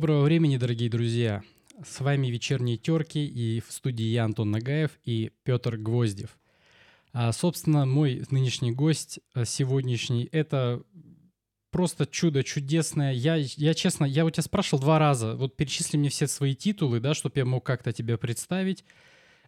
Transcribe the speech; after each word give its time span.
Доброго 0.00 0.22
времени, 0.22 0.56
дорогие 0.56 0.88
друзья! 0.88 1.42
С 1.84 2.00
вами 2.00 2.28
«Вечерние 2.28 2.78
терки» 2.78 3.22
и 3.22 3.60
в 3.60 3.70
студии 3.70 4.06
я, 4.06 4.24
Антон 4.24 4.50
Нагаев 4.50 4.92
и 5.04 5.30
Петр 5.42 5.76
Гвоздев. 5.76 6.38
А, 7.12 7.30
собственно, 7.32 7.84
мой 7.84 8.24
нынешний 8.30 8.72
гость 8.72 9.20
а, 9.34 9.44
сегодняшний— 9.44 10.26
это 10.32 10.82
просто 11.70 12.06
чудо 12.06 12.42
чудесное. 12.42 13.12
Я, 13.12 13.34
я 13.36 13.74
честно, 13.74 14.06
я 14.06 14.24
у 14.24 14.30
тебя 14.30 14.42
спрашивал 14.42 14.80
два 14.80 14.98
раза, 14.98 15.36
вот 15.36 15.54
перечисли 15.54 15.98
мне 15.98 16.08
все 16.08 16.26
свои 16.26 16.54
титулы, 16.54 16.98
да, 16.98 17.12
чтобы 17.12 17.34
я 17.36 17.44
мог 17.44 17.66
как-то 17.66 17.92
тебя 17.92 18.16
представить. 18.16 18.86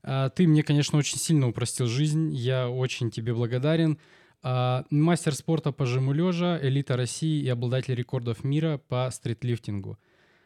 А, 0.03 0.29
ты 0.29 0.47
мне, 0.47 0.63
конечно, 0.63 0.99
очень 0.99 1.17
сильно 1.17 1.49
упростил 1.49 1.87
жизнь, 1.87 2.31
я 2.35 2.69
очень 2.69 3.11
тебе 3.11 3.33
благодарен. 3.33 3.99
А, 4.43 4.85
мастер 4.91 5.35
спорта 5.35 5.73
по 5.73 5.87
жиму 5.87 6.13
лежа, 6.13 6.59
элита 6.61 6.95
России 6.95 7.43
и 7.43 7.49
обладатель 7.49 7.95
рекордов 7.95 8.45
мира 8.45 8.77
по 8.77 9.09
стритлифтингу. 9.11 9.97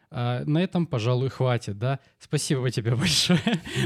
А, 0.09 0.43
на 0.45 0.59
этом, 0.63 0.87
пожалуй, 0.87 1.29
хватит, 1.29 1.77
да? 1.77 1.99
Спасибо 2.19 2.71
тебе 2.71 2.95
большое, 2.95 3.39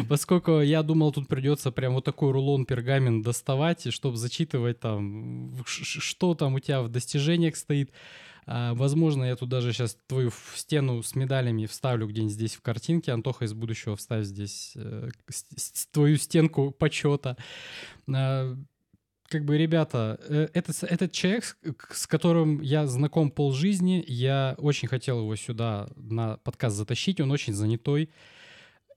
поскольку 0.08 0.62
я 0.62 0.84
думал, 0.84 1.12
тут 1.12 1.28
придется 1.28 1.72
прям 1.72 1.94
вот 1.94 2.06
такой 2.06 2.32
рулон 2.32 2.66
пергамент 2.66 3.24
доставать, 3.24 3.92
чтобы 3.92 4.18
зачитывать 4.18 4.80
там, 4.80 5.56
что 5.66 6.36
там 6.36 6.56
у 6.56 6.60
тебя 6.60 6.82
в 6.82 6.90
достижениях 6.90 7.56
стоит. 7.56 7.92
А, 8.46 8.74
возможно, 8.74 9.24
я 9.24 9.36
тут 9.36 9.50
даже 9.50 9.72
сейчас 9.72 9.98
твою 10.08 10.32
стену 10.56 11.04
с 11.04 11.16
медалями 11.16 11.68
вставлю 11.68 12.08
где-нибудь 12.08 12.34
здесь 12.34 12.56
в 12.56 12.62
картинке. 12.62 13.12
Антоха 13.12 13.46
из 13.46 13.54
будущего 13.54 13.96
вставь 13.96 14.26
здесь 14.26 14.74
э, 14.76 15.10
твою 15.92 16.18
стенку 16.18 16.72
почета. 16.72 17.38
А, 18.12 18.56
как 19.32 19.46
бы, 19.46 19.58
ребята, 19.58 20.20
э, 20.28 20.50
этот, 20.54 20.84
этот 20.84 21.14
человек, 21.14 21.58
с 21.90 22.06
которым 22.06 22.60
я 22.62 22.86
знаком 22.86 23.32
полжизни, 23.32 24.04
я 24.06 24.56
очень 24.58 24.90
хотел 24.90 25.20
его 25.20 25.36
сюда 25.38 25.88
на 25.96 26.38
подкаст 26.44 26.76
затащить, 26.76 27.22
он 27.22 27.32
очень 27.32 27.54
занятой. 27.54 28.10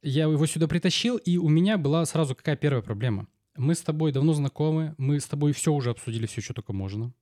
Я 0.02 0.24
его 0.24 0.44
сюда 0.46 0.66
притащил, 0.66 1.16
и 1.18 1.38
у 1.38 1.48
меня 1.48 1.78
была 1.78 2.05
сразу 2.05 2.34
какая 2.34 2.56
первая 2.56 2.82
проблема. 2.82 3.28
Мы 3.56 3.77
с 3.77 3.80
тобой 3.80 4.10
давно 4.10 4.32
знакомы, 4.32 4.96
мы 4.98 5.20
с 5.20 5.27
тобой 5.27 5.52
все 5.52 5.72
уже 5.72 5.90
обсудили, 5.90 6.27
все, 6.27 6.40
что 6.40 6.52
только 6.52 6.72
можно. 6.72 7.12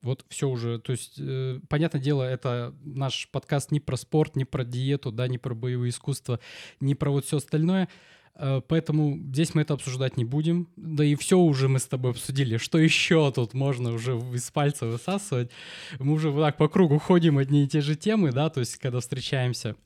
Вот 0.00 0.24
все 0.30 0.48
уже, 0.48 0.78
то 0.78 0.92
есть, 0.92 1.16
э, 1.18 1.60
понятное 1.68 2.00
дело, 2.00 2.22
это 2.22 2.74
наш 2.82 3.28
подкаст 3.30 3.72
не 3.72 3.80
про 3.80 3.96
спорт, 3.96 4.36
не 4.36 4.46
про 4.46 4.64
диету, 4.64 5.12
да, 5.12 5.28
не 5.28 5.36
про 5.36 5.54
боевые 5.54 5.90
искусства, 5.90 6.40
не 6.80 6.94
про 6.94 7.10
вот 7.10 7.26
все 7.26 7.36
остальное. 7.36 7.90
Э, 8.36 8.60
поэтому 8.66 9.18
здесь 9.18 9.54
мы 9.54 9.62
это 9.62 9.74
обсуждать 9.74 10.16
не 10.16 10.24
будем. 10.24 10.68
Да 10.76 11.04
и 11.04 11.14
все 11.14 11.38
уже 11.38 11.68
мы 11.68 11.78
с 11.78 11.86
тобой 11.86 12.12
обсудили. 12.12 12.56
Что 12.56 12.78
еще 12.78 13.30
тут 13.32 13.54
можно 13.54 13.92
уже 13.92 14.16
из 14.34 14.50
пальца 14.50 14.86
высасывать? 14.86 15.50
Мы 15.98 16.12
уже 16.12 16.30
вот 16.30 16.42
так 16.42 16.56
по 16.56 16.68
кругу 16.68 16.98
ходим 16.98 17.38
одни 17.38 17.64
и 17.64 17.68
те 17.68 17.80
же 17.80 17.96
темы, 17.96 18.32
да, 18.32 18.50
то 18.50 18.60
есть 18.60 18.76
когда 18.76 19.00
встречаемся. 19.00 19.76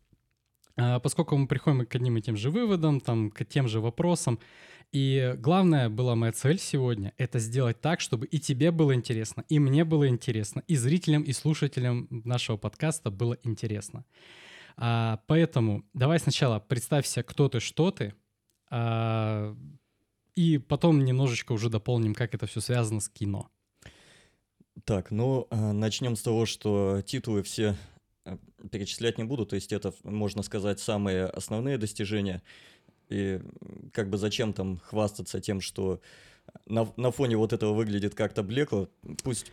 А, 0.76 1.00
поскольку 1.00 1.36
мы 1.36 1.46
приходим 1.46 1.84
к 1.86 1.94
одним 1.94 2.16
и 2.18 2.22
тем 2.22 2.36
же 2.36 2.50
выводам, 2.50 3.00
там, 3.00 3.30
к 3.30 3.44
тем 3.44 3.68
же 3.68 3.80
вопросам. 3.80 4.38
И 4.90 5.34
главная 5.36 5.90
была 5.90 6.14
моя 6.14 6.32
цель 6.32 6.58
сегодня— 6.58 7.12
это 7.18 7.38
сделать 7.38 7.78
так, 7.80 8.00
чтобы 8.00 8.24
и 8.24 8.38
тебе 8.38 8.70
было 8.70 8.94
интересно, 8.94 9.44
и 9.50 9.58
мне 9.58 9.84
было 9.84 10.08
интересно, 10.08 10.62
и 10.66 10.76
зрителям, 10.76 11.24
и 11.24 11.32
слушателям 11.32 12.08
нашего 12.10 12.56
подкаста 12.56 13.10
было 13.10 13.36
интересно. 13.42 14.06
А, 14.78 15.20
поэтому 15.26 15.84
давай 15.92 16.18
сначала 16.20 16.58
представься, 16.58 17.22
кто 17.22 17.50
ты, 17.50 17.60
что 17.60 17.90
ты, 17.90 18.14
и 18.70 20.58
потом 20.58 21.04
немножечко 21.04 21.52
уже 21.52 21.68
дополним, 21.68 22.14
как 22.14 22.34
это 22.34 22.46
все 22.46 22.60
связано 22.60 23.00
с 23.00 23.08
кино. 23.08 23.50
Так, 24.84 25.10
ну, 25.10 25.46
а, 25.50 25.72
начнем 25.72 26.16
с 26.16 26.22
того, 26.22 26.46
что 26.46 27.02
титулы 27.04 27.42
все 27.42 27.76
а, 28.24 28.38
перечислять 28.70 29.18
не 29.18 29.24
буду, 29.24 29.46
то 29.46 29.56
есть 29.56 29.72
это, 29.72 29.92
можно 30.04 30.42
сказать, 30.42 30.80
самые 30.80 31.24
основные 31.24 31.78
достижения. 31.78 32.42
И 33.08 33.40
как 33.92 34.10
бы 34.10 34.18
зачем 34.18 34.52
там 34.52 34.78
хвастаться 34.78 35.40
тем, 35.40 35.60
что 35.60 36.00
на, 36.66 36.88
на 36.96 37.10
фоне 37.10 37.36
вот 37.36 37.52
этого 37.52 37.72
выглядит 37.72 38.14
как-то 38.14 38.42
блекло, 38.42 38.88
пусть... 39.24 39.50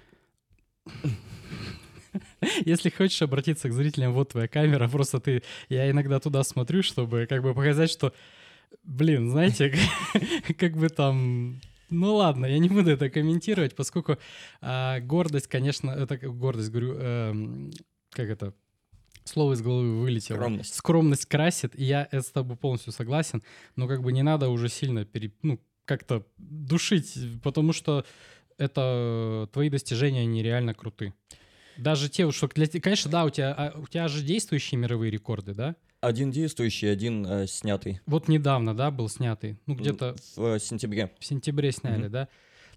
Если 2.65 2.89
хочешь 2.89 3.21
обратиться 3.21 3.67
к 3.69 3.73
зрителям, 3.73 4.13
вот 4.13 4.29
твоя 4.29 4.47
камера, 4.47 4.87
просто 4.87 5.19
ты... 5.19 5.43
Я 5.67 5.89
иногда 5.89 6.19
туда 6.19 6.43
смотрю, 6.43 6.83
чтобы 6.83 7.25
как 7.27 7.41
бы 7.41 7.53
показать, 7.53 7.89
что 7.89 8.13
блин, 8.83 9.29
знаете, 9.29 9.73
как 10.57 10.77
бы 10.77 10.89
там... 10.89 11.61
Ну 11.89 12.15
ладно, 12.15 12.45
я 12.45 12.57
не 12.57 12.69
буду 12.69 12.91
это 12.91 13.09
комментировать, 13.09 13.75
поскольку 13.75 14.17
а, 14.59 14.99
гордость, 15.01 15.47
конечно, 15.47 15.91
это 15.91 16.17
гордость, 16.17 16.71
говорю, 16.71 16.95
э, 16.97 17.69
как 18.09 18.29
это, 18.29 18.53
слово 19.23 19.53
из 19.53 19.61
головы 19.61 19.99
вылетело. 19.99 20.37
Скромность. 20.37 20.75
Скромность 20.75 21.25
красит, 21.25 21.77
и 21.77 21.83
я 21.83 22.07
с 22.11 22.31
тобой 22.31 22.57
полностью 22.57 22.91
согласен, 22.91 23.43
но 23.75 23.87
как 23.87 24.01
бы 24.01 24.11
не 24.11 24.23
надо 24.23 24.49
уже 24.49 24.69
сильно 24.69 25.05
пере, 25.05 25.31
ну, 25.41 25.59
как-то 25.85 26.25
душить, 26.37 27.15
потому 27.43 27.73
что 27.73 28.05
это 28.57 29.49
твои 29.53 29.69
достижения 29.69 30.25
нереально 30.25 30.73
круты. 30.73 31.13
Даже 31.77 32.09
те, 32.09 32.29
что 32.31 32.47
для, 32.47 32.67
конечно, 32.67 33.11
да, 33.11 33.25
у 33.25 33.29
тебя, 33.29 33.53
а, 33.53 33.77
у 33.77 33.85
тебя 33.87 34.07
же 34.07 34.23
действующие 34.23 34.79
мировые 34.79 35.11
рекорды, 35.11 35.53
да? 35.53 35.75
Один 36.05 36.29
действующий, 36.29 36.85
один 36.85 37.25
э, 37.25 37.47
снятый. 37.47 37.99
Вот 38.05 38.27
недавно, 38.27 38.75
да, 38.75 38.91
был 38.91 39.09
снятый? 39.09 39.57
Ну, 39.65 39.73
где-то... 39.73 40.15
В 40.35 40.55
э, 40.55 40.59
сентябре. 40.59 41.11
В 41.19 41.25
сентябре 41.25 41.71
сняли, 41.71 42.05
mm-hmm. 42.05 42.09
да? 42.09 42.27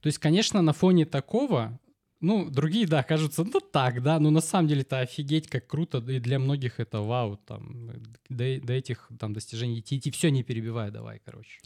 То 0.00 0.06
есть, 0.06 0.18
конечно, 0.18 0.62
на 0.62 0.72
фоне 0.72 1.04
такого, 1.04 1.78
ну, 2.22 2.48
другие, 2.48 2.86
да, 2.86 3.02
кажутся, 3.02 3.44
ну, 3.44 3.60
так, 3.60 4.02
да, 4.02 4.18
но 4.18 4.30
на 4.30 4.40
самом 4.40 4.68
деле 4.68 4.80
это 4.80 5.00
офигеть, 5.00 5.46
как 5.46 5.66
круто, 5.66 5.98
и 5.98 6.20
для 6.20 6.38
многих 6.38 6.80
это 6.80 7.02
вау, 7.02 7.36
там, 7.36 7.92
до, 8.30 8.60
до 8.62 8.72
этих, 8.72 9.10
там, 9.18 9.34
достижений 9.34 9.80
идти, 9.80 9.98
идти, 9.98 10.10
все 10.10 10.30
не 10.30 10.42
перебивай, 10.42 10.90
давай, 10.90 11.20
короче. 11.22 11.60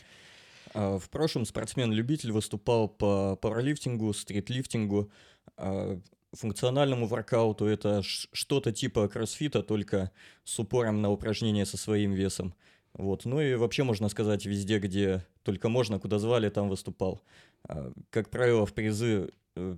А, 0.75 0.99
в 0.99 1.09
прошлом 1.11 1.45
спортсмен-любитель 1.45 2.33
выступал 2.33 2.89
по 2.89 3.37
пауэрлифтингу, 3.37 4.13
стритлифтингу, 4.13 5.13
а, 5.57 6.01
функциональному 6.33 7.07
воркауту 7.07 7.67
это 7.67 8.03
что-то 8.03 8.73
типа 8.73 9.09
кроссфита, 9.09 9.63
только 9.63 10.11
с 10.45 10.59
упором 10.59 11.03
на 11.03 11.11
упражнения 11.11 11.67
со 11.67 11.77
своим 11.77 12.13
весом. 12.13 12.55
Вот. 12.95 13.25
Ну 13.25 13.41
и 13.41 13.55
вообще 13.55 13.85
можно 13.85 14.09
сказать, 14.09 14.45
везде, 14.47 14.79
где 14.79 15.25
только 15.43 15.69
можно, 15.69 15.99
куда 15.99 16.19
звали, 16.19 16.49
там 16.49 16.69
выступал. 16.69 17.23
А, 17.69 17.93
как 18.11 18.31
правило, 18.31 18.67
в 18.67 18.73
призы 18.75 19.31
э, 19.57 19.77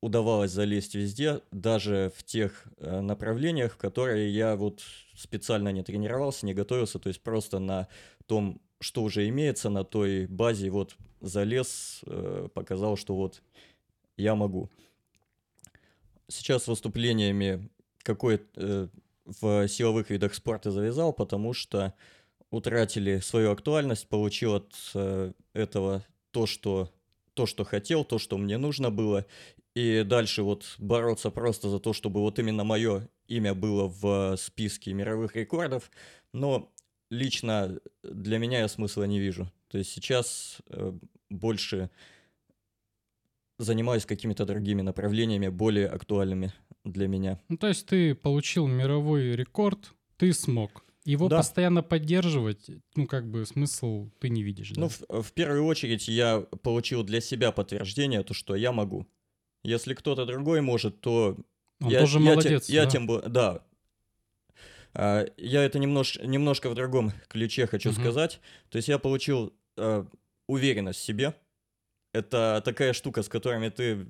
удавалось 0.00 0.52
залезть 0.52 0.94
везде, 0.94 1.40
даже 1.50 2.12
в 2.16 2.22
тех 2.24 2.66
э, 2.78 3.00
направлениях, 3.00 3.74
в 3.74 3.76
которые 3.76 4.30
я 4.30 4.56
вот 4.56 4.82
специально 5.14 5.70
не 5.70 5.82
тренировался, 5.82 6.46
не 6.46 6.54
готовился, 6.54 6.98
то 6.98 7.08
есть 7.08 7.20
просто 7.20 7.58
на 7.58 7.88
том, 8.26 8.60
что 8.80 9.02
уже 9.02 9.28
имеется, 9.28 9.70
на 9.70 9.84
той 9.84 10.26
базе 10.26 10.70
вот 10.70 10.96
залез, 11.20 12.00
э, 12.06 12.48
показал, 12.54 12.96
что 12.96 13.14
вот 13.14 13.42
я 14.16 14.34
могу 14.34 14.70
сейчас 16.28 16.66
выступлениями 16.66 17.68
какой 18.02 18.40
э, 18.56 18.88
в 19.24 19.68
силовых 19.68 20.10
видах 20.10 20.34
спорта 20.34 20.70
завязал, 20.70 21.12
потому 21.12 21.52
что 21.52 21.94
утратили 22.50 23.18
свою 23.18 23.50
актуальность, 23.50 24.08
получил 24.08 24.54
от 24.54 24.72
э, 24.94 25.32
этого 25.52 26.04
то, 26.30 26.46
что 26.46 26.92
то, 27.34 27.44
что 27.44 27.64
хотел, 27.64 28.04
то, 28.04 28.18
что 28.18 28.38
мне 28.38 28.56
нужно 28.56 28.90
было, 28.90 29.26
и 29.74 30.04
дальше 30.06 30.42
вот 30.42 30.74
бороться 30.78 31.30
просто 31.30 31.68
за 31.68 31.78
то, 31.78 31.92
чтобы 31.92 32.20
вот 32.20 32.38
именно 32.38 32.64
мое 32.64 33.10
имя 33.28 33.54
было 33.54 33.88
в 33.88 34.36
списке 34.38 34.94
мировых 34.94 35.36
рекордов, 35.36 35.90
но 36.32 36.72
лично 37.10 37.78
для 38.02 38.38
меня 38.38 38.60
я 38.60 38.68
смысла 38.68 39.04
не 39.04 39.20
вижу. 39.20 39.52
То 39.68 39.76
есть 39.76 39.92
сейчас 39.92 40.62
э, 40.68 40.92
больше 41.28 41.90
занимаюсь 43.58 44.06
какими-то 44.06 44.44
другими 44.44 44.82
направлениями, 44.82 45.48
более 45.48 45.88
актуальными 45.88 46.52
для 46.84 47.08
меня. 47.08 47.40
Ну, 47.48 47.56
то 47.56 47.68
есть 47.68 47.86
ты 47.86 48.14
получил 48.14 48.66
мировой 48.66 49.32
рекорд, 49.32 49.92
ты 50.16 50.32
смог. 50.32 50.84
Его 51.04 51.28
да. 51.28 51.36
постоянно 51.38 51.84
поддерживать, 51.84 52.68
ну, 52.96 53.06
как 53.06 53.30
бы 53.30 53.46
смысл 53.46 54.10
ты 54.18 54.28
не 54.28 54.42
видишь, 54.42 54.70
да? 54.72 54.80
Ну, 54.80 54.88
в, 54.88 55.22
в 55.22 55.32
первую 55.32 55.64
очередь 55.64 56.08
я 56.08 56.40
получил 56.62 57.04
для 57.04 57.20
себя 57.20 57.52
подтверждение, 57.52 58.24
то, 58.24 58.34
что 58.34 58.56
я 58.56 58.72
могу. 58.72 59.06
Если 59.62 59.94
кто-то 59.94 60.26
другой 60.26 60.62
может, 60.62 61.00
то... 61.00 61.36
Он 61.80 61.90
я, 61.90 62.00
тоже 62.00 62.18
я 62.18 62.24
молодец, 62.24 62.66
те, 62.66 62.72
да? 62.72 62.82
Я 62.82 62.86
тем... 62.86 63.06
Да. 63.06 63.62
А, 64.94 65.26
я 65.36 65.62
это 65.62 65.78
немнож, 65.78 66.18
немножко 66.22 66.70
в 66.70 66.74
другом 66.74 67.12
ключе 67.28 67.68
хочу 67.68 67.90
угу. 67.90 68.00
сказать. 68.00 68.40
То 68.70 68.76
есть 68.76 68.88
я 68.88 68.98
получил 68.98 69.52
а, 69.76 70.06
уверенность 70.48 70.98
в 70.98 71.04
себе, 71.04 71.34
это 72.16 72.62
такая 72.64 72.92
штука, 72.92 73.22
с 73.22 73.28
которыми 73.28 73.68
ты 73.68 74.06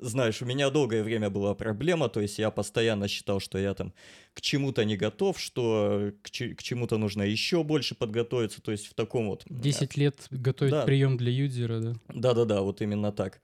знаешь, 0.00 0.40
у 0.42 0.46
меня 0.46 0.70
долгое 0.70 1.02
время 1.02 1.30
была 1.30 1.54
проблема, 1.54 2.08
то 2.08 2.20
есть 2.20 2.38
я 2.38 2.50
постоянно 2.50 3.08
считал, 3.08 3.40
что 3.40 3.58
я 3.58 3.74
там 3.74 3.92
к 4.34 4.40
чему-то 4.40 4.84
не 4.84 4.96
готов, 4.96 5.38
что 5.38 6.12
к, 6.22 6.30
к 6.30 6.62
чему-то 6.62 6.96
нужно 6.96 7.22
еще 7.22 7.62
больше 7.62 7.94
подготовиться, 7.94 8.62
то 8.62 8.72
есть 8.72 8.86
в 8.86 8.94
таком 8.94 9.28
вот... 9.28 9.44
10 9.48 9.96
лет 9.96 10.26
готовить 10.30 10.72
да. 10.72 10.84
прием 10.84 11.16
для 11.16 11.30
юзера, 11.30 11.80
да? 11.80 11.94
Да-да-да, 12.08 12.62
вот 12.62 12.80
именно 12.80 13.12
так. 13.12 13.40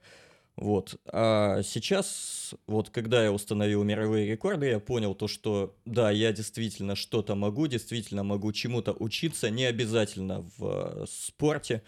Вот. 0.55 0.99
А 1.05 1.61
сейчас, 1.61 2.55
вот 2.65 2.89
когда 2.89 3.23
я 3.23 3.31
установил 3.31 3.83
мировые 3.83 4.31
рекорды, 4.31 4.65
я 4.67 4.79
понял 4.79 5.13
то, 5.13 5.27
что 5.27 5.75
да, 5.85 6.09
я 6.09 6.33
действительно 6.33 6.95
что-то 6.95 7.35
могу, 7.35 7.67
действительно 7.67 8.23
могу 8.23 8.51
чему-то 8.51 8.93
учиться, 8.93 9.51
не 9.51 9.65
обязательно 9.65 10.49
в 10.57 11.03
э, 11.03 11.05
спорте. 11.07 11.83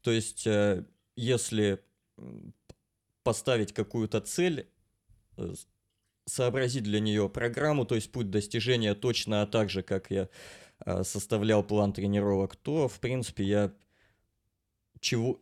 То 0.00 0.10
есть, 0.10 0.46
э, 0.46 0.84
если 1.16 1.80
поставить 3.22 3.72
какую-то 3.72 4.20
цель, 4.20 4.68
э, 5.36 5.54
сообразить 6.26 6.84
для 6.84 7.00
нее 7.00 7.28
программу, 7.28 7.84
то 7.84 7.94
есть 7.94 8.12
путь 8.12 8.30
достижения 8.30 8.94
точно 8.94 9.42
а 9.42 9.46
так 9.46 9.70
же, 9.70 9.82
как 9.82 10.10
я 10.10 10.28
составлял 11.02 11.62
план 11.62 11.92
тренировок, 11.92 12.56
то, 12.56 12.88
в 12.88 12.98
принципе, 13.00 13.44
я 13.44 13.72
чего, 15.00 15.40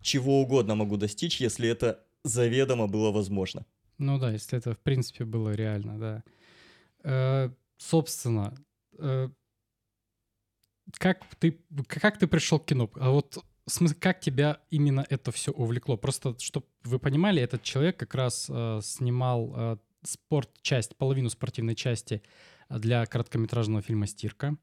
чего 0.00 0.40
угодно 0.40 0.74
могу 0.74 0.96
достичь, 0.96 1.40
если 1.40 1.68
это 1.68 2.04
заведомо 2.24 2.86
было 2.88 3.10
возможно. 3.10 3.66
Ну 3.98 4.18
да, 4.18 4.32
если 4.32 4.58
это 4.58 4.74
в 4.74 4.78
принципе 4.78 5.24
было 5.24 5.54
реально, 5.54 5.98
да. 5.98 6.24
Э, 7.04 7.50
собственно, 7.76 8.54
э, 8.98 9.28
как 10.98 11.24
ты 11.36 11.60
как 11.86 12.18
ты 12.18 12.26
пришел 12.26 12.58
к 12.58 12.66
кино? 12.66 12.90
А 12.94 13.10
вот 13.10 13.44
как 14.00 14.20
тебя 14.20 14.60
именно 14.70 15.04
это 15.08 15.32
все 15.32 15.52
увлекло? 15.52 15.96
Просто, 15.96 16.36
чтобы 16.38 16.66
вы 16.84 16.98
понимали, 16.98 17.42
этот 17.42 17.62
человек 17.62 17.96
как 17.96 18.14
раз 18.14 18.46
э, 18.48 18.80
снимал 18.82 19.52
э, 19.56 19.76
спорт 20.02 20.50
часть, 20.62 20.96
половину 20.96 21.30
спортивной 21.30 21.74
части 21.74 22.22
для 22.68 23.06
короткометражного 23.06 23.82
фильма 23.82 24.06
"Стирка". 24.06 24.56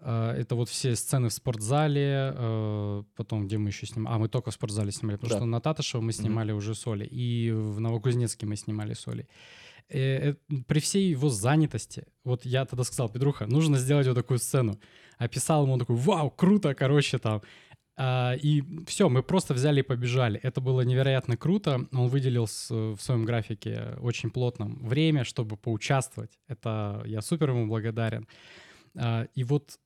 А, 0.00 0.34
это 0.34 0.54
вот 0.54 0.68
все 0.68 0.94
сцены 0.94 1.28
в 1.28 1.32
спортзале, 1.32 2.32
э, 2.34 3.02
потом 3.16 3.46
где 3.46 3.58
мы 3.58 3.70
еще 3.70 3.86
снимали. 3.86 4.14
А, 4.14 4.18
мы 4.18 4.28
только 4.28 4.50
в 4.50 4.54
спортзале 4.54 4.92
снимали, 4.92 5.16
потому 5.16 5.30
да. 5.30 5.36
что 5.38 5.46
на 5.46 5.60
Татышево 5.60 6.00
мы 6.00 6.12
снимали 6.12 6.52
mm-hmm. 6.52 6.56
уже 6.56 6.74
соли. 6.74 7.04
И 7.04 7.50
в 7.50 7.80
Новокузнецке 7.80 8.46
мы 8.46 8.56
снимали 8.56 8.94
соли. 8.94 9.28
Э, 9.88 10.30
э, 10.30 10.34
при 10.66 10.80
всей 10.80 11.10
его 11.10 11.30
занятости, 11.30 12.04
вот 12.24 12.44
я 12.44 12.64
тогда 12.64 12.84
сказал, 12.84 13.08
Петруха, 13.08 13.46
нужно 13.46 13.78
сделать 13.78 14.06
вот 14.06 14.14
такую 14.14 14.38
сцену. 14.38 14.78
Описал 15.16 15.64
ему, 15.64 15.72
он 15.72 15.80
такой, 15.80 15.96
вау, 15.96 16.30
круто, 16.30 16.74
короче, 16.74 17.18
там. 17.18 17.42
А, 18.00 18.34
и 18.34 18.62
все, 18.86 19.08
мы 19.08 19.24
просто 19.24 19.54
взяли 19.54 19.80
и 19.80 19.82
побежали. 19.82 20.38
Это 20.44 20.60
было 20.60 20.82
невероятно 20.82 21.36
круто. 21.36 21.88
Он 21.92 22.06
выделил 22.06 22.46
с, 22.46 22.70
в 22.70 22.98
своем 23.00 23.24
графике 23.24 23.96
очень 23.98 24.30
плотном 24.30 24.78
время, 24.86 25.24
чтобы 25.24 25.56
поучаствовать. 25.56 26.38
Это 26.46 27.02
я 27.06 27.20
супер 27.22 27.50
ему 27.50 27.66
благодарен. 27.66 28.28
А, 28.94 29.26
и 29.34 29.42
вот 29.42 29.80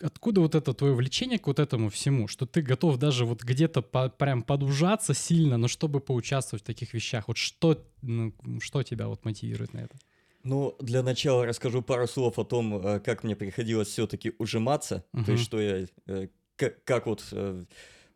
откуда 0.00 0.40
вот 0.40 0.54
это 0.54 0.72
твое 0.72 0.94
влечение 0.94 1.38
к 1.38 1.48
вот 1.48 1.58
этому 1.58 1.90
всему, 1.90 2.28
что 2.28 2.46
ты 2.46 2.62
готов 2.62 2.96
даже 2.96 3.26
вот 3.26 3.42
где-то 3.42 3.82
по, 3.82 4.08
прям 4.08 4.42
подужаться 4.42 5.12
сильно, 5.12 5.58
но 5.58 5.68
чтобы 5.68 6.00
поучаствовать 6.00 6.62
в 6.62 6.66
таких 6.66 6.94
вещах? 6.94 7.28
Вот 7.28 7.36
что, 7.36 7.84
ну, 8.00 8.32
что 8.60 8.82
тебя 8.82 9.06
вот 9.06 9.26
мотивирует 9.26 9.74
на 9.74 9.80
это? 9.80 9.98
Ну, 10.44 10.76
для 10.80 11.02
начала 11.02 11.44
расскажу 11.44 11.82
пару 11.82 12.06
слов 12.06 12.38
о 12.38 12.44
том, 12.44 12.74
э, 12.78 13.00
как 13.00 13.22
мне 13.22 13.36
приходилось 13.36 13.88
все-таки 13.88 14.32
ужиматься, 14.38 15.04
uh-huh. 15.12 15.24
то 15.24 15.32
есть 15.32 15.44
что 15.44 15.60
я, 15.60 15.86
э, 16.06 16.28
как, 16.58 17.06
вот 17.06 17.24
э, 17.32 17.64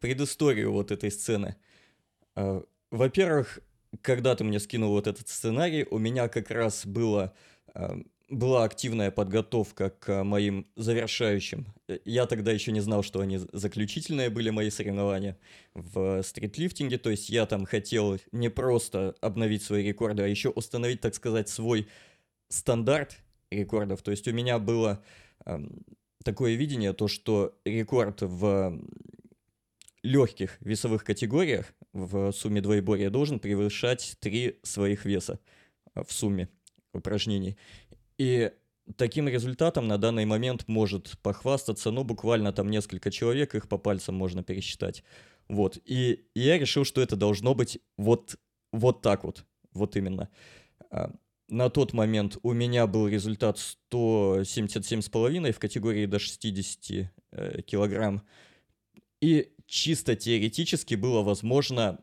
предысторию 0.00 0.72
вот 0.72 0.90
этой 0.90 1.10
сцены. 1.10 1.56
Во-первых, 2.90 3.60
когда 4.00 4.34
ты 4.34 4.44
мне 4.44 4.58
скинул 4.58 4.90
вот 4.90 5.06
этот 5.06 5.28
сценарий, 5.28 5.86
у 5.90 5.98
меня 5.98 6.28
как 6.28 6.50
раз 6.50 6.86
было 6.86 7.34
была 8.32 8.64
активная 8.64 9.10
подготовка 9.10 9.90
к 9.90 10.24
моим 10.24 10.66
завершающим. 10.74 11.66
Э, 11.86 11.98
я 12.04 12.26
тогда 12.26 12.50
еще 12.50 12.72
не 12.72 12.80
знал, 12.80 13.02
что 13.02 13.20
они 13.20 13.38
заключительные 13.52 14.30
были 14.30 14.50
мои 14.50 14.70
соревнования 14.70 15.38
в 15.74 16.22
стритлифтинге. 16.22 16.98
То 16.98 17.10
есть 17.10 17.28
я 17.28 17.46
там 17.46 17.66
хотел 17.66 18.18
не 18.32 18.48
просто 18.48 19.14
обновить 19.20 19.62
свои 19.62 19.86
рекорды, 19.86 20.22
а 20.22 20.26
еще 20.26 20.48
установить, 20.48 21.00
так 21.00 21.14
сказать, 21.14 21.48
свой 21.48 21.88
стандарт 22.48 23.18
рекордов. 23.50 24.02
То 24.02 24.10
есть 24.10 24.26
у 24.26 24.32
меня 24.32 24.58
было 24.58 25.04
э, 25.44 25.60
такое 26.22 26.54
видение, 26.54 26.92
то 26.92 27.08
что 27.08 27.58
рекорд 27.64 28.22
в 28.22 28.78
легких 30.02 30.56
весовых 30.60 31.04
категориях 31.04 31.72
в 31.92 32.32
сумме 32.32 32.60
двоеборья 32.60 33.10
должен 33.10 33.38
превышать 33.38 34.16
три 34.20 34.58
своих 34.62 35.04
веса 35.04 35.38
в 35.94 36.12
сумме 36.12 36.48
упражнений. 36.92 37.56
И 38.18 38.52
таким 38.96 39.28
результатом 39.28 39.88
на 39.88 39.98
данный 39.98 40.24
момент 40.24 40.66
может 40.66 41.18
похвастаться, 41.22 41.90
ну, 41.90 42.04
буквально 42.04 42.52
там 42.52 42.70
несколько 42.70 43.10
человек, 43.10 43.54
их 43.54 43.68
по 43.68 43.78
пальцам 43.78 44.14
можно 44.14 44.42
пересчитать. 44.42 45.04
Вот. 45.48 45.78
И 45.84 46.26
я 46.34 46.58
решил, 46.58 46.84
что 46.84 47.00
это 47.00 47.16
должно 47.16 47.54
быть 47.54 47.78
вот, 47.96 48.36
вот 48.72 49.02
так 49.02 49.24
вот. 49.24 49.44
Вот 49.72 49.96
именно. 49.96 50.28
На 51.52 51.68
тот 51.68 51.92
момент 51.92 52.38
у 52.42 52.54
меня 52.54 52.86
был 52.86 53.08
результат 53.08 53.58
177,5 53.92 55.52
в 55.52 55.58
категории 55.58 56.06
до 56.06 56.18
60 56.18 57.10
э, 57.30 57.60
килограмм. 57.60 58.22
И 59.20 59.52
чисто 59.66 60.16
теоретически 60.16 60.94
было 60.94 61.20
возможно, 61.20 62.00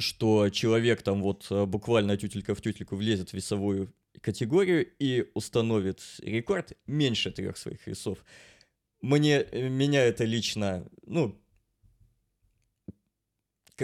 что 0.00 0.50
человек 0.50 1.02
там 1.02 1.22
вот 1.22 1.46
э, 1.50 1.64
буквально 1.64 2.16
тютелька 2.16 2.56
в 2.56 2.60
тютельку 2.60 2.96
влезет 2.96 3.30
в 3.30 3.34
весовую 3.34 3.94
категорию 4.20 4.84
и 4.98 5.30
установит 5.34 6.02
рекорд 6.18 6.72
меньше 6.88 7.30
трех 7.30 7.56
своих 7.56 7.86
весов. 7.86 8.24
Мне, 9.00 9.42
э, 9.42 9.68
меня 9.68 10.02
это 10.04 10.24
лично, 10.24 10.90
ну, 11.06 11.39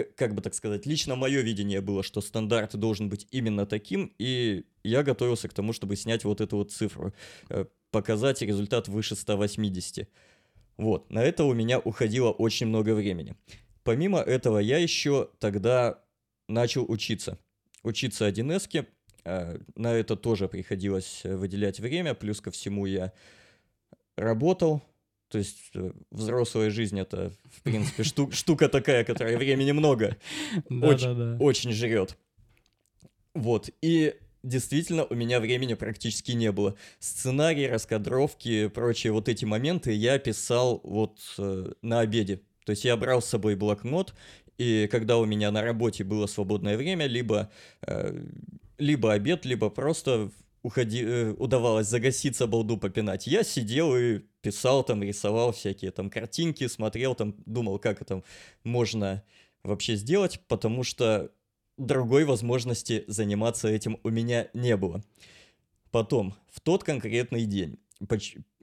как 0.03 0.33
бы 0.33 0.41
так 0.41 0.53
сказать, 0.53 0.85
лично 0.85 1.15
мое 1.15 1.41
видение 1.41 1.81
было, 1.81 2.03
что 2.03 2.21
стандарт 2.21 2.75
должен 2.75 3.09
быть 3.09 3.27
именно 3.31 3.65
таким, 3.65 4.13
и 4.17 4.65
я 4.83 5.03
готовился 5.03 5.47
к 5.47 5.53
тому, 5.53 5.73
чтобы 5.73 5.95
снять 5.95 6.23
вот 6.23 6.41
эту 6.41 6.57
вот 6.57 6.71
цифру, 6.71 7.13
э, 7.49 7.65
показать 7.91 8.41
результат 8.41 8.87
выше 8.87 9.15
180. 9.15 10.09
Вот, 10.77 11.09
на 11.09 11.23
это 11.23 11.43
у 11.43 11.53
меня 11.53 11.79
уходило 11.79 12.31
очень 12.31 12.67
много 12.67 12.93
времени. 12.93 13.35
Помимо 13.83 14.19
этого, 14.19 14.59
я 14.59 14.77
еще 14.77 15.29
тогда 15.39 16.03
начал 16.47 16.85
учиться. 16.89 17.39
Учиться 17.83 18.27
1С, 18.27 18.85
а, 19.23 19.59
на 19.75 19.93
это 19.93 20.15
тоже 20.15 20.47
приходилось 20.47 21.21
э, 21.23 21.35
выделять 21.35 21.79
время, 21.79 22.13
плюс 22.13 22.39
ко 22.41 22.51
всему 22.51 22.85
я 22.85 23.11
работал, 24.15 24.81
то 25.29 25.37
есть 25.37 25.71
э, 25.75 25.91
взрослая 26.11 26.69
жизнь 26.69 26.99
это, 26.99 27.33
в 27.51 27.61
принципе, 27.61 28.03
шту 28.03 28.31
штука 28.31 28.69
такая, 28.69 29.03
которая 29.03 29.37
времени 29.37 29.71
много, 29.71 30.17
очень, 30.69 31.37
очень 31.37 31.71
жрет. 31.71 32.17
Вот, 33.33 33.69
и 33.81 34.15
действительно 34.43 35.05
у 35.05 35.13
меня 35.13 35.39
времени 35.39 35.73
практически 35.73 36.31
не 36.31 36.51
было. 36.51 36.75
Сценарий, 36.99 37.67
раскадровки, 37.67 38.67
прочие 38.67 39.11
вот 39.11 39.29
эти 39.29 39.45
моменты 39.45 39.91
я 39.91 40.17
писал 40.19 40.81
вот 40.83 41.19
э, 41.37 41.71
на 41.81 41.99
обеде. 41.99 42.41
То 42.65 42.71
есть 42.71 42.85
я 42.85 42.97
брал 42.97 43.21
с 43.21 43.25
собой 43.25 43.55
блокнот, 43.55 44.13
и 44.57 44.87
когда 44.91 45.17
у 45.17 45.25
меня 45.25 45.51
на 45.51 45.61
работе 45.61 46.03
было 46.03 46.25
свободное 46.25 46.77
время, 46.77 47.05
либо 47.05 47.51
э, 47.81 48.25
либо 48.77 49.13
обед, 49.13 49.45
либо 49.45 49.69
просто 49.69 50.31
уходи, 50.63 51.03
э, 51.03 51.31
удавалось 51.31 51.87
загаситься, 51.87 52.47
балду 52.47 52.77
попинать. 52.77 53.27
Я 53.27 53.43
сидел 53.43 53.95
и 53.95 54.19
писал 54.41 54.83
там, 54.83 55.03
рисовал 55.03 55.51
всякие 55.51 55.91
там 55.91 56.09
картинки, 56.09 56.67
смотрел 56.67 57.15
там, 57.15 57.35
думал, 57.45 57.79
как 57.79 58.01
это 58.01 58.23
можно 58.63 59.23
вообще 59.63 59.95
сделать, 59.95 60.39
потому 60.47 60.83
что 60.83 61.31
другой 61.77 62.25
возможности 62.25 63.03
заниматься 63.07 63.67
этим 63.67 63.99
у 64.03 64.09
меня 64.09 64.49
не 64.53 64.75
было. 64.75 65.03
Потом, 65.91 66.35
в 66.49 66.59
тот 66.59 66.83
конкретный 66.83 67.45
день, 67.45 67.79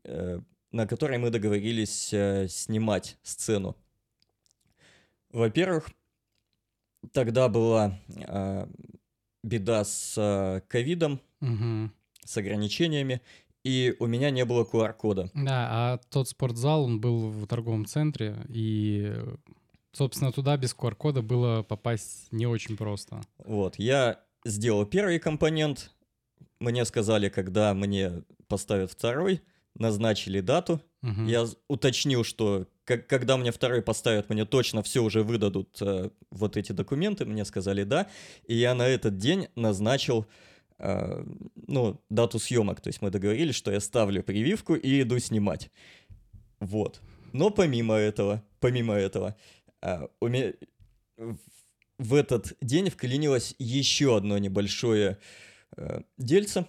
э, 0.04 0.40
на 0.72 0.86
который 0.86 1.18
мы 1.18 1.30
договорились 1.30 2.12
э, 2.12 2.48
снимать 2.48 3.18
сцену, 3.22 3.76
во-первых, 5.30 5.90
тогда 7.12 7.48
была 7.48 7.98
беда 9.44 9.84
с 9.84 10.14
э, 10.16 10.62
ковидом, 10.68 11.20
угу. 11.40 11.90
с 12.24 12.36
ограничениями, 12.36 13.20
и 13.62 13.94
у 13.98 14.06
меня 14.06 14.30
не 14.30 14.44
было 14.44 14.64
QR-кода. 14.64 15.30
Да, 15.34 15.68
а 15.70 16.00
тот 16.10 16.28
спортзал, 16.28 16.84
он 16.84 17.00
был 17.00 17.30
в 17.30 17.46
торговом 17.46 17.86
центре, 17.86 18.36
и, 18.48 19.14
собственно, 19.92 20.32
туда 20.32 20.56
без 20.56 20.74
QR-кода 20.74 21.22
было 21.22 21.62
попасть 21.62 22.32
не 22.32 22.46
очень 22.46 22.76
просто. 22.76 23.20
Вот, 23.38 23.78
я 23.78 24.20
сделал 24.44 24.84
первый 24.86 25.18
компонент, 25.18 25.92
мне 26.60 26.84
сказали, 26.84 27.28
когда 27.28 27.74
мне 27.74 28.22
поставят 28.48 28.90
второй, 28.90 29.42
назначили 29.74 30.40
дату, 30.40 30.80
угу. 31.02 31.22
я 31.24 31.46
уточнил, 31.68 32.24
что 32.24 32.66
как, 32.84 33.06
когда 33.06 33.36
мне 33.36 33.50
второй 33.50 33.82
поставят, 33.82 34.28
мне 34.28 34.44
точно 34.44 34.82
все 34.82 35.02
уже 35.02 35.22
выдадут 35.22 35.78
э, 35.80 36.10
вот 36.30 36.56
эти 36.56 36.72
документы, 36.72 37.24
мне 37.24 37.44
сказали 37.44 37.84
да, 37.84 38.08
и 38.46 38.54
я 38.54 38.74
на 38.74 38.86
этот 38.86 39.18
день 39.18 39.48
назначил 39.56 40.26
э, 40.78 41.24
ну, 41.66 42.00
дату 42.10 42.38
съемок, 42.38 42.80
то 42.80 42.88
есть 42.88 43.02
мы 43.02 43.10
договорились, 43.10 43.54
что 43.54 43.72
я 43.72 43.80
ставлю 43.80 44.22
прививку 44.22 44.74
и 44.74 45.02
иду 45.02 45.18
снимать. 45.18 45.70
Вот. 46.60 47.00
Но 47.32 47.50
помимо 47.50 47.94
этого, 47.94 48.42
помимо 48.60 48.94
этого, 48.94 49.36
э, 49.82 50.06
у 50.20 50.28
меня 50.28 50.52
в 51.98 52.14
этот 52.14 52.54
день 52.60 52.90
вклинилось 52.90 53.54
еще 53.58 54.16
одно 54.16 54.38
небольшое 54.38 55.18
э, 55.76 56.02
дельце. 56.18 56.66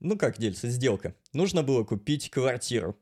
Ну 0.00 0.18
как 0.18 0.38
дельце, 0.38 0.68
сделка. 0.68 1.14
Нужно 1.32 1.62
было 1.62 1.84
купить 1.84 2.30
квартиру 2.30 2.96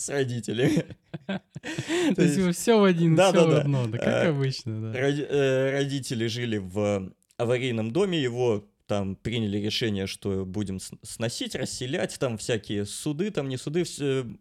с 0.00 0.08
родителями. 0.08 0.84
То 1.26 2.22
есть 2.22 2.56
все 2.56 2.78
в 2.78 2.84
один, 2.84 3.16
все 3.16 3.32
в 3.32 3.54
одно, 3.54 3.86
да, 3.86 3.98
как 3.98 4.28
обычно. 4.28 4.92
Э, 4.94 5.70
родители 5.72 6.26
жили 6.26 6.58
в 6.58 7.12
аварийном 7.36 7.90
доме, 7.90 8.20
его 8.20 8.66
там 8.86 9.14
приняли 9.14 9.58
решение, 9.58 10.08
что 10.08 10.44
будем 10.44 10.80
сносить, 11.02 11.54
расселять, 11.54 12.18
там 12.18 12.38
всякие 12.38 12.84
суды, 12.86 13.30
там 13.30 13.48
не 13.48 13.56
суды, 13.56 13.84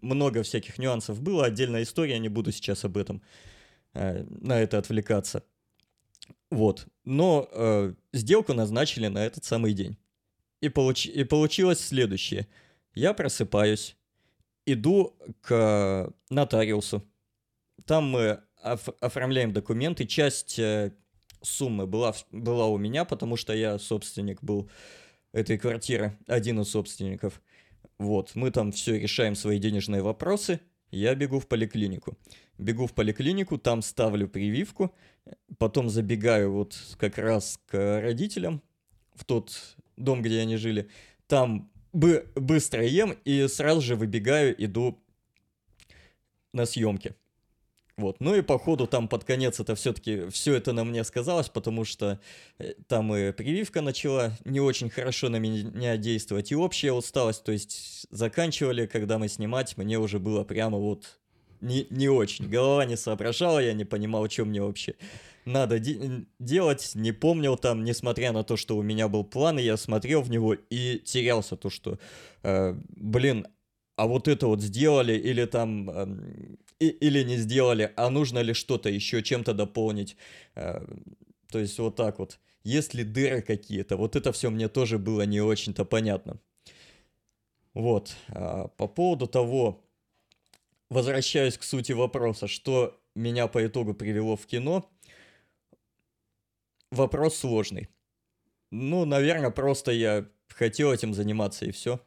много 0.01 0.41
всяких 0.41 0.79
нюансов 0.79 1.21
было, 1.21 1.45
отдельная 1.45 1.83
история, 1.83 2.17
не 2.17 2.29
буду 2.29 2.51
сейчас 2.51 2.83
об 2.83 2.97
этом 2.97 3.21
э, 3.93 4.23
на 4.27 4.59
это 4.59 4.79
отвлекаться. 4.79 5.43
Вот, 6.49 6.87
но 7.05 7.47
э, 7.51 7.93
сделку 8.11 8.53
назначили 8.53 9.05
на 9.05 9.23
этот 9.23 9.43
самый 9.43 9.73
день. 9.73 9.97
И, 10.61 10.69
получ... 10.69 11.05
и 11.05 11.23
получилось 11.23 11.79
следующее. 11.79 12.47
Я 12.95 13.13
просыпаюсь, 13.13 13.95
иду 14.73 15.17
к 15.41 16.13
нотариусу. 16.29 17.03
Там 17.85 18.09
мы 18.09 18.41
оф- 18.61 18.95
оформляем 18.99 19.53
документы. 19.53 20.05
Часть 20.05 20.59
э, 20.59 20.93
суммы 21.41 21.87
была, 21.87 22.13
была 22.31 22.67
у 22.67 22.77
меня, 22.77 23.05
потому 23.05 23.37
что 23.37 23.53
я 23.53 23.79
собственник 23.79 24.43
был 24.43 24.69
этой 25.31 25.57
квартиры, 25.57 26.17
один 26.27 26.59
из 26.59 26.69
собственников. 26.69 27.41
Вот, 27.97 28.35
мы 28.35 28.51
там 28.51 28.71
все 28.71 28.97
решаем 28.99 29.35
свои 29.35 29.59
денежные 29.59 30.01
вопросы. 30.01 30.59
Я 30.91 31.13
бегу 31.15 31.39
в 31.39 31.47
поликлинику. 31.47 32.17
Бегу 32.57 32.87
в 32.87 32.93
поликлинику, 32.93 33.57
там 33.57 33.81
ставлю 33.81 34.27
прививку, 34.27 34.95
потом 35.57 35.89
забегаю 35.89 36.51
вот 36.51 36.75
как 36.97 37.17
раз 37.17 37.59
к 37.67 38.01
родителям 38.01 38.61
в 39.13 39.23
тот 39.23 39.77
дом, 39.97 40.21
где 40.21 40.39
они 40.39 40.57
жили. 40.57 40.89
Там 41.27 41.71
быстро 41.93 42.85
ем 42.85 43.17
и 43.25 43.47
сразу 43.47 43.81
же 43.81 43.95
выбегаю, 43.95 44.55
иду 44.63 44.99
на 46.53 46.65
съемки. 46.65 47.15
Вот. 47.99 48.21
Ну 48.21 48.33
и 48.33 48.41
походу 48.41 48.87
там 48.87 49.09
под 49.09 49.25
конец 49.25 49.59
это 49.59 49.75
все-таки 49.75 50.29
все 50.29 50.55
это 50.55 50.71
на 50.71 50.85
мне 50.85 51.03
сказалось, 51.03 51.49
потому 51.49 51.83
что 51.83 52.21
э, 52.57 52.73
там 52.87 53.13
и 53.13 53.33
прививка 53.33 53.81
начала 53.81 54.31
не 54.45 54.61
очень 54.61 54.89
хорошо 54.89 55.27
на 55.27 55.35
меня 55.35 55.97
действовать, 55.97 56.53
и 56.53 56.55
общая 56.55 56.93
усталость, 56.93 57.43
то 57.43 57.51
есть 57.51 58.07
заканчивали, 58.09 58.85
когда 58.85 59.17
мы 59.17 59.27
снимать, 59.27 59.75
мне 59.75 59.99
уже 59.99 60.17
было 60.17 60.45
прямо 60.45 60.77
вот 60.77 61.19
не, 61.59 61.87
не 61.89 62.07
очень. 62.07 62.47
Голова 62.47 62.85
не 62.85 62.95
соображала, 62.95 63.59
я 63.59 63.73
не 63.73 63.83
понимал, 63.83 64.29
что 64.29 64.45
мне 64.45 64.61
вообще 64.61 64.95
надо 65.49 65.79
де- 65.79 66.25
делать, 66.39 66.91
не 66.95 67.11
помнил 67.11 67.57
там, 67.57 67.83
несмотря 67.83 68.31
на 68.31 68.43
то, 68.43 68.57
что 68.57 68.77
у 68.77 68.83
меня 68.83 69.07
был 69.07 69.23
план, 69.23 69.59
и 69.59 69.63
я 69.63 69.77
смотрел 69.77 70.21
в 70.21 70.29
него 70.29 70.53
и 70.53 70.99
терялся, 70.99 71.55
то, 71.57 71.69
что, 71.69 71.99
э, 72.43 72.75
блин, 72.89 73.47
а 73.95 74.07
вот 74.07 74.27
это 74.27 74.47
вот 74.47 74.61
сделали 74.61 75.13
или 75.13 75.45
там 75.45 75.89
э, 75.89 76.07
или 76.79 77.23
не 77.23 77.37
сделали, 77.37 77.91
а 77.97 78.09
нужно 78.09 78.39
ли 78.39 78.53
что-то 78.53 78.89
еще 78.89 79.21
чем-то 79.21 79.53
дополнить. 79.53 80.15
Э, 80.55 80.85
то 81.51 81.59
есть 81.59 81.77
вот 81.79 81.95
так 81.95 82.19
вот. 82.19 82.39
Есть 82.63 82.93
ли 82.93 83.03
дыры 83.03 83.41
какие-то? 83.41 83.97
Вот 83.97 84.15
это 84.15 84.31
все 84.31 84.49
мне 84.49 84.67
тоже 84.69 84.97
было 84.97 85.23
не 85.23 85.41
очень-то 85.41 85.85
понятно. 85.85 86.39
Вот. 87.73 88.15
А 88.29 88.67
по 88.67 88.87
поводу 88.87 89.27
того, 89.27 89.83
возвращаюсь 90.89 91.57
к 91.57 91.63
сути 91.63 91.93
вопроса, 91.93 92.47
что 92.47 93.01
меня 93.15 93.47
по 93.47 93.65
итогу 93.65 93.93
привело 93.93 94.35
в 94.35 94.45
кино– 94.45 94.89
вопрос 96.91 97.35
сложный. 97.35 97.89
Ну, 98.71 99.05
наверное, 99.05 99.51
просто 99.51 99.91
я 99.91 100.27
хотел 100.47 100.91
этим 100.91 101.13
заниматься 101.13 101.65
и 101.65 101.71
все. 101.71 101.99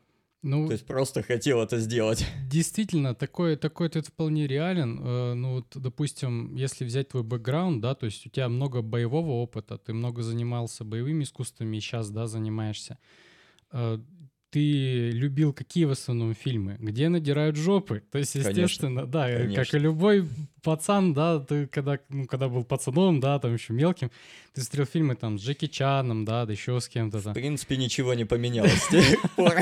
Ну, 0.43 0.67
То 0.67 0.73
есть 0.73 0.87
просто 0.87 1.23
хотел 1.23 1.61
это 1.61 1.79
сделать. 1.79 2.27
Действительно, 2.51 3.15
такой, 3.15 3.57
такой 3.57 3.87
ответ 3.87 4.09
вполне 4.09 4.49
реален. 4.49 5.01
Э, 5.01 5.35
ну 5.35 5.55
вот, 5.55 5.67
допустим, 5.75 6.57
если 6.57 6.85
взять 6.85 7.11
твой 7.11 7.23
бэкграунд, 7.23 7.81
да, 7.81 7.95
то 7.95 8.07
есть 8.07 8.27
у 8.27 8.31
тебя 8.31 8.49
много 8.49 8.83
боевого 8.83 9.31
опыта, 9.43 9.79
ты 9.79 9.93
много 9.93 10.23
занимался 10.23 10.85
боевыми 10.85 11.23
искусствами 11.23 11.77
и 11.77 11.81
сейчас, 11.81 12.11
да, 12.11 12.27
занимаешься. 12.27 12.99
Э, 14.53 14.59
ты 14.63 15.11
любил 15.11 15.53
какие 15.53 15.85
в 15.85 15.91
основном 15.91 16.35
фильмы? 16.35 16.77
Где 16.79 17.09
надирают 17.09 17.57
жопы? 17.57 18.03
То 18.11 18.19
есть, 18.19 18.35
естественно, 18.35 19.03
конечно, 19.03 19.07
да, 19.07 19.33
конечно. 19.33 19.65
как 19.65 19.75
и 19.75 19.79
любой 19.79 20.29
пацан, 20.63 21.15
да, 21.15 21.41
ты 21.41 21.67
когда, 21.67 21.99
ну, 22.09 22.27
когда 22.27 22.49
был 22.49 22.65
пацаном, 22.65 23.21
да, 23.21 23.39
там 23.39 23.55
еще 23.55 23.73
мелким, 23.73 24.11
ты 24.55 24.61
смотрел 24.61 24.87
фильмы 24.87 25.17
там 25.17 25.39
с 25.39 25.43
Джеки 25.43 25.67
Чаном, 25.67 26.25
да, 26.25 26.45
да 26.45 26.53
еще 26.53 26.81
с 26.81 26.89
кем-то 26.89 27.23
там. 27.23 27.33
В 27.33 27.35
принципе, 27.35 27.77
ничего 27.77 28.15
не 28.15 28.25
поменялось 28.25 28.83
с 28.83 28.89
тех 28.89 29.21
пор. 29.37 29.55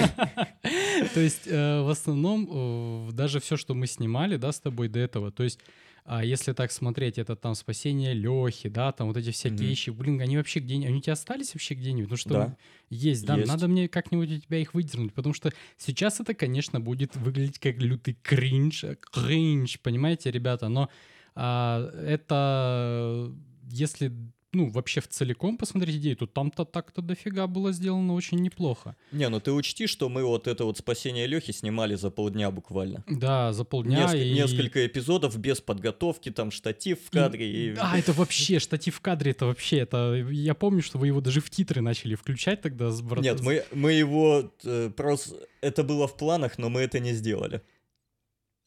То 1.14 1.20
есть, 1.20 1.46
э, 1.46 1.82
в 1.82 1.88
основном, 1.88 3.08
э, 3.08 3.12
даже 3.12 3.40
все, 3.40 3.56
что 3.56 3.74
мы 3.74 3.86
снимали, 3.86 4.36
да, 4.36 4.52
с 4.52 4.60
тобой 4.60 4.88
до 4.88 4.98
этого, 4.98 5.30
то 5.30 5.44
есть 5.44 5.60
а 6.04 6.24
если 6.24 6.52
так 6.52 6.72
смотреть, 6.72 7.18
это 7.18 7.36
там 7.36 7.54
спасение 7.54 8.14
Лехи, 8.14 8.68
да, 8.68 8.92
там 8.92 9.08
вот 9.08 9.16
эти 9.16 9.30
всякие 9.30 9.60
mm-hmm. 9.60 9.68
вещи, 9.68 9.90
блин, 9.90 10.20
они 10.20 10.36
вообще 10.36 10.60
где-нибудь, 10.60 10.88
они 10.88 10.98
у 10.98 11.00
тебя 11.00 11.12
остались 11.12 11.54
вообще 11.54 11.74
где-нибудь? 11.74 12.10
Ну 12.10 12.16
что, 12.16 12.30
да. 12.30 12.56
есть, 12.88 13.24
да, 13.24 13.36
есть. 13.36 13.48
надо 13.48 13.68
мне 13.68 13.88
как-нибудь 13.88 14.30
у 14.30 14.38
тебя 14.38 14.58
их 14.58 14.74
выдернуть, 14.74 15.12
потому 15.14 15.34
что 15.34 15.52
сейчас 15.76 16.20
это, 16.20 16.34
конечно, 16.34 16.80
будет 16.80 17.16
выглядеть 17.16 17.58
как 17.58 17.76
лютый 17.78 18.14
кринж, 18.22 18.84
кринж, 19.12 19.80
понимаете, 19.80 20.30
ребята, 20.30 20.68
но 20.68 20.88
а, 21.34 21.90
это 22.06 23.32
если 23.70 24.12
ну, 24.52 24.68
вообще 24.70 25.00
в 25.00 25.08
целиком 25.08 25.56
посмотреть 25.56 25.96
идею, 25.96 26.16
то 26.16 26.26
там-то 26.26 26.64
так-то 26.64 27.02
дофига 27.02 27.46
было 27.46 27.72
сделано 27.72 28.14
очень 28.14 28.38
неплохо. 28.38 28.96
Не, 29.12 29.28
ну 29.28 29.40
ты 29.40 29.52
учти, 29.52 29.86
что 29.86 30.08
мы 30.08 30.24
вот 30.24 30.46
это 30.46 30.64
вот 30.64 30.78
«Спасение 30.78 31.26
Лехи» 31.26 31.52
снимали 31.52 31.94
за 31.94 32.10
полдня 32.10 32.50
буквально. 32.50 33.04
Да, 33.08 33.52
за 33.52 33.64
полдня. 33.64 34.04
Неск- 34.04 34.18
и... 34.18 34.32
Несколько 34.32 34.86
эпизодов 34.86 35.38
без 35.38 35.60
подготовки, 35.60 36.30
там 36.30 36.50
штатив 36.50 36.98
в 37.04 37.10
кадре. 37.10 37.50
И... 37.50 37.70
и... 37.70 37.74
Да, 37.74 37.96
это 37.96 38.12
вообще, 38.12 38.58
штатив 38.58 38.96
в 38.96 39.00
кадре, 39.00 39.30
это 39.30 39.46
вообще, 39.46 39.78
это... 39.78 40.14
Я 40.30 40.54
помню, 40.54 40.82
что 40.82 40.98
вы 40.98 41.08
его 41.08 41.20
даже 41.20 41.40
в 41.40 41.50
титры 41.50 41.80
начали 41.80 42.14
включать 42.14 42.60
тогда. 42.60 42.90
С 42.90 43.00
брат... 43.02 43.22
Нет, 43.22 43.40
мы, 43.40 43.64
мы 43.72 43.92
его 43.92 44.50
э, 44.64 44.90
просто... 44.96 45.36
Это 45.60 45.84
было 45.84 46.08
в 46.08 46.16
планах, 46.16 46.58
но 46.58 46.70
мы 46.70 46.80
это 46.80 46.98
не 46.98 47.12
сделали. 47.12 47.62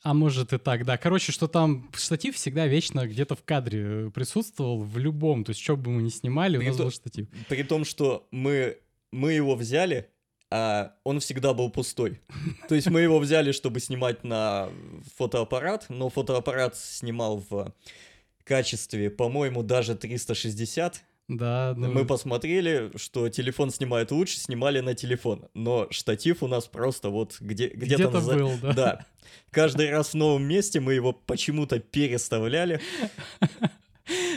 А 0.04 0.14
может 0.14 0.52
и 0.52 0.58
так, 0.58 0.84
да. 0.84 0.98
Короче, 0.98 1.32
что 1.32 1.48
там 1.48 1.90
штатив 1.96 2.36
всегда 2.36 2.68
вечно 2.68 3.08
где-то 3.08 3.36
в 3.36 3.44
кадре 3.44 4.08
э, 4.08 4.10
присутствовал, 4.14 4.84
в 4.84 4.98
любом. 4.98 5.46
То 5.46 5.52
есть, 5.52 5.62
что 5.62 5.78
бы 5.78 5.92
мы 5.92 6.02
ни 6.02 6.10
снимали, 6.10 6.58
при 6.58 6.66
у 6.66 6.68
нас 6.68 6.78
то, 6.78 6.84
был 6.84 6.92
штатив. 6.92 7.28
При 7.48 7.64
том, 7.64 7.86
что 7.86 8.28
мы, 8.30 8.80
мы 9.14 9.32
его 9.32 9.56
взяли, 9.56 10.10
а 10.52 10.94
он 11.06 11.22
всегда 11.22 11.54
был 11.54 11.72
пустой. 11.72 12.20
То 12.68 12.76
есть 12.76 12.90
мы 12.90 13.00
его 13.00 13.18
взяли, 13.18 13.54
чтобы 13.54 13.80
снимать 13.80 14.26
на 14.26 14.70
фотоаппарат, 15.16 15.86
но 15.88 16.10
фотоаппарат 16.10 16.76
снимал 16.78 17.38
в 17.50 17.74
качестве, 18.44 19.10
по-моему, 19.10 19.64
даже 19.64 19.96
360, 19.96 21.02
да, 21.38 21.74
ну... 21.76 21.92
Мы 21.92 22.06
посмотрели, 22.06 22.92
что 22.96 23.30
телефон 23.30 23.72
снимает 23.72 24.12
лучше, 24.12 24.38
снимали 24.38 24.80
на 24.80 24.94
телефон. 24.94 25.46
Но 25.54 25.88
штатив 25.90 26.44
у 26.44 26.48
нас 26.48 26.66
просто 26.66 27.10
вот 27.10 27.38
где, 27.40 27.68
где-то... 27.68 28.04
Где-то 28.04 28.22
за... 28.22 28.36
был, 28.36 28.52
да? 28.62 28.74
Да. 28.74 29.06
Каждый 29.52 29.90
раз 29.90 30.10
в 30.10 30.14
новом 30.16 30.44
месте 30.44 30.80
мы 30.80 30.94
его 30.94 31.14
почему-то 31.14 31.80
переставляли. 31.80 32.80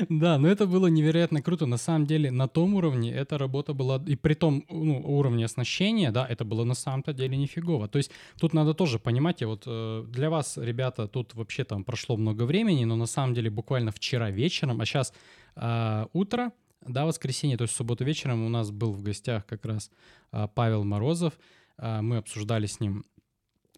Да, 0.09 0.39
но 0.39 0.49
это 0.49 0.67
было 0.67 0.87
невероятно 0.87 1.43
круто. 1.43 1.67
На 1.67 1.77
самом 1.77 2.07
деле, 2.07 2.31
на 2.31 2.49
том 2.49 2.75
уровне 2.75 3.13
эта 3.13 3.39
работа 3.39 3.73
была, 3.73 4.03
и 4.07 4.15
при 4.17 4.35
том 4.35 4.65
ну, 4.69 5.03
уровне 5.05 5.45
оснащения, 5.45 6.13
да, 6.13 6.27
это 6.27 6.45
было 6.45 6.65
на 6.65 6.75
самом-то 6.75 7.13
деле 7.13 7.37
нифигово. 7.37 7.89
То 7.89 7.99
есть 7.99 8.11
тут 8.39 8.55
надо 8.55 8.75
тоже 8.75 8.99
понимать, 8.99 9.41
я 9.41 9.49
вот 9.49 9.65
э, 9.67 10.05
для 10.09 10.31
вас, 10.31 10.57
ребята, 10.57 11.09
тут 11.09 11.35
вообще 11.35 11.65
там 11.65 11.85
прошло 11.85 12.17
много 12.17 12.45
времени, 12.45 12.85
но 12.85 12.97
на 12.97 13.07
самом 13.07 13.35
деле 13.35 13.51
буквально 13.51 13.91
вчера 13.91 14.31
вечером, 14.31 14.81
а 14.81 14.87
сейчас 14.87 15.13
э, 15.57 16.07
утро, 16.13 16.53
да, 16.89 17.07
воскресенье, 17.07 17.57
то 17.57 17.63
есть 17.63 17.75
в 17.75 17.77
субботу 17.77 18.05
вечером 18.05 18.45
у 18.45 18.49
нас 18.49 18.71
был 18.71 18.93
в 18.93 19.03
гостях 19.03 19.47
как 19.47 19.65
раз 19.65 19.91
а, 20.31 20.49
Павел 20.49 20.85
Морозов. 20.85 21.39
А, 21.79 22.03
мы 22.03 22.19
обсуждали 22.19 22.67
с 22.67 22.81
ним 22.81 23.05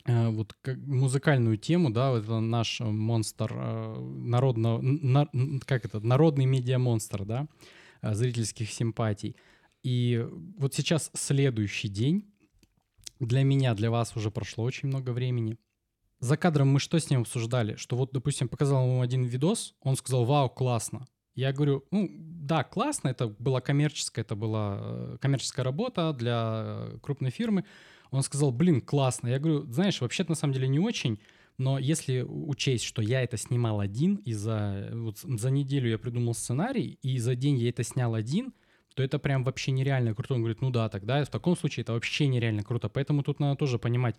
а, 0.05 0.31
вот 0.31 0.55
музыкальную 0.67 1.59
тему, 1.59 1.91
да, 1.91 2.17
это 2.17 2.41
наш 2.41 2.81
монстр 2.81 3.55
народного, 3.55 4.81
на, 4.81 5.29
как 5.65 5.85
это, 5.85 6.01
народный 6.01 6.47
медиа-монстр, 6.47 7.25
да, 7.25 7.49
зрительских 8.03 8.71
симпатий. 8.71 9.37
И 9.83 10.27
вот 10.57 10.75
сейчас 10.75 11.11
следующий 11.15 11.89
день. 11.89 12.33
Для 13.21 13.43
меня, 13.43 13.75
для 13.75 13.91
вас 13.91 14.17
уже 14.17 14.31
прошло 14.31 14.63
очень 14.63 14.89
много 14.89 15.11
времени. 15.11 15.59
За 16.21 16.37
кадром 16.37 16.69
мы 16.69 16.81
что 16.81 16.99
с 16.99 17.11
ним 17.11 17.23
обсуждали? 17.23 17.77
Что 17.77 17.97
вот, 17.97 18.13
допустим, 18.13 18.49
показал 18.49 18.85
ему 18.85 19.01
один 19.01 19.25
видос, 19.25 19.75
он 19.81 19.97
сказал, 19.97 20.25
вау, 20.25 20.49
классно. 20.51 21.07
Я 21.39 21.53
говорю, 21.53 21.85
ну 21.93 22.11
да, 22.11 22.65
классно, 22.65 23.07
это 23.07 23.29
была 23.29 23.61
коммерческая, 23.61 24.25
это 24.25 24.35
была 24.35 24.79
э, 24.81 25.19
коммерческая 25.21 25.65
работа 25.65 26.13
для 26.13 26.89
крупной 27.01 27.31
фирмы. 27.31 27.65
Он 28.11 28.25
сказал, 28.25 28.51
блин, 28.51 28.81
классно. 28.81 29.29
Я 29.29 29.39
говорю, 29.39 29.63
знаешь, 29.71 30.01
вообще 30.01 30.25
на 30.29 30.35
самом 30.35 30.55
деле 30.55 30.67
не 30.67 30.81
очень, 30.81 31.21
Но 31.57 31.79
если 31.79 32.23
учесть, 32.23 32.83
что 32.83 33.03
я 33.03 33.23
это 33.23 33.37
снимал 33.37 33.79
один, 33.79 34.17
и 34.17 34.33
за, 34.33 34.91
вот, 34.93 35.19
за 35.19 35.51
неделю 35.51 35.89
я 35.89 35.99
придумал 35.99 36.35
сценарий, 36.35 36.99
и 37.03 37.19
за 37.19 37.37
день 37.37 37.57
я 37.59 37.69
это 37.69 37.85
снял 37.85 38.15
один, 38.15 38.53
то 38.99 39.05
это 39.05 39.21
прям 39.21 39.45
вообще 39.45 39.71
нереально 39.71 40.13
круто. 40.13 40.35
Он 40.35 40.41
говорит, 40.41 40.61
ну 40.61 40.71
да, 40.71 40.89
тогда 40.89 41.25
в 41.25 41.29
таком 41.29 41.57
случае 41.57 41.83
это 41.83 41.93
вообще 41.93 42.27
нереально 42.27 42.65
круто. 42.65 42.89
Поэтому 42.89 43.23
тут 43.23 43.39
надо 43.39 43.55
тоже 43.55 43.79
понимать. 43.79 44.17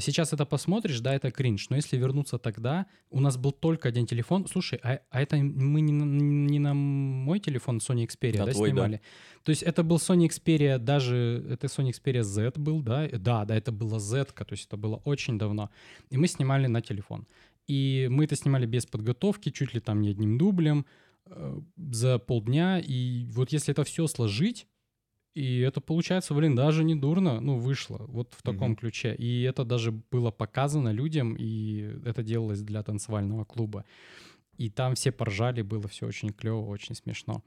Сейчас 0.00 0.32
это 0.32 0.46
посмотришь, 0.46 1.00
да, 1.00 1.14
это 1.14 1.30
кринж. 1.30 1.68
Но 1.68 1.76
если 1.76 1.98
вернуться 1.98 2.38
тогда, 2.38 2.86
у 3.10 3.20
нас 3.20 3.36
был 3.36 3.52
только 3.52 3.88
один 3.88 4.06
телефон. 4.06 4.46
Слушай, 4.46 4.80
а, 4.82 4.98
а 5.10 5.20
это 5.20 5.36
мы 5.36 5.82
не 5.82 5.92
на, 5.92 6.04
не 6.04 6.58
на 6.58 6.72
мой 6.72 7.38
телефон 7.38 7.80
Sony 7.80 8.06
Xperia, 8.06 8.38
да, 8.38 8.46
да 8.46 8.52
твой, 8.52 8.70
снимали? 8.70 8.96
Да. 8.96 9.42
То 9.42 9.50
есть 9.50 9.62
это 9.62 9.82
был 9.82 9.96
Sony 9.96 10.26
Xperia, 10.26 10.78
даже 10.78 11.44
это 11.50 11.66
Sony 11.66 11.90
Xperia 11.90 12.22
Z 12.22 12.52
был, 12.56 12.80
да? 12.80 13.06
Да, 13.12 13.44
да, 13.44 13.54
это 13.54 13.72
была 13.72 13.98
Z, 13.98 14.24
то 14.24 14.46
есть 14.52 14.68
это 14.68 14.78
было 14.78 15.02
очень 15.04 15.38
давно. 15.38 15.68
И 16.08 16.16
мы 16.16 16.28
снимали 16.28 16.66
на 16.66 16.80
телефон. 16.80 17.26
И 17.66 18.08
мы 18.10 18.24
это 18.24 18.36
снимали 18.36 18.64
без 18.64 18.86
подготовки, 18.86 19.50
чуть 19.50 19.74
ли 19.74 19.80
там 19.80 20.00
не 20.00 20.08
одним 20.08 20.38
дублем. 20.38 20.86
Э, 21.26 21.58
за 21.76 22.18
полдня. 22.18 22.78
И 22.78 23.24
вот 23.30 23.52
если 23.52 23.72
это 23.72 23.84
все 23.84 24.06
сложить, 24.06 24.66
и 25.34 25.60
это 25.60 25.80
получается, 25.80 26.34
блин, 26.34 26.54
даже 26.54 26.84
не 26.84 26.94
дурно, 26.94 27.40
ну, 27.40 27.58
вышло 27.58 28.04
вот 28.08 28.34
в 28.34 28.42
таком 28.42 28.72
mm-hmm. 28.72 28.76
ключе. 28.76 29.14
И 29.14 29.42
это 29.42 29.64
даже 29.64 29.90
было 29.90 30.30
показано 30.30 30.90
людям, 30.92 31.34
и 31.36 31.98
это 32.04 32.22
делалось 32.22 32.60
для 32.60 32.82
танцевального 32.82 33.44
клуба. 33.44 33.84
И 34.58 34.70
там 34.70 34.94
все 34.94 35.10
поржали, 35.10 35.62
было 35.62 35.88
все 35.88 36.06
очень 36.06 36.30
клево, 36.30 36.66
очень 36.66 36.94
смешно. 36.94 37.42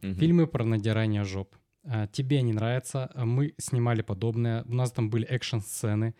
Mm-hmm. 0.00 0.14
Фильмы 0.14 0.46
про 0.46 0.64
надирание 0.64 1.24
жоп. 1.24 1.54
А, 1.84 2.06
тебе 2.06 2.40
не 2.42 2.52
нравится, 2.52 3.10
а 3.14 3.26
мы 3.26 3.54
снимали 3.58 4.00
подобное. 4.02 4.62
У 4.64 4.74
нас 4.74 4.92
там 4.92 5.10
были 5.10 5.26
экшн-сцены. 5.26 6.14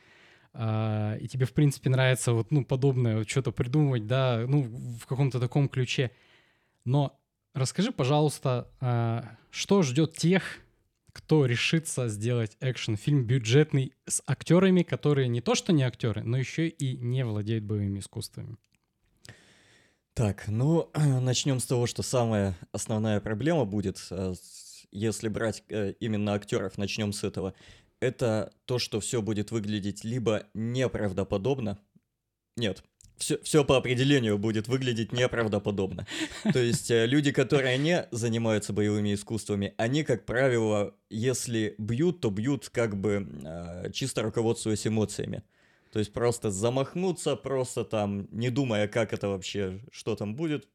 А, 0.52 1.16
и 1.16 1.26
тебе, 1.28 1.46
в 1.46 1.54
принципе, 1.54 1.88
нравится 1.88 2.32
вот, 2.32 2.50
ну, 2.50 2.64
подобное, 2.64 3.24
что-то 3.24 3.52
придумывать, 3.52 4.06
да, 4.06 4.44
ну, 4.46 4.62
в 4.62 5.06
каком-то 5.06 5.40
таком 5.40 5.68
ключе. 5.68 6.10
Но 6.84 7.18
расскажи, 7.54 7.92
пожалуйста, 7.92 8.68
а, 8.80 9.36
что 9.50 9.82
ждет 9.82 10.16
тех, 10.16 10.42
кто 11.12 11.46
решится 11.46 12.08
сделать 12.08 12.56
экшн-фильм 12.60 13.24
бюджетный 13.24 13.94
с 14.06 14.22
актерами, 14.26 14.82
которые 14.82 15.28
не 15.28 15.40
то 15.40 15.54
что 15.54 15.72
не 15.72 15.84
актеры, 15.84 16.22
но 16.24 16.36
еще 16.36 16.68
и 16.68 16.96
не 16.96 17.24
владеют 17.24 17.64
боевыми 17.64 18.00
искусствами? 18.00 18.56
Так, 20.12 20.48
ну, 20.48 20.90
начнем 20.94 21.60
с 21.60 21.66
того, 21.66 21.86
что 21.86 22.02
самая 22.02 22.56
основная 22.72 23.20
проблема 23.20 23.64
будет, 23.64 23.98
а, 24.10 24.34
если 24.90 25.28
брать 25.28 25.64
э, 25.68 25.92
именно 26.00 26.34
актеров, 26.34 26.78
начнем 26.78 27.12
с 27.12 27.24
этого. 27.24 27.54
Это 28.00 28.52
то, 28.66 28.78
что 28.78 29.00
все 29.00 29.22
будет 29.22 29.50
выглядеть 29.50 30.04
либо 30.04 30.46
неправдоподобно, 30.52 31.78
нет, 32.56 32.84
все, 33.16 33.38
все 33.42 33.64
по 33.64 33.76
определению 33.76 34.38
будет 34.38 34.68
выглядеть 34.68 35.12
неправдоподобно. 35.12 36.06
То 36.52 36.58
есть 36.58 36.90
э, 36.90 37.06
люди, 37.06 37.32
которые 37.32 37.78
не 37.78 38.06
занимаются 38.10 38.72
боевыми 38.72 39.14
искусствами, 39.14 39.74
они, 39.76 40.04
как 40.04 40.24
правило, 40.24 40.94
если 41.10 41.74
бьют, 41.78 42.20
то 42.20 42.30
бьют 42.30 42.68
как 42.70 42.96
бы 42.96 43.28
э, 43.44 43.90
чисто 43.92 44.22
руководствуясь 44.22 44.86
эмоциями. 44.86 45.42
То 45.92 46.00
есть 46.00 46.12
просто 46.12 46.50
замахнуться, 46.50 47.36
просто 47.36 47.84
там, 47.84 48.26
не 48.32 48.50
думая, 48.50 48.88
как 48.88 49.12
это 49.12 49.28
вообще, 49.28 49.80
что 49.92 50.16
там 50.16 50.34
будет, 50.34 50.68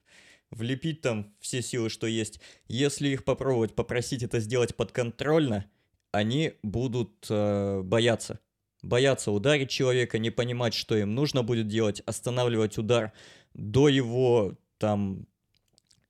влепить 0.49 1.01
там 1.01 1.33
все 1.39 1.61
силы, 1.61 1.89
что 1.89 2.07
есть. 2.07 2.39
Если 2.67 3.09
их 3.09 3.25
попробовать, 3.25 3.75
попросить 3.75 4.23
это 4.23 4.39
сделать 4.39 4.75
подконтрольно, 4.75 5.65
они 6.11 6.53
будут 6.63 7.27
э, 7.29 7.81
бояться 7.83 8.39
бояться 8.81 9.31
ударить 9.31 9.69
человека, 9.69 10.19
не 10.19 10.29
понимать, 10.29 10.73
что 10.73 10.95
им 10.95 11.15
нужно 11.15 11.43
будет 11.43 11.67
делать, 11.67 12.01
останавливать 12.05 12.77
удар 12.77 13.13
до 13.53 13.89
его 13.89 14.55
там 14.77 15.25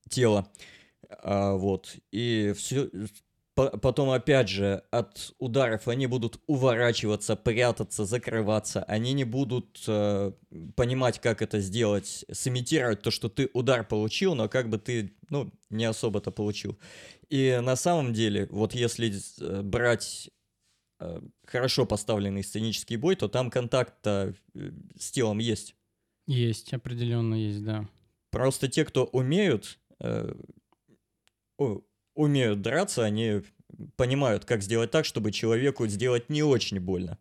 тела. 0.10 0.50
А, 1.10 1.54
вот. 1.54 1.96
И 2.12 2.54
все, 2.56 2.90
потом, 3.56 4.12
опять 4.12 4.50
же, 4.50 4.84
от 4.92 5.34
ударов 5.40 5.88
они 5.88 6.08
будут 6.08 6.40
уворачиваться, 6.48 7.36
прятаться, 7.36 8.06
закрываться. 8.06 8.84
Они 8.84 9.14
не 9.14 9.24
будут 9.24 9.84
э, 9.88 10.32
понимать, 10.76 11.20
как 11.20 11.42
это 11.42 11.60
сделать, 11.60 12.26
сымитировать 12.32 13.02
то, 13.02 13.12
что 13.12 13.30
ты 13.30 13.50
удар 13.54 13.86
получил, 13.86 14.36
но 14.36 14.48
как 14.48 14.70
бы 14.70 14.78
ты, 14.78 15.14
ну, 15.30 15.52
не 15.70 15.86
особо-то 15.86 16.32
получил. 16.32 16.78
И 17.30 17.60
на 17.62 17.76
самом 17.76 18.14
деле, 18.14 18.48
вот 18.50 18.74
если 18.74 19.14
э, 19.42 19.62
брать 19.62 20.30
хорошо 21.46 21.86
поставленный 21.86 22.44
сценический 22.44 22.98
бой, 22.98 23.16
то 23.16 23.28
там 23.28 23.50
контакт 23.50 23.96
э, 24.06 24.34
с 24.98 25.12
телом 25.12 25.40
есть. 25.40 25.76
Есть, 26.28 26.74
определенно 26.74 27.36
есть, 27.36 27.64
да. 27.64 27.88
Просто 28.32 28.68
те, 28.68 28.86
кто 28.86 29.06
умеют, 29.06 29.80
э, 30.00 30.34
умеют 32.14 32.62
драться, 32.62 33.04
они 33.04 33.42
понимают, 33.96 34.46
как 34.46 34.62
сделать 34.62 34.92
так, 34.92 35.06
чтобы 35.06 35.32
человеку 35.32 35.88
сделать 35.88 36.30
не 36.30 36.44
очень 36.44 36.80
больно. 36.80 37.18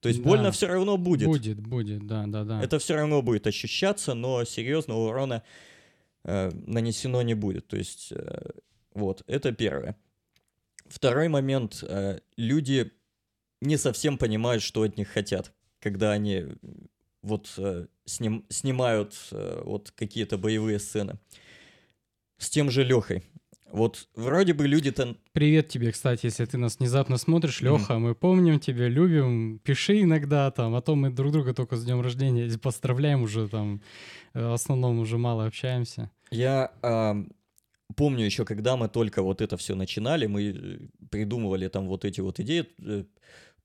То 0.00 0.08
есть 0.08 0.22
да. 0.22 0.28
больно 0.28 0.50
все 0.50 0.66
равно 0.66 0.96
будет. 0.96 1.28
Будет, 1.28 1.60
будет, 1.60 2.06
да, 2.06 2.26
да, 2.26 2.44
да. 2.44 2.62
Это 2.62 2.78
все 2.78 2.94
равно 2.94 3.22
будет 3.22 3.46
ощущаться, 3.46 4.14
но 4.14 4.44
серьезного 4.44 5.08
урона 5.08 5.42
э, 6.24 6.50
нанесено 6.66 7.22
не 7.22 7.34
будет. 7.34 7.68
То 7.68 7.76
есть, 7.76 8.08
э, 8.10 8.50
вот, 8.94 9.22
это 9.26 9.52
первое. 9.52 9.96
Второй 10.86 11.28
момент. 11.28 11.84
Э, 11.86 12.20
люди 12.36 12.92
не 13.60 13.76
совсем 13.76 14.18
понимают, 14.18 14.62
что 14.62 14.82
от 14.82 14.96
них 14.96 15.08
хотят, 15.08 15.52
когда 15.80 16.12
они 16.12 16.46
вот 17.22 17.52
э, 17.58 17.86
сним, 18.04 18.44
снимают 18.48 19.14
э, 19.32 19.62
вот 19.64 19.90
какие-то 19.90 20.38
боевые 20.38 20.78
сцены. 20.78 21.18
С 22.38 22.48
тем 22.48 22.70
же 22.70 22.84
Лехой. 22.84 23.22
Вот 23.72 24.08
вроде 24.16 24.52
бы 24.52 24.66
люди-то... 24.66 25.16
Привет 25.32 25.68
тебе, 25.68 25.92
кстати, 25.92 26.26
если 26.26 26.44
ты 26.44 26.58
нас 26.58 26.78
внезапно 26.78 27.18
смотришь, 27.18 27.60
Леха, 27.60 27.94
mm. 27.94 27.98
мы 27.98 28.14
помним 28.14 28.58
тебя, 28.58 28.88
любим, 28.88 29.60
пиши 29.62 30.00
иногда 30.00 30.50
там, 30.50 30.74
а 30.74 30.80
то 30.80 30.96
мы 30.96 31.10
друг 31.10 31.32
друга 31.32 31.54
только 31.54 31.76
с 31.76 31.84
днем 31.84 32.00
рождения 32.00 32.50
поздравляем 32.58 33.22
уже 33.22 33.48
там, 33.48 33.80
э, 34.34 34.44
в 34.44 34.52
основном 34.52 34.98
уже 34.98 35.18
мало 35.18 35.46
общаемся. 35.46 36.10
Я 36.30 36.72
э, 36.82 37.24
помню 37.94 38.24
еще, 38.24 38.44
когда 38.44 38.76
мы 38.76 38.88
только 38.88 39.22
вот 39.22 39.40
это 39.40 39.56
все 39.56 39.74
начинали, 39.74 40.26
мы 40.26 40.42
э, 40.42 40.78
придумывали 41.10 41.68
там 41.68 41.86
вот 41.86 42.04
эти 42.04 42.20
вот 42.20 42.40
идеи, 42.40 42.66
э, 42.78 43.04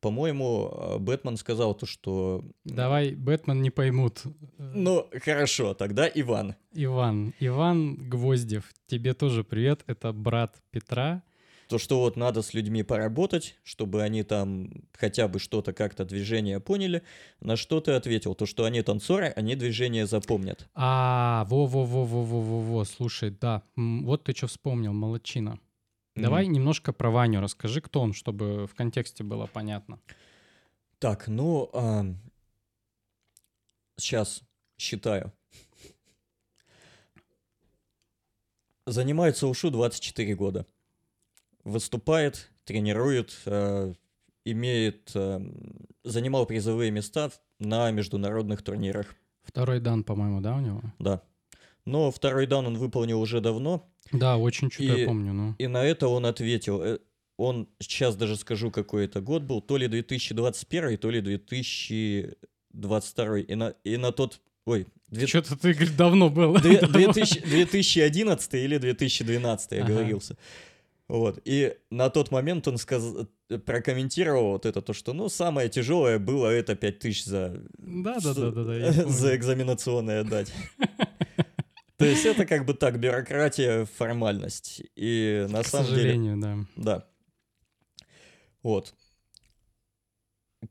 по-моему, 0.05 0.69
э, 0.71 0.97
Бэтмен 0.99 1.35
сказал 1.35 1.73
то, 1.73 1.87
что... 1.87 2.45
Давай, 2.63 3.15
Бэтмен 3.15 3.63
не 3.63 3.71
поймут. 3.71 4.21
Ну, 4.59 5.09
хорошо, 5.23 5.73
тогда 5.73 6.07
Иван. 6.13 6.53
Иван. 6.73 7.33
Иван 7.39 8.07
Гвоздев, 8.07 8.65
тебе 8.85 9.15
тоже 9.15 9.43
привет. 9.43 9.83
Это 9.87 10.13
брат 10.13 10.61
Петра. 10.69 11.23
То, 11.69 11.79
что 11.79 12.01
вот 12.01 12.17
надо 12.17 12.43
с 12.43 12.53
людьми 12.53 12.83
поработать, 12.83 13.55
чтобы 13.63 14.03
они 14.03 14.21
там 14.21 14.69
хотя 14.93 15.27
бы 15.27 15.39
что-то 15.39 15.73
как-то 15.73 16.05
движение 16.05 16.59
поняли. 16.59 17.01
На 17.39 17.55
что 17.55 17.81
ты 17.81 17.93
ответил? 17.93 18.35
То, 18.35 18.45
что 18.45 18.65
они 18.65 18.83
танцоры, 18.83 19.33
они 19.35 19.55
движение 19.55 20.05
запомнят. 20.05 20.69
А, 20.75 21.47
во-во-во-во-во-во, 21.49 22.85
слушай, 22.85 23.31
да. 23.31 23.63
Вот 23.75 24.25
ты 24.25 24.35
что 24.35 24.45
вспомнил, 24.45 24.93
молодчина. 24.93 25.57
Давай 26.15 26.45
mm. 26.45 26.49
немножко 26.49 26.93
про 26.93 27.11
Ваню 27.11 27.41
расскажи, 27.41 27.81
кто 27.81 28.01
он, 28.01 28.13
чтобы 28.13 28.67
в 28.67 28.75
контексте 28.75 29.23
было 29.23 29.47
понятно. 29.47 29.99
Так, 30.99 31.27
ну, 31.27 31.69
а... 31.73 32.05
сейчас 33.97 34.41
считаю. 34.77 35.33
Занимается 38.85 39.47
ушу 39.47 39.71
24 39.71 40.35
года. 40.35 40.65
Выступает, 41.63 42.51
тренирует, 42.65 43.35
э, 43.45 43.93
имеет, 44.45 45.11
э, 45.15 45.39
занимал 46.03 46.45
призовые 46.45 46.91
места 46.91 47.31
на 47.59 47.89
международных 47.91 48.61
турнирах. 48.61 49.15
Второй 49.41 49.79
дан, 49.79 50.03
по-моему, 50.03 50.39
да, 50.39 50.55
у 50.55 50.59
него? 50.59 50.81
Да. 50.99 51.23
Но 51.85 52.11
второй 52.11 52.47
дан 52.47 52.65
он 52.65 52.77
выполнил 52.77 53.21
уже 53.21 53.41
давно. 53.41 53.87
Да, 54.11 54.37
очень 54.37 54.69
чуть 54.69 54.85
я 54.85 55.05
помню. 55.05 55.33
Ну. 55.33 55.55
И 55.57 55.67
на 55.67 55.83
это 55.83 56.07
он 56.07 56.25
ответил. 56.25 56.81
Э, 56.81 56.99
он, 57.37 57.67
сейчас 57.79 58.15
даже 58.15 58.37
скажу, 58.37 58.71
какой 58.71 59.05
это 59.05 59.21
год 59.21 59.43
был, 59.43 59.61
то 59.61 59.77
ли 59.77 59.87
2021, 59.87 60.97
то 60.97 61.09
ли 61.09 61.21
2022. 61.21 63.39
И 63.39 63.55
на, 63.55 63.69
и 63.83 63.97
на 63.97 64.11
тот... 64.11 64.41
Ой, 64.65 64.87
Две... 65.07 65.27
Что-то 65.27 65.55
ты, 65.55 65.73
говоришь, 65.73 65.91
давно 65.91 66.29
был. 66.29 66.57
2000, 66.57 67.41
2011 67.41 68.53
или 68.55 68.77
2012, 68.77 69.71
я 69.71 69.83
ага. 69.83 69.93
говорился. 69.93 70.37
Вот. 71.07 71.39
И 71.45 71.75
на 71.91 72.09
тот 72.09 72.31
момент 72.31 72.67
он 72.67 72.77
сказ... 72.77 73.03
прокомментировал 73.65 74.53
вот 74.53 74.65
это, 74.65 74.81
то, 74.81 74.93
что, 74.93 75.13
ну, 75.13 75.29
самое 75.29 75.69
тяжелое 75.69 76.17
было 76.17 76.47
это 76.47 76.75
5000 76.75 77.23
за... 77.23 77.61
Да, 77.77 78.17
да, 78.19 78.33
да, 78.33 78.51
да, 78.51 78.63
да. 78.63 78.91
За 79.09 79.35
экзаменационное 79.35 80.23
дать. 80.23 80.51
То 81.97 82.05
есть 82.05 82.25
это 82.25 82.45
как 82.45 82.65
бы 82.65 82.73
так, 82.73 82.99
бюрократия, 82.99 83.85
формальность. 83.85 84.81
И 84.95 85.45
на 85.49 85.63
К 85.63 85.67
самом 85.67 85.87
сожалению, 85.87 86.35
деле... 86.35 86.65
да. 86.75 86.83
Да. 86.83 87.07
Вот. 88.61 88.93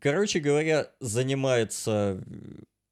Короче 0.00 0.40
говоря, 0.40 0.90
занимается 1.00 2.22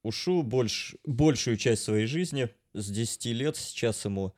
Ушу 0.03 0.43
больш, 0.43 0.95
большую 1.05 1.57
часть 1.57 1.83
своей 1.83 2.07
жизни, 2.07 2.49
с 2.73 2.89
10 2.89 3.25
лет, 3.27 3.55
сейчас 3.55 4.03
ему, 4.03 4.33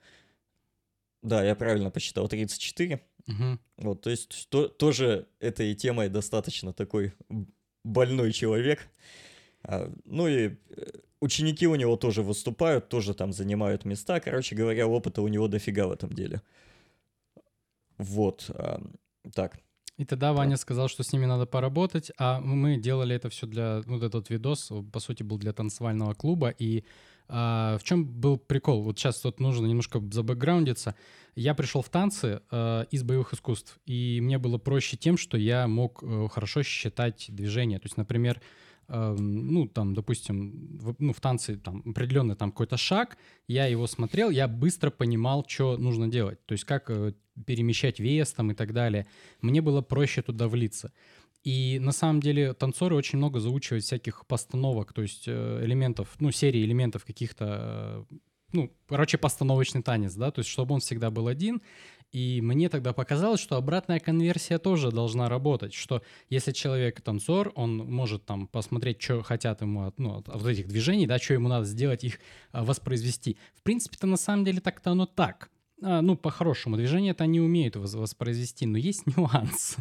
да, 1.24 1.44
я 1.44 1.56
правильно 1.56 1.90
посчитал, 1.90 2.28
34. 2.28 3.02
Мгм. 3.26 3.60
Вот, 3.78 4.02
то 4.02 4.12
есть 4.12 4.48
то, 4.50 4.68
тоже 4.68 5.28
этой 5.40 5.74
темой 5.74 6.10
достаточно 6.10 6.72
такой 6.72 7.14
больной 7.84 8.32
человек. 8.32 8.88
А, 9.64 9.92
ну 10.06 10.28
и 10.28 10.58
э, 10.70 10.92
ученики 11.20 11.68
у 11.68 11.76
него 11.76 11.96
тоже 11.96 12.22
выступают, 12.22 12.90
тоже 12.90 13.14
там 13.14 13.34
занимают 13.34 13.86
места. 13.86 14.20
Короче 14.20 14.56
говоря, 14.56 14.88
опыта 14.88 15.22
у 15.22 15.28
него 15.28 15.48
дофига 15.48 15.88
в 15.88 15.92
этом 15.92 16.12
деле. 16.12 16.42
Вот. 17.98 18.50
так. 19.34 19.60
И 19.98 20.04
тогда 20.04 20.34
Ваня 20.34 20.58
сказал, 20.58 20.90
что 20.90 21.04
с 21.04 21.14
ними 21.14 21.26
надо 21.26 21.46
поработать, 21.46 22.12
а 22.18 22.42
мы 22.42 22.78
делали 22.78 23.16
это 23.16 23.30
все 23.30 23.48
для... 23.48 23.82
Вот 23.86 24.04
этот 24.04 24.30
видос, 24.30 24.72
по 24.92 25.00
сути, 25.00 25.24
был 25.24 25.38
для 25.38 25.54
танцевального 25.54 26.14
клуба, 26.14 26.50
и 26.50 26.84
а, 27.28 27.78
в 27.78 27.84
чем 27.84 28.06
был 28.06 28.38
прикол? 28.38 28.84
Вот 28.84 29.00
сейчас 29.00 29.20
тут 29.20 29.40
нужно 29.40 29.66
немножко 29.66 30.02
забэкграундиться. 30.12 30.96
Я 31.36 31.56
пришел 31.56 31.82
в 31.82 31.90
танцы 31.90 32.42
а, 32.52 32.84
из 32.92 33.04
боевых 33.04 33.34
искусств, 33.34 33.80
и 33.86 34.20
мне 34.22 34.38
было 34.38 34.58
проще 34.58 34.98
тем, 34.98 35.18
что 35.18 35.38
я 35.38 35.68
мог 35.68 36.04
э, 36.04 36.28
хорошо 36.30 36.62
считать 36.64 37.28
движения. 37.30 37.80
То 37.80 37.86
есть, 37.86 37.98
например, 37.98 38.42
ну, 38.88 39.68
там, 39.68 39.94
допустим, 39.94 40.78
в, 40.78 40.96
ну, 41.00 41.14
в 41.14 41.20
танце 41.20 41.58
там 41.58 41.82
определенный 41.86 42.36
там 42.36 42.52
какой-то 42.52 42.78
шаг, 42.78 43.18
я 43.48 43.66
его 43.66 43.88
смотрел, 43.88 44.30
я 44.30 44.48
быстро 44.48 44.92
понимал, 44.92 45.46
что 45.48 45.78
нужно 45.78 46.08
делать. 46.08 46.46
То 46.46 46.54
есть, 46.54 46.66
как 46.66 46.90
э, 46.90 47.14
перемещать 47.46 48.00
вес 48.00 48.32
там 48.34 48.52
и 48.52 48.54
так 48.54 48.74
далее. 48.74 49.08
Мне 49.42 49.62
было 49.62 49.82
проще 49.82 50.22
туда 50.22 50.48
влиться. 50.48 50.92
И 51.44 51.78
на 51.80 51.92
самом 51.92 52.22
деле 52.22 52.54
танцоры 52.54 52.96
очень 52.96 53.18
много 53.20 53.40
заучивают 53.40 53.84
всяких 53.84 54.26
постановок, 54.26 54.94
то 54.94 55.04
есть 55.04 55.26
э, 55.28 55.62
элементов, 55.64 56.16
ну, 56.20 56.32
серии 56.32 56.64
элементов 56.64 57.06
каких-то, 57.06 58.06
э, 58.10 58.16
ну, 58.52 58.72
короче, 58.88 59.20
постановочный 59.20 59.84
танец, 59.84 60.16
да, 60.16 60.32
то 60.32 60.40
есть 60.40 60.50
чтобы 60.50 60.74
он 60.74 60.80
всегда 60.80 61.12
был 61.12 61.28
один. 61.28 61.62
И 62.12 62.40
мне 62.42 62.70
тогда 62.70 62.94
показалось, 62.94 63.42
что 63.42 63.58
обратная 63.58 64.00
конверсия 64.00 64.58
тоже 64.58 64.92
должна 64.92 65.28
работать, 65.28 65.74
что 65.74 66.02
если 66.30 66.54
человек 66.54 67.02
танцор, 67.02 67.52
он 67.56 67.78
может 67.78 68.26
там 68.26 68.48
посмотреть, 68.48 69.02
что 69.02 69.22
хотят 69.22 69.62
ему 69.62 69.86
от, 69.88 70.00
ну, 70.00 70.18
от, 70.20 70.30
от 70.30 70.46
этих 70.46 70.68
движений, 70.68 71.08
да, 71.08 71.20
что 71.20 71.34
ему 71.34 71.50
надо 71.50 71.66
сделать, 71.66 72.04
их 72.06 72.20
а, 72.54 72.64
воспроизвести. 72.64 73.38
В 73.54 73.64
принципе-то 73.64 74.08
на 74.08 74.18
самом 74.18 74.46
деле 74.46 74.62
так-то 74.62 74.92
оно 74.92 75.06
так. 75.06 75.50
А, 75.82 76.02
ну, 76.02 76.16
по-хорошему, 76.16 76.78
движение 76.78 77.12
это 77.12 77.26
они 77.26 77.42
умеют 77.42 77.76
вос- 77.76 77.98
воспроизвести, 77.98 78.66
но 78.66 78.78
есть 78.78 79.06
нюанс. 79.18 79.76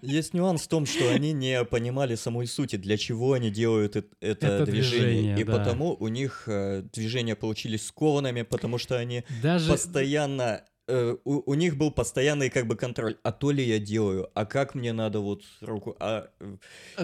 Есть 0.00 0.34
нюанс 0.34 0.62
в 0.62 0.68
том, 0.68 0.86
что 0.86 1.10
они 1.10 1.32
не 1.32 1.64
понимали 1.64 2.14
самой 2.14 2.46
сути, 2.46 2.76
для 2.76 2.96
чего 2.96 3.32
они 3.32 3.50
делают 3.50 3.96
это, 3.96 4.06
Это 4.20 4.64
движение. 4.64 5.08
движение, 5.08 5.40
И 5.40 5.44
да. 5.44 5.56
потому 5.58 5.96
у 5.98 6.06
них 6.06 6.44
э, 6.46 6.82
движения 6.92 7.34
получились 7.34 7.84
скованными, 7.86 8.42
потому 8.42 8.78
что 8.78 8.96
они 8.96 9.24
Даже 9.42 9.72
постоянно... 9.72 10.62
э, 10.88 11.16
у, 11.24 11.50
у 11.50 11.54
них 11.54 11.76
был 11.76 11.90
постоянный 11.90 12.50
как 12.50 12.66
бы 12.66 12.76
контроль. 12.76 13.16
А 13.22 13.32
то 13.32 13.50
ли 13.50 13.62
я 13.62 13.78
делаю, 13.78 14.28
а 14.34 14.46
как 14.46 14.74
мне 14.74 14.92
надо 14.92 15.20
вот 15.20 15.42
руку... 15.60 15.96
А... 16.00 16.28
э, 16.40 16.56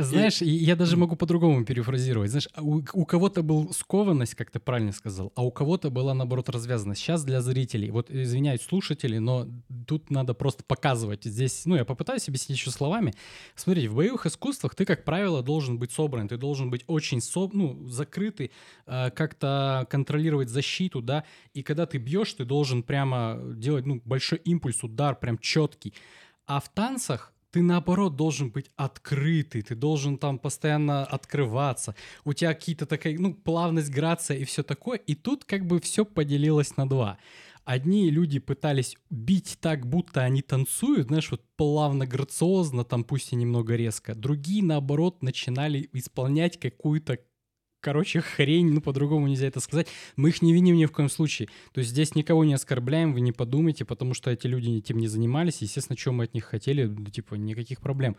Знаешь, 0.03 0.43
и 0.43 0.49
я 0.49 0.77
даже 0.77 0.97
могу 0.97 1.17
по-другому 1.17 1.65
перефразировать. 1.65 2.31
Знаешь, 2.31 2.49
а 2.55 2.63
у, 2.63 2.83
у 2.93 3.05
кого-то 3.05 3.43
был 3.43 3.73
скованность, 3.73 4.35
как 4.35 4.51
ты 4.51 4.59
правильно 4.59 4.93
сказал, 4.93 5.33
а 5.37 5.45
у 5.45 5.51
кого-то 5.51 5.91
была, 5.91 6.15
наоборот, 6.15 6.49
развязанность. 6.49 7.01
Сейчас 7.01 7.25
для 7.25 7.41
зрителей, 7.41 7.91
вот 7.91 8.11
извиняюсь, 8.11 8.63
слушатели, 8.63 9.19
но 9.19 9.47
тут 9.87 10.11
надо 10.11 10.35
просто 10.35 10.65
показывать. 10.65 11.25
Здесь, 11.25 11.67
ну, 11.67 11.77
я 11.77 11.85
попытаюсь 11.85 12.29
объяснить 12.29 12.59
еще 12.59 12.71
словами. 12.71 13.15
Смотрите, 13.55 13.89
в 13.89 13.95
боевых 13.95 14.27
искусствах 14.27 14.75
ты, 14.75 14.85
как 14.85 15.05
правило, 15.05 15.43
должен 15.43 15.79
быть 15.79 15.93
собран, 15.93 16.29
ты 16.29 16.37
должен 16.37 16.71
быть 16.71 16.85
очень, 16.87 17.21
соб, 17.21 17.55
ну, 17.55 17.87
закрытый, 17.89 18.51
э, 18.87 19.11
как-то 19.11 19.87
контролировать 19.91 20.49
защиту, 20.49 21.03
да, 21.03 21.25
и 21.53 21.63
когда 21.63 21.87
ты 21.87 21.99
бьешь, 21.99 22.33
ты 22.33 22.45
должен 22.45 22.83
прямо 22.83 23.41
делать, 23.55 23.74
ну, 23.83 24.01
большой 24.05 24.39
импульс, 24.39 24.83
удар, 24.83 25.17
прям 25.17 25.39
четкий. 25.39 25.95
А 26.47 26.61
в 26.61 26.69
танцах 26.69 27.35
ты 27.55 27.63
наоборот 27.63 28.17
должен 28.17 28.51
быть 28.51 28.71
открытый, 28.75 29.63
ты 29.63 29.77
должен 29.77 30.19
там 30.19 30.41
постоянно 30.41 31.05
открываться, 31.05 31.95
у 32.25 32.33
тебя 32.33 32.53
какие-то 32.53 32.85
такая, 32.85 33.17
ну, 33.17 33.33
плавность, 33.33 33.91
грация 33.91 34.39
и 34.39 34.45
все 34.45 34.65
такое, 34.65 34.99
и 34.99 35.15
тут 35.15 35.45
как 35.45 35.65
бы 35.65 35.81
все 35.81 36.05
поделилось 36.05 36.77
на 36.77 36.89
два. 36.89 37.17
Одни 37.65 38.11
люди 38.11 38.41
пытались 38.41 38.97
бить 39.09 39.57
так, 39.61 39.87
будто 39.87 40.23
они 40.23 40.43
танцуют, 40.43 41.07
знаешь, 41.07 41.31
вот 41.31 41.43
плавно, 41.57 42.07
грациозно, 42.07 42.85
там 42.85 43.05
пусть 43.05 43.33
и 43.33 43.37
немного 43.37 43.77
резко. 43.77 44.17
Другие, 44.17 44.63
наоборот, 44.63 45.23
начинали 45.23 45.89
исполнять 45.93 46.59
какую-то 46.59 47.21
короче, 47.85 48.21
хрень, 48.37 48.73
ну, 48.73 48.81
по-другому 48.81 49.29
нельзя 49.29 49.47
это 49.47 49.61
сказать. 49.61 49.87
Мы 50.17 50.31
их 50.31 50.41
не 50.43 50.55
виним 50.55 50.77
ни 50.77 50.87
в 50.87 50.93
коем 50.93 51.11
случае. 51.11 51.49
То 51.73 51.81
есть 51.81 51.91
здесь 51.91 52.15
никого 52.15 52.45
не 52.45 52.55
оскорбляем, 52.55 53.13
вы 53.13 53.21
не 53.21 53.33
подумайте, 53.33 53.85
потому 53.85 54.15
что 54.15 54.31
эти 54.31 54.47
люди 54.47 54.71
этим 54.71 54.99
не 54.99 55.07
занимались. 55.09 55.59
Естественно, 55.63 55.99
что 55.99 56.13
мы 56.13 56.25
от 56.25 56.35
них 56.35 56.45
хотели, 56.45 56.85
ну, 56.85 57.05
типа, 57.07 57.35
никаких 57.35 57.81
проблем. 57.81 58.17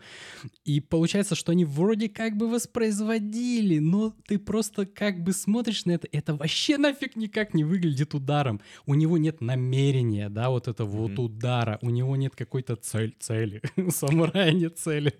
И 0.64 0.80
получается, 0.80 1.34
что 1.34 1.52
они 1.52 1.64
вроде 1.64 2.08
как 2.08 2.36
бы 2.36 2.48
воспроизводили, 2.48 3.78
но 3.78 4.14
ты 4.26 4.38
просто 4.38 4.86
как 4.86 5.22
бы 5.22 5.32
смотришь 5.32 5.84
на 5.84 5.92
это, 5.92 6.08
это 6.12 6.34
вообще 6.34 6.78
нафиг 6.78 7.16
никак 7.16 7.54
не 7.54 7.64
выглядит 7.64 8.14
ударом. 8.14 8.60
У 8.86 8.94
него 8.94 9.18
нет 9.18 9.40
намерения, 9.40 10.28
да, 10.28 10.50
вот 10.50 10.68
этого 10.68 10.88
вот 10.88 11.12
Мгм. 11.12 11.24
удара. 11.24 11.78
У 11.82 11.90
него 11.90 12.16
нет 12.16 12.36
какой-то 12.36 12.76
цель, 12.76 13.14
цели. 13.18 13.60
Самурая 13.90 14.52
нет 14.52 14.78
цели. 14.78 15.12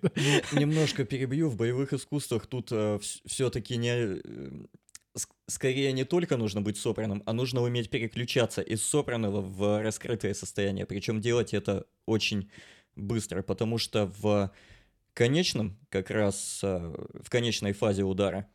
Немножко 0.53 1.03
перебью. 1.03 1.49
В 1.49 1.57
боевых 1.57 1.93
искусствах 1.93 2.47
тут 2.47 2.71
все-таки 3.25 3.77
не... 3.77 4.21
э, 4.37 4.65
ск- 5.17 5.31
Скорее 5.47 5.91
не 5.93 6.03
только 6.03 6.37
нужно 6.37 6.61
быть 6.61 6.77
собранным, 6.77 7.23
а 7.25 7.33
нужно 7.33 7.61
уметь 7.61 7.89
переключаться 7.89 8.61
из 8.61 8.83
собранного 8.83 9.41
в 9.41 9.81
раскрытое 9.81 10.33
состояние. 10.33 10.85
Причем 10.85 11.21
делать 11.21 11.53
это 11.53 11.85
очень 12.05 12.49
быстро, 12.95 13.41
потому 13.43 13.77
что 13.77 14.07
в 14.19 14.51
конечном, 15.13 15.77
как 15.89 16.09
раз 16.11 16.59
э, 16.63 16.93
в 17.23 17.29
конечной 17.29 17.73
фазе 17.73 18.03
удара, 18.03 18.47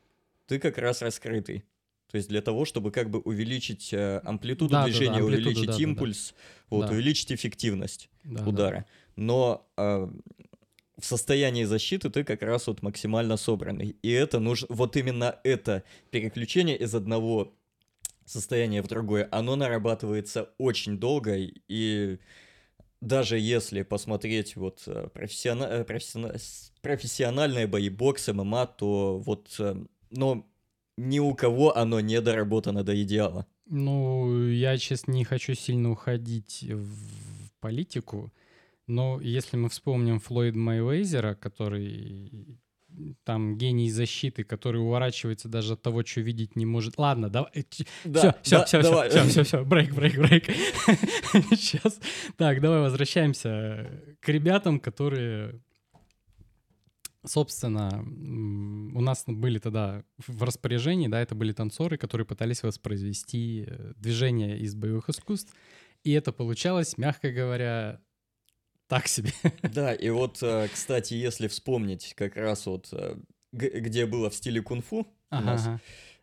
ты 0.47 0.59
как 0.59 0.79
раз 0.79 1.03
раскрытый. 1.03 1.65
То 2.11 2.17
есть 2.19 2.29
для 2.29 2.43
того, 2.43 2.65
чтобы 2.67 2.91
как 2.91 3.09
бы 3.11 3.21
увеличить 3.21 3.93
э, 3.93 4.21
амплитуду 4.25 4.71
Да-да-да, 4.73 4.91
движения, 4.91 5.19
амплитуду, 5.21 5.37
увеличить 5.49 5.67
да-да-да. 5.67 5.83
импульс, 5.83 6.35
вот, 6.69 6.87
Да. 6.87 6.93
увеличить 6.93 7.33
эффективность 7.33 8.11
Да, 8.25 8.41
да. 8.43 8.49
удара. 8.51 8.87
Но 9.17 9.67
а, 9.77 10.11
в 11.03 11.05
состоянии 11.05 11.65
защиты 11.65 12.11
ты 12.11 12.23
как 12.23 12.43
раз 12.43 12.69
вот 12.69 12.81
максимально 12.81 13.37
собранный. 13.37 13.97
И 14.03 14.11
это 14.13 14.39
нужно, 14.39 14.69
вот 14.71 14.97
именно 14.97 15.41
это 15.43 15.83
переключение 16.13 16.79
из 16.79 16.95
одного 16.95 17.53
состояния 18.25 18.83
в 18.83 18.87
другое, 18.87 19.29
оно 19.33 19.57
нарабатывается 19.57 20.51
очень 20.59 20.99
долго, 20.99 21.37
и 21.37 22.19
даже 23.01 23.37
если 23.37 23.83
посмотреть 23.83 24.55
вот 24.55 24.85
э, 24.87 25.09
профессиона- 25.13 25.81
э, 25.81 25.85
профессиона- 25.85 26.39
с- 26.39 26.73
профессиональные 26.83 27.67
бои, 27.67 27.89
бокс, 27.89 28.29
ММА, 28.29 28.67
то 28.67 29.19
вот, 29.19 29.57
э, 29.59 29.75
но 30.11 30.47
ни 30.97 31.19
у 31.19 31.35
кого 31.35 31.77
оно 31.77 31.99
не 31.99 32.21
доработано 32.21 32.85
до 32.85 32.95
идеала. 33.03 33.45
Ну, 33.67 34.49
я, 34.49 34.79
честно, 34.79 35.11
не 35.13 35.25
хочу 35.25 35.55
сильно 35.55 35.91
уходить 35.91 36.65
в 36.71 37.51
политику, 37.59 38.33
но 38.93 39.21
если 39.21 39.57
мы 39.57 39.69
вспомним 39.69 40.21
Флойд 40.21 40.55
Майвейзера, 40.55 41.35
который 41.35 42.59
там 43.25 43.57
гений 43.57 43.91
защиты, 43.91 44.45
который 44.45 44.83
уворачивается 44.83 45.49
даже 45.49 45.73
от 45.73 45.83
того, 45.83 46.05
что 46.05 46.21
видеть 46.21 46.57
не 46.57 46.67
может. 46.67 46.99
Ладно, 46.99 47.31
давай. 47.31 47.51
Все, 47.71 47.85
Да, 48.05 48.37
все, 48.43 48.59
да, 48.59 48.65
все, 48.67 48.83
давай. 48.83 49.09
все, 49.09 49.25
все, 49.25 49.45
все, 49.45 49.65
брейк, 49.65 49.95
брейк, 49.95 50.19
брейк. 50.19 50.45
Сейчас. 51.57 51.99
Так, 52.37 52.61
давай 52.61 52.81
возвращаемся 52.81 53.91
к 54.21 54.29
ребятам, 54.29 54.79
которые 54.79 55.63
Собственно, 57.25 58.05
у 58.95 59.01
нас 59.01 59.23
были 59.29 59.59
тогда 59.59 60.03
в 60.27 60.43
распоряжении, 60.43 61.07
да, 61.07 61.21
это 61.21 61.37
были 61.37 61.53
танцоры, 61.53 61.97
которые 61.97 62.27
пытались 62.27 62.65
воспроизвести 62.65 63.65
э, 63.65 63.93
движение 63.95 64.59
из 64.59 64.75
боевых 64.75 65.09
искусств, 65.09 65.55
и 66.03 66.11
это 66.11 66.33
получалось, 66.33 66.99
мягко 66.99 67.31
говоря, 67.31 68.01
так 68.93 69.09
себе. 69.09 69.33
Да, 69.63 69.95
и 69.95 70.11
вот, 70.11 70.43
э, 70.43 70.69
кстати, 70.71 71.15
если 71.15 71.49
вспомнить 71.49 72.13
как 72.15 72.37
раз 72.37 72.67
вот, 72.67 72.89
э, 72.93 73.17
где 73.53 74.05
было 74.05 74.29
в 74.29 74.35
стиле 74.35 74.61
кунг-фу 74.61 74.99
у 74.99 75.07
Ага, 75.31 75.45
нас, 75.45 75.69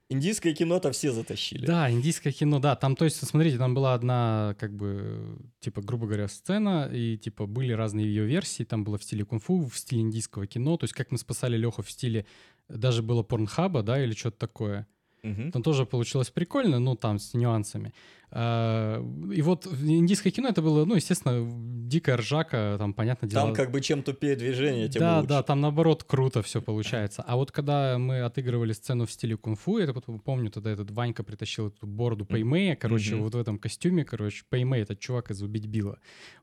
индийское 0.08 0.53
кино-то 0.53 0.91
все 0.91 1.12
затащили. 1.12 1.65
Да, 1.65 1.89
индийское 1.89 2.32
кино, 2.32 2.60
да. 2.60 2.75
Там, 2.75 2.95
то 2.95 3.05
есть, 3.05 3.25
смотрите, 3.25 3.58
там 3.58 3.73
была 3.73 3.95
одна, 3.95 4.55
как 4.60 4.75
бы, 4.75 5.39
типа, 5.62 5.82
грубо 5.82 6.05
говоря, 6.05 6.27
сцена, 6.27 6.88
и, 6.93 7.17
типа, 7.17 7.47
были 7.47 7.73
разные 7.73 8.05
ее 8.05 8.25
версии. 8.25 8.63
Там 8.63 8.84
было 8.84 8.99
в 8.99 9.03
стиле 9.03 9.25
кунг-фу, 9.25 9.67
в 9.67 9.75
стиле 9.75 10.01
индийского 10.01 10.45
кино. 10.45 10.77
То 10.77 10.84
есть, 10.84 10.93
как 10.93 11.12
мы 11.12 11.17
спасали 11.17 11.58
Леху 11.58 11.82
в 11.82 11.89
стиле, 11.89 12.27
даже 12.67 13.01
было 13.01 13.23
порнхаба, 13.23 13.82
да, 13.82 14.03
или 14.03 14.13
что-то 14.13 14.38
такое. 14.38 14.86
Мгм. 15.23 15.51
Там 15.51 15.63
тоже 15.63 15.86
получилось 15.86 16.29
прикольно, 16.29 16.79
ну, 16.79 16.95
там 16.95 17.19
с 17.19 17.34
нюансами. 17.34 17.93
А, 18.32 19.03
И 19.34 19.41
вот 19.41 19.65
индийское 19.67 20.32
кино 20.32 20.49
это 20.49 20.62
было, 20.62 20.86
ну, 20.86 20.95
естественно, 20.95 21.49
дикая 21.88 22.17
ржака, 22.17 22.75
там, 22.77 22.93
понятное 22.93 23.29
дело. 23.29 23.45
Там 23.47 23.55
как 23.55 23.71
бы 23.71 23.82
чем 23.82 24.03
тупее 24.03 24.36
движение, 24.36 24.88
тем 24.88 24.99
да, 25.01 25.15
лучше. 25.17 25.27
да, 25.29 25.43
там 25.43 25.62
наоборот 25.62 26.03
круто 26.03 26.41
все 26.41 26.62
получается. 26.62 27.23
А 27.27 27.36
вот 27.36 27.51
когда 27.51 27.97
мы 27.97 28.21
отыгрывали 28.21 28.73
сцену 28.73 29.05
в 29.05 29.12
стиле 29.12 29.36
кунг-фу, 29.36 29.79
я 29.79 29.91
помню, 30.23 30.51
тогда 30.51 30.69
этот 30.71 30.91
Ванька 30.91 31.23
притащил 31.23 31.67
эту 31.69 31.88
бороду 31.88 32.25
Пэймэя, 32.25 32.75
короче, 32.75 33.15
Мгм. 33.15 33.23
вот 33.23 33.36
в 33.36 33.38
этом 33.39 33.58
костюме, 33.58 34.05
короче, 34.05 34.43
Пэймэй, 34.49 34.84
этот 34.84 34.99
чувак 34.99 35.32
из 35.32 35.41
«Убить 35.41 35.65
Билла», 35.65 35.97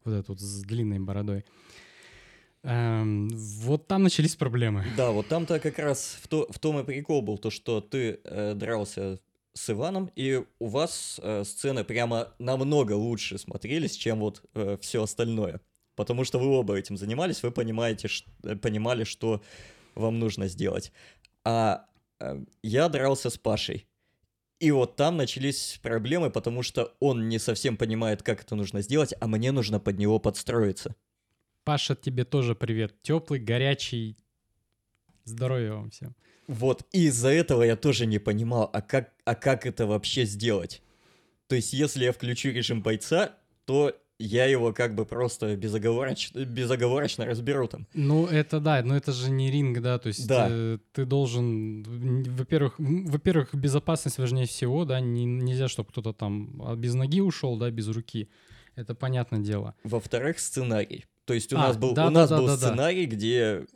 вот 0.04 0.12
этот 0.12 0.28
вот 0.28 0.40
с 0.40 0.62
длинной 0.64 0.98
бородой. 0.98 1.44
Эм, 2.66 3.28
вот 3.28 3.86
там 3.86 4.02
начались 4.02 4.34
проблемы. 4.34 4.84
Да, 4.96 5.12
вот 5.12 5.28
там-то 5.28 5.60
как 5.60 5.78
раз 5.78 6.18
в, 6.20 6.28
то, 6.28 6.46
в 6.50 6.58
том 6.58 6.80
и 6.80 6.84
прикол 6.84 7.22
был, 7.22 7.38
то, 7.38 7.50
что 7.50 7.80
ты 7.80 8.18
э, 8.24 8.54
дрался 8.54 9.20
с 9.54 9.70
Иваном, 9.70 10.10
и 10.16 10.42
у 10.58 10.66
вас 10.66 11.20
э, 11.22 11.44
сцены 11.44 11.84
прямо 11.84 12.34
намного 12.38 12.92
лучше 12.92 13.38
смотрелись, 13.38 13.96
чем 13.96 14.18
вот 14.18 14.42
все 14.80 15.02
остальное. 15.02 15.60
Потому 15.94 16.24
что 16.24 16.38
вы 16.38 16.48
оба 16.48 16.76
этим 16.76 16.96
занимались, 16.96 17.42
вы 17.42 17.50
понимаете, 17.50 18.08
ш- 18.08 18.24
э, 18.42 18.54
понимали, 18.56 19.04
что 19.04 19.42
вам 19.94 20.18
нужно 20.18 20.48
сделать. 20.48 20.92
А 21.44 21.86
э, 22.20 22.44
я 22.62 22.88
дрался 22.88 23.30
с 23.30 23.38
Пашей. 23.38 23.86
И 24.58 24.70
вот 24.70 24.96
там 24.96 25.16
начались 25.16 25.78
проблемы, 25.82 26.30
потому 26.30 26.62
что 26.62 26.94
он 27.00 27.28
не 27.28 27.38
совсем 27.38 27.76
понимает, 27.76 28.22
как 28.22 28.42
это 28.42 28.56
нужно 28.56 28.82
сделать, 28.82 29.14
а 29.20 29.26
мне 29.26 29.52
нужно 29.52 29.80
под 29.80 29.98
него 29.98 30.18
подстроиться. 30.18 30.94
Паша, 31.66 31.96
тебе 31.96 32.24
тоже 32.24 32.54
привет. 32.54 32.94
Теплый, 33.02 33.40
горячий. 33.40 34.16
Здоровья 35.24 35.72
вам 35.72 35.90
всем. 35.90 36.14
Вот, 36.46 36.84
и 36.92 37.06
из-за 37.06 37.30
этого 37.30 37.64
я 37.64 37.74
тоже 37.74 38.06
не 38.06 38.20
понимал, 38.20 38.70
а 38.72 38.80
как, 38.80 39.12
а 39.24 39.34
как 39.34 39.66
это 39.66 39.84
вообще 39.84 40.26
сделать? 40.26 40.80
То 41.48 41.56
есть, 41.56 41.72
если 41.72 42.04
я 42.04 42.12
включу 42.12 42.50
режим 42.50 42.82
бойца, 42.82 43.34
то 43.64 43.92
я 44.20 44.44
его 44.44 44.72
как 44.72 44.94
бы 44.94 45.04
просто 45.06 45.56
безоговорач- 45.56 46.44
безоговорочно 46.44 47.26
разберу 47.26 47.66
там. 47.66 47.88
Ну, 47.94 48.26
это 48.26 48.60
да, 48.60 48.80
но 48.84 48.96
это 48.96 49.10
же 49.10 49.28
не 49.32 49.50
ринг, 49.50 49.80
да, 49.80 49.98
то 49.98 50.06
есть 50.06 50.24
Да. 50.28 50.46
э, 50.48 50.78
ты 50.92 51.04
должен, 51.04 51.82
во-первых, 52.36 52.76
во-первых, 52.78 53.56
безопасность 53.56 54.18
важнее 54.18 54.46
всего, 54.46 54.84
да, 54.84 55.00
не- 55.00 55.24
нельзя, 55.24 55.66
чтобы 55.66 55.88
кто-то 55.88 56.12
там 56.12 56.62
а, 56.64 56.76
без 56.76 56.94
ноги 56.94 57.20
ушел, 57.20 57.58
да, 57.58 57.72
без 57.72 57.88
руки, 57.88 58.28
это 58.76 58.94
понятное 58.94 59.40
дело. 59.40 59.74
Во-вторых, 59.82 60.38
сценарий. 60.38 61.06
То 61.26 61.34
есть 61.34 61.52
у 61.52 61.56
А, 61.56 61.58
нас 61.58 61.76
был, 61.76 61.92
да, 61.92 62.04
у 62.06 62.10
да, 62.10 62.20
нас 62.20 62.30
да, 62.30 62.38
был 62.38 62.46
да, 62.46 62.56
да. 62.56 62.66
сценарий, 62.68 63.06
где 63.06 63.66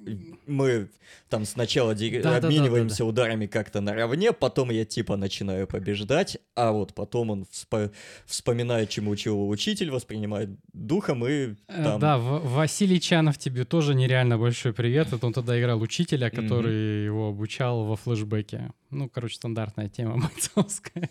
мы 0.47 0.89
там 1.29 1.45
сначала 1.45 1.97
Да, 1.97 2.35
да, 2.35 2.41
да, 2.41 2.47
обмениваемся 2.47 2.99
да, 2.99 3.05
ударами 3.07 3.47
как-то 3.47 3.81
наравне, 3.81 4.33
потом 4.33 4.71
я 4.71 4.85
типа 4.85 5.17
начинаю 5.17 5.67
побеждать, 5.67 6.39
а 6.55 6.71
вот 6.71 6.95
потом 6.95 7.31
он 7.31 7.47
вспо- 7.51 7.91
вспоминает, 8.25 8.89
чему 8.89 9.11
учил 9.11 9.35
его 9.35 9.49
учитель, 9.49 9.91
воспринимает 9.91 10.51
духом 10.73 11.27
и 11.27 11.31
Э, 11.67 11.85
там... 11.85 12.01
Да, 12.01 12.19
В- 12.19 12.49
Василий 12.55 13.01
Чанов 13.01 13.37
тебе 13.37 13.65
тоже 13.65 13.95
нереально 13.97 14.39
большой 14.39 14.73
привет, 14.73 15.13
это 15.13 15.27
он 15.27 15.33
тогда 15.33 15.61
играл 15.61 15.81
учителя, 15.83 16.31
который 16.31 17.05
его 17.05 17.31
обучал 17.31 17.85
во 17.85 17.97
флешбеке. 17.97 18.73
Ну, 18.91 19.09
короче, 19.09 19.35
стандартная 19.35 19.89
тема 19.89 20.19
бойцовская. 20.23 21.11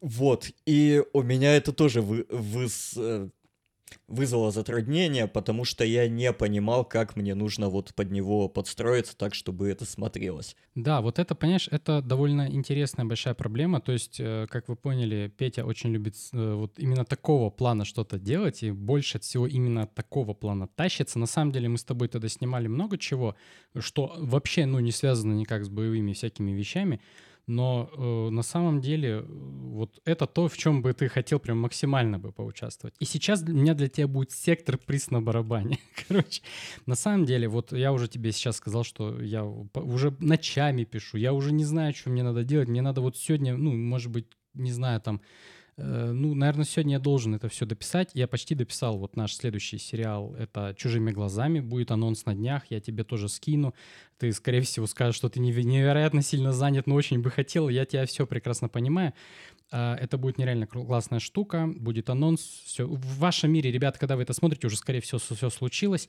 Вот, 0.00 0.50
и 0.66 1.02
у 1.12 1.22
меня 1.22 1.56
это 1.56 1.72
тоже 1.72 2.02
вы- 2.02 2.26
выз- 2.28 2.94
э, 2.96 3.28
вызвало 4.08 4.50
затруднение, 4.50 5.26
потому 5.26 5.64
что 5.64 5.84
я 5.84 6.08
не 6.08 6.32
понимал, 6.32 6.84
как 6.84 7.16
мне 7.16 7.34
нужно 7.34 7.68
вот 7.68 7.94
под 7.94 8.10
него 8.10 8.48
подстроиться 8.48 9.16
так, 9.16 9.34
чтобы 9.34 9.68
это 9.68 9.84
смотрелось. 9.84 10.56
Да, 10.74 11.00
вот 11.00 11.18
это, 11.18 11.34
понимаешь, 11.34 11.68
это 11.70 12.02
довольно 12.02 12.48
интересная 12.50 13.04
большая 13.04 13.34
проблема. 13.34 13.80
То 13.80 13.92
есть, 13.92 14.18
э, 14.20 14.46
как 14.50 14.68
вы 14.68 14.76
поняли, 14.76 15.32
Петя 15.36 15.64
очень 15.64 15.90
любит 15.90 16.14
э, 16.32 16.54
вот 16.54 16.78
именно 16.78 17.04
такого 17.04 17.50
плана 17.50 17.84
что-то 17.84 18.18
делать, 18.18 18.62
и 18.62 18.70
больше 18.70 19.18
всего 19.18 19.46
именно 19.46 19.86
такого 19.86 20.34
плана 20.34 20.68
тащится. 20.68 21.18
На 21.18 21.26
самом 21.26 21.52
деле 21.52 21.68
мы 21.68 21.78
с 21.78 21.84
тобой 21.84 22.08
тогда 22.08 22.28
снимали 22.28 22.68
много 22.68 22.98
чего, 22.98 23.36
что 23.78 24.14
вообще, 24.18 24.66
ну, 24.66 24.80
не 24.80 24.92
связано 24.92 25.32
никак 25.32 25.64
с 25.64 25.68
боевыми 25.68 26.12
всякими 26.12 26.52
вещами. 26.52 27.00
Но 27.46 27.90
э, 27.96 28.30
на 28.30 28.42
самом 28.42 28.80
деле 28.80 29.08
э, 29.08 29.24
вот 29.26 30.00
это 30.04 30.26
то, 30.26 30.48
в 30.48 30.56
чем 30.56 30.80
бы 30.80 30.92
ты 30.92 31.08
хотел 31.08 31.40
прям 31.40 31.58
максимально 31.58 32.18
бы 32.18 32.32
поучаствовать. 32.32 32.94
И 33.00 33.04
сейчас 33.04 33.42
для- 33.42 33.54
меня 33.54 33.74
для 33.74 33.88
тебя 33.88 34.06
будет 34.06 34.30
сектор 34.30 34.78
приз 34.78 35.10
на 35.10 35.20
барабане. 35.20 35.78
Короче, 36.08 36.42
на 36.86 36.94
самом 36.94 37.24
деле, 37.24 37.48
вот 37.48 37.72
я 37.72 37.92
уже 37.92 38.08
тебе 38.08 38.32
сейчас 38.32 38.56
сказал, 38.56 38.84
что 38.84 39.20
я 39.20 39.44
уже 39.44 40.16
ночами 40.20 40.84
пишу, 40.84 41.16
я 41.18 41.32
уже 41.32 41.52
не 41.52 41.64
знаю, 41.64 41.94
что 41.94 42.10
мне 42.10 42.22
надо 42.22 42.44
делать. 42.44 42.68
Мне 42.68 42.82
надо 42.82 43.00
вот 43.00 43.16
сегодня, 43.16 43.56
ну, 43.56 43.72
может 43.72 44.10
быть, 44.12 44.26
не 44.54 44.70
знаю, 44.72 45.00
там, 45.00 45.20
ну, 45.76 46.34
наверное, 46.34 46.64
сегодня 46.64 46.94
я 46.94 46.98
должен 46.98 47.34
это 47.34 47.48
все 47.48 47.64
дописать. 47.64 48.10
Я 48.14 48.28
почти 48.28 48.54
дописал 48.54 48.98
вот 48.98 49.16
наш 49.16 49.34
следующий 49.34 49.78
сериал, 49.78 50.34
это 50.34 50.74
«Чужими 50.76 51.10
глазами». 51.10 51.60
Будет 51.60 51.90
анонс 51.90 52.26
на 52.26 52.34
днях, 52.34 52.64
я 52.68 52.80
тебе 52.80 53.04
тоже 53.04 53.28
скину. 53.28 53.74
Ты, 54.18 54.32
скорее 54.32 54.60
всего, 54.60 54.86
скажешь, 54.86 55.16
что 55.16 55.28
ты 55.28 55.40
неверо- 55.40 55.62
невероятно 55.62 56.22
сильно 56.22 56.52
занят, 56.52 56.86
но 56.86 56.94
очень 56.94 57.20
бы 57.22 57.30
хотел. 57.30 57.68
Я 57.68 57.86
тебя 57.86 58.04
все 58.06 58.26
прекрасно 58.26 58.68
понимаю. 58.68 59.14
А, 59.70 59.96
Это 59.96 60.18
будет 60.18 60.38
нереально 60.38 60.66
классная 60.66 61.20
штука, 61.20 61.66
будет 61.74 62.10
анонс. 62.10 62.40
Все. 62.40 62.86
В 62.86 63.18
вашем 63.18 63.50
мире, 63.50 63.72
ребята, 63.72 63.98
когда 63.98 64.16
вы 64.16 64.22
это 64.22 64.34
смотрите, 64.34 64.66
уже, 64.66 64.76
скорее 64.76 65.00
всего, 65.00 65.18
все 65.18 65.48
случилось. 65.48 66.08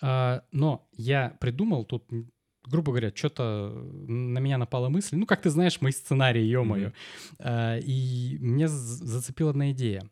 А, 0.00 0.42
Но 0.52 0.88
я 0.92 1.36
придумал 1.40 1.84
тут, 1.84 2.04
грубо 2.66 2.92
говоря, 2.92 3.12
что-то 3.14 3.70
на 4.08 4.38
меня 4.38 4.58
напала 4.58 4.88
мысль. 4.88 5.16
Ну, 5.16 5.26
как 5.26 5.42
ты 5.42 5.50
знаешь, 5.50 5.80
мои 5.80 5.92
сценарии, 5.92 6.42
ё-моё. 6.42 6.92
А, 7.38 7.78
И 7.78 8.36
мне 8.40 8.68
зацепила 8.68 9.50
одна 9.50 9.70
идея. 9.72 10.08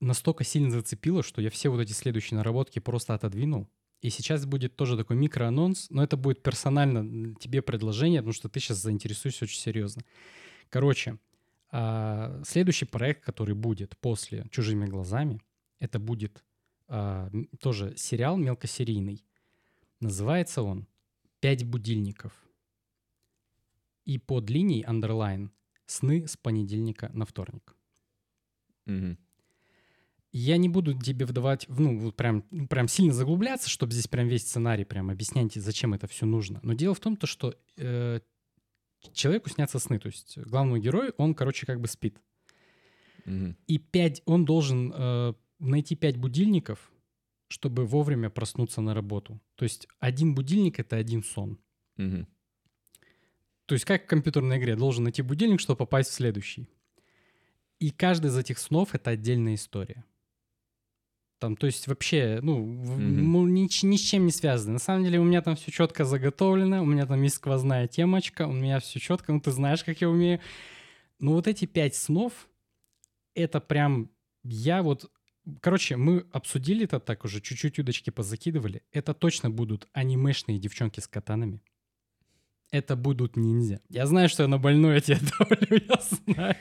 Настолько 0.00 0.44
сильно 0.44 0.70
зацепило, 0.70 1.22
что 1.22 1.42
я 1.42 1.50
все 1.50 1.70
вот 1.70 1.80
эти 1.80 1.92
следующие 1.92 2.36
наработки 2.36 2.78
просто 2.78 3.14
отодвинул. 3.14 3.68
И 4.00 4.10
сейчас 4.10 4.46
будет 4.46 4.76
тоже 4.76 4.96
такой 4.96 5.16
микроанонс, 5.16 5.90
но 5.90 6.04
это 6.04 6.16
будет 6.16 6.42
персонально 6.42 7.34
тебе 7.34 7.62
предложение, 7.62 8.20
потому 8.20 8.32
что 8.32 8.48
ты 8.48 8.60
сейчас 8.60 8.78
заинтересуешься 8.78 9.44
очень 9.44 9.58
серьезно. 9.58 10.02
Короче, 10.70 11.18
а, 11.70 12.40
следующий 12.46 12.84
проект, 12.84 13.24
который 13.24 13.54
будет 13.54 13.96
после 13.98 14.46
«Чужими 14.50 14.86
глазами», 14.86 15.40
это 15.80 15.98
будет 15.98 16.44
а, 16.88 17.30
тоже 17.60 17.94
сериал 17.96 18.36
мелкосерийный. 18.36 19.24
Называется 20.00 20.62
он 20.62 20.86
«Пять 21.40 21.64
будильников». 21.64 22.32
И 24.04 24.18
под 24.18 24.50
линией 24.50 24.84
underline 24.84 25.50
«Сны 25.86 26.26
с 26.26 26.36
понедельника 26.36 27.10
на 27.12 27.24
вторник». 27.24 27.76
Мгм. 28.86 29.18
Я 30.30 30.56
не 30.58 30.68
буду 30.68 30.98
тебе 30.98 31.24
вдавать, 31.24 31.66
ну, 31.68 31.98
вот 31.98 32.16
прям, 32.16 32.42
прям 32.68 32.86
сильно 32.86 33.14
заглубляться, 33.14 33.70
чтобы 33.70 33.92
здесь 33.92 34.08
прям 34.08 34.28
весь 34.28 34.42
сценарий 34.42 34.84
прям 34.84 35.10
объяснять, 35.10 35.54
зачем 35.54 35.94
это 35.94 36.06
все 36.06 36.26
нужно. 36.26 36.60
Но 36.62 36.74
дело 36.74 36.94
в 36.94 37.00
том, 37.00 37.16
то, 37.16 37.26
что 37.26 37.54
э, 37.76 38.20
человеку 39.12 39.48
снятся 39.48 39.78
сны. 39.78 39.98
То 39.98 40.08
есть 40.08 40.36
главный 40.38 40.80
герой, 40.80 41.12
он, 41.16 41.34
короче, 41.34 41.66
как 41.66 41.80
бы 41.80 41.88
спит. 41.88 42.20
Мгм. 43.24 43.56
И 43.66 43.78
пять, 43.78 44.22
он 44.26 44.44
должен 44.44 44.92
э, 44.94 45.34
найти 45.58 45.96
пять 45.96 46.16
будильников, 46.16 46.92
чтобы 47.48 47.86
вовремя 47.86 48.30
проснуться 48.30 48.80
на 48.80 48.94
работу. 48.94 49.40
То 49.56 49.64
есть 49.64 49.88
один 49.98 50.34
будильник— 50.34 50.78
это 50.80 50.96
один 50.96 51.22
сон. 51.24 51.58
Мгм. 51.96 52.26
То 53.66 53.74
есть 53.74 53.84
как 53.84 54.04
в 54.04 54.06
компьютерной 54.06 54.58
игре, 54.58 54.76
должен 54.76 55.04
найти 55.04 55.22
будильник, 55.22 55.60
чтобы 55.60 55.78
попасть 55.78 56.10
в 56.10 56.14
следующий. 56.14 56.68
И 57.78 57.90
каждый 57.90 58.28
из 58.28 58.36
этих 58.36 58.58
снов— 58.58 58.90
это 58.94 59.10
отдельная 59.10 59.54
история. 59.54 60.04
Там, 61.38 61.56
то 61.56 61.66
есть 61.66 61.86
вообще, 61.86 62.40
ну, 62.42 62.64
ну, 62.66 63.46
ни, 63.46 63.68
ни 63.86 63.96
с 63.96 64.00
чем 64.00 64.26
не 64.26 64.32
связано. 64.32 64.74
На 64.74 64.78
самом 64.80 65.04
деле 65.04 65.20
у 65.20 65.24
меня 65.24 65.40
там 65.40 65.54
все 65.54 65.70
четко 65.70 66.04
заготовлено, 66.04 66.82
у 66.82 66.86
меня 66.86 67.06
там 67.06 67.22
есть 67.22 67.36
сквозная 67.36 67.86
темочка, 67.86 68.48
у 68.48 68.52
меня 68.52 68.80
все 68.80 68.98
четко, 68.98 69.32
ну 69.32 69.40
ты 69.40 69.52
знаешь, 69.52 69.84
как 69.84 70.00
я 70.00 70.10
умею. 70.10 70.40
Но 71.20 71.34
вот 71.34 71.46
эти 71.46 71.64
пять 71.64 71.94
снов, 71.94 72.48
это 73.34 73.60
прям, 73.60 74.10
я 74.42 74.82
вот, 74.82 75.12
короче, 75.60 75.96
мы 75.96 76.26
обсудили 76.32 76.84
это 76.84 77.00
так 77.00 77.24
уже, 77.24 77.40
чуть-чуть 77.40 77.78
удочки 77.78 78.10
позакидывали. 78.10 78.82
Это 78.92 79.14
точно 79.14 79.50
будут 79.50 79.88
анимешные 79.92 80.58
девчонки 80.58 81.00
с 81.00 81.08
катанами. 81.08 81.62
Это 82.70 82.96
будут 82.96 83.36
ниндзя. 83.36 83.80
Я 83.88 84.06
знаю, 84.06 84.28
что 84.28 84.42
я 84.42 84.48
на 84.48 84.58
больное 84.58 85.00
тебя 85.00 85.18
давлю, 85.38 85.82
я 85.88 86.00
знаю. 86.10 86.56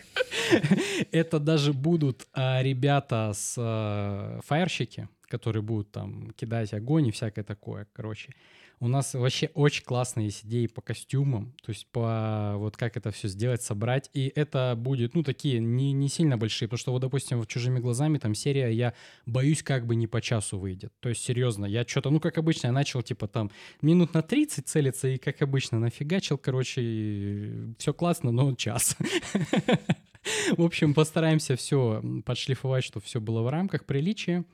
Это 1.11 1.39
даже 1.39 1.73
будут 1.73 2.27
а, 2.33 2.63
ребята 2.63 3.31
с 3.33 3.55
а, 3.57 4.39
фаерщики, 4.45 5.09
которые 5.23 5.61
будут 5.61 5.91
там 5.91 6.31
кидать 6.31 6.73
огонь 6.73 7.07
и 7.07 7.11
всякое 7.11 7.43
такое, 7.43 7.87
короче. 7.91 8.33
У 8.79 8.87
нас 8.87 9.15
вообще 9.15 9.49
очень 9.55 9.83
классные 9.83 10.25
есть 10.25 10.45
идеи 10.45 10.67
по 10.67 10.81
костюмам, 10.81 11.55
то 11.63 11.71
есть 11.71 11.87
по 11.87 12.53
вот 12.57 12.77
как 12.77 12.95
это 12.95 13.09
все 13.09 13.27
сделать, 13.27 13.63
собрать. 13.63 14.11
И 14.13 14.31
это 14.35 14.75
будет, 14.77 15.15
ну, 15.15 15.23
такие 15.23 15.59
не, 15.59 15.93
не 15.93 16.07
сильно 16.09 16.37
большие, 16.37 16.67
потому 16.67 16.77
что 16.77 16.91
вот, 16.91 16.99
допустим, 16.99 17.39
вот 17.39 17.47
«Чужими 17.47 17.79
глазами» 17.79 18.19
там 18.19 18.35
серия, 18.35 18.69
я 18.69 18.93
боюсь, 19.25 19.63
как 19.63 19.87
бы 19.87 19.95
не 19.95 20.05
по 20.05 20.21
часу 20.21 20.59
выйдет. 20.59 20.93
То 20.99 21.09
есть, 21.09 21.23
серьезно, 21.23 21.65
я 21.65 21.85
что-то, 21.85 22.11
ну, 22.11 22.19
как 22.19 22.37
обычно, 22.37 22.67
я 22.67 22.71
начал, 22.71 23.01
типа, 23.01 23.27
там, 23.27 23.49
минут 23.81 24.13
на 24.13 24.21
30 24.21 24.67
целиться, 24.67 25.07
и, 25.07 25.17
как 25.17 25.41
обычно, 25.41 25.79
нафигачил, 25.79 26.37
короче, 26.37 27.73
все 27.79 27.93
классно, 27.95 28.31
но 28.31 28.53
час. 28.53 28.95
В 30.55 30.61
общем, 30.61 30.93
постараемся 30.93 31.55
все 31.55 32.03
подшлифовать, 32.25 32.83
чтобы 32.83 33.05
все 33.05 33.19
было 33.19 33.41
в 33.41 33.49
рамках 33.49 33.85
приличия. 33.85 34.45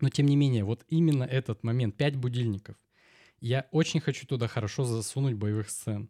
Но, 0.00 0.08
тем 0.08 0.26
не 0.26 0.34
менее, 0.34 0.64
вот 0.64 0.84
именно 0.88 1.22
этот 1.22 1.62
момент, 1.62 1.96
5 1.96 2.16
будильников, 2.16 2.76
я 3.44 3.66
очень 3.72 4.00
хочу 4.00 4.26
туда 4.26 4.48
хорошо 4.48 4.84
засунуть 4.84 5.34
боевых 5.34 5.68
сцен. 5.68 6.08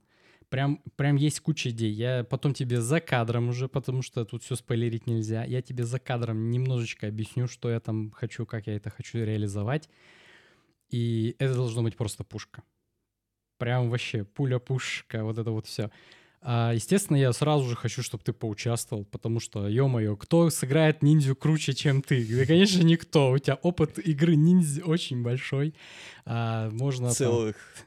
Прям, 0.51 0.81
прям 0.95 1.17
есть 1.17 1.41
куча 1.41 1.71
идей. 1.71 1.91
Я 1.91 2.23
потом 2.23 2.55
тебе 2.55 2.81
за 2.81 3.01
кадром 3.01 3.49
уже, 3.49 3.69
потому 3.69 4.03
что 4.03 4.25
тут 4.25 4.45
все 4.45 4.55
спойлерить 4.55 5.09
нельзя. 5.09 5.43
Я 5.43 5.61
тебе 5.61 5.83
за 5.85 5.99
кадром 5.99 6.51
немножечко 6.51 7.09
объясню, 7.09 7.49
что 7.49 7.71
я 7.71 7.81
там 7.81 8.13
хочу, 8.13 8.47
как 8.47 8.69
я 8.69 8.77
это 8.77 8.89
хочу 8.91 9.19
реализовать. 9.19 9.89
И 10.91 11.35
это 11.41 11.55
должно 11.57 11.83
быть 11.83 11.97
просто 11.97 12.23
пушка. 12.23 12.63
Прям 13.59 13.91
вообще 13.91 14.25
пуля-пушка, 14.25 15.25
вот 15.25 15.37
это 15.37 15.51
вот 15.51 15.67
все. 15.67 15.91
А, 16.47 16.73
естественно, 16.75 17.17
я 17.17 17.33
сразу 17.33 17.67
же 17.67 17.75
хочу, 17.75 18.03
чтобы 18.03 18.23
ты 18.23 18.35
поучаствовал, 18.35 19.07
потому 19.07 19.41
что, 19.41 19.67
ё-моё, 19.67 20.15
кто 20.15 20.51
сыграет 20.51 21.03
ниндзю 21.03 21.35
круче, 21.35 21.73
чем 21.73 22.03
ты? 22.03 22.23
Да, 22.39 22.45
конечно, 22.45 22.83
никто. 22.83 23.31
У 23.33 23.39
тебя 23.39 23.55
опыт 23.55 23.99
игры 23.99 24.37
ниндзя 24.37 24.85
очень 24.85 25.23
большой. 25.23 25.75
А, 26.27 26.69
можно... 26.71 27.11
Целых 27.11 27.57
там... 27.57 27.87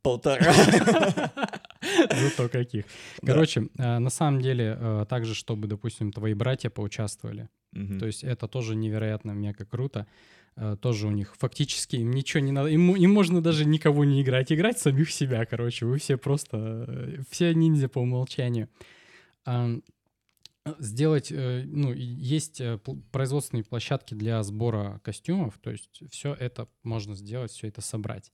полтора. 0.00 0.54
Зато 1.82 2.48
каких. 2.48 2.86
Короче, 3.24 3.68
да. 3.74 4.00
на 4.00 4.10
самом 4.10 4.40
деле, 4.40 4.76
э, 4.80 5.06
также, 5.06 5.34
чтобы, 5.34 5.68
допустим, 5.68 6.12
твои 6.12 6.32
братья 6.32 6.70
поучаствовали. 6.70 7.48
То 7.72 8.06
есть 8.06 8.22
это 8.24 8.48
тоже 8.48 8.74
невероятно 8.74 9.32
мега 9.32 9.64
круто. 9.64 10.06
Э, 10.56 10.76
тоже 10.80 11.06
у 11.06 11.10
них 11.10 11.34
фактически 11.36 11.96
им 11.96 12.10
ничего 12.10 12.40
не 12.40 12.52
надо. 12.52 12.68
Им, 12.68 12.94
им 12.94 13.12
можно 13.12 13.40
даже 13.40 13.64
никого 13.64 14.04
не 14.04 14.22
играть. 14.22 14.52
Играть 14.52 14.78
самих 14.78 15.10
себя, 15.10 15.44
короче. 15.46 15.86
Вы 15.86 15.98
все 15.98 16.16
просто... 16.16 16.84
Э, 16.88 17.22
все 17.30 17.54
ниндзя 17.54 17.88
по 17.88 18.00
умолчанию. 18.00 18.68
Сделать, 20.78 21.32
ну, 21.32 21.92
есть 21.92 22.62
производственные 23.10 23.64
площадки 23.64 24.14
для 24.14 24.40
сбора 24.44 25.00
костюмов, 25.02 25.58
то 25.60 25.72
есть 25.72 26.04
все 26.12 26.34
это 26.34 26.68
можно 26.84 27.16
сделать, 27.16 27.50
все 27.50 27.66
это 27.66 27.80
собрать. 27.80 28.30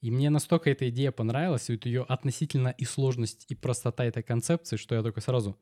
И 0.00 0.12
мне 0.12 0.30
настолько 0.30 0.70
эта 0.70 0.88
идея 0.90 1.10
понравилась, 1.10 1.68
вот 1.68 1.84
ее 1.86 2.02
относительно 2.02 2.68
и 2.68 2.84
сложность, 2.84 3.46
и 3.48 3.56
простота 3.56 4.04
этой 4.04 4.22
концепции, 4.22 4.76
что 4.76 4.94
я 4.94 5.02
только 5.02 5.20
сразу 5.20 5.56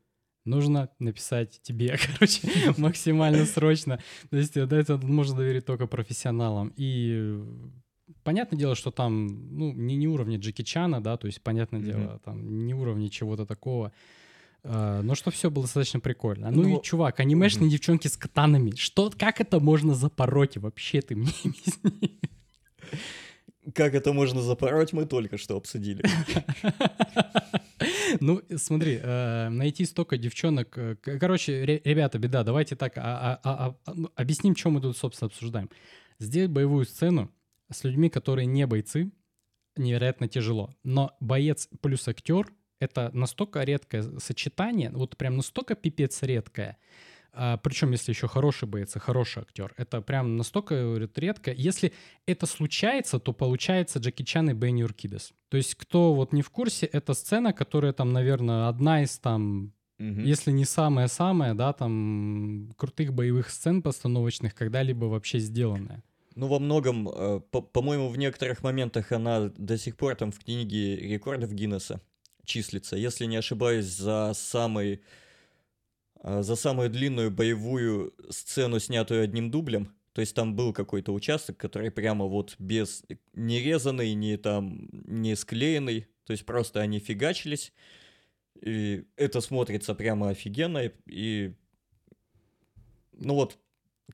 нужно 0.44 0.88
написать 0.98 1.61
тебе, 1.62 1.96
короче, 2.18 2.48
максимально 2.76 3.44
срочно. 3.46 4.00
То 4.31 4.37
есть 4.37 4.55
да, 4.55 4.79
это 4.79 4.98
можно 4.98 5.37
доверить 5.37 5.66
только 5.66 5.87
профессионалам. 5.87 6.72
И 6.76 7.42
понятное 8.22 8.59
дело, 8.59 8.74
что 8.74 8.90
там, 8.90 9.26
ну, 9.57 9.72
не, 9.72 9.96
не 9.96 10.09
уровня 10.09 10.38
Джеки 10.38 10.62
Чана, 10.62 11.03
да, 11.03 11.16
то 11.16 11.26
есть, 11.26 11.42
понятное 11.42 11.81
mm-hmm. 11.81 11.85
дело, 11.85 12.20
там 12.24 12.66
не 12.66 12.74
уровня 12.74 13.09
чего-то 13.09 13.46
такого. 13.46 13.92
Uh, 14.62 15.00
но 15.00 15.14
что 15.14 15.31
все 15.31 15.50
было 15.50 15.64
достаточно 15.64 16.00
прикольно. 16.00 16.50
Ну, 16.50 16.62
ну 16.62 16.79
и, 16.79 16.83
чувак, 16.83 17.20
анимешные 17.20 17.68
mm-hmm. 17.68 17.72
девчонки 17.72 18.09
с 18.09 18.16
катанами. 18.18 18.72
Что, 18.76 19.11
как 19.18 19.40
это 19.40 19.59
можно 19.59 19.94
запороть 19.94 20.59
вообще, 20.59 21.00
ты 21.00 21.16
мне 21.16 21.33
объясни? 21.44 22.20
Как 23.74 23.94
это 23.94 24.12
можно 24.12 24.42
запороть, 24.42 24.92
мы 24.92 25.07
только 25.07 25.38
что 25.38 25.57
обсудили. 25.57 26.05
Ну, 28.22 28.42
смотри, 28.56 29.00
э, 29.02 29.48
найти 29.48 29.85
столько 29.87 30.18
девчонок... 30.18 30.76
Э, 30.76 30.96
короче, 30.96 31.64
ребята, 31.64 32.18
беда, 32.18 32.44
давайте 32.44 32.76
так 32.76 32.98
а, 32.98 33.40
а, 33.42 33.74
а, 33.87 33.92
ну, 33.94 34.11
объясним, 34.14 34.54
что 34.54 34.70
мы 34.70 34.80
тут, 34.80 34.96
собственно, 34.96 35.28
обсуждаем. 35.28 35.70
Сделать 36.18 36.50
боевую 36.50 36.85
сцену 36.85 37.30
с 37.70 37.83
людьми, 37.85 38.11
которые 38.11 38.46
не 38.46 38.66
бойцы, 38.66 39.11
невероятно 39.76 40.28
тяжело. 40.28 40.74
Но 40.85 41.16
боец 41.20 41.68
плюс 41.80 42.06
актер— 42.09 42.52
это 42.78 43.11
настолько 43.14 43.62
редкое 43.62 44.02
сочетание, 44.18 44.90
вот 44.90 45.16
прям 45.16 45.37
настолько 45.37 45.74
пипец 45.74 46.22
редкое, 46.22 46.76
а, 47.33 47.57
причем, 47.57 47.93
если 47.93 48.12
еще 48.12 48.29
хороший 48.29 48.66
боец 48.69 48.97
и 48.97 48.99
хороший 48.99 49.43
актер. 49.43 49.73
Это 49.77 50.01
прям 50.01 50.37
настолько 50.37 50.97
редко. 51.16 51.53
Если 51.53 51.93
это 52.27 52.47
случается, 52.47 53.19
то 53.19 53.33
получается 53.33 53.99
Джеки 53.99 54.23
Чан 54.23 54.51
и 54.51 54.53
Бенни 54.53 54.83
Уркидес. 54.83 55.33
То 55.49 55.57
есть, 55.57 55.75
кто 55.75 56.14
вот 56.14 56.33
не 56.33 56.43
в 56.43 56.51
курсе, 56.51 56.87
это 56.87 57.14
сцена, 57.14 57.53
которая 57.53 57.93
там, 57.93 58.12
наверное, 58.12 58.69
одна 58.69 59.03
из 59.03 59.19
там 59.19 59.73
Угу. 60.01 60.21
Если 60.21 60.51
не 60.51 60.64
самая-самая, 60.64 61.53
да, 61.53 61.75
там 61.75 62.73
крутых 62.79 63.12
боевых 63.12 63.51
сцен 63.51 63.83
постановочных 63.83 64.55
когда-либо 64.55 65.05
вообще 65.05 65.38
сделанная. 65.40 66.03
Ну, 66.37 66.47
во 66.47 66.59
многом, 66.59 67.07
э, 67.07 67.40
по- 67.51 67.61
по-моему, 67.61 68.09
в 68.09 68.16
некоторых 68.16 68.62
моментах 68.62 69.12
она 69.12 69.51
до 69.59 69.77
сих 69.77 69.97
пор 69.97 70.14
там 70.14 70.33
в 70.33 70.38
книге 70.38 70.97
рекордов 70.97 71.53
Гиннесса 71.53 72.01
числится. 72.47 72.97
Если 72.97 73.27
не 73.27 73.37
ошибаюсь, 73.37 73.85
за 73.85 74.33
самый 74.35 75.03
за 76.22 76.56
самую 76.56 76.90
длинную 76.90 77.30
боевую 77.30 78.14
сцену, 78.30 78.78
снятую 78.78 79.22
одним 79.22 79.50
дублем. 79.50 79.94
То 80.12 80.20
есть 80.20 80.35
там 80.35 80.56
был 80.56 80.72
какой-то 80.72 81.12
участок, 81.12 81.56
который 81.56 81.90
прямо 81.90 82.26
вот 82.26 82.56
без 82.59 83.04
не 83.33 83.61
резанный, 83.61 84.14
не 84.14 84.37
там 84.37 84.88
не 84.92 85.37
склеенный. 85.37 86.06
То 86.26 86.33
есть 86.33 86.44
просто 86.44 86.80
они 86.80 86.98
фигачились. 86.98 87.72
И 88.61 89.04
это 89.16 89.40
смотрится 89.40 89.94
прямо 89.94 90.30
офигенно. 90.30 90.90
И 91.06 91.54
ну 93.12 93.35
вот 93.35 93.59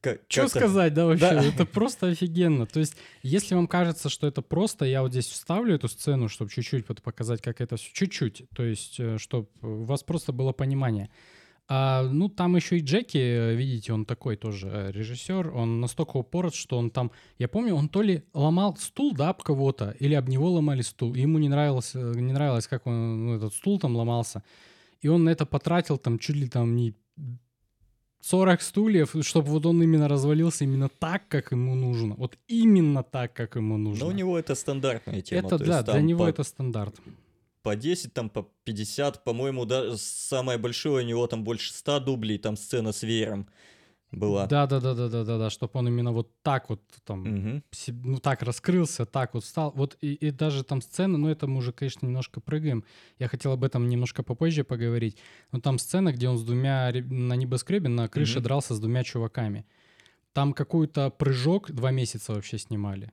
как, 0.01 0.21
что 0.29 0.49
сказать, 0.49 0.95
да, 0.95 1.07
вообще? 1.07 1.31
Да. 1.31 1.45
Это 1.45 1.67
просто 1.67 2.09
офигенно. 2.09 2.67
То 2.67 2.81
есть, 2.81 2.97
если 3.23 3.55
вам 3.55 3.67
кажется, 3.67 4.09
что 4.09 4.27
это 4.27 4.43
просто, 4.43 4.85
я 4.85 5.03
вот 5.03 5.13
здесь 5.13 5.27
вставлю 5.27 5.75
эту 5.75 5.89
сцену, 5.89 6.29
чтобы 6.29 6.51
чуть-чуть 6.51 6.89
вот 6.89 7.03
показать, 7.03 7.41
как 7.41 7.61
это 7.61 7.77
все. 7.77 7.91
Чуть-чуть. 7.93 8.45
То 8.55 8.63
есть, 8.63 9.01
э, 9.01 9.19
чтобы 9.19 9.49
у 9.63 9.85
вас 9.85 10.03
просто 10.03 10.33
было 10.33 10.53
понимание. 10.53 11.11
А, 11.69 12.05
ну, 12.05 12.29
там 12.29 12.55
еще 12.55 12.79
и 12.79 12.81
Джеки, 12.81 13.55
видите, 13.55 13.93
он 13.93 14.05
такой 14.05 14.37
тоже 14.37 14.69
э, 14.69 14.93
режиссер, 14.93 15.53
он 15.53 15.81
настолько 15.81 16.17
упорот, 16.19 16.55
что 16.55 16.79
он 16.79 16.91
там, 16.91 17.11
я 17.39 17.49
помню, 17.49 17.75
он 17.75 17.89
то 17.89 18.03
ли 18.03 18.23
ломал 18.35 18.77
стул, 18.77 19.13
да, 19.15 19.31
об 19.31 19.43
кого-то, 19.43 19.97
или 19.99 20.15
об 20.15 20.29
него 20.29 20.49
ломали 20.49 20.83
стул, 20.83 21.15
и 21.15 21.21
ему 21.21 21.39
не 21.39 21.49
нравилось, 21.49 21.97
э, 21.97 22.13
не 22.15 22.33
нравилось, 22.33 22.69
как 22.69 22.87
он, 22.87 23.27
ну, 23.27 23.35
этот 23.35 23.53
стул 23.53 23.81
там 23.81 23.97
ломался, 23.97 24.45
и 25.01 25.09
он 25.09 25.25
на 25.25 25.31
это 25.31 25.45
потратил 25.45 25.99
там 25.99 26.21
чуть 26.21 26.37
ли 26.37 26.49
там 26.49 26.77
не 26.77 26.95
40 28.21 28.63
стульев, 28.63 29.17
чтобы 29.23 29.49
вот 29.49 29.67
он 29.67 29.83
именно 29.83 30.09
развалился 30.09 30.65
именно 30.65 30.89
так, 30.89 31.27
как 31.29 31.51
ему 31.53 31.75
нужно. 31.75 32.15
Вот 32.15 32.39
именно 32.47 33.03
так, 33.03 33.33
как 33.33 33.57
ему 33.57 33.77
нужно. 33.77 34.05
Но 34.05 34.11
у 34.11 34.15
него 34.15 34.39
это 34.39 34.55
стандартная 34.55 35.21
тема. 35.21 35.47
Это, 35.47 35.59
да, 35.59 35.83
для 35.83 36.01
него 36.01 36.25
по... 36.25 36.29
это 36.29 36.45
стандарт 36.45 36.97
по 37.67 37.75
10, 37.75 38.13
там 38.13 38.31
по 38.31 38.49
50, 38.63 39.25
по-моему, 39.25 39.65
да, 39.65 39.97
самое 39.97 40.57
большое 40.57 41.05
у 41.05 41.09
него 41.09 41.27
там 41.27 41.43
больше 41.43 41.73
100 41.73 41.99
дублей, 41.99 42.39
там 42.39 42.57
сцена 42.57 42.93
с 42.93 43.03
веером 43.03 43.49
была. 44.13 44.47
Да, 44.47 44.69
да, 44.69 44.79
да, 44.79 44.95
да, 44.95 45.09
да, 45.09 45.25
да, 45.25 45.39
да, 45.39 45.51
чтобы 45.51 45.73
он 45.75 45.89
именно 45.89 46.13
вот 46.13 46.31
так 46.43 46.71
вот 46.71 46.81
там, 47.05 47.23
угу. 47.23 47.63
ну 48.05 48.19
так 48.21 48.43
раскрылся, 48.43 49.05
так 49.05 49.35
вот 49.35 49.45
стал. 49.45 49.73
Вот 49.75 49.99
и, 50.01 50.15
и 50.15 50.31
даже 50.31 50.63
там 50.63 50.81
сцена, 50.81 51.19
ну 51.19 51.29
это 51.29 51.49
мы 51.49 51.57
уже, 51.57 51.73
конечно, 51.73 52.07
немножко 52.07 52.41
прыгаем. 52.41 52.85
Я 53.19 53.27
хотел 53.27 53.51
об 53.51 53.65
этом 53.65 53.89
немножко 53.89 54.23
попозже 54.23 54.63
поговорить. 54.63 55.19
Но 55.51 55.61
там 55.61 55.81
сцена, 55.81 56.13
где 56.13 56.29
он 56.29 56.39
с 56.39 56.45
двумя 56.45 56.93
на 56.93 57.35
небоскребе 57.35 57.89
на 57.89 58.07
крыше 58.07 58.39
угу. 58.39 58.45
дрался 58.45 58.77
с 58.77 58.79
двумя 58.79 59.03
чуваками. 59.03 59.67
Там 60.33 60.53
какой-то 60.53 61.11
прыжок 61.11 61.73
два 61.73 61.91
месяца 61.91 62.33
вообще 62.33 62.59
снимали. 62.59 63.11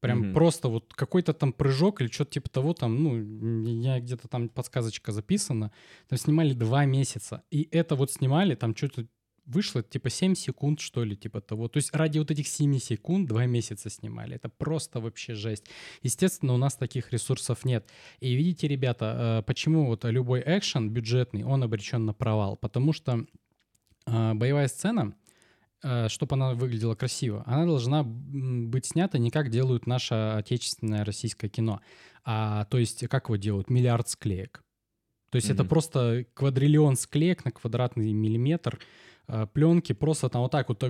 Прям 0.00 0.22
mm-hmm. 0.22 0.32
просто 0.32 0.68
вот 0.68 0.94
какой-то 0.94 1.34
там 1.34 1.52
прыжок 1.52 2.00
или 2.00 2.08
что-то 2.08 2.32
типа 2.32 2.48
того 2.48 2.72
там, 2.72 3.02
ну, 3.02 3.82
я 3.82 4.00
где-то 4.00 4.28
там 4.28 4.48
подсказочка 4.48 5.12
записана. 5.12 5.72
Там 6.08 6.18
снимали 6.18 6.54
два 6.54 6.86
месяца. 6.86 7.42
И 7.50 7.68
это 7.70 7.96
вот 7.96 8.10
снимали, 8.10 8.54
там 8.54 8.74
что-то 8.74 9.06
вышло 9.46 9.82
типа 9.82 10.10
7 10.10 10.34
секунд, 10.34 10.80
что 10.80 11.04
ли, 11.04 11.16
типа 11.16 11.40
того. 11.40 11.68
То 11.68 11.78
есть 11.78 11.94
ради 11.94 12.18
вот 12.18 12.30
этих 12.30 12.46
7 12.46 12.78
секунд 12.78 13.28
два 13.28 13.46
месяца 13.46 13.90
снимали. 13.90 14.36
Это 14.36 14.48
просто 14.48 15.00
вообще 15.00 15.34
жесть. 15.34 15.66
Естественно, 16.02 16.54
у 16.54 16.56
нас 16.56 16.76
таких 16.76 17.12
ресурсов 17.12 17.64
нет. 17.64 17.86
И 18.20 18.34
видите, 18.34 18.68
ребята, 18.68 19.40
э, 19.40 19.46
почему 19.46 19.86
вот 19.86 20.04
любой 20.04 20.42
экшен 20.46 20.90
бюджетный, 20.90 21.44
он 21.44 21.62
обречен 21.62 22.06
на 22.06 22.14
провал? 22.14 22.56
Потому 22.56 22.92
что 22.92 23.26
э, 24.06 24.34
боевая 24.34 24.68
сцена— 24.68 25.14
чтобы 26.08 26.34
она 26.34 26.54
выглядела 26.54 26.94
красиво, 26.94 27.42
она 27.46 27.64
должна 27.64 28.02
быть 28.04 28.86
снята 28.86 29.18
не 29.18 29.30
как 29.30 29.50
делают 29.50 29.86
наше 29.86 30.14
отечественное 30.14 31.04
российское 31.04 31.48
кино, 31.48 31.80
а 32.24 32.64
то 32.66 32.78
есть 32.78 33.06
как 33.08 33.26
его 33.26 33.36
делают? 33.36 33.70
Миллиард 33.70 34.08
склеек. 34.08 34.62
То 35.30 35.36
есть 35.36 35.48
mm-hmm. 35.48 35.54
это 35.54 35.64
просто 35.64 36.26
квадриллион 36.34 36.96
склеек 36.96 37.44
на 37.44 37.52
квадратный 37.52 38.12
миллиметр, 38.12 38.80
э, 39.28 39.46
пленки, 39.52 39.92
просто 39.92 40.28
там 40.28 40.42
вот 40.42 40.50
так 40.50 40.68
вот 40.68 40.82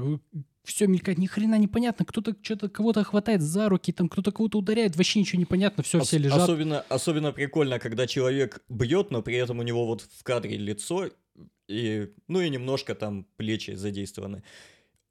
все 0.64 0.86
мелькает, 0.86 1.18
ни 1.18 1.26
хрена 1.26 1.58
непонятно, 1.58 2.04
кто-то 2.04 2.34
что-то 2.42 2.68
кого-то 2.68 3.04
хватает 3.04 3.42
за 3.42 3.68
руки, 3.68 3.92
там 3.92 4.08
кто-то 4.08 4.32
кого-то 4.32 4.58
ударяет, 4.58 4.96
вообще 4.96 5.20
ничего 5.20 5.38
не 5.38 5.46
понятно, 5.46 5.82
все, 5.82 6.00
Ос- 6.00 6.08
все 6.08 6.18
лежат. 6.18 6.40
Особенно, 6.40 6.80
особенно 6.88 7.32
прикольно, 7.32 7.78
когда 7.78 8.06
человек 8.06 8.62
бьет, 8.68 9.10
но 9.10 9.22
при 9.22 9.36
этом 9.36 9.58
у 9.58 9.62
него 9.62 9.86
вот 9.86 10.02
в 10.02 10.22
кадре 10.22 10.56
лицо, 10.56 11.10
и, 11.68 12.10
ну 12.28 12.40
и 12.40 12.48
немножко 12.48 12.94
там 12.94 13.26
плечи 13.36 13.72
задействованы. 13.72 14.42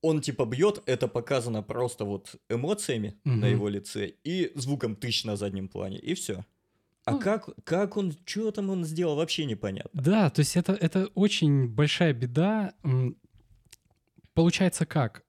Он 0.02 0.22
типа 0.22 0.46
бьет, 0.46 0.82
это 0.86 1.08
показано 1.08 1.62
просто 1.62 2.06
вот 2.06 2.36
эмоциями 2.50 3.20
угу. 3.26 3.36
на 3.36 3.46
его 3.46 3.68
лице 3.68 4.14
и 4.24 4.52
звуком 4.56 4.96
тысяч 4.96 5.26
на 5.26 5.36
заднем 5.36 5.68
плане, 5.68 5.98
и 6.00 6.14
все. 6.14 6.46
А 7.06 7.12
ну, 7.12 7.20
как, 7.20 7.50
как 7.64 7.98
он, 7.98 8.14
что 8.26 8.52
там 8.52 8.70
он 8.70 8.86
сделал, 8.86 9.16
вообще 9.16 9.46
непонятно. 9.46 10.02
Да, 10.02 10.30
то 10.30 10.40
есть 10.42 10.56
это, 10.56 10.74
это 10.74 11.08
очень 11.16 11.68
большая 11.68 12.14
беда. 12.14 12.74
Получается 14.34 14.86
как? 14.86 15.26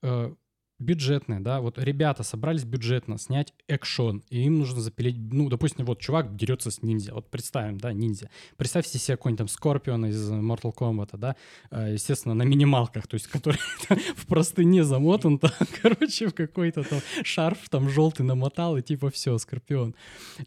Бюджетные, 0.81 1.41
да, 1.41 1.61
вот 1.61 1.79
ребята 1.79 2.23
собрались 2.23 2.65
бюджетно 2.65 3.19
снять 3.19 3.53
экшон, 3.69 4.25
и 4.31 4.45
им 4.45 4.61
нужно 4.61 4.81
запилить, 4.81 5.15
ну, 5.19 5.51
допустим, 5.51 5.85
вот 5.85 6.01
чувак 6.01 6.35
дерется 6.35 6.71
с 6.71 6.83
ниндзя, 6.83 7.13
вот 7.13 7.31
представим, 7.31 7.77
да, 7.77 7.93
ниндзя. 7.93 8.31
Представьте 8.57 8.99
себе 8.99 9.19
какой-нибудь 9.19 9.39
там 9.39 9.49
Скорпион 9.49 10.07
из 10.07 10.31
Mortal 10.31 10.75
Kombat, 10.75 11.19
да, 11.19 11.37
э, 11.71 11.93
естественно, 11.93 12.33
на 12.33 12.45
минималках, 12.45 13.07
то 13.07 13.15
есть 13.15 13.27
который 13.27 13.61
в 14.17 14.27
простыне 14.27 14.83
замотан, 14.83 15.39
там, 15.39 15.51
короче, 15.83 16.29
в 16.29 16.35
какой-то 16.35 16.83
там 16.83 17.01
шарф 17.25 17.69
там 17.69 17.91
желтый 17.91 18.25
намотал, 18.25 18.79
и 18.79 18.83
типа 18.83 19.11
все, 19.11 19.37
Скорпион. 19.37 19.95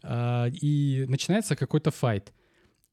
А, 0.02 0.48
и 0.48 1.06
начинается 1.08 1.54
какой-то 1.54 1.92
файт. 1.92 2.32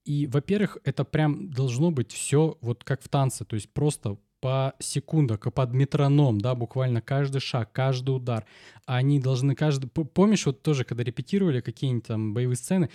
И, 0.05 0.27
во-первых, 0.27 0.77
это 0.83 1.03
прям 1.03 1.49
должно 1.49 1.89
быть 1.89 2.11
все 2.11 2.57
вот 2.61 2.83
как 2.83 3.01
в 3.01 3.09
танце, 3.09 3.45
то 3.45 3.55
есть 3.55 3.73
просто 3.73 4.17
по 4.41 4.73
секундам, 4.79 5.37
под 5.37 5.73
метроном, 5.73 6.41
да, 6.41 6.55
буквально 6.55 6.99
каждый 7.01 7.39
шаг, 7.39 7.71
каждый 7.71 8.09
удар. 8.09 8.45
Они 8.85 9.19
должны 9.19 9.55
каждый... 9.55 9.87
Помнишь, 9.87 10.45
вот 10.47 10.63
тоже, 10.63 10.83
когда 10.83 11.03
репетировали 11.03 11.61
какие-нибудь 11.61 12.07
там 12.07 12.33
боевые 12.33 12.55
сцены, 12.57 12.89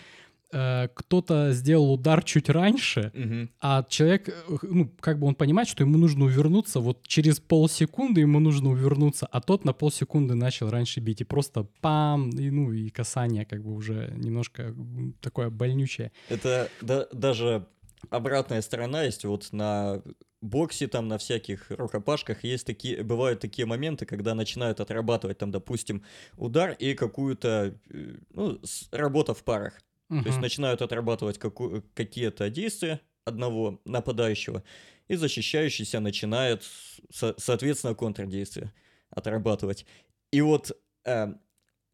э, 0.52 0.88
кто-то 0.92 1.52
сделал 1.52 1.92
удар 1.92 2.24
чуть 2.24 2.50
раньше, 2.50 3.12
угу. 3.14 3.48
а 3.60 3.84
человек, 3.88 4.28
э, 4.28 4.32
ну, 4.62 4.90
как 5.00 5.20
бы 5.20 5.28
он 5.28 5.36
понимает, 5.36 5.68
что 5.68 5.84
ему 5.84 5.98
нужно 5.98 6.24
увернуться, 6.24 6.80
вот 6.80 7.06
через 7.06 7.38
полсекунды 7.38 8.22
ему 8.22 8.40
нужно 8.40 8.70
увернуться, 8.70 9.26
а 9.30 9.40
тот 9.40 9.64
на 9.64 9.72
полсекунды 9.72 10.34
начал 10.34 10.68
раньше 10.68 10.98
бить, 10.98 11.20
и 11.20 11.24
просто 11.24 11.68
пам, 11.80 12.30
и, 12.30 12.50
ну, 12.50 12.72
и 12.72 12.90
касание 12.90 13.44
как 13.44 13.62
бы 13.62 13.72
уже 13.72 14.12
немножко 14.16 14.74
такое 15.20 15.50
больнючее. 15.50 16.10
Это 16.28 16.68
да, 16.80 17.06
даже 17.12 17.66
обратная 18.10 18.62
сторона 18.62 19.04
есть 19.04 19.24
вот 19.24 19.52
на 19.52 20.02
боксе, 20.40 20.86
там, 20.86 21.08
на 21.08 21.18
всяких 21.18 21.70
рукопашках 21.70 22.44
есть 22.44 22.66
такие, 22.66 23.02
бывают 23.02 23.40
такие 23.40 23.66
моменты, 23.66 24.06
когда 24.06 24.34
начинают 24.34 24.80
отрабатывать, 24.80 25.38
там, 25.38 25.50
допустим, 25.50 26.04
удар 26.36 26.72
и 26.72 26.94
какую-то, 26.94 27.78
э, 27.90 28.16
ну, 28.30 28.60
работа 28.92 29.34
в 29.34 29.42
парах. 29.42 29.74
Uh-huh. 30.10 30.22
То 30.22 30.28
есть 30.28 30.40
начинают 30.40 30.82
отрабатывать 30.82 31.38
каку- 31.38 31.82
какие-то 31.94 32.48
действия 32.50 33.00
одного 33.24 33.80
нападающего, 33.84 34.62
и 35.08 35.16
защищающийся 35.16 36.00
начинает, 36.00 36.62
со- 37.10 37.34
соответственно, 37.38 37.94
контрдействие 37.94 38.72
отрабатывать. 39.10 39.86
И 40.30 40.40
вот 40.40 40.76
э, 41.04 41.34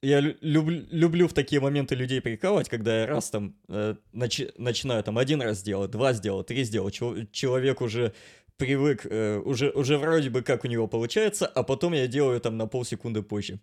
я 0.03 0.21
люб, 0.21 0.69
люблю 0.91 1.29
в 1.29 1.33
такие 1.33 1.61
моменты 1.61 1.95
людей 1.95 2.21
прикалывать, 2.21 2.69
когда 2.69 3.01
я 3.01 3.07
раз 3.07 3.31
там 3.31 3.55
э, 3.69 3.95
начи, 4.13 4.51
начинаю 4.59 5.03
там 5.05 5.17
один 5.17 5.41
раз 5.41 5.59
сделать, 5.59 5.93
два 5.93 6.13
сделать, 6.13 6.49
три 6.49 6.65
сделать, 6.65 6.95
человек 7.33 7.81
уже 7.81 8.13
привык, 8.57 9.07
э, 9.09 9.39
уже, 9.39 9.71
уже 9.71 9.99
вроде 9.99 10.31
бы 10.31 10.43
как 10.43 10.65
у 10.65 10.69
него 10.69 10.89
получается, 10.89 11.47
а 11.47 11.63
потом 11.63 11.93
я 11.93 12.09
делаю 12.09 12.41
там 12.41 12.57
на 12.57 12.67
полсекунды 12.67 13.23
позже. 13.23 13.61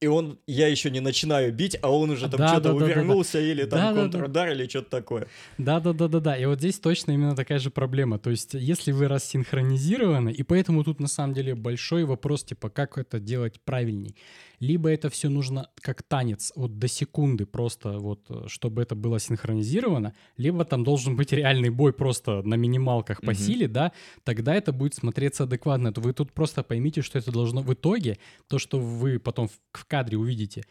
И 0.00 0.06
он, 0.06 0.38
я 0.46 0.68
еще 0.68 0.90
не 0.90 1.00
начинаю 1.00 1.52
бить, 1.52 1.76
а 1.82 1.90
он 1.90 2.10
уже 2.10 2.30
там 2.30 2.38
да, 2.38 2.48
что-то 2.48 2.68
да, 2.68 2.74
увернулся 2.74 3.38
да, 3.38 3.38
да. 3.40 3.46
или 3.46 3.64
там 3.64 3.94
да, 3.94 4.00
контрудар 4.02 4.28
да, 4.28 4.44
да. 4.44 4.52
или 4.52 4.68
что-то 4.68 4.90
такое. 4.90 5.26
Да-да-да-да-да. 5.58 6.36
И 6.36 6.46
вот 6.46 6.60
здесь 6.60 6.78
точно 6.78 7.12
именно 7.12 7.34
такая 7.34 7.58
же 7.58 7.70
проблема. 7.70 8.20
То 8.20 8.30
есть 8.30 8.54
если 8.54 8.92
вы 8.92 9.08
рассинхронизированы, 9.08 10.30
и 10.30 10.44
поэтому 10.44 10.84
тут 10.84 11.00
на 11.00 11.08
самом 11.08 11.34
деле 11.34 11.56
большой 11.56 12.04
вопрос, 12.04 12.44
типа, 12.44 12.70
как 12.70 12.96
это 12.96 13.18
делать 13.18 13.60
правильней 13.64 14.14
либо 14.60 14.90
это 14.90 15.08
все 15.10 15.28
нужно 15.28 15.70
как 15.80 16.02
танец, 16.02 16.52
вот 16.56 16.78
до 16.78 16.88
секунды 16.88 17.46
просто, 17.46 17.98
вот, 17.98 18.26
э, 18.28 18.44
чтобы 18.48 18.82
это 18.82 18.94
было 18.94 19.18
синхронизировано, 19.18 20.14
либо 20.36 20.64
там 20.64 20.84
должен 20.84 21.16
быть 21.16 21.32
реальный 21.32 21.70
бой 21.70 21.92
просто 21.92 22.42
на 22.42 22.54
минималках 22.54 23.20
по 23.20 23.30
mm-hmm. 23.30 23.34
силе, 23.34 23.68
да, 23.68 23.92
тогда 24.24 24.54
это 24.54 24.72
будет 24.72 24.94
смотреться 24.94 25.44
адекватно. 25.44 25.92
То 25.92 26.00
вы 26.00 26.12
тут 26.12 26.32
просто 26.32 26.62
поймите, 26.62 27.02
что 27.02 27.18
это 27.18 27.32
должно 27.32 27.62
в 27.62 27.72
итоге, 27.72 28.18
то, 28.48 28.58
что 28.58 28.78
вы 28.78 29.18
потом 29.18 29.48
в, 29.48 29.58
в 29.72 29.84
кадре 29.84 30.16
увидите, 30.18 30.64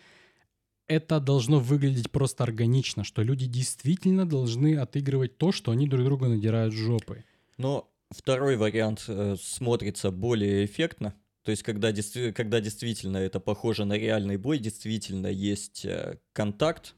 это 0.87 1.19
должно 1.19 1.59
выглядеть 1.59 2.11
просто 2.11 2.43
органично, 2.43 3.03
что 3.03 3.21
люди 3.21 3.45
действительно 3.45 4.27
должны 4.27 4.77
отыгрывать 4.77 5.37
то, 5.37 5.51
что 5.51 5.71
они 5.71 5.87
друг 5.87 6.05
друга 6.05 6.27
надирают 6.27 6.73
жопы. 6.73 7.25
Но 7.57 7.89
второй 8.09 8.55
вариант 8.55 9.05
э, 9.07 9.35
смотрится 9.41 10.11
более 10.11 10.65
эффектно, 10.65 11.13
то 11.47 11.51
есть, 11.51 11.63
когда, 11.63 11.93
когда 12.33 12.59
действительно 12.59 13.15
это 13.15 13.39
похоже 13.39 13.85
на 13.85 13.93
реальный 13.93 14.35
бой, 14.35 14.59
действительно 14.59 15.27
есть 15.27 15.85
э, 15.85 16.17
контакт, 16.33 16.93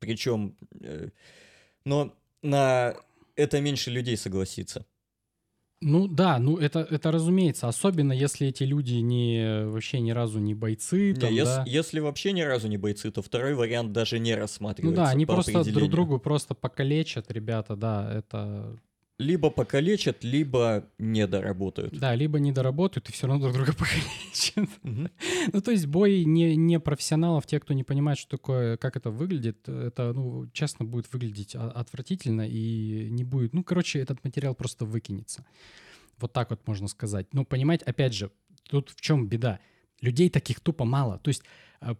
причем, 0.00 0.56
э, 0.80 1.10
но 1.84 2.12
на 2.42 2.96
это 3.36 3.60
меньше 3.60 3.92
людей 3.92 4.16
согласится. 4.16 4.84
Ну 5.80 6.08
да, 6.08 6.40
ну 6.40 6.56
это, 6.56 6.80
это 6.80 7.12
разумеется, 7.12 7.68
особенно 7.68 8.12
если 8.12 8.48
эти 8.48 8.64
люди 8.64 8.94
не 8.94 9.64
вообще 9.66 10.00
ни 10.00 10.10
разу 10.10 10.40
не 10.40 10.54
бойцы. 10.54 11.14
Там, 11.14 11.30
не, 11.30 11.36
если, 11.36 11.54
да. 11.54 11.64
если 11.64 12.00
вообще 12.00 12.32
ни 12.32 12.42
разу 12.42 12.66
не 12.66 12.78
бойцы, 12.78 13.12
то 13.12 13.22
второй 13.22 13.54
вариант 13.54 13.92
даже 13.92 14.18
не 14.18 14.34
рассматривается. 14.34 15.00
Ну 15.00 15.06
да, 15.06 15.12
они 15.12 15.24
просто 15.24 15.62
друг 15.72 15.88
другу 15.88 16.18
просто 16.18 16.56
покалечат, 16.56 17.30
ребята, 17.30 17.76
да, 17.76 18.12
это 18.12 18.76
либо 19.22 19.50
покалечат, 19.50 20.24
либо 20.24 20.88
не 20.98 21.26
доработают. 21.26 21.98
Да, 21.98 22.14
либо 22.14 22.38
не 22.38 22.52
доработают 22.52 23.08
и 23.08 23.12
все 23.12 23.26
равно 23.26 23.42
друг 23.42 23.54
друга 23.54 23.72
покалечат. 23.78 24.68
Ну, 24.82 25.60
то 25.60 25.70
есть 25.70 25.86
бой 25.86 26.24
не, 26.24 26.56
не 26.56 26.78
профессионалов, 26.80 27.46
те, 27.46 27.58
кто 27.60 27.72
не 27.74 27.84
понимает, 27.84 28.18
что 28.18 28.36
такое, 28.36 28.76
как 28.76 28.96
это 28.96 29.10
выглядит, 29.10 29.68
это, 29.68 30.12
ну, 30.12 30.48
честно, 30.52 30.84
будет 30.84 31.12
выглядеть 31.12 31.54
отвратительно 31.54 32.46
и 32.48 33.08
не 33.10 33.24
будет... 33.24 33.54
Ну, 33.54 33.64
короче, 33.64 34.00
этот 34.00 34.22
материал 34.24 34.54
просто 34.54 34.84
выкинется. 34.84 35.44
Вот 36.18 36.32
так 36.32 36.50
вот 36.50 36.66
можно 36.66 36.88
сказать. 36.88 37.26
Ну, 37.32 37.44
понимаете, 37.44 37.84
опять 37.84 38.14
же, 38.14 38.30
тут 38.68 38.90
в 38.90 39.00
чем 39.00 39.28
беда? 39.28 39.60
Людей 40.00 40.30
таких 40.30 40.60
тупо 40.60 40.84
мало. 40.84 41.18
То 41.18 41.28
есть 41.28 41.42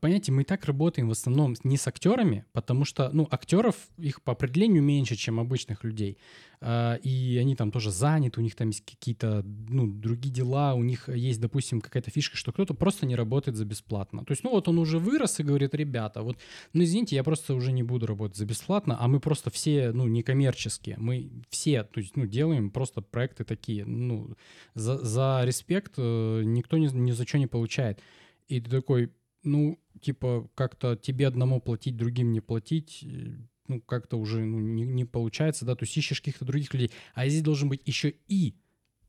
Понимаете, 0.00 0.30
мы 0.30 0.42
и 0.42 0.44
так 0.44 0.64
работаем 0.66 1.08
в 1.08 1.12
основном 1.12 1.56
не 1.64 1.76
с 1.76 1.88
актерами, 1.88 2.44
потому 2.52 2.84
что, 2.84 3.10
ну, 3.12 3.26
актеров, 3.30 3.74
их 3.98 4.22
по 4.22 4.32
определению 4.32 4.82
меньше, 4.82 5.16
чем 5.16 5.40
обычных 5.40 5.82
людей. 5.82 6.18
А, 6.60 6.94
и 7.02 7.36
они 7.38 7.56
там 7.56 7.72
тоже 7.72 7.90
заняты, 7.90 8.38
у 8.38 8.42
них 8.44 8.54
там 8.54 8.68
есть 8.68 8.84
какие-то, 8.84 9.44
ну, 9.44 9.88
другие 9.88 10.32
дела, 10.32 10.74
у 10.74 10.84
них 10.84 11.08
есть, 11.08 11.40
допустим, 11.40 11.80
какая-то 11.80 12.12
фишка, 12.12 12.36
что 12.36 12.52
кто-то 12.52 12.74
просто 12.74 13.06
не 13.06 13.16
работает 13.16 13.56
за 13.56 13.64
бесплатно. 13.64 14.24
То 14.24 14.30
есть, 14.30 14.44
ну, 14.44 14.50
вот 14.50 14.68
он 14.68 14.78
уже 14.78 15.00
вырос 15.00 15.40
и 15.40 15.42
говорит, 15.42 15.74
ребята, 15.74 16.22
вот, 16.22 16.38
ну, 16.72 16.84
извините, 16.84 17.16
я 17.16 17.24
просто 17.24 17.54
уже 17.54 17.72
не 17.72 17.82
буду 17.82 18.06
работать 18.06 18.36
за 18.36 18.46
бесплатно, 18.46 18.96
а 19.00 19.08
мы 19.08 19.18
просто 19.18 19.50
все, 19.50 19.90
ну, 19.90 20.06
некоммерческие. 20.06 20.96
Мы 20.98 21.32
все, 21.50 21.82
то 21.82 21.98
есть, 21.98 22.16
ну, 22.16 22.26
делаем 22.26 22.70
просто 22.70 23.00
проекты 23.00 23.42
такие, 23.42 23.84
ну, 23.84 24.36
за, 24.74 24.98
за 24.98 25.42
респект 25.44 25.94
э, 25.96 26.42
никто 26.44 26.78
ни, 26.78 26.86
ни 26.86 27.10
за 27.10 27.26
что 27.26 27.38
не 27.38 27.48
получает. 27.48 28.00
И 28.46 28.60
ты 28.60 28.70
такой, 28.70 29.10
ну, 29.42 29.78
типа, 30.00 30.48
как-то 30.54 30.96
тебе 30.96 31.26
одному 31.26 31.60
платить, 31.60 31.96
другим 31.96 32.32
не 32.32 32.40
платить, 32.40 33.04
э, 33.04 33.36
ну, 33.68 33.80
как-то 33.80 34.18
уже 34.18 34.44
ну, 34.44 34.58
не, 34.58 34.84
не 34.84 35.04
получается, 35.04 35.64
да, 35.64 35.74
то 35.74 35.84
есть 35.84 35.96
ищешь 35.96 36.20
каких-то 36.20 36.44
других 36.44 36.72
людей. 36.74 36.90
А 37.14 37.28
здесь 37.28 37.42
должен 37.42 37.68
быть 37.68 37.82
еще 37.86 38.14
и 38.28 38.56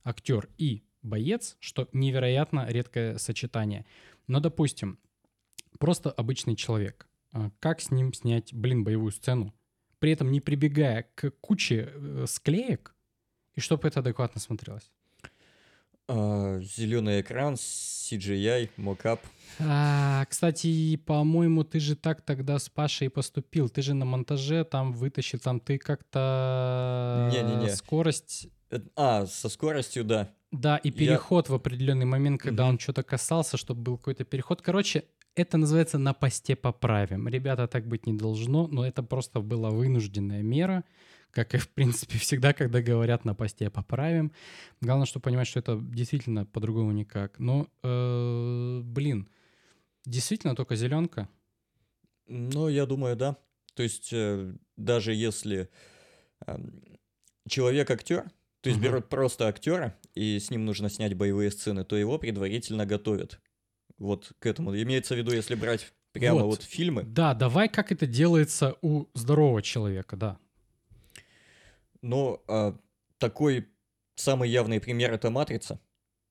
актер, 0.03 0.49
и 0.57 0.83
боец, 1.01 1.57
что 1.59 1.87
невероятно 1.93 2.67
редкое 2.69 3.17
сочетание. 3.17 3.85
Но, 4.27 4.39
допустим, 4.39 4.99
просто 5.79 6.11
обычный 6.11 6.55
человек. 6.55 7.07
А 7.31 7.51
как 7.59 7.81
с 7.81 7.91
ним 7.91 8.13
снять, 8.13 8.53
блин, 8.53 8.83
боевую 8.83 9.11
сцену, 9.11 9.53
при 9.99 10.11
этом 10.11 10.31
не 10.31 10.41
прибегая 10.41 11.09
к 11.15 11.31
куче 11.41 11.91
э, 11.93 12.25
склеек, 12.27 12.95
и 13.55 13.59
чтобы 13.59 13.87
это 13.87 13.99
адекватно 13.99 14.39
смотрелось? 14.39 14.91
А, 16.07 16.59
зеленый 16.61 17.21
экран, 17.21 17.53
CGI, 17.53 18.69
мокап. 18.77 19.21
А, 19.59 20.25
кстати, 20.29 20.97
по-моему, 20.97 21.63
ты 21.63 21.79
же 21.79 21.95
так 21.95 22.21
тогда 22.21 22.59
с 22.59 22.69
Пашей 22.69 23.09
поступил. 23.09 23.69
Ты 23.69 23.81
же 23.81 23.93
на 23.93 24.05
монтаже 24.05 24.65
там 24.65 24.91
вытащил, 24.93 25.39
там 25.39 25.59
ты 25.59 25.77
как-то... 25.77 27.29
Не-не-не. 27.31 27.69
Скорость... 27.75 28.47
Э, 28.69 28.79
а, 28.95 29.25
со 29.25 29.49
скоростью, 29.49 30.03
да. 30.03 30.29
Да, 30.51 30.77
и 30.77 30.91
переход 30.91 31.47
Я... 31.47 31.53
в 31.53 31.55
определенный 31.55 32.05
момент, 32.05 32.41
когда 32.41 32.63
угу. 32.63 32.71
он 32.71 32.79
что-то 32.79 33.03
касался, 33.03 33.57
чтобы 33.57 33.81
был 33.81 33.97
какой-то 33.97 34.25
переход. 34.25 34.61
Короче, 34.61 35.05
это 35.35 35.57
называется 35.57 35.97
«на 35.97 36.13
посте 36.13 36.55
поправим». 36.55 37.27
Ребята, 37.27 37.67
так 37.67 37.87
быть 37.87 38.05
не 38.05 38.13
должно, 38.13 38.67
но 38.67 38.85
это 38.85 39.01
просто 39.03 39.39
была 39.39 39.71
вынужденная 39.71 40.43
мера, 40.43 40.83
как 41.33 41.53
и, 41.55 41.57
в 41.57 41.67
принципе, 41.69 42.17
всегда, 42.19 42.53
когда 42.53 42.81
говорят 42.81 43.25
на 43.25 43.35
посте 43.35 43.69
«поправим». 43.69 44.31
Главное, 44.81 45.05
что 45.05 45.19
понимать, 45.19 45.47
что 45.47 45.59
это 45.59 45.77
действительно 45.81 46.45
по-другому 46.45 46.91
никак. 46.91 47.39
Но, 47.39 47.67
э, 47.83 48.81
блин, 48.83 49.27
действительно 50.05 50.55
только 50.55 50.75
зеленка. 50.75 51.27
Ну, 52.27 52.69
я 52.69 52.85
думаю, 52.85 53.15
да. 53.15 53.37
То 53.73 53.83
есть, 53.83 54.09
э, 54.13 54.53
даже 54.77 55.13
если 55.13 55.69
э, 56.45 56.57
человек 57.49 57.89
актер, 57.91 58.31
то 58.61 58.69
есть 58.69 58.79
Мгм. 58.79 58.87
берут 58.89 59.09
просто 59.09 59.47
актера, 59.47 59.97
и 60.13 60.39
с 60.39 60.49
ним 60.51 60.65
нужно 60.65 60.89
снять 60.89 61.15
боевые 61.15 61.51
сцены, 61.51 61.83
то 61.83 61.95
его 61.97 62.17
предварительно 62.17 62.85
готовят. 62.85 63.39
Вот 63.97 64.31
к 64.39 64.45
этому. 64.45 64.75
Имеется 64.79 65.15
в 65.15 65.17
виду, 65.17 65.33
если 65.33 65.55
брать 65.55 65.93
прямо 66.13 66.41
Вот. 66.41 66.45
вот, 66.45 66.61
фильмы, 66.63 67.03
Да, 67.03 67.33
давай, 67.33 67.67
как 67.69 67.91
это 67.91 68.05
делается 68.07 68.75
у 68.81 69.07
здорового 69.13 69.61
человека, 69.61 70.15
да. 70.15 70.37
Но 72.03 72.43
а, 72.47 72.77
такой 73.17 73.67
самый 74.15 74.49
явный 74.49 74.79
пример 74.79 75.11
это 75.11 75.31
«Матрица», 75.31 75.79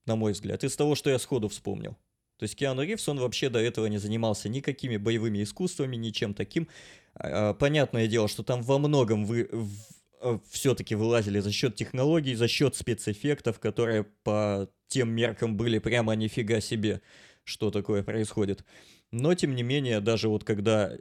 на 0.05 0.15
мой 0.15 0.31
взгляд, 0.31 0.63
из 0.63 0.75
того, 0.75 0.95
что 0.95 1.09
я 1.09 1.19
сходу 1.19 1.49
вспомнил. 1.49 1.97
То 2.37 2.43
есть 2.43 2.55
Киану 2.55 2.83
Ривз, 2.83 3.07
он 3.09 3.19
вообще 3.19 3.49
до 3.49 3.59
этого 3.59 3.87
не 3.87 3.97
занимался 3.97 4.49
никакими 4.49 4.97
боевыми 4.97 5.43
искусствами, 5.43 5.95
ничем 5.95 6.33
таким. 6.33 6.69
А, 7.15 7.53
Понятное 7.53 8.07
дело, 8.07 8.27
что 8.27 8.43
там 8.43 8.61
во 8.61 8.79
многом 8.79 9.25
вы 9.25 9.49
все-таки 10.49 10.95
вылазили 10.95 11.39
за 11.39 11.51
счет 11.51 11.75
технологий, 11.75 12.35
за 12.35 12.47
счет 12.47 12.75
спецэффектов, 12.75 13.59
которые 13.59 14.05
по 14.23 14.69
тем 14.87 15.11
меркам 15.11 15.57
были 15.57 15.79
прямо 15.79 16.13
нифига 16.13 16.61
себе, 16.61 17.01
что 17.43 17.71
такое 17.71 18.03
происходит. 18.03 18.63
Но, 19.13 19.35
тем 19.35 19.55
не 19.55 19.63
менее, 19.63 19.99
даже 19.99 20.27
вот 20.27 20.43
когда 20.43 20.91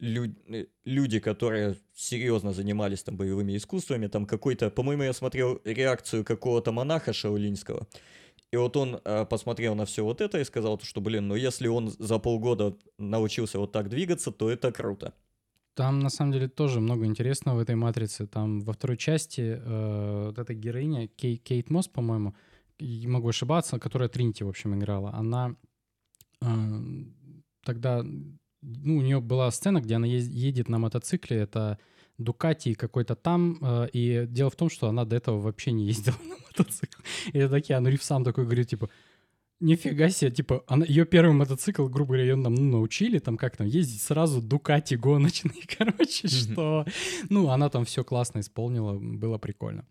лю- 0.00 0.34
э, 0.48 0.66
люди, 0.84 1.20
которые 1.20 1.76
серьезно 1.94 2.52
занимались 2.52 3.02
там 3.04 3.16
боевыми 3.16 3.56
искусствами, 3.56 4.08
там 4.08 4.26
какой-то, 4.26 4.70
по-моему, 4.70 5.04
я 5.04 5.12
смотрел 5.12 5.60
реакцию 5.64 6.24
какого-то 6.24 6.72
монаха 6.72 7.12
шаолиньского, 7.12 7.86
и 8.50 8.56
вот 8.56 8.76
он 8.76 9.00
э, 9.04 9.24
посмотрел 9.26 9.76
на 9.76 9.84
все 9.84 10.02
вот 10.02 10.20
это 10.20 10.40
и 10.40 10.44
сказал, 10.44 10.78
то, 10.78 10.84
что, 10.84 11.00
блин, 11.00 11.28
ну 11.28 11.36
если 11.36 11.68
он 11.68 11.90
за 11.90 12.18
полгода 12.18 12.76
научился 12.98 13.58
вот 13.60 13.70
так 13.72 13.88
двигаться, 13.88 14.32
то 14.32 14.50
это 14.50 14.72
круто. 14.72 15.12
Там, 15.74 16.00
на 16.00 16.10
самом 16.10 16.32
деле, 16.32 16.48
тоже 16.48 16.80
много 16.80 17.06
интересного 17.06 17.58
в 17.58 17.60
этой 17.60 17.76
«Матрице». 17.76 18.26
Там 18.26 18.60
во 18.60 18.72
второй 18.72 18.96
части 18.96 19.40
э, 19.40 20.26
вот 20.26 20.38
эта 20.38 20.54
героиня, 20.54 21.06
Кей- 21.06 21.36
Кейт 21.36 21.70
Мосс, 21.70 21.86
по-моему, 21.86 22.34
могу 23.06 23.28
ошибаться, 23.28 23.78
которая 23.78 24.08
Тринити, 24.08 24.44
в 24.44 24.48
общем, 24.48 24.74
играла, 24.74 25.14
она 25.14 25.54
э, 26.42 26.46
тогда... 27.64 28.02
Ну, 28.02 28.96
у 28.98 29.00
нее 29.00 29.20
была 29.20 29.50
сцена, 29.50 29.80
где 29.80 29.94
она 29.94 30.06
едет 30.06 30.68
на 30.68 30.78
мотоцикле, 30.78 31.38
это 31.38 31.78
Дукати 32.18 32.74
какой-то 32.74 33.14
там, 33.14 33.56
э, 33.62 33.88
и 33.94 34.26
дело 34.28 34.50
в 34.50 34.56
том, 34.56 34.68
что 34.68 34.88
она 34.88 35.06
до 35.06 35.16
этого 35.16 35.40
вообще 35.40 35.72
не 35.72 35.86
ездила 35.86 36.16
на 36.28 36.36
мотоцикле. 36.36 37.02
И 37.32 37.38
это 37.38 37.50
такие, 37.50 37.78
а 37.78 37.82
Ривз 37.82 38.04
сам 38.04 38.24
такой 38.24 38.44
говорит, 38.44 38.68
типа, 38.68 38.90
Нифига 39.60 40.08
себе, 40.08 40.30
типа, 40.30 40.64
она, 40.66 40.86
ее 40.86 41.04
первый 41.04 41.34
мотоцикл, 41.34 41.86
грубо 41.86 42.14
говоря, 42.14 42.22
ее 42.24 42.42
там 42.42 42.54
ну, 42.54 42.70
научили, 42.70 43.18
там 43.18 43.36
как 43.36 43.58
там, 43.58 43.66
ездить 43.66 44.00
сразу 44.00 44.40
Дукати 44.40 44.94
гоночный, 44.96 45.62
короче, 45.78 46.28
Мгм. 46.28 46.28
что, 46.28 46.86
ну, 47.28 47.50
она 47.50 47.68
там 47.68 47.84
все 47.84 48.02
классно 48.02 48.40
исполнила, 48.40 48.98
было 48.98 49.36
прикольно. 49.36 49.86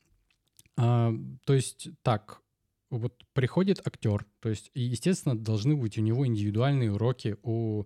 А, 0.76 1.14
то 1.46 1.54
есть, 1.54 1.90
так, 2.02 2.42
вот 2.90 3.24
приходит 3.34 3.86
актер, 3.86 4.26
то 4.40 4.50
есть, 4.50 4.72
и, 4.74 4.82
естественно, 4.82 5.38
должны 5.38 5.76
быть 5.76 5.98
у 5.98 6.02
него 6.02 6.26
индивидуальные 6.26 6.92
уроки 6.94 7.38
у, 7.44 7.86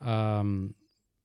ам, 0.00 0.74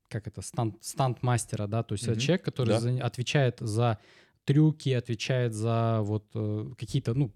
как 0.09 0.27
это, 0.27 0.41
станд, 0.41 0.83
станд-мастера, 0.83 1.67
да, 1.67 1.83
то 1.83 1.93
есть 1.93 2.07
Мгм. 2.07 2.19
человек, 2.19 2.45
который 2.45 2.69
Да. 2.69 2.79
за- 2.79 3.03
отвечает 3.03 3.57
за 3.59 3.97
трюки, 4.43 4.89
отвечает 4.89 5.53
за 5.53 6.01
вот 6.03 6.25
э, 6.35 6.71
какие-то, 6.77 7.13
ну, 7.15 7.31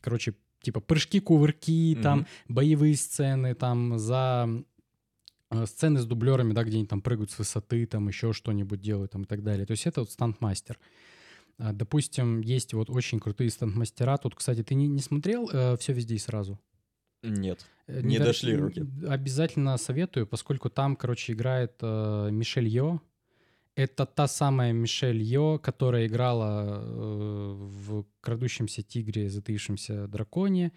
короче, 0.00 0.34
типа 0.62 0.80
прыжки, 0.80 1.18
кувырки, 1.20 1.98
там 2.00 2.18
Мгм. 2.20 2.26
боевые 2.48 2.96
сцены, 2.96 3.54
там 3.54 3.98
за 3.98 4.48
э, 5.50 5.66
сцены 5.66 6.00
с 6.00 6.06
дублерами, 6.06 6.52
да, 6.52 6.62
где 6.64 6.76
они 6.78 6.86
там 6.86 7.02
прыгают 7.02 7.30
с 7.30 7.38
высоты, 7.38 7.84
там 7.86 8.08
еще 8.08 8.32
что-нибудь 8.32 8.80
делают, 8.80 9.10
там 9.10 9.22
и 9.22 9.26
так 9.26 9.42
далее. 9.42 9.66
То 9.66 9.72
есть 9.72 9.86
это 9.86 10.00
вот 10.00 10.10
стантмастер. 10.10 10.78
А, 10.78 10.82
Допустим, 11.72 12.40
есть 12.40 12.74
вот 12.74 12.90
очень 12.90 13.20
крутые 13.20 13.50
стантмастера. 13.50 14.16
Тут, 14.16 14.34
кстати, 14.34 14.62
ты 14.62 14.74
не, 14.74 14.88
не 14.88 15.00
смотрел 15.00 15.46
все 15.76 15.92
везде 15.92 16.14
и 16.16 16.18
сразу? 16.18 16.58
Нет. 17.22 17.66
Э, 17.86 18.00
Не 18.02 18.18
до- 18.18 18.24
дошли 18.24 18.56
руки. 18.56 18.84
Обязательно 19.06 19.76
советую, 19.78 20.26
поскольку 20.26 20.70
там, 20.70 20.96
короче, 20.96 21.32
играет 21.32 21.72
э, 21.80 22.28
Мишель 22.32 22.66
Йо. 22.68 23.00
Это 23.76 24.06
та 24.06 24.26
самая 24.28 24.72
Мишель 24.72 25.22
Йо, 25.22 25.58
которая 25.58 26.06
играла 26.06 26.80
э, 26.82 27.52
в 27.56 28.04
«Крадущемся 28.20 28.82
тигре, 28.82 29.28
затаившемся 29.30 30.08
драконе», 30.08 30.66
э, 30.66 30.70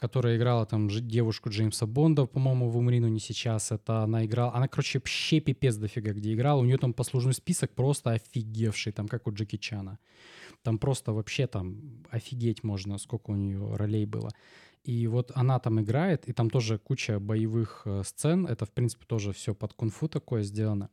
которая 0.00 0.36
играла 0.36 0.66
там 0.66 0.88
девушку 0.88 1.50
Джеймса 1.50 1.86
Бонда, 1.86 2.26
по-моему, 2.26 2.70
в 2.70 2.76
«Умри, 2.76 3.00
но 3.00 3.08
не 3.08 3.20
сейчас». 3.20 3.72
Это 3.72 4.02
она 4.04 4.24
играла... 4.24 4.54
Она, 4.54 4.68
короче, 4.68 4.98
вообще 4.98 5.40
пипец 5.40 5.76
дофига 5.76 6.12
где 6.12 6.32
играла. 6.34 6.60
У 6.60 6.64
нее 6.64 6.78
там 6.78 6.92
послужной 6.92 7.34
список 7.34 7.74
просто 7.74 8.12
офигевший, 8.12 8.92
там 8.92 9.08
как 9.08 9.26
у 9.26 9.32
Джеки 9.32 9.56
Чана. 9.56 9.98
Там 10.62 10.78
просто 10.78 11.12
вообще 11.12 11.46
там 11.46 12.04
офигеть 12.10 12.64
можно, 12.64 12.98
сколько 12.98 13.30
у 13.30 13.36
нее 13.36 13.76
ролей 13.76 14.06
было. 14.06 14.30
И 14.84 15.06
вот 15.06 15.32
она 15.34 15.58
там 15.58 15.80
играет, 15.80 16.28
и 16.28 16.32
там 16.32 16.50
тоже 16.50 16.78
куча 16.78 17.18
боевых 17.18 17.82
э, 17.86 18.02
сцен. 18.04 18.46
Это, 18.46 18.66
в 18.66 18.70
принципе, 18.70 19.06
тоже 19.06 19.32
все 19.32 19.54
под 19.54 19.72
кунг-фу 19.72 20.08
такое 20.08 20.42
сделано. 20.42 20.90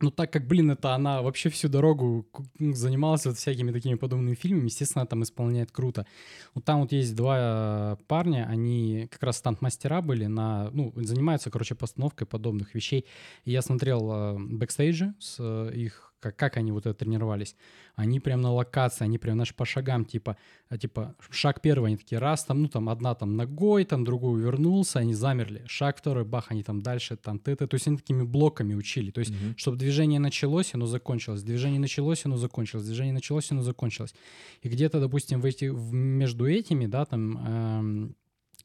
Ну, 0.00 0.10
так 0.10 0.32
как, 0.32 0.46
блин, 0.46 0.70
это 0.70 0.94
она 0.94 1.22
вообще 1.22 1.48
всю 1.48 1.68
дорогу 1.68 2.26
занималась 2.58 3.26
вот 3.26 3.36
всякими 3.36 3.72
такими 3.72 3.94
подобными 3.94 4.34
фильмами, 4.34 4.66
естественно, 4.66 5.02
она 5.02 5.08
там 5.08 5.22
исполняет 5.22 5.72
круто. 5.72 6.06
Вот 6.54 6.64
там 6.64 6.80
вот 6.80 6.92
есть 6.92 7.16
два 7.16 7.36
э, 7.38 7.96
парня, 8.06 8.46
они 8.48 9.08
как 9.10 9.22
раз 9.24 9.38
стантмастера 9.38 10.00
были 10.00 10.26
на, 10.26 10.70
ну, 10.70 10.92
занимаются, 10.96 11.50
короче, 11.50 11.74
постановкой 11.74 12.26
подобных 12.26 12.74
вещей. 12.74 13.06
И 13.44 13.50
я 13.50 13.62
смотрел 13.62 14.10
э, 14.12 14.38
бэкстейджи 14.38 15.14
с 15.18 15.36
э, 15.40 15.72
их, 15.74 16.07
как, 16.20 16.36
как 16.36 16.56
они 16.56 16.72
вот 16.72 16.86
это 16.86 16.94
тренировались. 16.94 17.54
Они 17.94 18.20
прям 18.20 18.40
на 18.40 18.52
локации, 18.52 19.04
они 19.04 19.18
прям, 19.18 19.36
знаешь, 19.36 19.54
по 19.54 19.64
шагам, 19.64 20.04
типа, 20.04 20.36
а, 20.68 20.76
типа, 20.78 21.14
шаг 21.30 21.60
первый, 21.62 21.86
они 21.88 21.96
такие, 21.96 22.18
раз, 22.18 22.44
там, 22.44 22.62
ну, 22.62 22.68
там, 22.68 22.88
одна 22.88 23.14
там 23.14 23.36
ногой, 23.36 23.84
там, 23.84 24.04
другую 24.04 24.42
вернулся, 24.42 24.98
они 25.00 25.14
замерли. 25.14 25.62
Шаг 25.66 25.98
второй, 25.98 26.24
бах, 26.24 26.46
они 26.50 26.62
там 26.62 26.80
дальше, 26.82 27.16
там, 27.16 27.38
т, 27.38 27.54
т. 27.56 27.66
То 27.66 27.74
есть 27.74 27.86
они 27.88 27.96
такими 27.96 28.22
блоками 28.22 28.74
учили. 28.74 29.10
То 29.10 29.20
есть 29.20 29.30
Мгм. 29.32 29.54
чтобы 29.56 29.76
движение 29.76 30.20
началось, 30.20 30.74
оно 30.74 30.86
закончилось. 30.86 31.42
Движение 31.42 31.80
началось, 31.80 32.24
оно 32.26 32.36
закончилось. 32.36 32.84
Движение 32.84 33.12
началось, 33.14 33.50
оно 33.52 33.62
закончилось. 33.62 34.14
И 34.62 34.68
где-то, 34.68 35.00
допустим, 35.00 35.40
в 35.40 35.44
эти, 35.44 35.66
в- 35.66 35.92
между 35.92 36.46
этими, 36.46 36.86
да, 36.86 37.04
там, 37.04 37.38
эм, 37.46 38.14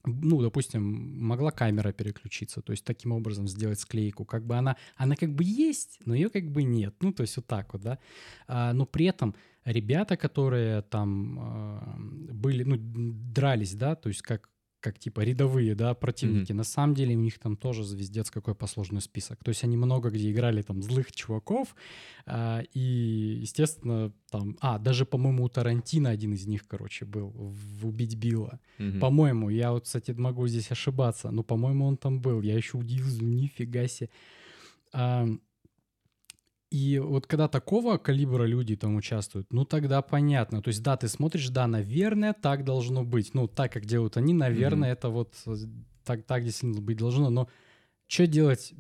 ну, 0.05 0.41
допустим, 0.41 0.83
могла 1.23 1.51
камера 1.51 1.91
переключиться, 1.93 2.61
то 2.61 2.71
есть 2.71 2.83
таким 2.85 3.11
образом 3.11 3.47
сделать 3.47 3.79
склейку. 3.79 4.25
Как 4.25 4.45
бы 4.45 4.55
она, 4.55 4.75
она 4.95 5.15
как 5.15 5.33
бы 5.33 5.43
есть, 5.43 5.99
но 6.05 6.13
ее 6.15 6.29
как 6.29 6.51
бы 6.51 6.63
нет. 6.63 6.95
Ну, 7.01 7.13
то 7.13 7.21
есть 7.21 7.35
вот 7.37 7.47
так 7.47 7.73
вот, 7.73 7.81
да. 7.81 7.99
А, 8.47 8.73
но 8.73 8.85
при 8.85 9.05
этом 9.05 9.35
ребята, 9.65 10.17
которые 10.17 10.81
там 10.81 11.39
э, 12.29 12.33
были, 12.33 12.63
ну, 12.63 12.75
дрались, 12.77 13.75
да, 13.75 13.95
то 13.95 14.09
есть 14.09 14.21
как 14.21 14.49
как 14.84 14.99
типа 14.99 15.21
рядовые, 15.21 15.75
да, 15.75 15.93
противники. 15.93 16.51
На 16.51 16.65
самом 16.65 16.93
деле 16.93 17.15
у 17.15 17.19
них 17.19 17.39
там 17.39 17.55
тоже 17.55 17.86
звездец 17.86 18.29
какой 18.29 18.53
посложный 18.53 18.99
список. 19.01 19.41
То 19.43 19.49
есть 19.49 19.63
они 19.63 19.77
много 19.77 20.09
где 20.09 20.29
играли 20.29 20.61
там 20.61 20.84
злых 20.84 21.11
чуваков, 21.13 21.73
а, 22.25 22.61
и, 22.73 23.39
естественно, 23.41 24.11
там... 24.29 24.57
А, 24.59 24.77
даже, 24.79 25.05
по-моему, 25.05 25.45
у 25.45 25.49
Тарантино 25.49 26.09
один 26.09 26.34
из 26.34 26.45
них, 26.47 26.67
короче, 26.67 27.05
был 27.05 27.29
в 27.29 27.88
«Убить 27.88 28.15
Билла». 28.15 28.59
Мгм. 28.77 28.99
По-моему, 28.99 29.49
я 29.49 29.71
вот, 29.71 29.86
кстати, 29.86 30.11
могу 30.11 30.47
здесь 30.47 30.69
ошибаться, 30.69 31.31
но, 31.31 31.43
по-моему, 31.43 31.86
он 31.86 31.95
там 31.95 32.19
был. 32.19 32.41
Я 32.41 32.55
еще 32.55 32.77
удивился, 32.77 33.23
нифига 33.23 33.88
себе. 33.88 34.09
И 36.74 36.97
вот 36.97 37.28
когда 37.28 37.47
такого 37.47 37.97
калибра 37.99 38.45
люди 38.45 38.76
там 38.76 38.95
участвуют, 38.95 39.53
ну 39.53 39.63
тогда 39.63 40.01
понятно. 40.01 40.59
То 40.63 40.69
есть, 40.69 40.82
да, 40.82 40.97
ты 40.97 41.07
смотришь, 41.07 41.49
да, 41.49 41.67
наверное, 41.67 42.34
так 42.34 42.63
должно 42.63 43.03
быть. 43.03 43.36
Ну, 43.36 43.47
так, 43.47 43.71
как 43.71 43.86
делают 43.86 44.17
они, 44.17 44.34
наверное, 44.34 44.91
это 44.93 45.09
вот 45.09 45.36
э, 45.45 45.55
так, 46.03 46.24
так 46.24 46.43
действительно 46.43 46.82
быть 46.82 46.97
должно. 46.97 47.30
Но 47.30 47.47
что 48.07 48.26
делать 48.26 48.74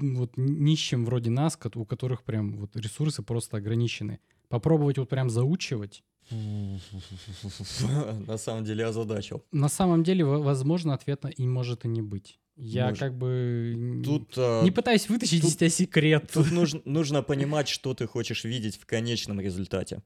вот 0.00 0.36
нищим 0.36 1.04
вроде 1.04 1.30
нас, 1.30 1.56
у 1.76 1.84
которых 1.84 2.24
прям 2.24 2.56
вот 2.56 2.74
ресурсы 2.74 3.22
просто 3.22 3.58
ограничены? 3.58 4.18
Попробовать 4.48 4.98
вот 4.98 5.08
прям 5.08 5.30
заучивать? 5.30 6.02
На 8.26 8.38
самом 8.38 8.64
деле 8.64 8.86
озадачил. 8.86 9.44
На 9.52 9.68
самом 9.68 10.02
деле, 10.02 10.24
во- 10.24 10.42
возможно, 10.42 10.94
ответа 10.94 11.28
и 11.28 11.46
может 11.46 11.84
и 11.84 11.88
не 11.88 12.02
быть. 12.02 12.40
Я 12.56 12.84
Может. 12.88 12.98
как 13.00 13.14
бы 13.18 14.00
Тут, 14.02 14.32
а, 14.38 14.62
не 14.64 14.70
пытаюсь 14.70 15.08
вытащить 15.08 15.42
тут- 15.42 15.50
из 15.50 15.56
тебя 15.56 15.68
секрет. 15.68 16.30
тут 16.32 16.50
нужно, 16.50 16.80
нужно 16.86 17.22
понимать, 17.22 17.68
что 17.68 17.92
ты 17.94 18.06
хочешь 18.06 18.44
видеть 18.44 18.78
в 18.80 18.86
конечном 18.86 19.40
результате. 19.40 20.02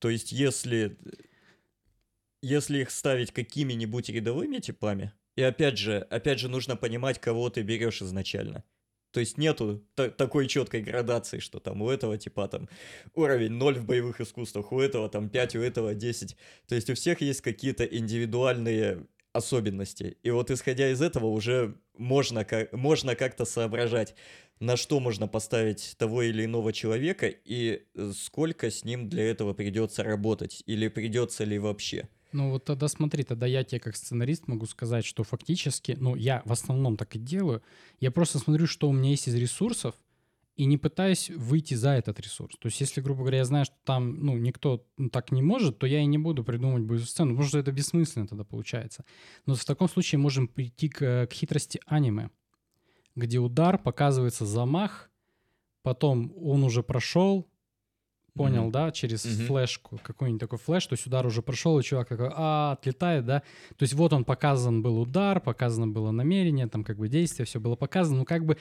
То 0.00 0.10
есть, 0.10 0.32
если, 0.32 0.98
если 2.42 2.78
их 2.80 2.90
ставить 2.90 3.32
какими-нибудь 3.32 4.08
рядовыми 4.08 4.58
типами, 4.58 5.12
и 5.36 5.42
опять 5.42 5.78
же, 5.78 5.98
опять 5.98 6.40
же 6.40 6.48
нужно 6.48 6.74
понимать, 6.76 7.20
кого 7.20 7.48
ты 7.50 7.62
берешь 7.62 8.02
изначально. 8.02 8.64
То 9.12 9.20
есть 9.20 9.38
нету 9.38 9.84
та- 9.94 10.08
такой 10.10 10.46
четкой 10.46 10.82
градации, 10.82 11.38
что 11.40 11.58
там 11.60 11.82
у 11.82 11.90
этого 11.90 12.16
типа 12.16 12.46
там 12.48 12.68
уровень 13.14 13.52
0 13.52 13.74
в 13.78 13.84
боевых 13.84 14.20
искусствах, 14.20 14.72
у 14.72 14.80
этого 14.80 15.08
там 15.08 15.28
5, 15.28 15.56
у 15.56 15.60
этого 15.60 15.94
10. 15.94 16.36
То 16.66 16.74
есть 16.76 16.90
у 16.90 16.94
всех 16.94 17.20
есть 17.20 17.40
какие-то 17.40 17.84
индивидуальные 17.84 19.06
особенности. 19.32 20.16
И 20.22 20.30
вот 20.30 20.50
исходя 20.50 20.90
из 20.90 21.00
этого 21.02 21.26
уже 21.26 21.76
можно, 21.96 22.44
как, 22.44 22.72
можно 22.72 23.14
как-то 23.14 23.44
соображать, 23.44 24.14
на 24.58 24.76
что 24.76 25.00
можно 25.00 25.26
поставить 25.26 25.94
того 25.98 26.22
или 26.22 26.44
иного 26.44 26.72
человека 26.72 27.26
и 27.28 27.82
э, 27.94 28.12
сколько 28.14 28.70
с 28.70 28.84
ним 28.84 29.08
для 29.08 29.24
этого 29.24 29.54
придется 29.54 30.02
работать 30.02 30.62
или 30.66 30.88
придется 30.88 31.44
ли 31.44 31.58
вообще. 31.58 32.08
Ну 32.32 32.50
вот 32.50 32.64
тогда 32.64 32.86
смотри, 32.88 33.24
тогда 33.24 33.46
я 33.46 33.64
тебе 33.64 33.80
как 33.80 33.96
сценарист 33.96 34.46
могу 34.46 34.66
сказать, 34.66 35.04
что 35.04 35.24
фактически, 35.24 35.96
ну 35.98 36.14
я 36.14 36.42
в 36.44 36.52
основном 36.52 36.96
так 36.96 37.16
и 37.16 37.18
делаю, 37.18 37.62
я 37.98 38.10
просто 38.10 38.38
смотрю, 38.38 38.66
что 38.66 38.88
у 38.88 38.92
меня 38.92 39.10
есть 39.10 39.26
из 39.26 39.34
ресурсов, 39.34 39.94
и 40.60 40.66
не 40.66 40.76
пытаюсь 40.76 41.30
выйти 41.30 41.72
за 41.72 41.92
этот 41.92 42.20
ресурс. 42.20 42.54
То 42.58 42.66
есть, 42.66 42.78
если, 42.82 43.00
грубо 43.00 43.20
говоря, 43.20 43.38
я 43.38 43.44
знаю, 43.46 43.64
что 43.64 43.76
там, 43.84 44.22
ну, 44.22 44.36
никто 44.36 44.84
так 45.10 45.32
не 45.32 45.40
может, 45.40 45.78
то 45.78 45.86
я 45.86 46.00
и 46.00 46.04
не 46.04 46.18
буду 46.18 46.44
придумывать 46.44 46.82
боевую 46.82 47.06
сцену, 47.06 47.30
потому 47.30 47.48
что 47.48 47.58
это 47.58 47.72
бессмысленно 47.72 48.26
тогда 48.26 48.44
получается. 48.44 49.06
Но 49.46 49.54
в 49.54 49.64
таком 49.64 49.88
случае 49.88 50.18
можем 50.18 50.48
прийти 50.48 50.90
к, 50.90 51.26
к 51.28 51.32
хитрости 51.32 51.80
аниме, 51.86 52.28
где 53.16 53.38
удар 53.38 53.78
показывается 53.78 54.44
замах, 54.44 55.10
потом 55.82 56.30
он 56.36 56.62
уже 56.62 56.82
прошел, 56.82 57.48
понял, 58.34 58.68
mm-hmm. 58.68 58.72
да, 58.72 58.92
через 58.92 59.24
mm-hmm. 59.24 59.46
флешку, 59.46 59.98
какой-нибудь 60.02 60.40
такой 60.40 60.58
flash, 60.58 60.86
то 60.86 60.92
есть 60.92 61.06
удар 61.06 61.24
уже 61.24 61.40
прошел, 61.40 61.78
и 61.78 61.82
чувак 61.82 62.08
такой, 62.08 62.28
а, 62.34 62.72
отлетает, 62.72 63.24
да, 63.24 63.40
то 63.78 63.82
есть 63.82 63.94
вот 63.94 64.12
он 64.12 64.26
показан 64.26 64.82
был 64.82 65.00
удар, 65.00 65.40
показано 65.40 65.88
было 65.88 66.10
намерение, 66.10 66.66
там 66.66 66.84
как 66.84 66.98
бы 66.98 67.08
действие, 67.08 67.46
все 67.46 67.60
было 67.60 67.76
показано, 67.76 68.18
ну 68.18 68.24
как 68.26 68.44
бы 68.44 68.58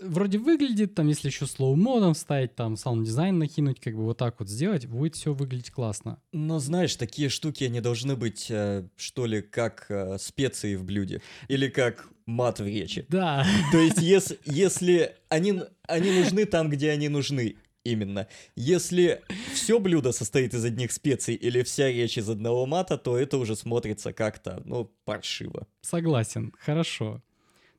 вроде 0.00 0.38
выглядит, 0.38 0.94
там, 0.94 1.08
если 1.08 1.28
еще 1.28 1.46
slow 1.46 1.76
mode 1.76 2.01
ом 2.01 2.14
вставить, 2.14 2.54
там, 2.54 2.76
саунд-дизайн 2.76 3.38
накинуть, 3.38 3.80
как 3.80 3.94
бы 3.94 4.04
вот 4.04 4.18
так 4.18 4.38
вот 4.38 4.48
сделать, 4.48 4.86
будет 4.86 5.14
все 5.14 5.34
выглядеть 5.34 5.70
классно. 5.70 6.20
Но 6.32 6.58
знаешь, 6.58 6.96
такие 6.96 7.28
штуки, 7.28 7.64
они 7.64 7.80
должны 7.80 8.16
быть, 8.16 8.46
э, 8.50 8.88
что 8.96 9.26
ли, 9.26 9.42
как 9.42 9.86
э, 9.88 10.18
специи 10.18 10.76
в 10.76 10.84
блюде. 10.84 11.22
Или 11.48 11.68
как 11.68 12.08
мат 12.26 12.60
в 12.60 12.66
речи. 12.66 13.06
Да. 13.08 13.44
То 13.72 13.78
есть, 13.78 13.98
если, 14.00 14.38
если 14.44 15.14
они, 15.28 15.62
они 15.86 16.10
нужны 16.10 16.44
там, 16.44 16.68
где 16.68 16.90
они 16.90 17.08
нужны, 17.08 17.56
именно. 17.84 18.28
Если 18.54 19.22
все 19.54 19.78
блюдо 19.78 20.12
состоит 20.12 20.54
из 20.54 20.64
одних 20.64 20.92
специй 20.92 21.34
или 21.34 21.62
вся 21.62 21.88
речь 21.88 22.18
из 22.18 22.28
одного 22.28 22.66
мата, 22.66 22.98
то 22.98 23.16
это 23.16 23.38
уже 23.38 23.56
смотрится 23.56 24.12
как-то, 24.12 24.62
ну, 24.64 24.92
паршиво. 25.04 25.66
Согласен, 25.80 26.52
хорошо. 26.58 27.22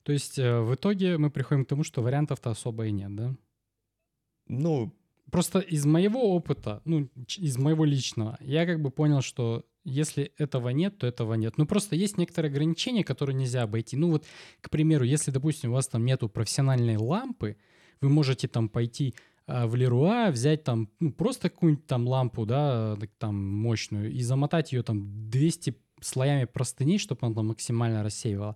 То 0.03 0.11
есть 0.11 0.39
э, 0.39 0.59
в 0.61 0.75
итоге 0.75 1.17
мы 1.17 1.29
приходим 1.29 1.65
к 1.65 1.67
тому, 1.67 1.83
что 1.83 2.01
вариантов-то 2.01 2.51
особо 2.51 2.87
и 2.87 2.91
нет, 2.91 3.15
да? 3.15 3.35
Ну, 4.47 4.93
просто 5.31 5.59
из 5.59 5.85
моего 5.85 6.35
опыта, 6.35 6.81
ну, 6.85 7.09
из 7.37 7.57
моего 7.57 7.85
личного, 7.85 8.37
я 8.41 8.65
как 8.65 8.81
бы 8.81 8.89
понял, 8.89 9.21
что 9.21 9.65
если 9.83 10.31
этого 10.37 10.69
нет, 10.69 10.97
то 10.97 11.07
этого 11.07 11.33
нет. 11.35 11.57
Ну, 11.57 11.65
просто 11.65 11.95
есть 11.95 12.17
некоторые 12.17 12.49
ограничения, 12.51 13.03
которые 13.03 13.35
нельзя 13.35 13.63
обойти. 13.63 13.97
Ну, 13.97 14.11
вот, 14.11 14.25
к 14.61 14.69
примеру, 14.69 15.03
если, 15.05 15.31
допустим, 15.31 15.71
у 15.71 15.73
вас 15.73 15.87
там 15.87 16.05
нету 16.05 16.29
профессиональной 16.29 16.97
лампы, 16.97 17.57
вы 18.01 18.09
можете 18.09 18.47
там 18.47 18.69
пойти 18.69 19.15
а, 19.45 19.67
в 19.67 19.75
Леруа, 19.75 20.29
взять 20.31 20.63
там 20.63 20.89
ну, 20.99 21.11
просто 21.11 21.49
какую-нибудь 21.49 21.87
там 21.87 22.07
лампу, 22.07 22.45
да, 22.45 22.97
там 23.17 23.35
мощную, 23.35 24.11
и 24.11 24.21
замотать 24.21 24.71
ее 24.71 24.83
там 24.83 25.29
200 25.29 25.75
слоями 26.01 26.45
простыней, 26.45 26.97
чтобы 26.97 27.25
она 27.25 27.35
там 27.35 27.47
максимально 27.47 28.03
рассеивала 28.03 28.55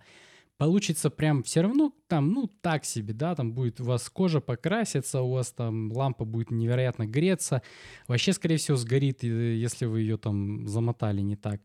получится 0.56 1.10
прям 1.10 1.42
все 1.42 1.62
равно 1.62 1.92
там, 2.06 2.30
ну, 2.30 2.46
так 2.46 2.84
себе, 2.84 3.14
да, 3.14 3.34
там 3.34 3.52
будет 3.52 3.80
у 3.80 3.84
вас 3.84 4.08
кожа 4.08 4.40
покрасится, 4.40 5.22
у 5.22 5.32
вас 5.32 5.52
там 5.52 5.92
лампа 5.92 6.24
будет 6.24 6.50
невероятно 6.50 7.06
греться, 7.06 7.62
вообще, 8.06 8.32
скорее 8.32 8.56
всего, 8.56 8.76
сгорит, 8.76 9.22
если 9.22 9.86
вы 9.86 10.00
ее 10.00 10.16
там 10.16 10.66
замотали 10.68 11.20
не 11.20 11.36
так. 11.36 11.60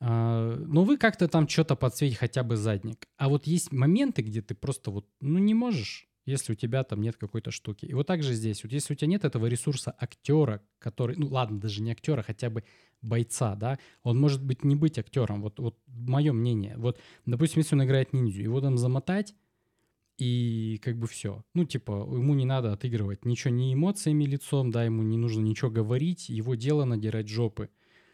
А, 0.00 0.56
но 0.56 0.84
вы 0.84 0.98
как-то 0.98 1.28
там 1.28 1.48
что-то 1.48 1.76
подсветите, 1.76 2.18
хотя 2.18 2.42
бы 2.42 2.56
задник. 2.56 3.08
А 3.16 3.28
вот 3.28 3.46
есть 3.46 3.72
моменты, 3.72 4.22
где 4.22 4.42
ты 4.42 4.54
просто 4.54 4.90
вот, 4.90 5.06
ну, 5.20 5.38
не 5.38 5.54
можешь, 5.54 6.05
если 6.26 6.52
у 6.52 6.56
тебя 6.56 6.84
там 6.84 7.00
нет 7.00 7.16
какой-то 7.16 7.50
штуки. 7.50 7.86
И 7.86 7.94
вот 7.94 8.06
так 8.06 8.22
же 8.22 8.34
здесь. 8.34 8.62
Вот 8.62 8.72
если 8.72 8.92
у 8.92 8.96
тебя 8.96 9.08
нет 9.08 9.24
этого 9.24 9.46
ресурса 9.46 9.94
актера, 9.98 10.62
который, 10.78 11.16
ну, 11.16 11.28
ладно, 11.28 11.60
даже 11.60 11.80
не 11.80 11.92
актера, 11.92 12.22
хотя 12.22 12.50
бы 12.50 12.64
бойца, 13.00 13.54
да, 13.54 13.78
он 14.02 14.18
может 14.18 14.42
быть 14.44 14.64
не 14.64 14.74
быть 14.74 14.98
актером, 14.98 15.40
вот, 15.42 15.58
вот 15.58 15.78
мое 15.86 16.32
мнение. 16.32 16.74
Вот, 16.76 16.98
допустим, 17.24 17.60
если 17.60 17.76
он 17.76 17.84
играет 17.84 18.12
ниндзю, 18.12 18.42
его 18.42 18.60
там 18.60 18.76
замотать, 18.76 19.34
и 20.18 20.80
как 20.82 20.96
бы 20.98 21.06
все. 21.06 21.44
Ну, 21.54 21.64
типа, 21.64 21.92
ему 21.92 22.34
не 22.34 22.46
надо 22.46 22.72
отыгрывать 22.72 23.24
ничего 23.24 23.52
ни 23.52 23.74
эмоциями 23.74 24.24
лицом, 24.24 24.70
да, 24.70 24.84
ему 24.84 25.02
не 25.02 25.18
нужно 25.18 25.42
ничего 25.42 25.70
говорить, 25.70 26.28
его 26.28 26.54
дело 26.54 26.84
надирать 26.84 27.28
жопы. 27.28 27.68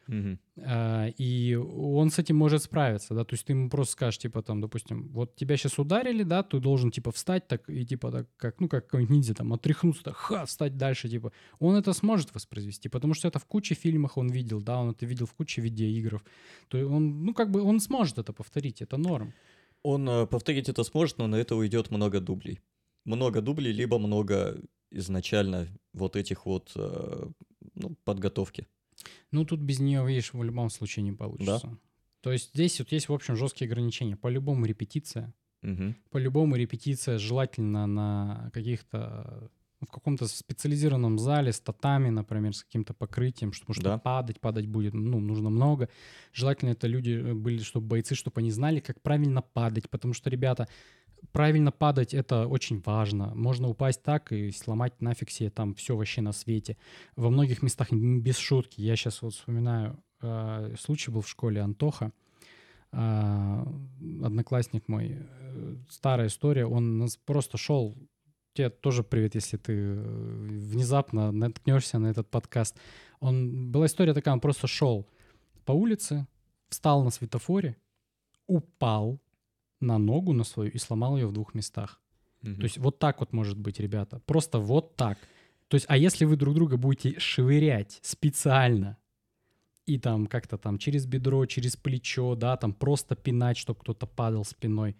Угу. 0.08 0.38
А, 0.64 1.08
и 1.16 1.54
он 1.54 2.10
с 2.10 2.18
этим 2.18 2.36
может 2.36 2.62
справиться, 2.62 3.14
да, 3.14 3.24
то 3.24 3.34
есть 3.34 3.44
ты 3.44 3.52
ему 3.52 3.70
просто 3.70 3.92
скажешь, 3.92 4.18
типа, 4.18 4.42
там, 4.42 4.60
допустим, 4.60 5.08
вот 5.08 5.36
тебя 5.36 5.56
сейчас 5.56 5.78
ударили, 5.78 6.22
да, 6.22 6.42
ты 6.42 6.60
должен, 6.60 6.90
типа, 6.90 7.12
встать 7.12 7.46
так 7.48 7.68
и, 7.68 7.86
типа, 7.86 8.10
так, 8.10 8.28
как, 8.36 8.60
ну, 8.60 8.68
как 8.68 8.86
какой-нибудь 8.86 9.14
ниндзя, 9.14 9.34
там, 9.34 9.52
отряхнуться, 9.52 10.02
так, 10.02 10.16
ха, 10.16 10.44
встать 10.44 10.76
дальше, 10.76 11.08
типа. 11.08 11.32
Он 11.58 11.76
это 11.76 11.92
сможет 11.92 12.34
воспроизвести, 12.34 12.88
потому 12.88 13.14
что 13.14 13.28
это 13.28 13.38
в 13.38 13.46
куче 13.46 13.74
фильмах 13.74 14.16
он 14.16 14.28
видел, 14.28 14.60
да, 14.60 14.80
он 14.80 14.90
это 14.90 15.06
видел 15.06 15.26
в 15.26 15.34
куче 15.34 15.62
видеоигров. 15.62 16.24
То 16.68 16.78
есть 16.78 16.90
он, 16.90 17.24
ну, 17.24 17.34
как 17.34 17.50
бы, 17.50 17.62
он 17.62 17.80
сможет 17.80 18.18
это 18.18 18.32
повторить, 18.32 18.82
это 18.82 18.96
норм. 18.96 19.32
Он 19.82 20.08
э, 20.08 20.26
повторить 20.26 20.68
это 20.68 20.84
сможет, 20.84 21.18
но 21.18 21.26
на 21.26 21.36
это 21.36 21.56
уйдет 21.56 21.90
много 21.90 22.20
дублей. 22.20 22.60
Много 23.04 23.40
дублей, 23.40 23.72
либо 23.72 23.98
много 23.98 24.60
изначально 24.90 25.68
вот 25.92 26.16
этих 26.16 26.46
вот 26.46 26.72
э, 26.76 27.26
ну, 27.74 27.96
подготовки. 28.04 28.66
Ну, 29.30 29.44
тут 29.44 29.60
без 29.60 29.80
нее, 29.80 30.06
видишь, 30.06 30.32
в 30.32 30.42
любом 30.42 30.70
случае 30.70 31.04
не 31.04 31.12
получится. 31.12 31.68
Да? 31.68 31.78
То 32.22 32.32
есть 32.32 32.50
здесь 32.54 32.78
вот 32.78 32.92
есть, 32.92 33.08
в 33.08 33.12
общем, 33.12 33.36
жесткие 33.36 33.68
ограничения. 33.68 34.16
По-любому 34.16 34.64
репетиция. 34.64 35.34
Угу. 35.62 35.94
По-любому 36.10 36.56
репетиция 36.56 37.18
желательно 37.18 37.86
на 37.86 38.50
каких-то 38.52 39.50
в 39.86 39.90
каком-то 39.90 40.26
специализированном 40.28 41.18
зале 41.18 41.52
с 41.52 41.60
татами, 41.60 42.10
например, 42.10 42.54
с 42.54 42.62
каким-то 42.62 42.94
покрытием, 42.94 43.50
потому 43.50 43.74
что 43.74 43.82
да. 43.82 43.98
падать, 43.98 44.40
падать 44.40 44.66
будет, 44.66 44.94
ну, 44.94 45.20
нужно 45.20 45.50
много. 45.50 45.88
Желательно 46.32 46.70
это 46.70 46.86
люди 46.86 47.10
э, 47.10 47.34
были, 47.34 47.58
чтобы 47.58 47.86
бойцы, 47.86 48.14
чтобы 48.14 48.40
они 48.40 48.50
знали, 48.50 48.80
как 48.80 49.00
правильно 49.02 49.42
падать, 49.42 49.90
потому 49.90 50.14
что, 50.14 50.30
ребята, 50.30 50.68
правильно 51.32 51.70
падать 51.70 52.14
это 52.14 52.46
очень 52.46 52.82
важно. 52.84 53.34
Можно 53.34 53.68
упасть 53.68 54.02
так 54.02 54.32
и 54.32 54.50
сломать 54.50 55.00
нафиг 55.00 55.30
себе 55.30 55.50
там 55.50 55.74
все 55.74 55.96
вообще 55.96 56.20
на 56.20 56.32
свете. 56.32 56.76
Во 57.16 57.30
многих 57.30 57.62
местах 57.62 57.92
без 57.92 58.38
шутки. 58.38 58.80
Я 58.80 58.96
сейчас 58.96 59.22
вот 59.22 59.34
вспоминаю, 59.34 60.02
э, 60.20 60.74
случай 60.78 61.10
был 61.10 61.20
в 61.20 61.28
школе 61.28 61.60
Антоха, 61.60 62.12
э, 62.92 63.64
одноклассник 64.24 64.88
мой, 64.88 65.18
э, 65.18 65.76
старая 65.88 66.26
история, 66.28 66.66
он 66.66 67.08
просто 67.24 67.58
шел 67.58 67.96
тебе 68.54 68.70
тоже 68.70 69.02
привет, 69.02 69.34
если 69.34 69.56
ты 69.56 69.72
э, 69.72 69.94
внезапно 69.96 71.32
наткнешься 71.32 71.98
на 71.98 72.08
этот 72.08 72.30
подкаст. 72.30 72.78
Он, 73.20 73.70
была 73.70 73.86
история 73.86 74.14
такая, 74.14 74.34
он 74.34 74.40
просто 74.40 74.66
шел 74.66 75.08
по 75.64 75.72
улице, 75.72 76.26
встал 76.68 77.02
на 77.02 77.10
светофоре, 77.10 77.76
упал, 78.46 79.20
на 79.82 79.98
ногу 79.98 80.32
на 80.32 80.44
свою 80.44 80.70
и 80.70 80.78
сломал 80.78 81.16
ее 81.16 81.26
в 81.26 81.32
двух 81.32 81.54
местах. 81.54 82.00
Угу. 82.42 82.56
То 82.56 82.62
есть 82.62 82.78
вот 82.78 82.98
так 82.98 83.20
вот 83.20 83.32
может 83.32 83.58
быть, 83.58 83.80
ребята. 83.80 84.20
Просто 84.26 84.58
вот 84.58 84.96
так. 84.96 85.18
То 85.68 85.76
есть, 85.76 85.86
а 85.88 85.96
если 85.96 86.24
вы 86.24 86.36
друг 86.36 86.54
друга 86.54 86.76
будете 86.76 87.18
швырять 87.18 87.98
специально 88.02 88.98
и 89.86 89.98
там 89.98 90.26
как-то 90.26 90.58
там 90.58 90.78
через 90.78 91.06
бедро, 91.06 91.46
через 91.46 91.76
плечо, 91.76 92.34
да, 92.34 92.56
там 92.56 92.72
просто 92.74 93.16
пинать, 93.16 93.56
чтобы 93.56 93.80
кто-то 93.80 94.06
падал 94.06 94.44
спиной, 94.44 94.96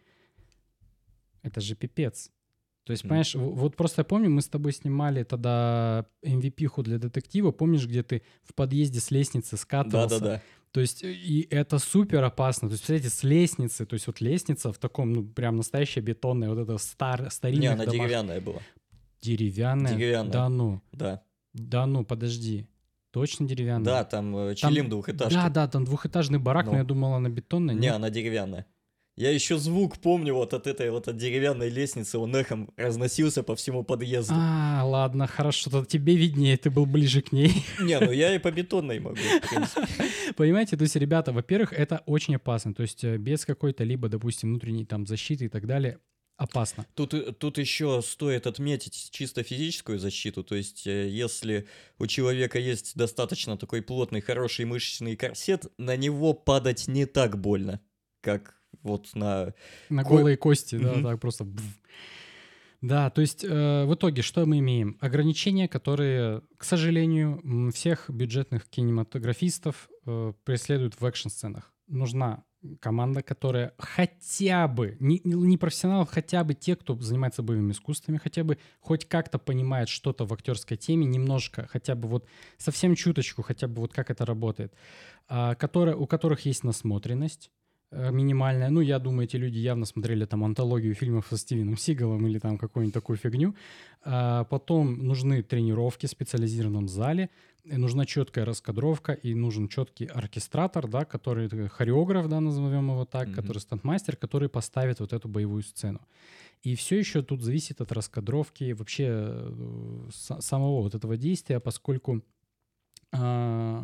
это 1.43 1.61
же 1.61 1.75
пипец. 1.75 2.31
То 2.85 2.93
есть, 2.93 3.03
понимаешь, 3.05 3.35
mm. 3.35 3.39
вот 3.39 3.77
просто 3.77 4.01
я 4.01 4.05
помню, 4.05 4.29
мы 4.31 4.43
с 4.43 4.49
тобой 4.49 4.73
снимали 4.73 5.23
тогда 5.23 6.07
MVP-ху 6.25 6.83
для 6.83 6.99
детектива, 6.99 7.53
помнишь, 7.53 7.87
где 7.87 8.03
ты 8.03 8.23
в 8.43 8.55
подъезде 8.55 8.99
с 8.99 9.11
лестницы 9.11 9.57
скатывался? 9.57 10.19
Да-да-да. 10.19 10.43
То 10.73 10.81
есть, 10.81 11.05
э, 11.05 11.13
и 11.13 11.47
это 11.51 11.79
супер 11.79 12.25
опасно. 12.25 12.69
То 12.69 12.73
есть, 12.73 12.85
представляете, 12.87 13.15
с 13.15 13.23
лестницы, 13.23 13.85
то 13.85 13.95
есть 13.95 14.07
вот 14.07 14.21
лестница 14.21 14.73
в 14.73 14.79
таком, 14.79 15.13
ну, 15.13 15.25
прям 15.25 15.57
настоящая 15.57 16.01
бетонная, 16.01 16.49
вот 16.49 16.59
это 16.59 16.79
стар, 16.79 17.31
старинная. 17.31 17.61
Не, 17.61 17.75
она 17.75 17.85
домах. 17.85 18.01
деревянная 18.01 18.41
была. 18.41 18.61
Деревянная? 19.21 19.95
Деревянная. 19.95 20.33
Да 20.33 20.49
ну. 20.49 20.83
Да. 20.93 21.23
Да 21.53 21.87
ну, 21.87 22.05
подожди. 22.05 22.67
Точно 23.13 23.47
деревянная? 23.47 23.85
Да, 23.85 24.05
там 24.05 24.35
э, 24.35 24.55
Челим 24.55 24.89
двухэтажный. 24.89 25.43
Да, 25.43 25.51
да, 25.51 25.69
там 25.69 25.85
двухэтажный 25.85 26.39
барак, 26.39 26.65
но, 26.65 26.73
но 26.73 26.79
я 26.79 26.85
думал, 26.85 27.13
она 27.13 27.29
бетонная. 27.29 27.75
Не, 27.75 27.89
она 27.89 28.09
деревянная. 28.09 28.67
Я 29.15 29.31
еще 29.31 29.59
звук 29.59 29.99
помню 29.99 30.35
вот 30.35 30.55
от 30.55 30.67
этой 30.67 30.91
вот 30.91 31.07
от 31.07 31.19
деревянной 31.19 31.69
лестницы, 31.69 32.17
он 32.17 32.35
эхом 32.35 32.73
разносился 32.79 33.43
по 33.43 33.55
всему 33.55 33.85
подъезду. 33.85 34.33
А, 34.35 34.83
ладно, 34.87 35.27
хорошо, 35.27 35.69
то 35.69 35.85
тебе 35.85 36.17
виднее, 36.17 36.57
ты 36.57 36.71
был 36.71 36.87
ближе 36.87 37.21
к 37.21 37.31
ней. 37.31 37.53
Не, 37.81 38.01
ну 38.01 38.11
я 38.11 38.35
и 38.35 38.39
по 38.39 38.51
бетонной 38.51 39.01
могу. 39.01 39.19
Понимаете, 40.37 40.79
то 40.79 40.83
есть, 40.83 40.97
ребята, 40.97 41.33
во-первых, 41.33 41.75
это 41.75 42.03
очень 42.07 42.37
опасно, 42.37 42.73
то 42.73 42.83
есть 42.83 43.05
э, 43.05 43.19
без 43.19 43.45
какой-то 43.45 43.85
либо, 43.85 44.09
допустим, 44.09 44.49
внутренней 44.49 44.87
там 44.87 45.07
защиты 45.07 45.45
и 45.45 45.49
так 45.49 45.67
далее, 45.67 45.99
опасно. 46.39 46.87
Тут, 46.95 47.13
э, 47.13 47.33
тут 47.33 47.59
еще 47.59 48.01
стоит 48.01 48.47
отметить 48.47 49.11
чисто 49.13 49.43
физическую 49.43 49.99
защиту, 49.99 50.43
то 50.43 50.55
есть 50.55 50.87
э, 50.87 51.11
если 51.11 51.69
у 51.99 52.07
человека 52.07 52.59
есть 52.59 52.97
достаточно 52.97 53.59
такой 53.59 53.83
плотный, 53.83 54.23
хороший 54.23 54.65
мышечный 54.65 55.17
корсет, 55.17 55.67
на 55.77 55.99
него 55.99 56.33
падать 56.33 56.89
не 56.89 57.05
так 57.05 57.39
больно, 57.39 57.83
как 58.23 58.62
вот 58.83 59.15
на... 59.15 59.55
На 59.89 60.03
голые 60.03 60.37
кости, 60.37 60.77
да, 60.77 61.03
так 61.03 61.21
просто... 61.21 61.47
Да, 62.81 63.11
то 63.11 63.21
есть 63.21 63.45
э, 63.45 63.85
в 63.85 63.95
итоге 63.95 64.23
что 64.23 64.45
мы 64.45 64.59
имеем? 64.59 64.99
Ограничения, 65.01 65.69
которые, 65.69 66.43
к 66.57 66.65
сожалению, 66.65 67.71
всех 67.73 68.11
бюджетных 68.11 68.69
кинематографистов 68.69 69.89
э, 70.05 70.33
преследуют 70.45 71.01
в 71.01 71.05
экшн-сценах. 71.05 71.73
Нужна 71.87 72.43
команда, 72.81 73.23
которая 73.23 73.75
хотя 73.79 74.69
бы, 74.69 74.97
не, 75.01 75.21
не 75.25 75.59
профессионалов, 75.59 76.11
хотя 76.11 76.45
бы 76.45 76.55
те, 76.55 76.77
кто 76.77 76.97
занимается 76.99 77.43
боевыми 77.43 77.73
искусствами, 77.73 78.19
хотя 78.19 78.45
бы 78.45 78.59
хоть 78.81 79.05
как-то 79.07 79.39
понимает 79.39 79.89
что-то 79.89 80.25
в 80.25 80.33
актерской 80.33 80.77
теме, 80.77 81.07
немножко, 81.07 81.67
хотя 81.71 81.95
бы 81.95 82.09
вот 82.09 82.27
совсем 82.59 82.95
чуточку, 82.95 83.43
хотя 83.43 83.69
бы 83.69 83.83
вот 83.83 83.93
как 83.93 84.11
это 84.11 84.25
работает, 84.25 84.75
а, 85.29 85.55
которые, 85.55 85.97
у 85.97 86.07
которых 86.07 86.47
есть 86.47 86.63
насмотренность, 86.65 87.51
минимальная. 87.93 88.71
Ну, 88.71 88.81
я 88.81 88.99
думаю, 88.99 89.25
эти 89.25 89.37
люди 89.37 89.59
явно 89.59 89.85
смотрели 89.85 90.25
там 90.25 90.45
антологию 90.45 90.95
фильмов 90.95 91.27
со 91.29 91.37
Стивеном 91.37 91.77
Сигалом 91.77 92.27
или 92.27 92.39
там 92.39 92.59
какую-нибудь 92.59 92.95
такую 92.95 93.17
фигню. 93.19 93.55
А 94.05 94.45
потом 94.45 95.07
нужны 95.07 95.43
тренировки 95.43 96.07
в 96.07 96.11
специализированном 96.11 96.89
зале, 96.89 97.31
и 97.65 97.77
нужна 97.77 98.07
четкая 98.07 98.45
раскадровка, 98.45 99.13
и 99.13 99.35
нужен 99.35 99.69
четкий 99.69 100.07
оркестратор, 100.07 100.89
да, 100.89 101.05
который 101.05 101.49
хореограф, 101.69 102.29
да, 102.29 102.41
назовем 102.41 102.91
его 102.91 103.05
так, 103.05 103.29
mm-hmm. 103.29 103.35
который 103.35 103.59
стандмастер, 103.59 104.17
который 104.17 104.49
поставит 104.49 104.99
вот 105.01 105.13
эту 105.13 105.29
боевую 105.29 105.63
сцену. 105.63 106.01
И 106.63 106.75
все 106.75 106.99
еще 106.99 107.23
тут 107.23 107.43
зависит 107.43 107.81
от 107.81 107.93
раскадровки 107.93 108.73
вообще 108.73 109.07
э, 109.09 110.09
самого 110.13 110.83
вот 110.83 110.95
этого 110.95 111.17
действия, 111.17 111.61
поскольку, 111.61 112.23
э, 113.13 113.81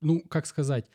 ну, 0.00 0.20
как 0.28 0.46
сказать, 0.46 0.86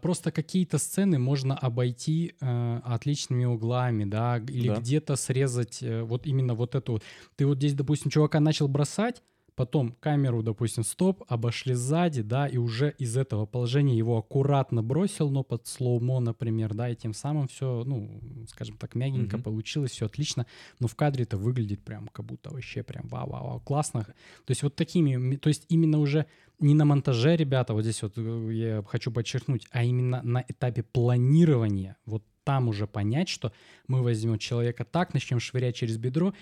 просто 0.00 0.32
какие-то 0.32 0.78
сцены 0.78 1.18
можно 1.18 1.56
обойти 1.56 2.34
э, 2.40 2.80
отличными 2.84 3.44
углами, 3.44 4.04
да, 4.04 4.38
или 4.38 4.68
да. 4.68 4.76
где-то 4.76 5.16
срезать 5.16 5.82
э, 5.82 6.02
вот 6.02 6.26
именно 6.26 6.54
вот 6.54 6.74
эту 6.74 6.92
вот. 6.92 7.02
Ты 7.36 7.46
вот 7.46 7.58
здесь, 7.58 7.74
допустим, 7.74 8.10
чувака 8.10 8.40
начал 8.40 8.68
бросать, 8.68 9.22
потом 9.58 9.96
камеру, 9.98 10.44
допустим, 10.44 10.84
стоп, 10.84 11.24
обошли 11.26 11.74
сзади, 11.74 12.22
да, 12.22 12.46
и 12.46 12.58
уже 12.58 12.94
из 12.96 13.16
этого 13.16 13.44
положения 13.44 13.98
его 13.98 14.16
аккуратно 14.16 14.84
бросил, 14.84 15.30
но 15.30 15.42
под 15.42 15.66
слоумо, 15.66 16.20
например, 16.20 16.74
да, 16.74 16.88
и 16.88 16.94
тем 16.94 17.12
самым 17.12 17.48
все, 17.48 17.82
ну, 17.84 18.20
скажем 18.46 18.76
так, 18.76 18.94
мягенько 18.94 19.36
mm-hmm. 19.36 19.42
получилось, 19.42 19.90
все 19.90 20.06
отлично, 20.06 20.46
но 20.78 20.86
в 20.86 20.94
кадре 20.94 21.24
это 21.24 21.36
выглядит 21.36 21.80
прям 21.82 22.06
как 22.06 22.24
будто 22.24 22.50
вообще 22.50 22.84
прям 22.84 23.08
вау-вау-вау, 23.08 23.58
классно. 23.58 24.04
То 24.04 24.50
есть 24.50 24.62
вот 24.62 24.76
такими, 24.76 25.34
то 25.34 25.48
есть 25.48 25.66
именно 25.68 25.98
уже 25.98 26.26
не 26.60 26.74
на 26.74 26.84
монтаже, 26.84 27.34
ребята, 27.34 27.74
вот 27.74 27.82
здесь 27.82 28.00
вот 28.02 28.12
э, 28.16 28.50
я 28.52 28.84
хочу 28.86 29.10
подчеркнуть, 29.10 29.66
а 29.72 29.82
именно 29.82 30.22
на 30.22 30.44
этапе 30.46 30.84
планирования, 30.84 31.96
вот 32.06 32.22
там 32.44 32.68
уже 32.68 32.86
понять, 32.86 33.28
что 33.28 33.52
мы 33.88 34.02
возьмем 34.04 34.38
человека 34.38 34.84
так, 34.84 35.14
начнем 35.14 35.40
швырять 35.40 35.74
через 35.74 35.96
бедро, 35.96 36.32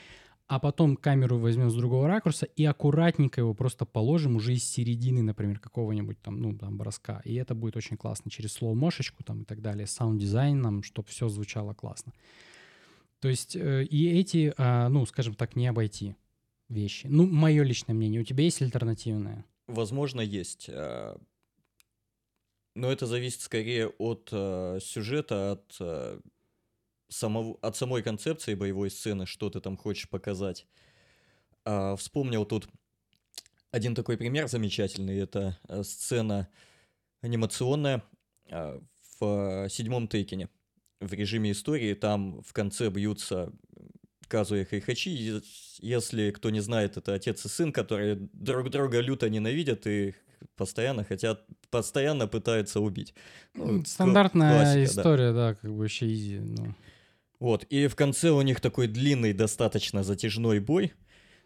а 0.48 0.60
потом 0.60 0.96
камеру 0.96 1.38
возьмем 1.38 1.70
с 1.70 1.74
другого 1.74 2.06
ракурса 2.06 2.46
и 2.46 2.64
аккуратненько 2.64 3.40
его 3.40 3.52
просто 3.52 3.84
положим 3.84 4.36
уже 4.36 4.54
из 4.54 4.64
середины, 4.64 5.22
например, 5.22 5.58
какого-нибудь 5.58 6.20
там, 6.22 6.40
ну, 6.40 6.56
там, 6.56 6.76
броска. 6.76 7.20
И 7.24 7.34
это 7.34 7.54
будет 7.54 7.76
очень 7.76 7.96
классно 7.96 8.30
через 8.30 8.56
slow 8.56 8.76
-мошечку 8.76 9.24
там 9.24 9.42
и 9.42 9.44
так 9.44 9.60
далее, 9.60 9.86
саунд-дизайном, 9.86 10.82
чтобы 10.82 11.08
все 11.08 11.28
звучало 11.28 11.74
классно. 11.74 12.12
То 13.20 13.28
есть 13.28 13.56
э, 13.56 13.84
и 13.84 14.20
эти, 14.20 14.54
э, 14.56 14.88
ну, 14.88 15.04
скажем 15.06 15.34
так, 15.34 15.56
не 15.56 15.66
обойти 15.66 16.14
вещи. 16.68 17.06
Ну, 17.08 17.26
мое 17.26 17.62
личное 17.64 17.94
мнение. 17.94 18.20
У 18.20 18.24
тебя 18.24 18.44
есть 18.44 18.62
альтернативное? 18.62 19.44
Возможно, 19.66 20.20
есть. 20.20 20.68
А, 20.70 21.18
но 22.74 22.92
это 22.92 23.06
зависит 23.06 23.40
скорее 23.40 23.88
от 23.88 24.28
э, 24.32 24.78
сюжета, 24.82 25.52
от 25.52 25.76
э, 25.80 26.20
самого, 27.08 27.58
от 27.62 27.76
самой 27.76 28.02
концепции 28.02 28.54
боевой 28.54 28.90
сцены, 28.90 29.26
что 29.26 29.50
ты 29.50 29.60
там 29.60 29.76
хочешь 29.76 30.08
показать. 30.08 30.66
А, 31.64 31.96
вспомнил 31.96 32.44
тут 32.44 32.68
один 33.70 33.94
такой 33.94 34.16
пример 34.16 34.48
замечательный. 34.48 35.18
Это 35.18 35.58
э, 35.68 35.82
сцена 35.82 36.48
анимационная 37.20 38.02
а, 38.50 38.80
в 39.18 39.68
седьмом 39.68 40.08
Тейкене. 40.08 40.48
В 41.00 41.12
режиме 41.12 41.52
истории 41.52 41.94
там 41.94 42.42
в 42.42 42.52
конце 42.52 42.88
бьются 42.88 43.52
Казуя 44.28 44.64
Хайхачи. 44.64 45.42
Если 45.80 46.30
кто 46.30 46.50
не 46.50 46.60
знает, 46.60 46.96
это 46.96 47.14
отец 47.14 47.44
и 47.44 47.48
сын, 47.48 47.72
которые 47.72 48.16
друг 48.32 48.70
друга 48.70 49.00
люто 49.00 49.28
ненавидят 49.28 49.86
и 49.86 50.14
постоянно 50.56 51.04
хотят, 51.04 51.44
постоянно 51.70 52.26
пытаются 52.26 52.80
убить. 52.80 53.14
Ну, 53.54 53.84
Стандартная 53.84 54.52
классика, 54.52 55.00
история, 55.00 55.32
да. 55.32 55.50
да, 55.50 55.54
как 55.54 55.74
бы 55.74 55.84
еще 55.84 56.06
изи. 56.12 56.38
Ну. 56.38 56.74
Вот, 57.38 57.64
и 57.64 57.86
в 57.86 57.96
конце 57.96 58.30
у 58.30 58.40
них 58.42 58.60
такой 58.60 58.86
длинный, 58.86 59.32
достаточно 59.32 60.02
затяжной 60.02 60.60
бой, 60.60 60.92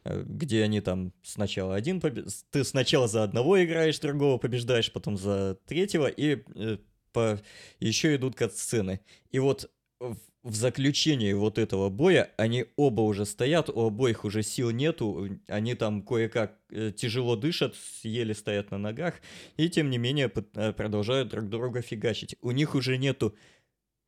э, 0.05 0.22
где 0.24 0.62
они 0.62 0.80
там 0.80 1.12
сначала 1.22 1.74
один 1.74 2.01
побед... 2.01 2.28
Ты 2.51 2.64
сначала 2.64 3.09
за 3.09 3.24
одного 3.24 3.62
играешь, 3.62 3.99
другого 3.99 4.38
побеждаешь, 4.38 4.93
потом 4.93 5.16
за 5.16 5.59
третьего, 5.66 6.07
и 6.07 6.43
э, 6.55 6.78
по... 7.12 7.41
еще 7.80 8.14
идут 8.14 8.36
кат-сцены. 8.36 9.01
И 9.30 9.41
вот 9.41 9.70
в, 9.99 10.16
заключении 10.43 11.32
вот 11.32 11.59
этого 11.59 11.91
боя 11.91 12.30
они 12.38 12.66
оба 12.76 13.03
уже 13.03 13.26
стоят, 13.26 13.68
у 13.68 13.80
обоих 13.86 14.24
уже 14.24 14.43
сил 14.43 14.70
нету, 14.70 15.28
они 15.49 15.74
там 15.74 16.03
кое-как 16.03 16.57
э, 16.70 16.93
тяжело 16.97 17.36
дышат, 17.36 17.74
еле 18.03 18.34
стоят 18.34 18.70
на 18.70 18.78
ногах, 18.78 19.16
и 19.57 19.68
тем 19.68 19.91
не 19.91 19.99
менее 19.99 20.28
продолжают 20.28 21.28
друг 21.28 21.49
друга 21.49 21.82
фигачить. 21.82 22.36
У 22.41 22.53
них 22.53 22.74
уже 22.74 22.97
нету 22.97 23.34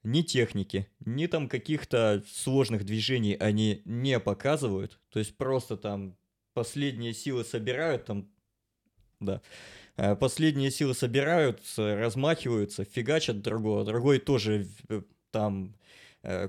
ни 0.05 0.23
техники, 0.23 0.89
ни 1.05 1.27
там 1.27 1.49
каких-то 1.49 2.23
сложных 2.29 2.85
движений 2.85 3.37
они 3.39 3.83
не 3.85 4.19
показывают. 4.19 4.99
То 5.11 5.19
есть 5.19 5.37
просто 5.37 5.77
там 5.77 6.17
последние 6.55 7.15
силы 7.15 7.45
собирают, 7.45 8.05
там, 8.07 8.29
да, 9.21 9.41
э, 9.97 10.17
последние 10.17 10.71
силы 10.71 10.95
собирают, 10.95 11.61
размахиваются, 11.77 12.85
фигачат 12.85 13.43
другого, 13.43 13.85
другой 13.85 14.19
тоже 14.19 14.67
э, 14.89 15.03
там 15.31 15.75
э, 16.23 16.49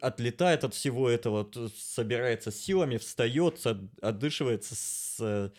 отлетает 0.00 0.64
от 0.64 0.74
всего 0.74 1.08
этого, 1.08 1.48
собирается 1.76 2.50
силами, 2.50 2.96
встает, 2.96 3.64
отдышивается 4.00 4.74
с... 4.74 5.52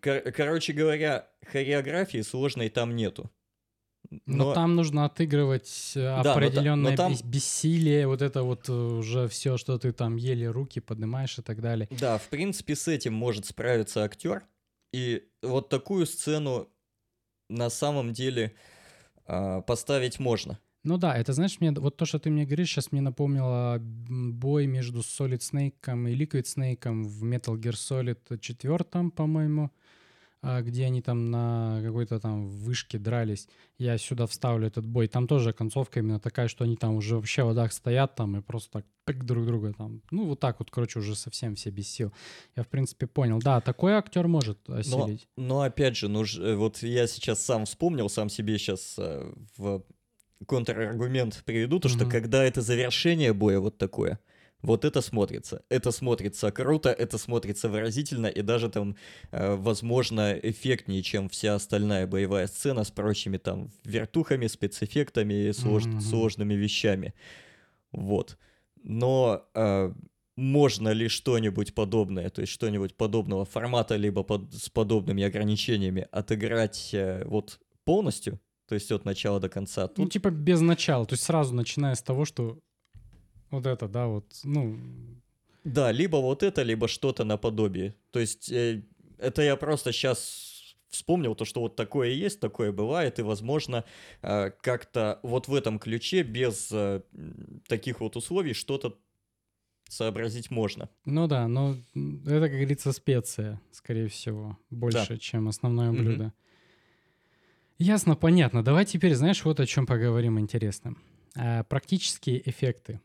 Короче 0.00 0.72
говоря, 0.72 1.28
хореографии 1.46 2.22
сложной 2.22 2.68
там 2.68 2.96
нету. 2.96 3.30
Но, 4.26 4.44
но 4.44 4.54
там 4.54 4.76
нужно 4.76 5.06
отыгрывать 5.06 5.92
э, 5.94 6.22
да, 6.22 6.34
определенное 6.34 6.90
но, 6.90 6.96
там... 6.96 7.14
бессилие, 7.24 8.06
вот 8.06 8.20
это 8.20 8.42
вот 8.42 8.68
э, 8.68 8.72
уже 8.72 9.26
все, 9.28 9.56
что 9.56 9.78
ты 9.78 9.92
там 9.92 10.16
еле 10.16 10.50
руки 10.50 10.80
поднимаешь 10.80 11.38
и 11.38 11.42
так 11.42 11.60
далее. 11.62 11.88
Да, 11.98 12.18
в 12.18 12.28
принципе, 12.28 12.76
с 12.76 12.88
этим 12.88 13.14
может 13.14 13.46
справиться 13.46 14.04
актер. 14.04 14.44
И 14.92 15.22
вот 15.42 15.70
такую 15.70 16.04
сцену 16.06 16.68
на 17.48 17.70
самом 17.70 18.12
деле 18.12 18.54
э, 19.26 19.62
поставить 19.62 20.18
можно. 20.20 20.58
Ну 20.84 20.98
да, 20.98 21.16
это 21.16 21.32
знаешь, 21.32 21.60
мне 21.60 21.70
вот 21.70 21.96
то, 21.96 22.04
что 22.04 22.18
ты 22.18 22.28
мне 22.28 22.44
говоришь, 22.44 22.70
сейчас 22.70 22.90
мне 22.90 23.00
напомнило 23.00 23.78
бой 23.80 24.66
между 24.66 25.00
Solid 25.00 25.38
Snake 25.38 26.10
и 26.10 26.16
Liquid 26.16 26.42
Snake 26.42 27.04
в 27.04 27.24
Metal 27.24 27.56
Gear 27.56 27.72
Solid 27.74 28.38
4, 28.38 29.10
по-моему. 29.10 29.70
А, 30.44 30.60
где 30.60 30.86
они 30.86 31.02
там 31.02 31.30
на 31.30 31.80
какой-то 31.84 32.18
там 32.18 32.48
вышке 32.48 32.98
дрались. 32.98 33.46
Я 33.78 33.96
сюда 33.96 34.26
вставлю 34.26 34.66
этот 34.66 34.84
бой. 34.84 35.06
Там 35.06 35.28
тоже 35.28 35.52
концовка 35.52 36.00
именно 36.00 36.18
такая, 36.18 36.48
что 36.48 36.64
они 36.64 36.76
там 36.76 36.96
уже 36.96 37.14
вообще 37.14 37.44
в 37.44 37.46
водах 37.46 37.72
стоят 37.72 38.16
там 38.16 38.36
и 38.36 38.42
просто 38.42 38.70
так 38.72 38.86
пик 39.04 39.22
друг 39.22 39.46
друга 39.46 39.72
там. 39.72 40.02
Ну, 40.10 40.26
вот 40.26 40.40
так 40.40 40.58
вот, 40.58 40.72
короче, 40.72 40.98
уже 40.98 41.14
совсем 41.14 41.54
все 41.54 41.70
без 41.70 41.88
сил. 41.88 42.12
Я, 42.56 42.64
в 42.64 42.68
принципе, 42.68 43.06
понял. 43.06 43.38
Да, 43.38 43.60
такой 43.60 43.92
актер 43.92 44.26
может 44.26 44.68
осилить. 44.68 45.28
Но, 45.36 45.44
но 45.44 45.60
опять 45.60 45.96
же, 45.96 46.08
ну, 46.08 46.24
вот 46.56 46.82
я 46.82 47.06
сейчас 47.06 47.40
сам 47.40 47.64
вспомнил, 47.64 48.08
сам 48.08 48.28
себе 48.28 48.58
сейчас 48.58 48.96
э, 48.98 49.32
в 49.56 49.84
контраргумент 50.46 51.40
приведу, 51.44 51.78
то, 51.78 51.86
mm-hmm. 51.86 51.92
что 51.92 52.06
когда 52.06 52.42
это 52.42 52.62
завершение 52.62 53.32
боя 53.32 53.60
вот 53.60 53.78
такое, 53.78 54.18
вот 54.62 54.84
это 54.84 55.00
смотрится. 55.00 55.62
Это 55.68 55.90
смотрится 55.90 56.50
круто, 56.52 56.90
это 56.90 57.18
смотрится 57.18 57.68
выразительно 57.68 58.26
и 58.26 58.42
даже 58.42 58.68
там, 58.68 58.96
э, 59.32 59.54
возможно, 59.56 60.32
эффектнее, 60.32 61.02
чем 61.02 61.28
вся 61.28 61.56
остальная 61.56 62.06
боевая 62.06 62.46
сцена 62.46 62.84
с 62.84 62.90
прочими 62.90 63.38
там 63.38 63.70
вертухами, 63.84 64.46
спецэффектами 64.46 65.48
и 65.48 65.52
слож... 65.52 65.84
mm-hmm. 65.84 66.00
сложными 66.00 66.54
вещами. 66.54 67.14
Вот. 67.90 68.38
Но 68.84 69.44
э, 69.54 69.92
можно 70.36 70.88
ли 70.90 71.08
что-нибудь 71.08 71.74
подобное, 71.74 72.30
то 72.30 72.40
есть 72.40 72.52
что-нибудь 72.52 72.94
подобного 72.94 73.44
формата, 73.44 73.96
либо 73.96 74.22
под, 74.22 74.52
с 74.54 74.70
подобными 74.70 75.24
ограничениями 75.24 76.06
отыграть 76.12 76.90
э, 76.94 77.24
вот 77.26 77.60
полностью, 77.84 78.40
то 78.68 78.76
есть 78.76 78.92
от 78.92 79.04
начала 79.04 79.40
до 79.40 79.48
конца. 79.48 79.88
Тут... 79.88 79.98
Ну, 79.98 80.08
типа 80.08 80.30
без 80.30 80.60
начала, 80.60 81.04
то 81.04 81.14
есть 81.14 81.24
сразу 81.24 81.54
начиная 81.54 81.94
с 81.94 82.02
того, 82.02 82.24
что 82.24 82.58
Вот 83.52 83.66
это, 83.66 83.86
да, 83.86 84.06
вот, 84.06 84.24
ну... 84.44 84.76
Да, 85.62 85.92
либо 85.92 86.16
вот 86.16 86.42
это, 86.42 86.62
либо 86.62 86.88
что-то 86.88 87.22
наподобие. 87.22 87.94
То 88.10 88.18
есть 88.18 88.50
э, 88.50 88.82
это 89.18 89.42
я 89.42 89.54
просто 89.56 89.92
сейчас 89.92 90.74
вспомнил 90.88 91.34
то, 91.34 91.44
что 91.44 91.60
вот 91.60 91.76
такое 91.76 92.08
есть, 92.08 92.40
такое 92.40 92.72
бывает, 92.72 93.18
и, 93.18 93.22
возможно, 93.22 93.84
э, 94.22 94.50
как-то 94.62 95.20
вот 95.22 95.48
в 95.48 95.54
этом 95.54 95.78
ключе 95.78 96.22
без 96.22 96.70
э, 96.72 97.02
таких 97.68 98.00
вот 98.00 98.16
условий 98.16 98.54
что-то 98.54 98.98
сообразить 99.88 100.50
можно. 100.50 100.88
Ну 101.04 101.28
да, 101.28 101.46
но 101.46 101.76
это, 101.94 102.48
как 102.48 102.52
говорится, 102.52 102.92
специя, 102.92 103.60
скорее 103.70 104.08
всего, 104.08 104.58
больше, 104.70 105.06
да. 105.10 105.18
чем 105.18 105.48
основное 105.48 105.92
блюдо. 105.92 106.24
Угу. 106.24 106.32
Ясно, 107.78 108.16
понятно. 108.16 108.64
Давай 108.64 108.86
теперь, 108.86 109.14
знаешь, 109.14 109.44
вот 109.44 109.60
о 109.60 109.66
чем 109.66 109.86
поговорим 109.86 110.40
интересно. 110.40 110.96
А, 111.36 111.64
практические 111.64 112.48
эффекты. 112.48 113.00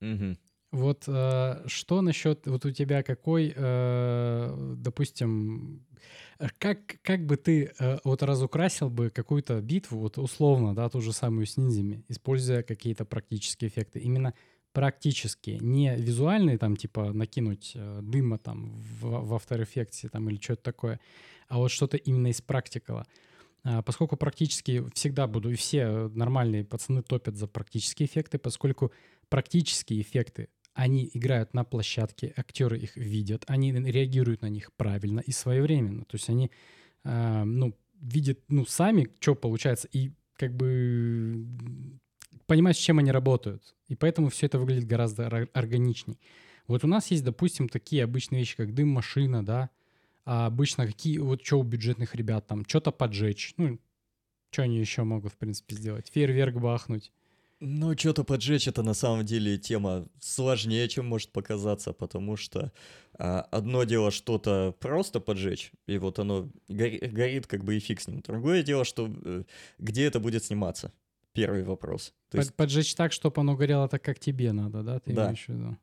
Угу. 0.00 0.36
Вот 0.72 1.04
э, 1.06 1.62
что 1.66 2.02
насчет, 2.02 2.46
вот 2.46 2.64
у 2.64 2.70
тебя 2.70 3.02
какой, 3.02 3.52
э, 3.54 4.74
допустим, 4.76 5.86
как, 6.58 7.00
как 7.02 7.24
бы 7.24 7.36
ты 7.36 7.72
э, 7.78 7.98
вот 8.04 8.22
разукрасил 8.22 8.90
бы 8.90 9.10
какую-то 9.10 9.60
битву, 9.60 10.00
вот 10.00 10.18
условно, 10.18 10.74
да, 10.74 10.88
ту 10.88 11.00
же 11.00 11.12
самую 11.12 11.46
с 11.46 11.56
ниндзями, 11.56 12.04
используя 12.08 12.62
какие-то 12.62 13.04
практические 13.04 13.70
эффекты, 13.70 14.00
именно 14.00 14.34
практические, 14.72 15.58
не 15.60 15.96
визуальные, 15.96 16.58
там, 16.58 16.76
типа, 16.76 17.12
накинуть 17.12 17.72
э, 17.74 18.00
дыма 18.02 18.38
там 18.38 18.74
в, 19.00 19.24
в 19.24 19.32
After 19.32 19.62
Effects 19.62 20.08
там 20.10 20.28
или 20.28 20.38
что-то 20.38 20.62
такое, 20.62 21.00
а 21.48 21.56
вот 21.58 21.70
что-то 21.70 21.96
именно 21.96 22.26
из 22.26 22.42
практикала. 22.42 23.06
А, 23.68 23.82
поскольку 23.82 24.16
практически 24.16 24.84
всегда 24.94 25.26
буду, 25.26 25.50
и 25.50 25.56
все 25.56 26.08
нормальные 26.14 26.64
пацаны 26.64 27.02
топят 27.02 27.36
за 27.36 27.48
практические 27.48 28.06
эффекты, 28.06 28.38
поскольку 28.38 28.92
практические 29.28 30.00
эффекты, 30.02 30.48
они 30.74 31.10
играют 31.14 31.54
на 31.54 31.64
площадке, 31.64 32.34
актеры 32.36 32.78
их 32.78 32.96
видят, 32.96 33.44
они 33.46 33.72
реагируют 33.72 34.42
на 34.42 34.48
них 34.50 34.72
правильно 34.74 35.20
и 35.20 35.32
своевременно. 35.32 36.04
То 36.04 36.16
есть 36.16 36.28
они, 36.28 36.50
э, 37.04 37.44
ну, 37.44 37.74
видят, 38.00 38.40
ну, 38.48 38.66
сами, 38.66 39.08
что 39.20 39.34
получается, 39.34 39.88
и 39.90 40.12
как 40.34 40.54
бы 40.54 41.46
понимают, 42.46 42.76
с 42.76 42.80
чем 42.80 42.98
они 42.98 43.10
работают. 43.10 43.74
И 43.88 43.96
поэтому 43.96 44.28
все 44.28 44.46
это 44.46 44.58
выглядит 44.58 44.86
гораздо 44.86 45.26
органичней. 45.54 46.18
Вот 46.66 46.84
у 46.84 46.88
нас 46.88 47.10
есть, 47.10 47.24
допустим, 47.24 47.68
такие 47.68 48.04
обычные 48.04 48.40
вещи, 48.40 48.56
как 48.56 48.74
дым 48.74 48.88
машина, 48.88 49.44
да, 49.44 49.70
а 50.24 50.46
обычно 50.46 50.86
какие, 50.86 51.18
вот 51.18 51.44
что 51.44 51.60
у 51.60 51.62
бюджетных 51.62 52.14
ребят 52.14 52.46
там, 52.48 52.64
что-то 52.66 52.90
поджечь, 52.90 53.54
ну, 53.56 53.78
что 54.50 54.62
они 54.62 54.78
еще 54.78 55.04
могут, 55.04 55.32
в 55.32 55.36
принципе, 55.36 55.76
сделать? 55.76 56.10
Фейерверк 56.12 56.56
бахнуть. 56.56 57.12
Ну, 57.60 57.96
что-то 57.96 58.22
поджечь 58.22 58.68
это 58.68 58.82
на 58.82 58.92
самом 58.92 59.24
деле 59.24 59.56
тема 59.56 60.06
сложнее, 60.20 60.88
чем 60.88 61.06
может 61.06 61.30
показаться, 61.30 61.94
потому 61.94 62.36
что 62.36 62.70
а, 63.18 63.40
одно 63.50 63.84
дело 63.84 64.10
что-то 64.10 64.74
просто 64.78 65.20
поджечь, 65.20 65.72
и 65.86 65.96
вот 65.96 66.18
оно 66.18 66.50
гори, 66.68 66.98
горит 66.98 67.46
как 67.46 67.64
бы 67.64 67.76
и 67.76 67.80
фиг 67.80 68.00
с 68.00 68.08
ним. 68.08 68.20
Другое 68.20 68.62
дело, 68.62 68.84
что 68.84 69.10
э, 69.24 69.44
где 69.78 70.04
это 70.04 70.20
будет 70.20 70.44
сниматься. 70.44 70.92
Первый 71.32 71.64
вопрос. 71.64 72.12
То 72.30 72.38
есть... 72.38 72.54
Поджечь 72.54 72.94
так, 72.94 73.12
чтобы 73.12 73.40
оно 73.40 73.56
горело 73.56 73.88
так, 73.88 74.02
как 74.02 74.18
тебе 74.18 74.52
надо, 74.52 74.82
да? 74.82 75.00
Ты 75.00 75.12
да. 75.12 75.34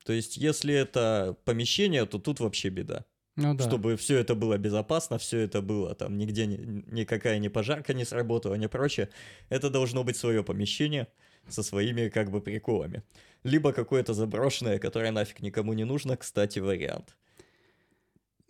То 0.04 0.14
есть, 0.14 0.38
если 0.38 0.74
это 0.74 1.36
помещение, 1.44 2.06
то 2.06 2.20
тут 2.20 2.40
вообще 2.40 2.70
беда. 2.70 3.06
Ну, 3.36 3.56
да. 3.56 3.64
Чтобы 3.64 3.96
все 3.98 4.18
это 4.20 4.36
было 4.36 4.58
безопасно, 4.58 5.18
все 5.18 5.40
это 5.40 5.62
было 5.62 5.96
там 5.96 6.18
нигде 6.18 6.46
ни, 6.46 6.84
никакая 6.92 7.40
ни 7.40 7.48
пожарка 7.48 7.94
не 7.94 8.06
сработала, 8.06 8.54
ни 8.56 8.68
прочее. 8.68 9.10
Это 9.50 9.72
должно 9.72 10.04
быть 10.04 10.18
свое 10.18 10.44
помещение 10.44 11.08
со 11.50 11.64
своими 11.64 12.10
как 12.10 12.32
бы 12.32 12.42
приколами. 12.42 13.04
Либо 13.44 13.74
какое-то 13.74 14.14
заброшенное, 14.14 14.80
которое 14.80 15.12
нафиг 15.12 15.42
никому 15.42 15.74
не 15.74 15.86
нужно, 15.86 16.18
кстати, 16.18 16.60
вариант. 16.60 17.16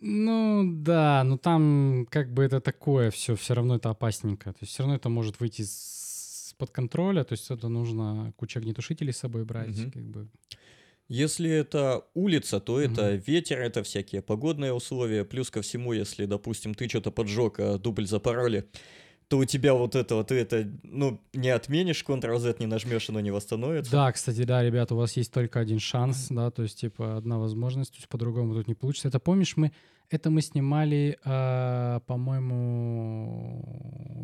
Ну 0.00 0.64
да, 0.66 1.24
но 1.24 1.38
там 1.38 2.06
как 2.10 2.32
бы 2.32 2.44
это 2.44 2.60
такое 2.60 3.10
все, 3.10 3.34
все 3.34 3.54
равно 3.54 3.76
это 3.76 3.90
опасненько. 3.90 4.52
То 4.52 4.58
есть 4.60 4.72
все 4.72 4.82
равно 4.82 4.96
это 4.96 5.08
может 5.08 5.40
выйти 5.40 5.62
из-под 5.62 6.70
контроля, 6.70 7.24
то 7.24 7.32
есть 7.32 7.50
это 7.50 7.68
нужно 7.68 8.32
куча 8.36 8.60
огнетушителей 8.60 9.12
с 9.12 9.18
собой 9.18 9.44
брать. 9.44 9.80
Угу. 9.80 9.90
Как 9.92 10.04
бы. 10.04 10.28
Если 11.08 11.50
это 11.50 12.04
улица, 12.14 12.60
то 12.60 12.80
это 12.80 13.14
ветер, 13.14 13.60
это 13.60 13.82
всякие 13.82 14.22
погодные 14.22 14.72
условия. 14.72 15.24
Плюс 15.24 15.50
ко 15.50 15.60
всему, 15.60 15.92
если, 15.92 16.24
допустим, 16.26 16.74
ты 16.74 16.88
что-то 16.88 17.10
поджег, 17.10 17.58
а 17.58 17.78
дубль 17.78 18.06
запороли, 18.06 18.64
то 19.28 19.38
у 19.38 19.44
тебя 19.44 19.74
вот 19.74 19.94
это, 19.94 20.16
вот 20.16 20.30
это, 20.30 20.68
ну, 20.82 21.20
не 21.32 21.48
отменишь, 21.48 22.04
Ctrl-Z 22.06 22.56
не 22.58 22.66
нажмешь, 22.66 23.08
оно 23.08 23.20
не 23.20 23.30
восстановится. 23.30 23.90
Да, 23.90 24.12
кстати, 24.12 24.44
да, 24.44 24.62
ребята, 24.62 24.94
у 24.94 24.98
вас 24.98 25.16
есть 25.16 25.32
только 25.32 25.60
один 25.60 25.78
шанс, 25.78 26.28
да, 26.30 26.50
то 26.50 26.62
есть, 26.62 26.80
типа, 26.80 27.16
одна 27.16 27.38
возможность, 27.38 27.92
то 27.92 27.96
есть 27.96 28.08
по-другому 28.08 28.54
тут 28.54 28.68
не 28.68 28.74
получится. 28.74 29.08
Это 29.08 29.18
помнишь, 29.18 29.56
мы 29.56 29.72
это 30.10 30.30
мы 30.30 30.42
снимали, 30.42 31.18
э, 31.24 32.00
по-моему, 32.06 33.64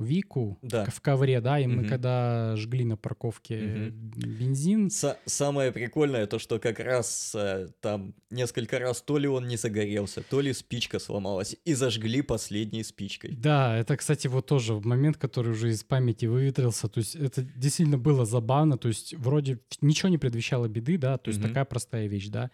Вику 0.00 0.58
да. 0.62 0.84
в 0.86 1.00
ковре, 1.00 1.40
да, 1.40 1.58
и 1.58 1.66
угу. 1.66 1.76
мы 1.76 1.84
когда 1.84 2.54
жгли 2.56 2.84
на 2.84 2.96
парковке 2.96 3.56
угу. 3.88 4.20
бензин. 4.26 4.90
С 4.90 5.18
самое 5.26 5.72
прикольное 5.72 6.26
то, 6.26 6.38
что 6.38 6.58
как 6.58 6.80
раз 6.80 7.32
э, 7.34 7.68
там 7.80 8.14
несколько 8.30 8.78
раз 8.78 9.02
то 9.02 9.18
ли 9.18 9.28
он 9.28 9.48
не 9.48 9.56
загорелся, 9.56 10.22
то 10.22 10.40
ли 10.40 10.52
спичка 10.52 10.98
сломалась, 10.98 11.56
и 11.64 11.74
зажгли 11.74 12.22
последней 12.22 12.84
спичкой. 12.84 13.32
Да, 13.36 13.76
это, 13.76 13.96
кстати, 13.96 14.26
вот 14.26 14.46
тоже 14.46 14.74
момент, 14.80 15.16
который 15.16 15.52
уже 15.52 15.70
из 15.70 15.84
памяти 15.84 16.26
выветрился, 16.26 16.88
то 16.88 16.98
есть 16.98 17.16
это 17.16 17.42
действительно 17.42 17.98
было 17.98 18.24
забавно, 18.24 18.78
то 18.78 18.88
есть 18.88 19.14
вроде 19.14 19.58
ничего 19.80 20.08
не 20.08 20.18
предвещало 20.18 20.68
беды, 20.68 20.98
да, 20.98 21.18
то 21.18 21.28
есть 21.28 21.40
угу. 21.40 21.48
такая 21.48 21.64
простая 21.64 22.06
вещь, 22.06 22.28
да, 22.28 22.50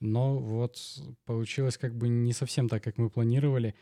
но 0.00 0.38
вот 0.38 0.78
получилось 1.24 1.78
как 1.78 1.94
бы 1.94 2.08
не 2.08 2.32
совсем 2.32 2.68
так, 2.68 2.82
как 2.82 2.98
мы 2.98 3.10
планировали. 3.10 3.74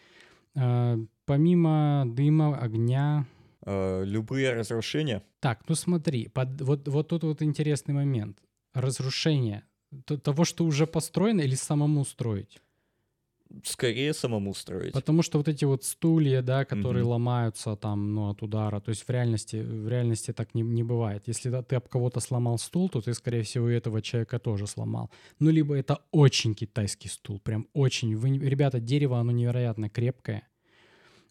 А, 0.55 0.99
помимо 1.25 2.05
дыма, 2.07 2.59
огня... 2.59 3.27
А, 3.63 4.03
любые 4.03 4.53
разрушения? 4.53 5.23
Так, 5.41 5.63
ну 5.69 5.75
смотри, 5.75 6.29
под, 6.29 6.61
вот, 6.61 6.89
вот 6.89 7.09
тут 7.09 7.25
вот 7.25 7.43
интересный 7.43 7.95
момент. 7.95 8.39
Разрушение 8.75 9.65
того, 10.07 10.45
что 10.45 10.65
уже 10.65 10.87
построено, 10.87 11.41
или 11.41 11.55
самому 11.55 12.05
строить? 12.05 12.61
Скорее 13.65 14.13
самому 14.13 14.55
строить. 14.55 14.93
Потому 14.93 15.23
что 15.23 15.39
вот 15.39 15.49
эти 15.49 15.65
вот 15.65 15.85
стулья, 15.85 16.43
да, 16.43 16.65
которые 16.65 17.05
угу. 17.05 17.13
ломаются 17.13 17.77
там, 17.77 18.15
ну, 18.15 18.31
от 18.31 18.43
удара, 18.43 18.81
то 18.81 18.91
есть 18.91 19.07
в 19.07 19.11
реальности, 19.11 19.57
в 19.57 19.89
реальности 19.89 20.33
так 20.33 20.55
не, 20.55 20.63
не 20.63 20.83
бывает. 20.83 21.25
Если 21.27 21.51
ты 21.63 21.77
об 21.77 21.89
кого-то 21.89 22.21
сломал 22.21 22.59
стул, 22.59 22.89
то 22.89 23.01
ты, 23.01 23.15
скорее 23.15 23.43
всего, 23.43 23.69
этого 23.69 24.03
человека 24.03 24.39
тоже 24.39 24.67
сломал. 24.67 25.11
Ну, 25.39 25.51
либо 25.51 25.75
это 25.75 25.99
очень 26.11 26.55
китайский 26.55 27.09
стул, 27.09 27.41
прям 27.41 27.67
очень. 27.73 28.17
Вы, 28.17 28.39
ребята, 28.39 28.81
дерево, 28.81 29.19
оно 29.19 29.33
невероятно 29.33 29.89
крепкое. 29.89 30.49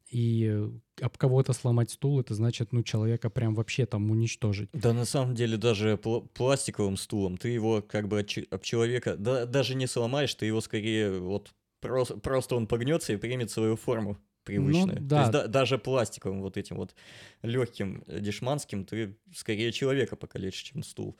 И 0.09 0.69
об 1.01 1.17
кого-то 1.17 1.51
сломать 1.51 1.91
стул, 1.91 2.21
это 2.21 2.33
значит, 2.33 2.71
ну, 2.71 2.81
человека 2.81 3.29
прям 3.29 3.53
вообще 3.53 3.85
там 3.85 4.09
уничтожить. 4.09 4.69
Да, 4.71 4.93
на 4.93 5.03
самом 5.03 5.35
деле, 5.35 5.57
даже 5.57 5.99
пл- 6.01 6.27
пластиковым 6.33 6.95
стулом 6.95 7.37
ты 7.37 7.49
его 7.49 7.81
как 7.81 8.07
бы 8.07 8.25
об 8.49 8.61
человека, 8.61 9.17
да, 9.17 9.45
даже 9.45 9.75
не 9.75 9.85
сломаешь, 9.85 10.33
ты 10.33 10.45
его 10.45 10.61
скорее 10.61 11.19
вот 11.19 11.53
Просто, 11.79 12.17
просто 12.17 12.55
он 12.55 12.67
погнется 12.67 13.13
и 13.13 13.17
примет 13.17 13.51
свою 13.51 13.75
форму 13.75 14.17
привычную. 14.47 15.01
Ну, 15.01 15.07
да. 15.07 15.15
То 15.15 15.21
есть 15.21 15.31
да, 15.31 15.47
даже 15.47 15.77
пластиковым 15.77 16.41
вот 16.41 16.57
этим 16.57 16.77
вот 16.77 16.95
легким 17.41 18.03
э, 18.07 18.19
дешманским 18.19 18.85
ты 18.85 19.17
скорее 19.35 19.71
человека 19.71 20.15
покалечишь, 20.15 20.61
чем 20.61 20.83
стул. 20.83 21.17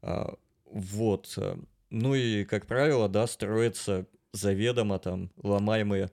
А, 0.00 0.34
вот. 0.64 1.34
Э, 1.36 1.56
ну 1.90 2.14
и, 2.14 2.44
как 2.44 2.66
правило, 2.66 3.08
да, 3.08 3.26
строятся 3.26 4.06
заведомо 4.32 4.98
там 4.98 5.30
ломаемые 5.42 6.10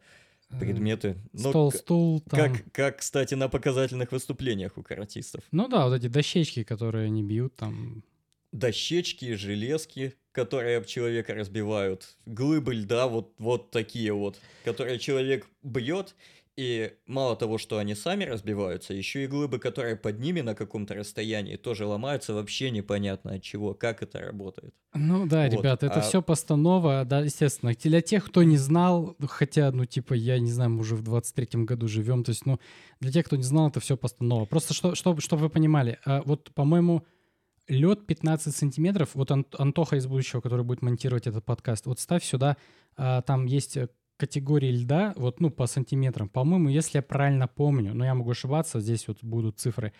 э, 0.49 0.59
предметы. 0.59 1.17
Ну, 1.33 1.49
Стол, 1.49 1.71
стул. 1.71 2.21
Там. 2.21 2.39
Как, 2.39 2.71
как, 2.71 2.97
кстати, 2.97 3.35
на 3.35 3.47
показательных 3.47 4.11
выступлениях 4.11 4.77
у 4.77 4.83
каратистов. 4.83 5.43
Ну 5.51 5.67
да, 5.67 5.87
вот 5.87 5.95
эти 5.95 6.07
дощечки, 6.07 6.63
которые 6.63 7.05
они 7.05 7.23
бьют 7.23 7.55
там. 7.55 8.03
Дощечки, 8.51 9.35
железки, 9.35 10.15
которые 10.33 10.77
об 10.77 10.85
человека 10.85 11.33
разбивают, 11.33 12.17
глыбы 12.25 12.73
льда 12.73 13.07
вот, 13.07 13.33
вот 13.37 13.71
такие 13.71 14.11
вот, 14.11 14.39
которые 14.65 14.99
человек 14.99 15.47
бьет, 15.61 16.15
и 16.55 16.93
мало 17.07 17.35
того, 17.35 17.57
что 17.57 17.79
они 17.79 17.95
сами 17.95 18.25
разбиваются, 18.25 18.93
еще 18.93 19.23
и 19.23 19.27
глыбы, 19.27 19.57
которые 19.57 19.95
под 19.95 20.19
ними 20.19 20.41
на 20.41 20.53
каком-то 20.53 20.93
расстоянии, 20.93 21.55
тоже 21.55 21.85
ломаются 21.85 22.33
вообще 22.33 22.69
непонятно 22.69 23.35
от 23.35 23.41
чего, 23.41 23.73
как 23.73 24.03
это 24.03 24.19
работает. 24.19 24.73
Ну 24.93 25.25
да, 25.25 25.45
вот. 25.45 25.53
ребята, 25.53 25.87
это 25.87 25.99
а... 25.99 26.01
все 26.01 26.21
постанова, 26.21 27.05
да, 27.05 27.21
естественно. 27.21 27.73
Для 27.73 28.01
тех, 28.01 28.25
кто 28.25 28.43
не 28.43 28.57
знал, 28.57 29.15
хотя, 29.27 29.71
ну, 29.71 29.85
типа, 29.85 30.13
я 30.13 30.37
не 30.37 30.51
знаю, 30.51 30.71
мы 30.71 30.81
уже 30.81 30.95
в 30.95 31.01
23-м 31.01 31.65
году 31.65 31.87
живем, 31.87 32.23
то 32.23 32.29
есть, 32.29 32.45
ну, 32.45 32.59
для 32.99 33.11
тех, 33.11 33.25
кто 33.25 33.35
не 33.35 33.43
знал, 33.43 33.69
это 33.69 33.79
все 33.79 33.97
постанова. 33.97 34.45
Просто, 34.45 34.75
что, 34.75 34.93
чтобы, 34.93 35.21
чтобы 35.21 35.43
вы 35.43 35.49
понимали, 35.49 35.97
а 36.05 36.21
вот, 36.23 36.51
по-моему, 36.53 37.03
лед 37.67 38.05
15 38.05 38.55
сантиметров. 38.55 39.11
Вот 39.13 39.31
Антоха 39.31 39.95
из 39.95 40.07
будущего, 40.07 40.41
который 40.41 40.65
будет 40.65 40.81
монтировать 40.81 41.27
этот 41.27 41.45
подкаст, 41.45 41.85
вот 41.85 41.99
ставь 41.99 42.23
сюда, 42.23 42.57
а, 42.95 43.21
там 43.21 43.45
есть 43.45 43.77
э, 43.77 43.89
категории 44.17 44.71
льда, 44.71 45.13
вот, 45.15 45.39
ну, 45.39 45.49
по 45.49 45.65
сантиметрам. 45.67 46.29
По-моему, 46.29 46.69
если 46.69 46.97
я 46.97 47.01
правильно 47.01 47.47
помню, 47.47 47.93
но 47.93 48.05
я 48.05 48.13
могу 48.13 48.31
ошибаться, 48.31 48.79
здесь 48.79 49.07
вот 49.07 49.23
будут 49.23 49.59
цифры. 49.59 49.93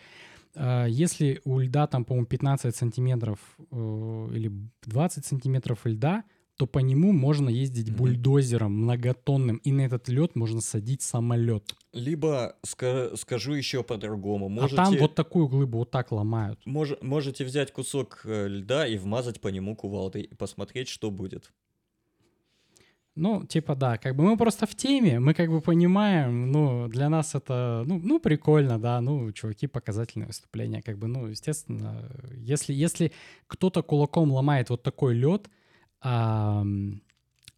А, 0.54 0.86
Если 0.86 1.40
у 1.44 1.58
льда 1.58 1.86
там, 1.86 2.04
по-моему, 2.04 2.26
15 2.26 2.74
сантиметров 2.74 3.38
э, 3.70 4.28
или 4.34 4.52
20 4.82 5.24
сантиметров 5.24 5.80
льда, 5.84 6.24
то 6.56 6.66
по 6.66 6.78
нему 6.78 7.12
можно 7.12 7.48
ездить 7.48 7.90
бульдозером 7.94 8.72
многотонным, 8.82 9.56
и 9.56 9.72
на 9.72 9.82
этот 9.82 10.08
лед 10.08 10.36
можно 10.36 10.60
садить 10.60 11.02
самолет. 11.02 11.74
Либо 11.92 12.56
ска- 12.64 13.16
скажу 13.16 13.54
еще 13.54 13.82
по-другому. 13.82 14.48
Можете, 14.48 14.80
А 14.80 14.84
там 14.84 14.96
вот 14.96 15.14
такую 15.14 15.48
глыбу 15.48 15.78
вот 15.78 15.90
так 15.90 16.12
ломают. 16.12 16.60
мож- 16.66 16.98
можете 17.02 17.44
взять 17.44 17.72
кусок 17.72 18.20
э, 18.24 18.46
льда 18.48 18.86
и 18.86 18.96
вмазать 18.98 19.40
по 19.40 19.48
нему 19.48 19.74
кувалдой 19.74 20.22
и 20.22 20.34
посмотреть, 20.34 20.88
что 20.88 21.10
будет. 21.10 21.52
Ну, 23.16 23.44
типа, 23.46 23.76
да, 23.76 23.96
как 23.96 24.16
бы 24.16 24.24
мы 24.24 24.36
просто 24.36 24.66
в 24.66 24.74
теме, 24.74 25.20
мы 25.20 25.34
как 25.34 25.48
бы 25.48 25.60
понимаем, 25.60 26.50
ну, 26.50 26.88
для 26.88 27.08
нас 27.08 27.36
это, 27.36 27.84
ну, 27.86 28.00
ну 28.02 28.18
прикольно, 28.18 28.80
да, 28.80 29.00
ну, 29.00 29.30
чуваки, 29.30 29.68
показательное 29.68 30.26
выступление, 30.26 30.82
как 30.82 30.98
бы, 30.98 31.06
ну, 31.06 31.26
естественно, 31.28 32.10
если, 32.36 32.72
если 32.72 33.12
кто-то 33.46 33.82
кулаком 33.84 34.32
ломает 34.32 34.68
вот 34.70 34.82
такой 34.82 35.14
лед, 35.14 35.48
ам, 36.04 37.00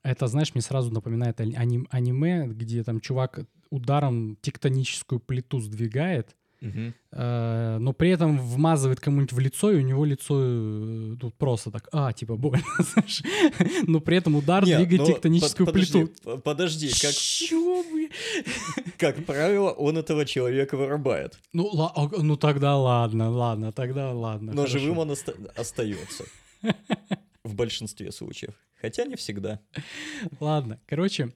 это, 0.02 0.26
знаешь, 0.28 0.54
мне 0.54 0.62
сразу 0.62 0.90
напоминает 0.92 1.40
ани- 1.40 1.56
аним- 1.56 1.88
аниме, 1.90 2.46
где 2.46 2.82
там 2.84 3.00
чувак 3.00 3.40
ударом 3.70 4.36
тектоническую 4.40 5.18
плиту 5.20 5.60
сдвигает, 5.60 6.36
Мгм. 6.60 6.94
э, 7.12 7.76
но 7.80 7.92
при 7.92 8.10
этом 8.10 8.38
вмазывает 8.38 9.00
кому-нибудь 9.00 9.32
в 9.32 9.38
лицо, 9.40 9.72
и 9.72 9.76
у 9.76 9.80
него 9.80 10.04
лицо 10.06 10.40
э, 10.42 11.16
тут 11.20 11.34
просто 11.34 11.70
так, 11.72 11.88
а, 11.92 12.12
типа, 12.12 12.36
больно, 12.36 12.62
знаешь. 12.94 13.22
Но 13.88 14.00
при 14.00 14.16
этом 14.16 14.36
удар 14.36 14.64
Не, 14.64 14.76
двигает 14.76 15.00
ну, 15.00 15.06
тектоническую 15.06 15.66
под- 15.66 15.74
плиту. 15.74 16.08
Подожди, 16.44 16.88
как, 16.88 17.12
Чё 17.12 17.84
как 18.98 19.24
правило, 19.26 19.70
он 19.70 19.98
этого 19.98 20.24
человека 20.24 20.76
вырубает. 20.76 21.38
Ну, 21.52 21.68
а, 21.94 22.08
ну 22.16 22.36
тогда 22.36 22.76
ладно, 22.76 23.28
ладно, 23.30 23.72
тогда 23.72 24.12
ладно. 24.12 24.52
Но 24.54 24.62
хорошо. 24.62 24.78
живым 24.78 24.98
он 24.98 25.10
оста- 25.10 25.34
остается. 25.56 26.24
В 27.46 27.54
большинстве 27.54 28.10
случаев. 28.10 28.54
Хотя 28.80 29.04
не 29.04 29.14
всегда. 29.14 29.60
Ладно, 30.40 30.80
короче, 30.84 31.32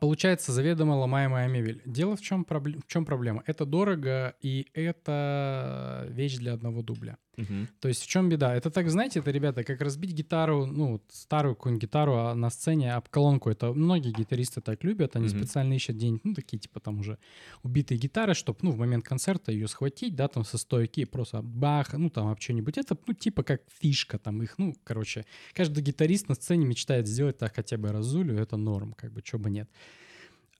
получается 0.00 0.52
заведомо 0.52 0.92
ломаемая 0.92 1.48
мебель. 1.48 1.82
Дело 1.86 2.16
в 2.16 2.20
чем, 2.20 2.44
в 2.48 2.86
чем 2.86 3.04
проблема? 3.04 3.42
Это 3.46 3.64
дорого, 3.64 4.34
и 4.42 4.66
это 4.74 6.06
вещь 6.10 6.36
для 6.36 6.52
одного 6.54 6.82
дубля. 6.82 7.16
Мгм. 7.36 7.68
То 7.80 7.88
есть 7.88 8.02
в 8.02 8.06
чем 8.06 8.28
беда? 8.28 8.54
Это 8.54 8.70
так, 8.70 8.90
знаете, 8.90 9.20
это, 9.20 9.30
ребята, 9.30 9.64
как 9.64 9.80
разбить 9.80 10.12
гитару, 10.12 10.66
ну, 10.66 10.92
вот 10.92 11.02
старую 11.10 11.54
какую-нибудь 11.54 11.82
гитару 11.82 12.14
а 12.16 12.34
на 12.34 12.50
сцене 12.50 12.94
об 12.94 13.08
колонку. 13.08 13.48
Это 13.48 13.72
многие 13.72 14.12
гитаристы 14.12 14.60
так 14.60 14.84
любят, 14.84 15.16
они 15.16 15.28
Мгм. 15.28 15.38
специально 15.38 15.72
ищут 15.72 15.96
где-нибудь, 15.96 16.24
ну, 16.24 16.34
такие, 16.34 16.58
типа, 16.58 16.80
там 16.80 16.98
уже 17.00 17.18
убитые 17.62 17.98
гитары, 17.98 18.34
чтобы, 18.34 18.58
ну, 18.62 18.72
в 18.72 18.78
момент 18.78 19.04
концерта 19.04 19.52
ее 19.52 19.68
схватить, 19.68 20.14
да, 20.16 20.28
там 20.28 20.44
со 20.44 20.58
стойки, 20.58 21.04
просто 21.06 21.40
бах, 21.40 21.94
ну, 21.94 22.10
там, 22.10 22.26
об 22.28 22.40
что-нибудь. 22.40 22.76
Это, 22.76 22.96
ну, 23.06 23.14
типа, 23.14 23.42
как 23.42 23.62
фишка 23.80 24.18
там 24.18 24.42
их, 24.42 24.58
ну, 24.58 24.74
короче. 24.84 25.24
Каждый 25.54 25.82
гитарист 25.82 26.28
на 26.28 26.34
сцене 26.34 26.66
мечтает 26.66 27.06
сделать 27.06 27.38
так 27.38 27.54
хотя 27.56 27.78
бы 27.78 27.90
разулю, 27.92 28.36
это 28.36 28.56
норм, 28.58 28.92
как 28.92 29.12
бы, 29.12 29.22
чего 29.22 29.38
бы 29.40 29.50
нет. 29.50 29.69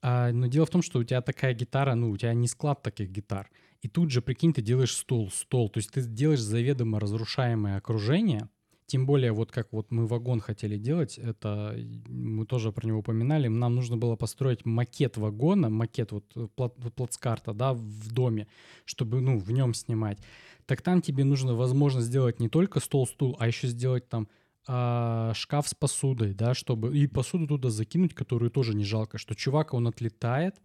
А, 0.03 0.33
но 0.33 0.47
дело 0.47 0.67
в 0.67 0.71
том, 0.71 0.83
что 0.83 0.99
у 0.99 1.05
тебя 1.05 1.21
такая 1.21 1.55
гитара, 1.55 1.95
ну, 1.95 2.11
у 2.11 2.17
тебя 2.17 2.33
не 2.35 2.49
склад 2.49 2.83
таких 2.83 3.11
гитар. 3.11 3.51
И 3.83 3.89
тут 3.89 4.11
же, 4.11 4.23
прикинь, 4.23 4.53
ты 4.53 4.63
делаешь 4.63 4.95
стол, 4.95 5.31
стол. 5.31 5.69
То 5.69 5.79
есть 5.79 5.91
ты 5.91 6.03
делаешь 6.03 6.41
заведомо 6.41 7.01
разрушаемое 7.01 7.77
окружение. 7.77 8.49
Тем 8.87 9.07
более, 9.07 9.31
вот 9.31 9.53
как 9.53 9.73
вот 9.73 9.93
мы 9.93 10.09
вагон 10.09 10.41
хотели 10.41 10.77
делать, 10.77 11.17
это 11.17 11.79
мы 12.09 12.45
тоже 12.45 12.73
про 12.73 12.85
него 12.85 12.99
упоминали, 12.99 13.47
нам 13.47 13.77
нужно 13.77 13.97
было 13.97 14.17
построить 14.17 14.65
макет 14.65 15.17
вагона, 15.17 15.69
макет 15.69 16.11
вот 16.11 16.25
плат, 16.57 16.75
плацкарта, 16.97 17.55
да, 17.55 17.73
в 17.73 18.13
доме, 18.13 18.49
чтобы, 18.85 19.21
ну, 19.21 19.39
в 19.39 19.53
нем 19.53 19.75
снимать. 19.75 20.19
Так 20.67 20.83
там 20.83 21.03
тебе 21.03 21.23
нужно, 21.23 21.55
возможно, 21.55 22.01
сделать 22.01 22.41
не 22.41 22.49
только 22.49 22.81
стол-стул, 22.81 23.37
а 23.39 23.47
еще 23.47 23.69
сделать 23.69 24.09
там 24.09 24.27
а, 24.67 25.33
шкаф 25.35 25.69
с 25.69 25.75
посудой, 25.75 26.35
да, 26.35 26.55
чтобы 26.55 26.97
и 26.97 27.07
посуду 27.07 27.47
туда 27.47 27.71
закинуть, 27.71 28.15
которую 28.15 28.51
тоже 28.51 28.75
не 28.75 28.85
жалко, 28.85 29.19
что 29.19 29.35
чувак, 29.35 29.75
он 29.75 29.87
отлетает, 29.87 30.57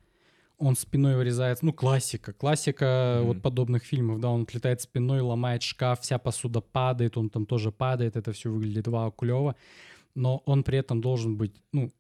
он 0.58 0.76
спиной 0.76 1.16
вырезается, 1.16 1.66
ну, 1.66 1.74
классика, 1.74 2.34
классика 2.34 3.18
Мгм. 3.18 3.28
вот 3.28 3.42
подобных 3.42 3.84
фильмов, 3.84 4.20
да, 4.20 4.30
он 4.30 4.44
отлетает 4.44 4.82
спиной, 4.82 5.22
ломает 5.22 5.64
шкаф, 5.64 6.02
вся 6.02 6.18
посуда 6.18 6.62
падает, 6.62 7.18
он 7.18 7.30
там 7.30 7.46
тоже 7.46 7.72
падает, 7.72 8.16
это 8.16 8.32
все 8.32 8.52
выглядит 8.52 8.88
вау, 8.88 9.12
клево, 9.12 9.56
но 10.14 10.42
он 10.46 10.64
при 10.64 10.78
этом 10.78 11.02
должен 11.02 11.38
быть, 11.38 11.62
ну, 11.74 11.92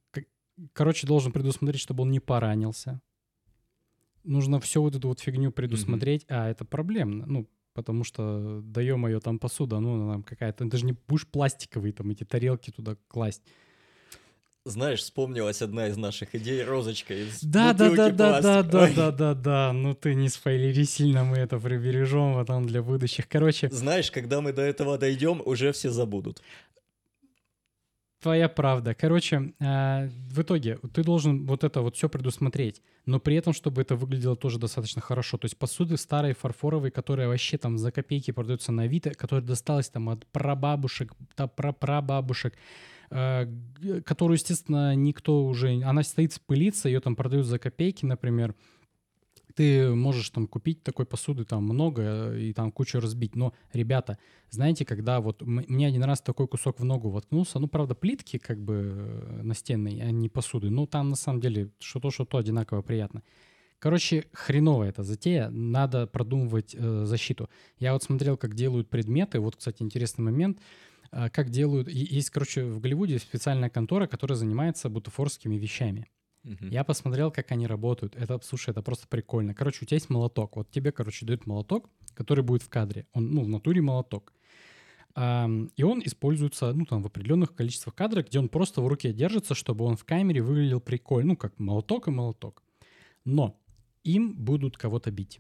короче, 0.73 1.07
должен 1.07 1.31
предусмотреть, 1.31 1.81
чтобы 1.81 2.03
он 2.03 2.11
не 2.11 2.19
поранился. 2.19 3.01
Нужно 4.23 4.59
все 4.59 4.81
вот 4.81 4.95
эту 4.95 5.09
вот 5.09 5.19
фигню 5.19 5.51
предусмотреть, 5.51 6.25
а 6.29 6.49
это 6.49 6.65
проблемно, 6.65 7.25
ну, 7.27 7.47
потому 7.75 8.03
что, 8.03 8.61
да 8.63 8.81
ё-моё, 8.81 9.19
там 9.19 9.37
посуда, 9.37 9.79
ну, 9.79 9.93
она 9.95 10.13
там 10.13 10.23
какая-то, 10.23 10.67
ты 10.69 10.77
же 10.77 10.85
не 10.85 10.95
будешь 11.07 11.27
пластиковые 11.27 11.93
там 11.93 12.09
эти 12.09 12.23
тарелки 12.23 12.71
туда 12.71 12.95
класть. 13.07 13.43
Знаешь, 14.67 15.01
вспомнилась 15.01 15.61
одна 15.61 15.89
из 15.89 15.97
наших 15.97 16.33
идей, 16.33 16.63
розочка 16.63 17.13
из 17.13 17.43
Да, 17.43 17.73
да, 17.73 17.91
да, 17.91 18.09
да, 18.09 18.41
да, 18.41 18.63
да, 18.63 18.89
да, 18.95 19.11
да, 19.11 19.33
да. 19.35 19.73
Ну 19.73 19.93
ты 19.93 20.15
не 20.15 20.27
спойлери 20.27 20.85
сильно, 20.85 21.23
мы 21.23 21.37
это 21.37 21.59
прибережем 21.59 22.33
потом 22.33 22.65
для 22.65 22.81
будущих. 22.81 23.27
Короче, 23.27 23.69
Знаешь, 23.71 24.09
когда 24.09 24.41
мы 24.41 24.53
до 24.53 24.63
этого 24.63 24.97
дойдем, 24.97 25.39
уже 25.45 25.71
все 25.71 25.91
забудут. 25.91 26.41
Твоя 28.25 28.49
правда. 28.49 28.95
Короче, 28.95 29.53
а, 29.59 30.09
в 30.31 30.41
итоге 30.41 30.79
ты 30.93 31.03
должен 31.03 31.45
вот 31.45 31.63
это 31.63 31.81
вот 31.81 31.95
все 31.95 32.09
предусмотреть, 32.09 32.81
но 33.05 33.19
при 33.19 33.35
этом, 33.35 33.53
чтобы 33.53 33.83
это 33.83 33.95
выглядело 33.95 34.35
тоже 34.35 34.57
достаточно 34.57 34.99
хорошо. 34.99 35.37
То 35.37 35.45
есть 35.45 35.55
посуды 35.59 35.95
старые 35.95 36.33
фарфоровые, 36.33 36.89
которые 36.89 37.27
вообще 37.27 37.59
там 37.59 37.77
за 37.77 37.91
копейки 37.91 38.31
продаются 38.31 38.71
на 38.71 38.83
Авито, 38.83 39.11
которые 39.11 39.45
досталось 39.45 39.89
там 39.89 40.09
от 40.09 40.25
прабабушек, 40.25 41.13
да, 41.37 41.45
прапрабабушек, 41.45 42.55
э, 43.11 43.47
которую, 44.03 44.37
естественно, 44.37 44.95
никто 44.95 45.45
уже... 45.45 45.83
Она 45.83 46.01
стоит, 46.01 46.41
пылится, 46.47 46.89
ее 46.89 47.01
там 47.01 47.15
продают 47.15 47.45
за 47.45 47.59
копейки, 47.59 48.05
например. 48.07 48.55
Ты 49.55 49.89
можешь 49.95 50.29
там 50.29 50.47
купить 50.47 50.83
такой 50.83 51.05
посуды 51.05 51.45
там 51.45 51.63
много 51.63 52.01
э, 52.03 52.39
и 52.41 52.53
там 52.53 52.71
кучу 52.71 52.99
разбить. 52.99 53.35
Но, 53.35 53.53
ребята, 53.71 54.17
знаете, 54.49 54.85
когда 54.85 55.21
вот 55.21 55.41
мне 55.41 55.87
один 55.87 56.03
раз 56.03 56.21
такой 56.21 56.47
кусок 56.47 56.79
в 56.79 56.83
ногу 56.83 57.09
воткнулся, 57.09 57.59
ну, 57.59 57.67
правда, 57.67 57.95
плитки 57.95 58.37
как 58.37 58.59
бы 58.59 58.93
э, 58.95 59.41
настенные, 59.43 60.03
а 60.03 60.11
не 60.11 60.27
посуды, 60.27 60.69
но 60.69 60.85
там 60.85 61.09
на 61.09 61.15
самом 61.15 61.39
деле 61.39 61.71
что-то, 61.79 62.11
что-то 62.11 62.37
одинаково 62.37 62.81
приятно. 62.81 63.23
Короче, 63.79 64.25
хреновая 64.33 64.89
эта 64.89 65.03
затея, 65.03 65.49
надо 65.49 66.07
продумывать 66.07 66.75
э, 66.77 67.05
защиту. 67.05 67.49
Я 67.77 67.93
вот 67.93 68.03
смотрел, 68.03 68.35
как 68.35 68.55
делают 68.55 68.89
предметы, 68.89 69.39
вот, 69.39 69.55
кстати, 69.55 69.83
интересный 69.83 70.23
момент, 70.23 70.59
э, 71.11 71.29
как 71.29 71.49
делают... 71.49 71.87
Есть, 71.87 72.29
короче, 72.29 72.65
в 72.65 72.79
Голливуде 72.79 73.19
специальная 73.19 73.69
контора, 73.69 74.07
которая 74.07 74.37
занимается 74.37 74.89
бутафорскими 74.89 75.55
вещами. 75.55 76.07
Мгм. 76.45 76.69
Я 76.69 76.83
посмотрел, 76.83 77.31
как 77.31 77.51
они 77.51 77.65
работают. 77.65 78.15
Это, 78.15 78.39
слушай, 78.43 78.69
это 78.69 78.81
просто 78.81 79.07
прикольно. 79.07 79.55
Короче, 79.55 79.79
у 79.81 79.85
тебя 79.85 79.95
есть 79.95 80.11
молоток. 80.11 80.55
Вот 80.55 80.69
тебе, 80.69 80.91
короче, 80.91 81.25
дают 81.25 81.47
молоток, 81.47 81.89
который 82.13 82.43
будет 82.43 82.61
в 82.61 82.69
кадре. 82.69 83.07
Он, 83.13 83.31
ну, 83.31 83.43
в 83.43 83.47
натуре 83.47 83.81
молоток. 83.81 84.31
И 85.17 85.83
он 85.83 86.01
используется, 86.05 86.71
ну, 86.73 86.85
там, 86.85 87.01
в 87.01 87.07
определенных 87.07 87.55
количествах 87.55 87.95
кадров, 87.95 88.27
где 88.27 88.37
он 88.37 88.47
просто 88.49 88.81
в 88.81 88.87
руке 88.87 89.11
держится, 89.11 89.55
чтобы 89.55 89.85
он 89.85 89.97
в 89.97 90.05
камере 90.05 90.41
выглядел 90.41 90.81
прикольно. 90.81 91.29
Ну, 91.29 91.37
как 91.37 91.57
молоток 91.59 92.07
и 92.07 92.11
молоток. 92.11 92.61
Но 93.23 93.59
им 94.03 94.33
будут 94.35 94.77
кого-то 94.77 95.09
бить. 95.09 95.39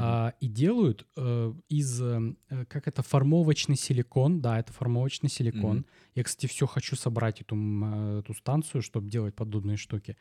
А, 0.00 0.34
и 0.40 0.48
делают 0.48 1.06
э, 1.16 1.52
из, 1.68 2.00
э, 2.02 2.34
э, 2.50 2.64
как 2.66 2.88
это, 2.88 3.02
формовочный 3.02 3.76
силикон. 3.76 4.40
Да, 4.40 4.58
это 4.58 4.72
формовочный 4.72 5.30
силикон. 5.30 5.76
Мгм. 5.78 5.86
Я, 6.14 6.22
кстати, 6.24 6.46
все 6.46 6.66
хочу 6.66 6.96
собрать 6.96 7.40
эту, 7.40 7.56
э, 7.56 8.18
эту 8.20 8.34
станцию, 8.34 8.82
чтобы 8.82 9.08
делать 9.08 9.34
подобные 9.34 9.76
штуки. 9.76 10.16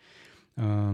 Э, 0.57 0.93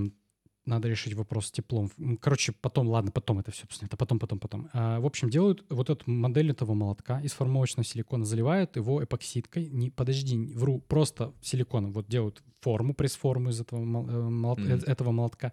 Надо 0.63 0.87
решить 0.89 1.15
вопрос 1.15 1.47
с 1.47 1.51
теплом. 1.51 1.89
Короче, 2.21 2.51
потом, 2.51 2.87
ладно, 2.87 3.09
потом 3.11 3.39
это 3.39 3.49
все, 3.49 3.65
это 3.81 3.97
потом, 3.97 4.19
потом, 4.19 4.37
потом. 4.39 4.69
А, 4.73 4.99
В 4.99 5.07
общем, 5.07 5.27
делают 5.27 5.65
вот 5.69 5.89
эту 5.89 6.09
модель 6.11 6.51
этого 6.51 6.75
молотка 6.75 7.19
из 7.21 7.31
формовочного 7.33 7.83
силикона, 7.83 8.25
заливают 8.25 8.75
его 8.75 9.03
эпоксидкой. 9.03 9.69
Не, 9.71 9.89
подожди, 9.89 10.37
вру, 10.55 10.79
просто 10.79 11.33
силиконом. 11.41 11.93
Вот 11.93 12.07
делают 12.07 12.43
форму, 12.59 12.93
пресс-форму 12.93 13.49
из 13.49 13.59
этого, 13.59 13.83
мол- 13.83 14.07
э, 14.07 14.29
молот- 14.29 14.59
Мгм. 14.59 14.71
э, 14.73 14.79
этого 14.85 15.11
молотка 15.11 15.51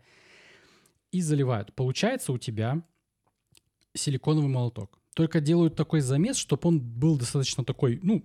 и 1.11 1.22
заливают. 1.22 1.74
Получается 1.74 2.33
у 2.33 2.39
тебя 2.39 2.83
силиконовый 3.99 4.49
молоток. 4.51 4.99
Только 5.14 5.40
делают 5.40 5.74
такой 5.76 6.01
замес, 6.01 6.36
чтобы 6.36 6.68
он 6.68 6.80
был 6.80 7.18
достаточно 7.18 7.64
такой, 7.64 8.01
ну, 8.03 8.24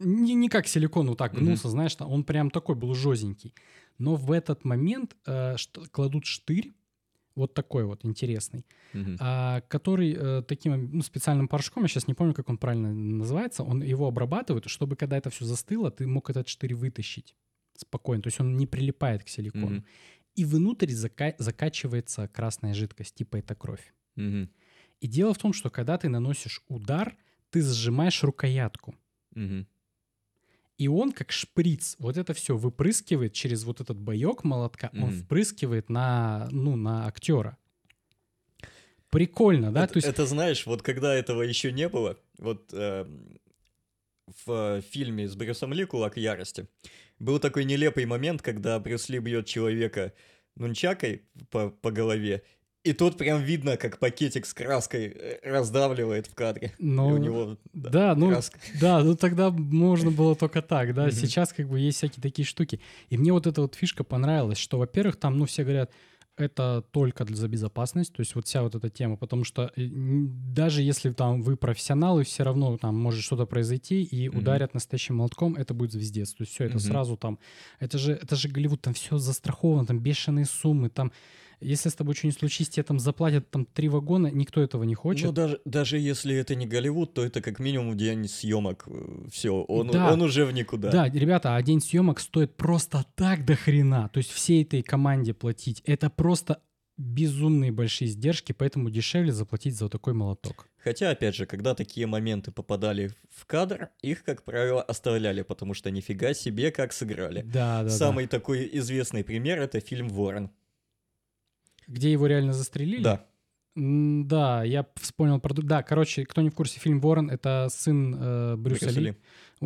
не, 0.00 0.34
не 0.34 0.48
как 0.48 0.66
силикон 0.66 1.06
вот 1.08 1.18
так 1.18 1.32
Мгм. 1.34 1.44
гнулся, 1.44 1.68
знаешь, 1.68 1.96
он 2.00 2.24
прям 2.24 2.50
такой 2.50 2.74
был 2.74 2.94
жестенький. 2.94 3.54
Но 3.98 4.16
в 4.16 4.32
этот 4.32 4.64
момент 4.64 5.16
э, 5.26 5.56
что- 5.56 5.82
кладут 5.90 6.24
штырь, 6.24 6.74
вот 7.36 7.52
такой 7.54 7.84
вот 7.84 8.04
интересный, 8.04 8.64
Мгм. 8.92 9.16
а, 9.20 9.60
который 9.62 10.14
э, 10.16 10.42
таким 10.42 10.90
ну, 10.92 11.02
специальным 11.02 11.48
порошком, 11.48 11.82
я 11.82 11.88
сейчас 11.88 12.06
не 12.08 12.14
помню, 12.14 12.32
как 12.34 12.48
он 12.48 12.58
правильно 12.58 12.92
называется, 12.94 13.62
он 13.64 13.82
его 13.82 14.06
обрабатывает, 14.06 14.64
чтобы 14.68 14.96
когда 14.96 15.16
это 15.16 15.30
все 15.30 15.44
застыло, 15.44 15.90
ты 15.90 16.06
мог 16.06 16.30
этот 16.30 16.48
штырь 16.48 16.74
вытащить 16.74 17.34
спокойно. 17.76 18.22
То 18.22 18.28
есть 18.28 18.40
он 18.40 18.56
не 18.56 18.66
прилипает 18.66 19.24
к 19.24 19.28
силикону. 19.28 19.66
Мгм. 19.66 19.84
И 20.36 20.44
внутрь 20.44 20.90
зака- 20.92 21.34
закачивается 21.38 22.28
красная 22.28 22.72
жидкость, 22.74 23.14
типа 23.16 23.36
это 23.38 23.54
кровь. 23.54 23.92
Мгм. 24.16 24.48
И 25.00 25.06
дело 25.06 25.34
в 25.34 25.38
том, 25.38 25.52
что 25.52 25.70
когда 25.70 25.98
ты 25.98 26.08
наносишь 26.08 26.62
удар, 26.68 27.16
ты 27.50 27.62
сжимаешь 27.62 28.22
рукоятку. 28.22 28.94
Мгм. 29.34 29.66
И 30.76 30.88
он 30.88 31.12
как 31.12 31.30
шприц 31.30 31.96
вот 31.98 32.16
это 32.16 32.34
все 32.34 32.56
выпрыскивает 32.56 33.32
через 33.32 33.64
вот 33.64 33.80
этот 33.80 33.96
боек 33.96 34.42
молотка, 34.42 34.90
он 34.92 35.10
Мгм. 35.10 35.22
впрыскивает 35.22 35.88
на, 35.88 36.48
ну, 36.50 36.74
на 36.74 37.06
актера. 37.06 37.56
Прикольно, 39.10 39.72
да? 39.72 39.84
это, 39.84 39.92
То 39.92 39.96
есть, 39.98 40.08
это 40.08 40.26
знаешь, 40.26 40.66
вот 40.66 40.82
когда 40.82 41.14
этого 41.14 41.42
еще 41.42 41.70
не 41.70 41.88
было, 41.88 42.18
вот 42.38 42.72
эм, 42.72 43.38
в 44.44 44.78
э, 44.78 44.80
фильме 44.80 45.28
с 45.28 45.36
Брюсом 45.36 45.72
Ли 45.72 45.84
«Кулак 45.84 46.16
ярости» 46.16 46.68
был 47.20 47.38
такой 47.38 47.64
нелепый 47.64 48.06
момент, 48.06 48.42
когда 48.42 48.80
Брюс 48.80 49.08
Ли 49.08 49.20
бьет 49.20 49.46
человека 49.46 50.12
нунчакой 50.56 51.22
по, 51.50 51.70
по 51.70 51.92
голове, 51.92 52.42
и 52.84 52.92
тут 52.92 53.16
прям 53.16 53.42
видно, 53.42 53.76
как 53.76 53.98
пакетик 53.98 54.44
с 54.46 54.52
краской 54.54 55.06
э, 55.06 55.38
раздавливает 55.50 56.26
в 56.26 56.34
кадре. 56.34 56.72
И 56.78 56.84
ну, 56.84 57.08
у 57.08 57.16
него 57.16 57.56
да, 57.72 58.14
ну, 58.14 58.28
краска. 58.28 58.58
да, 58.80 59.02
ну 59.02 59.16
тогда 59.16 59.50
можно 59.50 60.10
было 60.10 60.36
только 60.36 60.60
так, 60.62 60.94
да. 60.94 61.04
Мгм. 61.06 61.12
Сейчас 61.12 61.52
как 61.52 61.68
бы 61.68 61.80
есть 61.80 61.96
всякие 61.98 62.22
такие 62.22 62.44
штуки. 62.46 62.80
И 63.08 63.16
мне 63.16 63.32
вот 63.32 63.46
эта 63.46 63.62
вот 63.62 63.74
фишка 63.74 64.04
понравилась, 64.04 64.58
что, 64.58 64.78
во-первых, 64.78 65.16
там, 65.16 65.38
ну, 65.38 65.46
все 65.46 65.62
говорят, 65.64 65.90
это 66.36 66.84
только 66.90 67.24
для- 67.24 67.36
за 67.36 67.46
безопасность, 67.48 68.12
то 68.12 68.20
есть 68.20 68.34
вот 68.34 68.46
вся 68.48 68.62
вот 68.62 68.74
эта 68.74 68.90
тема, 68.90 69.16
потому 69.16 69.44
что 69.44 69.70
э, 69.76 69.86
даже 69.86 70.82
если 70.82 71.12
там 71.12 71.42
вы 71.42 71.56
профессионалы, 71.56 72.24
все 72.24 72.42
равно 72.42 72.76
там 72.76 72.98
может 72.98 73.22
что-то 73.22 73.46
произойти, 73.46 74.02
и 74.02 74.28
Мгм. 74.28 74.38
ударят 74.40 74.74
настоящим 74.74 75.16
молотком, 75.16 75.54
это 75.54 75.74
будет 75.74 75.92
звездец. 75.92 76.34
То 76.34 76.42
есть 76.42 76.52
все, 76.52 76.64
это 76.64 76.74
Мгм. 76.74 76.80
сразу 76.80 77.16
там, 77.16 77.38
это 77.78 77.98
же, 77.98 78.12
это 78.12 78.34
же 78.36 78.48
Голливуд, 78.48 78.82
там 78.82 78.94
все 78.94 79.16
застраховано, 79.18 79.86
там 79.86 80.00
бешеные 80.00 80.44
суммы, 80.44 80.90
там, 80.90 81.12
если 81.60 81.88
с 81.88 81.94
тобой 81.94 82.14
что-нибудь 82.14 82.38
случится, 82.38 82.72
тебе 82.74 82.82
там 82.84 82.98
заплатят 82.98 83.50
там 83.50 83.66
три 83.66 83.88
вагона, 83.88 84.28
никто 84.28 84.62
этого 84.62 84.84
не 84.84 84.94
хочет. 84.94 85.26
Ну, 85.26 85.32
даже, 85.32 85.60
даже 85.64 85.98
если 85.98 86.34
это 86.36 86.54
не 86.54 86.66
Голливуд, 86.66 87.14
то 87.14 87.24
это 87.24 87.40
как 87.40 87.58
минимум 87.58 87.96
день 87.96 88.28
съемок. 88.28 88.86
Все, 89.30 89.50
он, 89.62 89.88
Да. 89.90 90.12
он 90.12 90.22
уже 90.22 90.44
в 90.44 90.52
никуда. 90.52 90.90
Да, 90.90 91.08
ребята, 91.08 91.56
а 91.56 91.62
день 91.62 91.80
съемок 91.80 92.20
стоит 92.20 92.56
просто 92.56 93.04
так 93.14 93.44
до 93.44 93.56
хрена. 93.56 94.08
То 94.12 94.18
есть 94.18 94.30
всей 94.30 94.62
этой 94.62 94.82
команде 94.82 95.34
платить. 95.34 95.82
Это 95.84 96.10
просто 96.10 96.60
безумные 96.96 97.72
большие 97.72 98.08
издержки, 98.08 98.52
поэтому 98.52 98.90
дешевле 98.90 99.32
заплатить 99.32 99.76
за 99.76 99.86
вот 99.86 99.92
такой 99.92 100.14
молоток. 100.14 100.68
Хотя, 100.78 101.10
опять 101.10 101.34
же, 101.34 101.46
когда 101.46 101.74
такие 101.74 102.06
моменты 102.06 102.52
попадали 102.52 103.10
в 103.30 103.46
кадр, 103.46 103.88
их, 104.02 104.22
как 104.22 104.44
правило, 104.44 104.82
оставляли, 104.82 105.42
потому 105.42 105.74
что 105.74 105.90
нифига 105.90 106.34
себе 106.34 106.70
как 106.70 106.92
сыграли. 106.92 107.40
Да, 107.42 107.78
да, 107.78 107.84
да. 107.84 107.88
Самый 107.90 108.26
такой 108.26 108.68
известный 108.74 109.24
пример 109.24 109.60
это 109.60 109.80
фильм 109.80 110.08
Ворон. 110.08 110.50
Где 111.88 112.12
его 112.12 112.26
реально 112.26 112.52
застрелили? 112.52 113.02
Да. 113.02 113.24
М, 113.76 114.26
Да, 114.28 114.62
я 114.64 114.86
вспомнил 114.96 115.40
про... 115.40 115.52
друг- 115.54 115.66
Да, 115.66 115.82
короче, 115.82 116.24
кто 116.24 116.42
не 116.42 116.50
в 116.50 116.54
курсе, 116.54 116.78
фильм 116.80 117.00
«Ворон»— 117.00 117.28
это 117.30 117.68
сын 117.70 118.14
э, 118.16 118.56
Брюса 118.56 118.84
Брюса 118.86 119.00
Ли. 119.00 119.06
Ли. 119.10 119.16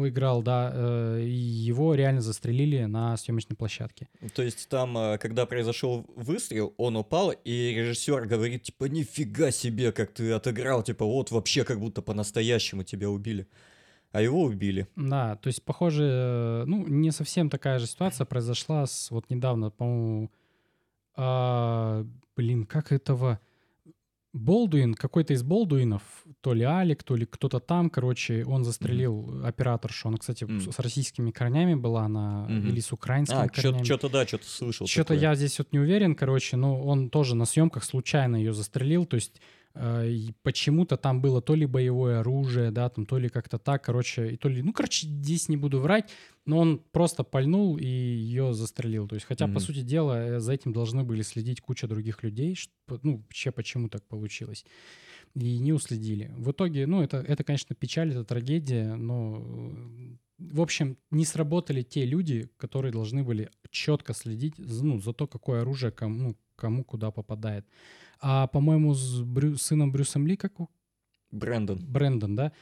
Играл, 0.08 0.42
да, 0.42 0.70
э, 0.72 1.22
и 1.24 1.30
его 1.30 1.94
реально 1.96 2.20
застрелили 2.20 2.84
на 2.84 3.16
съемочной 3.16 3.56
площадке. 3.56 4.06
То 4.34 4.42
есть 4.42 4.68
там, 4.68 4.96
э, 4.96 5.18
когда 5.18 5.44
произошел 5.44 6.06
выстрел, 6.14 6.72
он 6.76 6.96
упал, 6.96 7.32
и 7.32 7.74
режиссер 7.74 8.26
говорит, 8.26 8.62
типа, 8.62 8.84
нифига 8.84 9.50
себе, 9.50 9.90
как 9.92 10.12
ты 10.12 10.30
отыграл, 10.32 10.82
типа, 10.84 11.04
вот 11.04 11.30
вообще 11.32 11.64
как 11.64 11.80
будто 11.80 12.00
по-настоящему 12.00 12.84
тебя 12.84 13.10
убили. 13.10 13.48
А 14.12 14.22
его 14.22 14.42
убили. 14.44 14.86
Да, 14.96 15.36
то 15.36 15.48
есть, 15.48 15.62
похоже, 15.64 16.04
э, 16.04 16.64
ну, 16.66 16.86
не 16.86 17.10
совсем 17.10 17.50
такая 17.50 17.78
же 17.78 17.86
ситуация 17.86 18.24
произошла 18.24 18.86
с 18.86 19.10
вот 19.10 19.28
недавно, 19.30 19.70
по-моему, 19.70 20.30
а, 21.18 22.06
блин, 22.36 22.64
как 22.64 22.92
этого... 22.92 23.38
Болдуин, 24.34 24.92
какой-то 24.94 25.32
из 25.32 25.42
Болдуинов, 25.42 26.02
то 26.42 26.52
ли 26.52 26.62
Алик, 26.62 27.02
то 27.02 27.16
ли 27.16 27.24
кто-то 27.24 27.60
там, 27.60 27.88
короче, 27.88 28.44
он 28.44 28.62
застрелил 28.62 29.42
операторшу. 29.44 30.08
Она, 30.08 30.18
кстати, 30.18 30.44
Мгм. 30.44 30.70
с, 30.70 30.78
российскими 30.78 31.30
корнями 31.30 31.74
была, 31.74 32.02
она 32.04 32.46
Мгм. 32.48 32.68
или 32.68 32.80
с 32.80 32.92
украинскими 32.92 33.38
А, 33.46 33.48
корнями. 33.48 33.84
что-то 33.84 34.10
да, 34.10 34.26
что-то 34.26 34.44
слышал. 34.46 34.86
Что-то 34.86 35.14
я 35.14 35.34
здесь 35.34 35.58
вот 35.58 35.72
не 35.72 35.78
уверен, 35.78 36.14
короче, 36.14 36.56
но 36.58 36.78
он 36.80 37.08
тоже 37.08 37.34
на 37.34 37.46
съемках 37.46 37.82
случайно 37.84 38.36
ее 38.36 38.52
застрелил, 38.52 39.06
то 39.06 39.14
есть 39.16 39.40
почему-то 40.42 40.96
там 40.96 41.20
было 41.20 41.40
то 41.40 41.54
ли 41.54 41.66
боевое 41.66 42.18
оружие, 42.20 42.70
да, 42.70 42.88
там 42.88 43.06
то 43.06 43.18
ли 43.18 43.28
как-то 43.28 43.58
так, 43.58 43.84
короче, 43.84 44.32
и 44.32 44.36
то 44.36 44.48
ли, 44.48 44.62
ну, 44.62 44.72
короче, 44.72 45.06
здесь 45.06 45.48
не 45.48 45.56
буду 45.56 45.80
врать, 45.80 46.10
но 46.46 46.58
он 46.58 46.78
просто 46.92 47.22
пальнул 47.24 47.76
и 47.78 47.86
ее 47.86 48.52
застрелил, 48.54 49.06
то 49.08 49.14
есть, 49.14 49.26
хотя, 49.26 49.44
по 49.46 49.50
Мгм. 49.52 49.60
сути 49.60 49.80
дела, 49.82 50.18
э, 50.36 50.40
за 50.40 50.52
этим 50.52 50.72
должны 50.72 51.04
были 51.04 51.22
следить 51.22 51.60
куча 51.60 51.86
других 51.86 52.22
людей, 52.22 52.54
что- 52.54 52.98
ну, 53.02 53.18
вообще 53.18 53.50
почему 53.52 53.88
так 53.88 54.02
получилось, 54.08 54.64
и 55.34 55.58
не 55.58 55.72
уследили. 55.72 56.32
В 56.36 56.50
итоге, 56.50 56.86
ну, 56.86 57.02
это, 57.02 57.18
это 57.18 57.44
конечно, 57.44 57.74
печаль, 57.76 58.10
это 58.10 58.24
трагедия, 58.24 58.96
но, 58.96 59.42
э, 59.42 60.16
в 60.38 60.60
общем, 60.60 60.96
не 61.10 61.24
сработали 61.24 61.82
те 61.82 62.04
люди, 62.06 62.48
которые 62.56 62.92
должны 62.92 63.22
были 63.24 63.50
четко 63.70 64.14
следить 64.14 64.54
ну, 64.58 65.00
за 65.00 65.12
то, 65.12 65.26
какое 65.26 65.60
оружие 65.62 65.90
кому, 65.92 66.14
ну, 66.22 66.36
кому 66.58 66.84
куда 66.84 67.10
попадает. 67.10 67.64
А, 68.20 68.46
по-моему, 68.48 68.94
с 68.94 69.22
Брю- 69.22 69.56
сыном 69.56 69.92
Брюсом 69.92 70.26
Ли, 70.26 70.36
как? 70.36 70.52
Брэндон. 71.30 71.78
Брэндон, 71.86 72.36
да? 72.36 72.52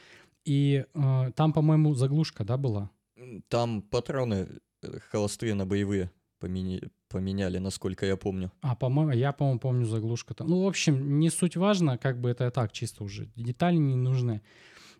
И 0.45 0.85
э, 0.93 1.31
там, 1.35 1.53
по-моему, 1.53 1.93
заглушка, 1.95 2.43
да, 2.45 2.57
была? 2.57 2.89
Там 3.49 3.81
патроны 3.81 4.47
э, 4.83 4.99
холостые 5.11 5.55
на 5.55 5.65
боевые 5.65 6.09
помени- 6.39 6.89
поменяли, 7.09 7.57
насколько 7.59 8.05
я 8.05 8.15
помню. 8.17 8.51
А, 8.61 8.75
по-моему, 8.75 9.11
я, 9.13 9.31
по-моему, 9.33 9.59
помню 9.59 9.85
заглушка 9.85 10.33
там. 10.33 10.47
Ну, 10.47 10.63
в 10.63 10.67
общем, 10.67 11.19
не 11.19 11.29
суть 11.29 11.57
важно, 11.57 11.97
как 11.97 12.19
бы 12.21 12.29
это 12.29 12.51
так, 12.51 12.71
чисто 12.71 13.03
уже. 13.03 13.25
Детали 13.35 13.77
не 13.77 13.95
нужны. 13.95 14.41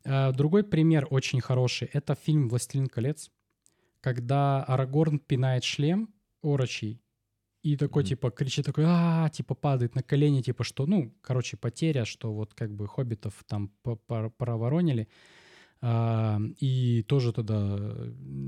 Э, 0.03 0.31
Другой 0.33 0.63
пример 0.63 1.07
очень 1.09 1.39
хороший. 1.41 1.89
Это 1.93 2.15
фильм 2.15 2.49
«Властелин 2.49 2.87
колец», 2.87 3.29
когда 4.01 4.63
Арагорн 4.63 5.19
пинает 5.19 5.63
шлем 5.63 6.09
орочий 6.41 7.01
и 7.73 7.77
такой, 7.77 8.03
Мгм. 8.03 8.07
типа, 8.09 8.31
кричит 8.31 8.65
такой, 8.65 8.85
а 8.87 9.29
типа, 9.29 9.55
падает 9.55 9.95
на 9.95 10.03
колени, 10.03 10.41
типа, 10.41 10.63
что, 10.63 10.85
ну, 10.85 11.11
короче, 11.21 11.57
потеря, 11.57 12.05
что 12.05 12.33
вот 12.33 12.53
как 12.53 12.71
бы 12.71 12.87
хоббитов 12.87 13.43
там 13.47 13.71
проворонили. 14.37 15.07
А, 15.81 16.39
и 16.59 17.03
тоже 17.07 17.33
тогда 17.33 17.77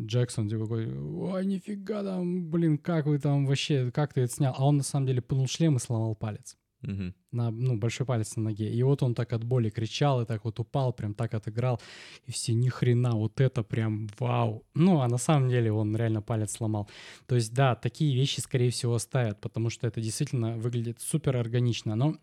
Джексон 0.06 0.50
типа 0.50 0.64
такой, 0.64 0.88
ой, 0.98 1.46
нифига 1.46 2.04
там, 2.04 2.50
блин, 2.50 2.78
как 2.78 3.06
вы 3.06 3.20
там 3.20 3.46
вообще, 3.46 3.92
как 3.92 4.14
ты 4.14 4.22
это 4.22 4.34
снял? 4.34 4.56
А 4.58 4.66
он 4.66 4.78
на 4.78 4.84
самом 4.84 5.06
деле 5.08 5.22
пнул 5.22 5.48
шлем 5.48 5.76
и 5.76 5.80
сломал 5.80 6.16
палец. 6.16 6.58
Мгм. 6.82 7.14
На, 7.32 7.52
ну, 7.52 7.78
большой 7.78 8.06
палец 8.06 8.38
на 8.38 8.44
ноге. 8.44 8.74
И 8.74 8.84
вот 8.84 9.04
он 9.04 9.14
так 9.14 9.34
от 9.34 9.44
боли 9.44 9.70
кричал 9.70 10.22
и 10.22 10.26
так 10.26 10.46
вот 10.46 10.60
упал, 10.60 10.94
прям 10.94 11.14
так 11.14 11.34
отыграл. 11.34 11.80
И 12.26 12.32
все, 12.32 12.54
ни 12.54 12.70
хрена, 12.70 13.16
вот 13.16 13.42
это 13.42 13.64
прям 13.64 14.08
вау. 14.20 14.64
Ну, 14.76 15.02
а 15.02 15.08
на 15.08 15.18
самом 15.18 15.50
деле 15.50 15.72
он 15.72 15.96
реально 15.96 16.22
палец 16.22 16.52
сломал. 16.54 16.90
То 17.28 17.36
есть, 17.36 17.54
да, 17.54 17.76
такие 17.76 18.16
вещи, 18.16 18.40
скорее 18.40 18.70
всего, 18.70 18.98
ставят, 19.00 19.42
потому 19.42 19.70
что 19.70 19.88
это 19.88 20.02
действительно 20.02 20.58
выглядит 20.58 21.02
супер 21.02 21.36
органично. 21.38 21.96
Но 21.96 22.16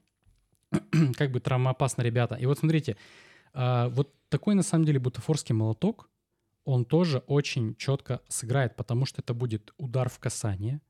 как 1.16 1.30
бы 1.30 1.40
травмоопасно, 1.40 2.02
ребята. 2.02 2.34
И 2.36 2.46
вот 2.46 2.58
смотрите, 2.58 2.96
а, 3.52 3.88
вот 3.90 4.14
такой 4.28 4.54
на 4.54 4.62
самом 4.62 4.84
деле 4.84 4.98
бутафорский 4.98 5.54
молоток, 5.54 6.08
он 6.64 6.84
тоже 6.84 7.18
очень 7.26 7.76
четко 7.76 8.20
сыграет, 8.28 8.74
потому 8.74 9.06
что 9.06 9.20
это 9.22 9.34
будет 9.34 9.72
удар 9.78 10.08
в 10.08 10.18
касание, 10.18 10.80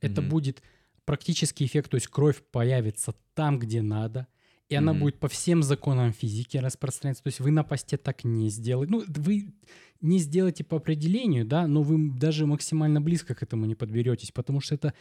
это 0.00 0.20
Мгм. 0.22 0.30
будет 0.30 0.62
практический 1.10 1.64
эффект, 1.64 1.90
то 1.90 1.96
есть 1.96 2.06
кровь 2.06 2.40
появится 2.52 3.16
там, 3.34 3.58
где 3.58 3.82
надо, 3.82 4.28
и 4.68 4.76
она 4.76 4.92
Мгм. 4.92 5.00
будет 5.00 5.18
по 5.18 5.26
всем 5.26 5.64
законам 5.64 6.12
физики 6.12 6.56
распространяться. 6.56 7.24
То 7.24 7.28
есть 7.30 7.40
вы 7.40 7.50
на 7.50 7.64
посте 7.64 7.96
так 7.96 8.22
не 8.22 8.48
сделаете. 8.48 8.92
Ну, 8.92 9.02
вы 9.08 9.52
не 10.00 10.18
сделаете 10.20 10.62
по 10.62 10.76
определению, 10.76 11.44
да, 11.44 11.66
но 11.66 11.82
вы 11.82 12.12
даже 12.16 12.46
максимально 12.46 13.00
близко 13.00 13.34
к 13.34 13.42
этому 13.42 13.66
не 13.66 13.74
подберетесь, 13.74 14.30
потому 14.30 14.60
что 14.60 14.76
это 14.76 14.94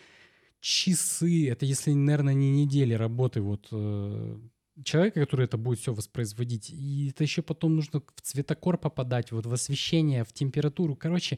часы, 0.61 1.47
это 1.47 1.67
если, 1.67 1.93
наверное, 1.93 2.33
не 2.33 2.49
недели 2.49 2.95
работы 2.95 3.41
вот 3.41 3.67
э, 3.71 4.39
человека, 4.83 5.19
который 5.19 5.45
это 5.45 5.57
будет 5.57 5.79
все 5.79 5.93
воспроизводить. 5.93 6.71
И 6.71 7.09
это 7.11 7.23
еще 7.23 7.43
потом 7.43 7.75
нужно 7.75 8.01
в 8.15 8.21
цветокор 8.21 8.79
попадать, 8.79 9.31
вот 9.31 9.45
в 9.45 9.53
освещение, 9.53 10.23
в 10.23 10.33
температуру. 10.33 10.95
Короче, 10.95 11.37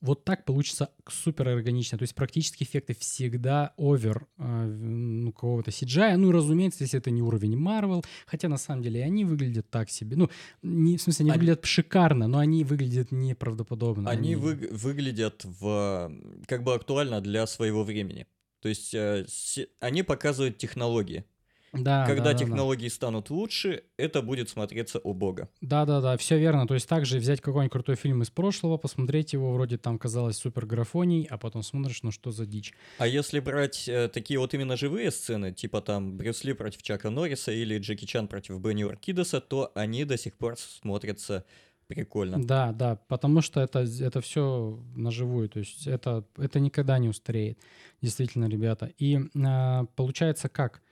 вот 0.00 0.24
так 0.24 0.44
получится 0.44 0.90
супер 1.08 1.48
органично. 1.48 1.98
То 1.98 2.02
есть 2.02 2.14
практические 2.14 2.66
эффекты 2.68 2.94
всегда 2.94 3.72
овер 3.76 4.26
э, 4.38 4.66
ну, 4.66 5.32
какого-то 5.32 5.70
CGI. 5.70 6.16
Ну, 6.16 6.32
разумеется, 6.32 6.84
если 6.84 6.98
это 6.98 7.10
не 7.10 7.22
уровень 7.22 7.54
Marvel. 7.56 8.04
Хотя 8.26 8.48
на 8.48 8.58
самом 8.58 8.82
деле 8.82 9.02
они 9.04 9.24
выглядят 9.24 9.68
так 9.70 9.90
себе. 9.90 10.16
Ну, 10.16 10.28
не, 10.62 10.96
в 10.96 11.02
смысле, 11.02 11.24
они 11.24 11.30
Они- 11.30 11.38
выглядят 11.40 11.64
шикарно, 11.64 12.28
но 12.28 12.38
они 12.38 12.64
выглядят 12.64 13.10
неправдоподобно. 13.12 14.10
Они 14.10 14.36
вы- 14.36 14.68
выглядят 14.72 15.44
в 15.44 16.12
как 16.46 16.62
бы 16.62 16.74
актуально 16.74 17.20
для 17.20 17.46
своего 17.46 17.82
времени. 17.84 18.26
То 18.60 18.68
есть 18.68 18.94
э, 18.94 19.24
се- 19.28 19.68
они 19.80 20.02
показывают 20.02 20.58
технологии. 20.58 21.24
Да, 21.72 22.06
Когда 22.06 22.24
да, 22.24 22.32
да, 22.32 22.38
да. 22.38 22.44
технологии 22.44 22.88
станут 22.88 23.30
лучше, 23.30 23.84
это 23.96 24.22
будет 24.22 24.48
смотреться 24.48 24.98
убого. 25.00 25.48
Да-да-да, 25.60 26.16
все 26.16 26.38
верно. 26.38 26.66
То 26.66 26.74
есть 26.74 26.88
также 26.88 27.18
взять 27.18 27.40
какой-нибудь 27.40 27.72
крутой 27.72 27.96
фильм 27.96 28.22
из 28.22 28.30
прошлого, 28.30 28.76
посмотреть 28.76 29.32
его, 29.32 29.52
вроде 29.52 29.76
там 29.76 29.98
казалось 29.98 30.36
супер 30.36 30.66
графоний, 30.66 31.26
а 31.28 31.38
потом 31.38 31.62
смотришь, 31.62 32.02
ну 32.02 32.10
что 32.10 32.30
за 32.30 32.46
дичь. 32.46 32.72
А 32.98 33.06
если 33.06 33.40
брать 33.40 33.88
э, 33.88 34.08
такие 34.08 34.38
вот 34.38 34.54
именно 34.54 34.76
живые 34.76 35.10
сцены, 35.10 35.52
типа 35.52 35.80
там 35.80 36.16
Брюс 36.16 36.44
Ли 36.44 36.52
против 36.52 36.82
Чака 36.82 37.10
Норриса 37.10 37.52
или 37.52 37.78
Джеки 37.78 38.04
Чан 38.04 38.28
против 38.28 38.58
Бенни 38.60 38.84
Оркидеса, 38.84 39.40
то 39.40 39.72
они 39.74 40.04
до 40.04 40.16
сих 40.16 40.34
пор 40.36 40.56
смотрятся 40.56 41.44
прикольно. 41.86 42.44
Да, 42.44 42.72
да, 42.72 42.96
потому 43.08 43.40
что 43.40 43.60
это, 43.60 43.80
это 43.80 44.20
все 44.20 44.78
наживую, 44.94 45.48
то 45.48 45.60
есть 45.60 45.86
это, 45.86 46.24
это 46.36 46.60
никогда 46.60 46.98
не 46.98 47.08
устареет, 47.08 47.58
действительно, 48.02 48.46
ребята. 48.48 48.92
И 48.98 49.18
а, 49.44 49.84
получается 49.94 50.48
как? 50.48 50.82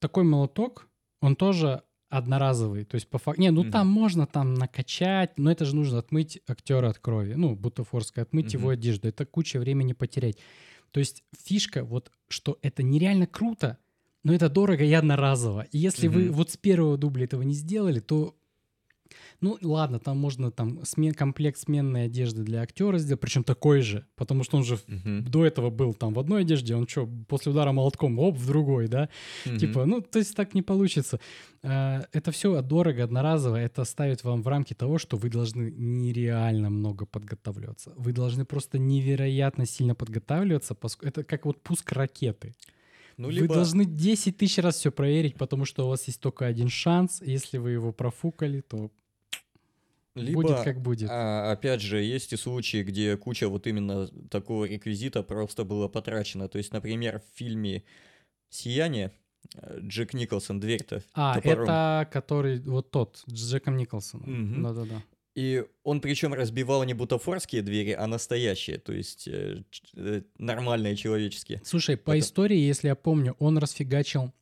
Такой 0.00 0.24
молоток, 0.24 0.88
он 1.20 1.36
тоже 1.36 1.82
одноразовый, 2.08 2.84
то 2.84 2.96
есть 2.96 3.08
по 3.08 3.18
факту... 3.18 3.40
Не, 3.40 3.50
ну 3.50 3.62
Мгм. 3.62 3.70
там 3.70 3.86
можно 3.86 4.26
там 4.26 4.54
накачать, 4.54 5.38
но 5.38 5.52
это 5.52 5.64
же 5.64 5.76
нужно 5.76 5.98
отмыть 5.98 6.40
актера 6.48 6.88
от 6.88 6.98
крови, 6.98 7.34
ну, 7.34 7.54
бутафорская, 7.54 8.24
отмыть 8.24 8.52
его 8.52 8.64
Мгм. 8.64 8.72
одежду, 8.72 9.08
это 9.08 9.24
куча 9.26 9.60
времени 9.60 9.92
потерять. 9.92 10.38
То 10.90 10.98
есть 10.98 11.22
фишка 11.38 11.84
вот, 11.84 12.10
что 12.28 12.58
это 12.62 12.82
нереально 12.82 13.28
круто, 13.28 13.78
но 14.24 14.34
это 14.34 14.48
дорого 14.48 14.82
и 14.82 14.92
одноразово. 14.92 15.66
И 15.70 15.78
если 15.78 16.08
вы 16.08 16.24
Мгм. 16.24 16.32
вот 16.32 16.50
с 16.50 16.56
первого 16.56 16.98
дубля 16.98 17.24
этого 17.24 17.42
не 17.42 17.54
сделали, 17.54 18.00
то 18.00 18.34
ну, 19.40 19.58
ладно, 19.62 19.98
там 19.98 20.18
можно 20.18 20.50
там 20.50 20.84
смен, 20.84 21.14
комплект 21.14 21.58
сменной 21.58 22.04
одежды 22.06 22.42
для 22.42 22.62
актера 22.62 22.98
сделать, 22.98 23.20
причем 23.20 23.42
такой 23.44 23.80
же, 23.80 24.06
потому 24.16 24.44
что 24.44 24.56
он 24.56 24.64
же 24.64 24.78
Мгм. 24.86 25.24
до 25.24 25.44
этого 25.46 25.70
был 25.70 25.94
там 25.94 26.12
в 26.14 26.18
одной 26.18 26.42
одежде, 26.42 26.74
он 26.74 26.86
что, 26.86 27.08
после 27.28 27.52
удара 27.52 27.72
молотком, 27.72 28.18
оп, 28.18 28.36
в 28.36 28.46
другой, 28.46 28.88
да? 28.88 29.08
Мгм. 29.46 29.58
Типа, 29.58 29.86
ну, 29.86 30.00
то 30.00 30.18
есть 30.18 30.34
так 30.36 30.54
не 30.54 30.62
получится. 30.62 31.20
А, 31.62 32.02
Это 32.12 32.30
все 32.32 32.60
дорого, 32.62 33.04
одноразово, 33.04 33.56
это 33.56 33.84
ставит 33.84 34.24
вам 34.24 34.42
в 34.42 34.48
рамки 34.48 34.74
того, 34.74 34.98
что 34.98 35.16
вы 35.16 35.30
должны 35.30 35.70
нереально 35.76 36.70
много 36.70 37.06
подготавливаться. 37.06 37.92
Вы 37.96 38.12
должны 38.12 38.44
просто 38.44 38.78
невероятно 38.78 39.66
сильно 39.66 39.94
подготавливаться, 39.94 40.74
поскольку 40.74 41.08
это 41.08 41.24
как 41.24 41.46
вот 41.46 41.62
пуск 41.62 41.92
ракеты. 41.92 42.54
Ну, 43.16 43.26
Вы 43.26 43.32
либо... 43.34 43.54
должны 43.54 43.84
10 43.84 44.38
тысяч 44.38 44.58
раз 44.58 44.76
все 44.76 44.90
проверить, 44.90 45.34
потому 45.36 45.66
что 45.66 45.84
у 45.84 45.88
вас 45.88 46.06
есть 46.08 46.20
только 46.20 46.46
один 46.46 46.68
шанс. 46.68 47.20
Если 47.20 47.58
вы 47.58 47.72
его 47.72 47.92
профукали, 47.92 48.62
то 48.62 48.90
Либо, 50.14 50.42
будет 50.42 50.62
как 50.64 50.80
будет. 50.82 51.08
а, 51.10 51.52
опять 51.52 51.80
же, 51.80 52.02
есть 52.02 52.32
и 52.32 52.36
случаи, 52.36 52.82
где 52.82 53.16
куча 53.16 53.48
вот 53.48 53.66
именно 53.66 54.08
такого 54.28 54.64
реквизита 54.64 55.22
просто 55.22 55.64
было 55.64 55.88
потрачено. 55.88 56.48
То 56.48 56.58
есть, 56.58 56.72
например, 56.72 57.20
в 57.20 57.36
фильме 57.38 57.84
«Сияние» 58.48 59.12
Джек 59.80 60.12
Николсон 60.14 60.60
дверь-то 60.60 61.02
А, 61.14 61.34
топором. 61.36 61.62
это 61.64 62.08
который 62.12 62.60
вот 62.60 62.90
тот, 62.90 63.22
с 63.26 63.32
Джеком 63.32 63.76
Николсоном. 63.76 64.30
Мгм. 64.30 64.62
Да-да-да. 64.62 65.02
И 65.36 65.64
он 65.84 66.00
причем 66.00 66.34
разбивал 66.34 66.82
не 66.84 66.92
бутафорские 66.92 67.62
двери, 67.62 67.92
а 67.92 68.06
настоящие, 68.06 68.78
то 68.78 68.92
есть 68.92 69.28
э, 69.28 69.62
э, 69.96 70.22
нормальные 70.38 70.96
человеческие. 70.96 71.62
Слушай, 71.64 71.96
по 71.96 72.10
Это- 72.10 72.18
истории, 72.20 72.58
если 72.58 72.88
я 72.88 72.96
помню, 72.96 73.36
он 73.38 73.56
расфигачил 73.56 74.32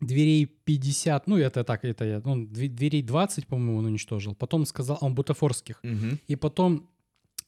дверей 0.00 0.46
50, 0.46 1.26
ну 1.26 1.36
это 1.38 1.64
так, 1.64 1.84
это 1.84 2.04
я, 2.04 2.22
ну, 2.24 2.46
дверей 2.46 3.02
20, 3.02 3.46
по-моему, 3.46 3.78
он 3.78 3.86
уничтожил. 3.86 4.34
Потом 4.34 4.66
сказал, 4.66 4.98
он 5.00 5.14
бутафорских. 5.14 5.82
И 6.28 6.36
потом 6.36 6.88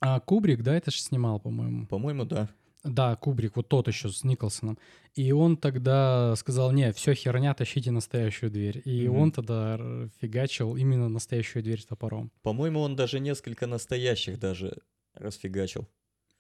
а, 0.01 0.21
Кубрик, 0.21 0.63
да, 0.63 0.77
это 0.77 0.91
же 0.91 0.99
снимал, 0.99 1.41
по-моему. 1.41 1.87
По-моему, 1.87 2.25
да. 2.25 2.49
Да, 2.85 3.17
Кубрик, 3.17 3.57
вот 3.57 3.69
тот 3.69 3.89
еще 3.89 4.11
с 4.11 4.23
Николсоном. 4.23 4.79
И 5.15 5.33
он 5.33 5.57
тогда 5.57 6.35
сказал, 6.37 6.71
не, 6.71 6.93
все 6.93 7.15
херня, 7.15 7.53
тащите 7.55 7.91
настоящую 7.91 8.51
дверь. 8.51 8.81
И 8.85 9.09
Мгм. 9.09 9.19
он 9.19 9.33
тогда 9.33 10.09
фигачил 10.21 10.77
именно 10.77 11.09
настоящую 11.09 11.65
дверь 11.65 11.83
топором. 11.83 12.31
По-моему, 12.43 12.81
он 12.81 12.95
даже 12.95 13.19
несколько 13.19 13.67
настоящих 13.67 14.39
даже 14.39 14.79
расфигачил. 15.15 15.89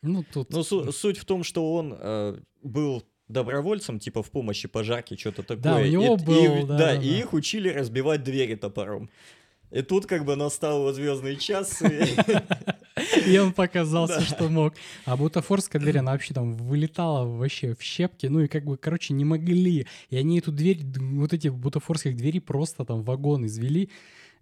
Ну, 0.02 0.24
тут... 0.32 0.50
Но 0.52 0.62
су- 0.62 0.92
суть 0.92 1.18
в 1.18 1.24
том, 1.24 1.42
что 1.42 1.74
он 1.74 1.94
э, 1.98 2.38
был 2.62 3.02
добровольцем, 3.28 3.98
типа 3.98 4.22
в 4.22 4.30
помощи 4.30 4.68
пожарке, 4.68 5.16
что-то 5.16 5.42
такое. 5.42 5.84
у 5.84 5.86
него 5.86 6.14
и, 6.16 6.24
был, 6.24 6.56
и- 6.58 6.62
да, 6.62 6.66
да, 6.66 6.78
да, 6.78 6.94
и 6.94 7.10
да. 7.10 7.16
их 7.18 7.32
учили 7.32 7.68
разбивать 7.68 8.22
двери 8.22 8.54
топором. 8.54 9.10
И 9.72 9.82
тут 9.82 10.06
как 10.06 10.24
бы 10.24 10.36
настал 10.36 10.78
его 10.78 10.92
звездный 10.92 11.36
час. 11.36 11.82
и- 13.26 13.38
он 13.38 13.52
показался, 13.52 14.18
Да. 14.20 14.24
что 14.24 14.48
мог. 14.48 14.74
А 15.04 15.16
бутафорская 15.16 15.80
дверь, 15.82 15.98
она 15.98 16.12
вообще 16.12 16.34
там 16.34 16.54
вылетала 16.54 17.26
вообще 17.26 17.74
в 17.74 17.82
щепки. 17.82 18.26
Ну 18.26 18.40
и 18.40 18.48
как 18.48 18.64
бы, 18.64 18.76
короче, 18.76 19.12
не 19.12 19.24
могли. 19.24 19.86
И 20.08 20.16
они 20.16 20.38
эту 20.38 20.52
дверь, 20.52 20.82
вот 20.96 21.32
эти 21.32 21.48
бутафорских 21.48 22.16
двери 22.16 22.38
просто 22.38 22.84
там 22.84 23.02
вагон 23.02 23.44
извели. 23.46 23.90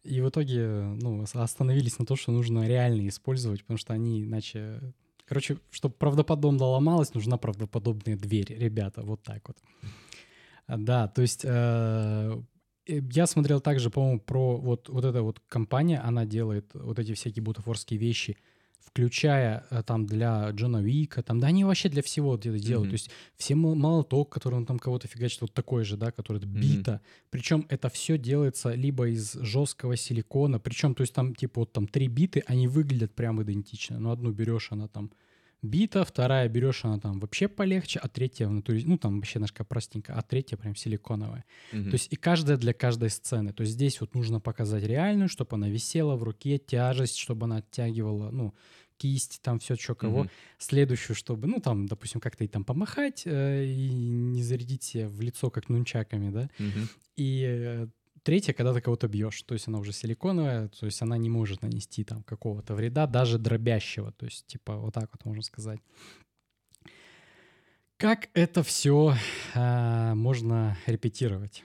И 0.04 0.20
в 0.20 0.28
итоге, 0.28 0.66
ну, 1.00 1.24
остановились 1.32 1.98
на 1.98 2.04
то, 2.04 2.14
что 2.16 2.30
нужно 2.30 2.68
реально 2.68 3.08
использовать, 3.08 3.62
потому 3.62 3.78
что 3.78 3.94
они 3.94 4.22
иначе... 4.24 4.80
Короче, 5.26 5.58
чтобы 5.70 5.94
правдоподобно 5.94 6.64
ломалась, 6.66 7.14
нужна 7.14 7.38
правдоподобная 7.38 8.16
дверь, 8.16 8.54
ребята, 8.58 9.02
вот 9.02 9.22
так 9.22 9.48
вот. 9.48 9.56
Да, 10.66 11.08
то 11.08 11.22
есть 11.22 11.44
э, 11.44 12.42
э, 12.86 13.00
я 13.12 13.26
смотрел 13.26 13.60
также, 13.60 13.90
по-моему, 13.90 14.20
про 14.20 14.56
вот, 14.56 14.88
вот 14.88 15.04
эта 15.04 15.22
вот 15.22 15.40
компания, 15.48 16.00
она 16.00 16.24
делает 16.24 16.70
вот 16.74 16.98
эти 16.98 17.14
всякие 17.14 17.42
бутафорские 17.42 17.98
вещи, 17.98 18.36
включая 18.84 19.64
э, 19.70 19.82
там 19.82 20.06
для 20.06 20.50
Джона 20.50 20.78
Уика, 20.78 21.22
там, 21.22 21.40
да 21.40 21.48
они 21.48 21.64
вообще 21.64 21.88
для 21.88 22.02
всего 22.02 22.34
это 22.36 22.50
делают. 22.58 22.88
Мгм. 22.88 22.90
То 22.90 22.94
есть 22.94 23.10
все 23.36 23.54
мол- 23.54 23.74
молоток, 23.74 24.30
который 24.30 24.54
он 24.54 24.66
там 24.66 24.78
кого-то 24.78 25.08
фигачит, 25.08 25.40
вот 25.40 25.52
такой 25.52 25.84
же, 25.84 25.96
да, 25.96 26.10
который 26.12 26.38
это 26.38 26.46
бита. 26.46 27.00
Причем 27.30 27.66
это 27.68 27.88
все 27.88 28.18
делается 28.18 28.74
либо 28.74 29.08
из 29.08 29.32
жесткого 29.32 29.96
силикона, 29.96 30.58
причем, 30.58 30.94
то 30.94 31.02
есть 31.02 31.14
там 31.14 31.34
типа 31.34 31.60
вот 31.60 31.72
там 31.72 31.86
три 31.86 32.08
биты, 32.08 32.42
они 32.46 32.68
выглядят 32.68 33.14
прям 33.14 33.42
идентично. 33.42 33.98
Но 33.98 34.12
одну 34.12 34.30
берешь, 34.32 34.68
она 34.70 34.88
там 34.88 35.10
бита, 35.64 36.04
вторая 36.04 36.48
берешь, 36.48 36.84
она 36.84 36.98
там 36.98 37.18
вообще 37.18 37.48
полегче, 37.48 37.98
а 37.98 38.08
третья 38.08 38.46
в 38.46 38.52
натуре, 38.52 38.82
ну 38.84 38.98
там 38.98 39.16
вообще 39.16 39.38
немножко 39.38 39.64
простенько, 39.64 40.14
а 40.14 40.22
третья 40.22 40.56
прям 40.56 40.76
силиконовая. 40.76 41.44
Мгм. 41.72 41.90
То 41.90 41.94
есть 41.94 42.12
и 42.12 42.16
каждая 42.16 42.56
для 42.56 42.72
каждой 42.72 43.10
сцены. 43.10 43.52
То 43.52 43.62
есть 43.62 43.72
здесь 43.72 44.00
вот 44.00 44.14
нужно 44.14 44.40
показать 44.40 44.84
реальную, 44.84 45.28
чтобы 45.28 45.56
она 45.56 45.68
висела 45.68 46.16
в 46.16 46.22
руке, 46.22 46.58
тяжесть, 46.58 47.16
чтобы 47.16 47.46
она 47.46 47.56
оттягивала, 47.56 48.30
ну, 48.30 48.54
кисть, 48.96 49.40
там 49.42 49.58
все, 49.58 49.74
что 49.74 49.94
кого. 49.94 50.20
Мгм. 50.20 50.30
Следующую, 50.58 51.16
чтобы, 51.16 51.48
ну, 51.48 51.60
там, 51.60 51.86
допустим, 51.86 52.20
как-то 52.20 52.44
и 52.44 52.48
там 52.48 52.64
помахать 52.64 53.22
э, 53.24 53.64
и 53.64 53.88
не 53.90 54.42
зарядить 54.42 54.82
себе 54.82 55.08
в 55.08 55.20
лицо 55.20 55.50
как 55.50 55.68
нунчаками, 55.68 56.30
да. 56.30 56.50
Мгм. 56.58 56.88
И 57.16 57.44
э, 57.46 57.88
третья, 58.24 58.52
когда 58.52 58.72
ты 58.74 58.80
кого-то 58.80 59.06
бьешь, 59.06 59.40
то 59.42 59.54
есть 59.54 59.68
она 59.68 59.78
уже 59.78 59.92
силиконовая, 59.92 60.68
то 60.68 60.86
есть 60.86 61.00
она 61.02 61.16
не 61.16 61.28
может 61.28 61.62
нанести 61.62 62.02
там 62.02 62.22
какого-то 62.24 62.74
вреда, 62.74 63.06
даже 63.06 63.38
дробящего, 63.38 64.10
то 64.12 64.24
есть 64.24 64.46
типа 64.46 64.76
вот 64.76 64.94
так 64.94 65.10
вот 65.12 65.24
можно 65.24 65.42
сказать. 65.42 65.80
Как 67.96 68.28
это 68.34 68.64
все 68.64 69.14
можно 69.54 70.76
репетировать? 70.86 71.62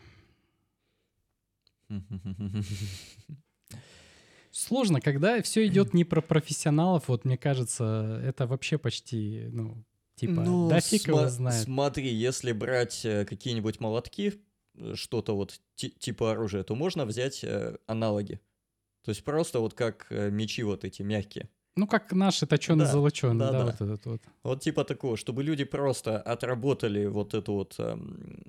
Сложно, 4.52 5.00
когда 5.00 5.42
все 5.42 5.66
идет 5.68 5.94
не 5.94 6.04
про 6.04 6.22
профессионалов, 6.22 7.08
вот 7.08 7.24
мне 7.24 7.38
кажется, 7.38 8.22
это 8.24 8.48
вообще 8.48 8.78
почти, 8.78 9.48
ну, 9.52 9.84
типа, 10.16 10.42
Ну, 10.42 10.68
да 10.70 10.82
фиг 10.82 11.08
его 11.08 11.22
сма- 11.22 11.30
знает. 11.30 11.64
Смотри, 11.64 12.14
если 12.14 12.52
брать 12.52 13.06
э, 13.06 13.26
какие-нибудь 13.26 13.80
молотки, 13.80 14.34
э, 14.34 14.38
что-то 14.96 15.36
вот 15.36 15.60
ти- 15.76 15.90
типа 15.92 16.32
оружия, 16.32 16.64
то 16.64 16.76
можно 16.76 17.06
взять 17.06 17.44
э, 17.44 17.78
аналоги. 17.88 18.40
То 19.04 19.12
есть 19.12 19.24
просто 19.24 19.60
вот 19.60 19.74
как 19.74 20.08
э, 20.10 20.30
мечи 20.30 20.64
вот 20.64 20.84
эти 20.84 21.02
мягкие. 21.02 21.50
Ну, 21.76 21.88
как 21.88 22.12
наши 22.12 22.46
точеный 22.46 22.86
Да, 22.86 22.92
золоченый, 22.92 23.40
да, 23.40 23.52
да-да. 23.52 23.66
вот 23.66 23.82
этот 23.82 24.06
вот. 24.06 24.22
Вот 24.44 24.62
типа 24.62 24.84
такого, 24.84 25.18
чтобы 25.18 25.44
люди 25.44 25.64
просто 25.64 26.20
отработали 26.20 27.06
вот 27.06 27.34
это 27.34 27.52
вот 27.52 27.76
эм, 27.80 28.44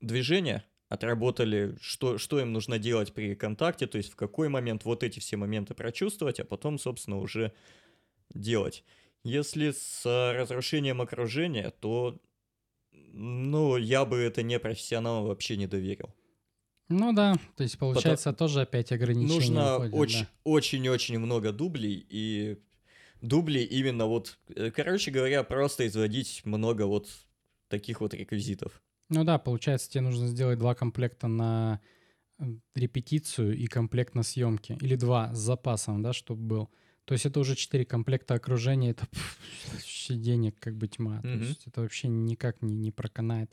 движение, 0.00 0.64
отработали, 0.88 1.76
что, 1.80 2.18
что 2.18 2.40
им 2.40 2.52
нужно 2.52 2.78
делать 2.78 3.14
при 3.14 3.34
контакте, 3.34 3.86
то 3.86 3.98
есть 3.98 4.12
в 4.12 4.16
какой 4.16 4.48
момент 4.48 4.84
вот 4.84 5.02
эти 5.02 5.20
все 5.20 5.36
моменты 5.36 5.74
прочувствовать, 5.74 6.40
а 6.40 6.44
потом, 6.44 6.78
собственно, 6.78 7.18
уже 7.18 7.52
делать. 8.34 8.84
Если 9.22 9.70
с 9.70 10.04
э, 10.04 10.32
разрушением 10.38 11.00
окружения, 11.00 11.70
то, 11.80 12.18
ну, 13.14 13.76
я 13.76 14.04
бы 14.04 14.18
это 14.18 14.42
не 14.42 14.58
профессионалам 14.58 15.26
вообще 15.26 15.56
не 15.56 15.66
доверил. 15.66 16.14
Ну 16.88 17.12
да, 17.12 17.34
то 17.56 17.62
есть 17.62 17.78
получается 17.78 18.32
тоже 18.32 18.60
опять 18.60 18.92
ограничения. 18.92 19.34
Нужно 19.34 19.74
входят, 19.74 19.94
очень, 19.94 20.20
да. 20.20 20.28
очень-очень 20.44 21.18
много 21.18 21.52
дублей, 21.52 22.04
и 22.08 22.58
дубли 23.22 23.60
именно 23.60 24.06
вот, 24.06 24.38
э, 24.54 24.70
короче 24.70 25.10
говоря, 25.10 25.42
просто 25.44 25.86
изводить 25.86 26.42
много 26.44 26.82
вот 26.82 27.08
таких 27.68 28.00
вот 28.00 28.12
реквизитов. 28.14 28.82
Ну 29.08 29.24
да, 29.24 29.38
получается, 29.38 29.90
тебе 29.90 30.02
нужно 30.02 30.28
сделать 30.28 30.58
два 30.58 30.74
комплекта 30.74 31.26
на 31.26 31.80
репетицию 32.74 33.56
и 33.56 33.66
комплект 33.66 34.14
на 34.14 34.22
съемки. 34.22 34.76
Или 34.80 34.96
два 34.96 35.32
с 35.32 35.38
запасом, 35.38 36.02
да, 36.02 36.12
чтобы 36.12 36.42
был. 36.42 36.70
То 37.04 37.12
есть 37.12 37.26
это 37.26 37.38
уже 37.38 37.54
четыре 37.54 37.84
комплекта 37.84 38.34
окружения, 38.34 38.90
это 38.90 39.06
вообще 39.72 40.14
денег 40.14 40.58
как 40.58 40.76
бы 40.76 40.88
тьма. 40.88 41.20
То 41.20 41.28
Мгм. 41.28 41.42
есть 41.42 41.66
это 41.66 41.82
вообще 41.82 42.08
никак 42.08 42.62
не, 42.62 42.74
не 42.74 42.90
проканает. 42.90 43.52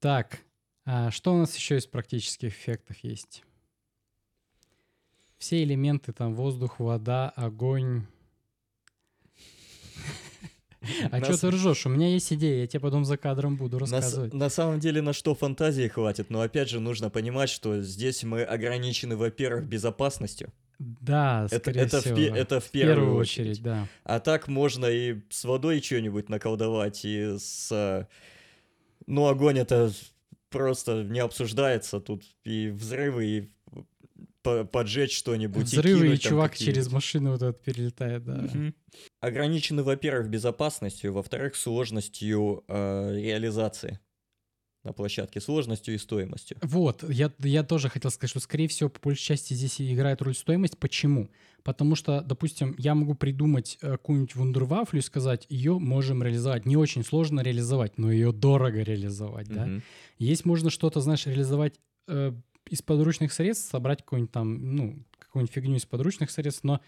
Так, 0.00 0.40
а 0.84 1.10
что 1.10 1.34
у 1.34 1.38
нас 1.38 1.56
еще 1.56 1.78
из 1.78 1.86
практических 1.86 2.50
эффектов 2.50 2.98
есть? 2.98 3.42
Все 5.38 5.62
элементы, 5.62 6.12
там 6.12 6.34
воздух, 6.34 6.78
вода, 6.78 7.30
огонь. 7.30 8.06
А 11.10 11.24
что 11.24 11.38
ты 11.38 11.48
ржешь? 11.48 11.86
У 11.86 11.88
меня 11.88 12.08
есть 12.08 12.30
идея, 12.34 12.60
я 12.60 12.66
тебе 12.66 12.80
потом 12.80 13.06
за 13.06 13.16
кадром 13.16 13.56
буду 13.56 13.78
рассказывать. 13.78 14.34
На, 14.34 14.50
самом 14.50 14.80
деле, 14.80 15.00
на 15.00 15.14
что 15.14 15.34
фантазии 15.34 15.88
хватит, 15.88 16.28
но 16.28 16.42
опять 16.42 16.68
же 16.68 16.78
нужно 16.78 17.08
понимать, 17.08 17.48
что 17.48 17.80
здесь 17.80 18.22
мы 18.22 18.42
ограничены, 18.42 19.16
во-первых, 19.16 19.64
безопасностью. 19.66 20.52
Да, 20.78 21.46
скорее 21.48 21.82
это, 21.82 22.00
всего. 22.00 22.16
В, 22.16 22.20
это 22.20 22.60
в, 22.60 22.70
первую, 22.70 22.96
первую 22.96 23.16
очередь. 23.16 23.50
очередь, 23.50 23.62
да. 23.62 23.88
А 24.04 24.20
так 24.20 24.48
можно 24.48 24.86
и 24.86 25.20
с 25.30 25.44
водой 25.44 25.80
что-нибудь 25.80 26.28
наколдовать, 26.28 27.04
и 27.04 27.36
с... 27.38 28.08
Ну, 29.06 29.26
огонь 29.26 29.58
это 29.58 29.92
просто 30.50 31.02
не 31.02 31.20
обсуждается 31.20 32.00
тут. 32.00 32.22
И 32.44 32.68
взрывы, 32.68 33.26
и 33.26 33.50
поджечь 34.42 35.16
что-нибудь. 35.16 35.64
Взрывы, 35.64 36.08
и, 36.08 36.14
и 36.14 36.18
чувак 36.18 36.56
через 36.56 36.90
машину 36.92 37.32
вот 37.32 37.42
этот 37.42 37.62
перелетает, 37.62 38.24
да. 38.24 38.44
Угу. 38.44 38.72
Ограничены, 39.20 39.82
во-первых, 39.82 40.28
безопасностью, 40.28 41.12
во-вторых, 41.12 41.56
сложностью 41.56 42.64
э, 42.68 43.16
реализации 43.16 44.00
на 44.84 44.92
площадке, 44.92 45.40
сложностью 45.40 45.94
и 45.94 45.98
стоимостью. 45.98 46.58
Вот, 46.62 47.04
я, 47.08 47.32
я 47.38 47.62
тоже 47.62 47.88
хотел 47.88 48.10
сказать, 48.10 48.30
что, 48.30 48.40
скорее 48.40 48.68
всего, 48.68 48.90
по 48.90 49.00
большей 49.02 49.22
части 49.22 49.54
здесь 49.54 49.80
играет 49.80 50.22
роль 50.22 50.34
стоимость. 50.34 50.78
Почему? 50.78 51.30
Потому 51.62 51.96
что, 51.96 52.20
допустим, 52.20 52.74
я 52.76 52.94
могу 52.94 53.14
придумать 53.14 53.78
э, 53.80 53.92
какую-нибудь 53.92 54.34
вундервафлю 54.36 54.98
и 54.98 55.02
сказать, 55.02 55.46
ее 55.48 55.78
можем 55.78 56.22
реализовать. 56.22 56.66
Не 56.66 56.76
очень 56.76 57.02
сложно 57.02 57.40
реализовать, 57.40 57.96
но 57.96 58.12
ее 58.12 58.32
дорого 58.32 58.82
реализовать, 58.82 59.48
да. 59.48 59.68
Есть 60.18 60.44
можно 60.44 60.70
что-то, 60.70 61.00
знаешь, 61.00 61.26
реализовать 61.26 61.74
э, 62.06 62.32
из 62.68 62.82
подручных 62.82 63.32
средств, 63.32 63.70
собрать 63.70 64.02
какую-нибудь 64.02 64.32
там, 64.32 64.76
ну, 64.76 64.98
какую-нибудь 65.18 65.54
фигню 65.54 65.76
из 65.76 65.86
подручных 65.86 66.30
средств, 66.30 66.64
но 66.64 66.80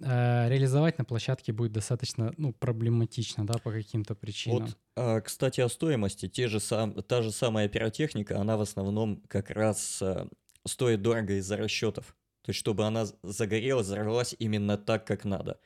реализовать 0.00 0.98
на 0.98 1.04
площадке 1.04 1.52
будет 1.52 1.72
достаточно, 1.72 2.32
ну, 2.36 2.52
проблематично, 2.52 3.46
да, 3.46 3.54
по 3.54 3.70
каким-то 3.70 4.14
причинам. 4.14 4.66
Вот, 4.66 4.76
э, 4.96 5.20
кстати, 5.20 5.60
о 5.60 5.68
стоимости. 5.68 6.28
Те 6.28 6.48
же 6.48 6.60
сам, 6.60 6.94
та 7.02 7.22
же 7.22 7.30
самая 7.30 7.68
пиротехника, 7.68 8.40
она 8.40 8.56
в 8.56 8.60
основном 8.60 9.22
как 9.28 9.50
раз 9.50 10.02
э, 10.02 10.26
стоит 10.66 11.02
дорого 11.02 11.34
из-за 11.34 11.56
расчетов. 11.56 12.16
То 12.42 12.50
есть, 12.50 12.60
чтобы 12.60 12.84
она 12.84 13.06
загорелась, 13.22 13.86
взорвалась 13.86 14.34
именно 14.38 14.76
так, 14.76 15.06
как 15.06 15.24
надо 15.24 15.58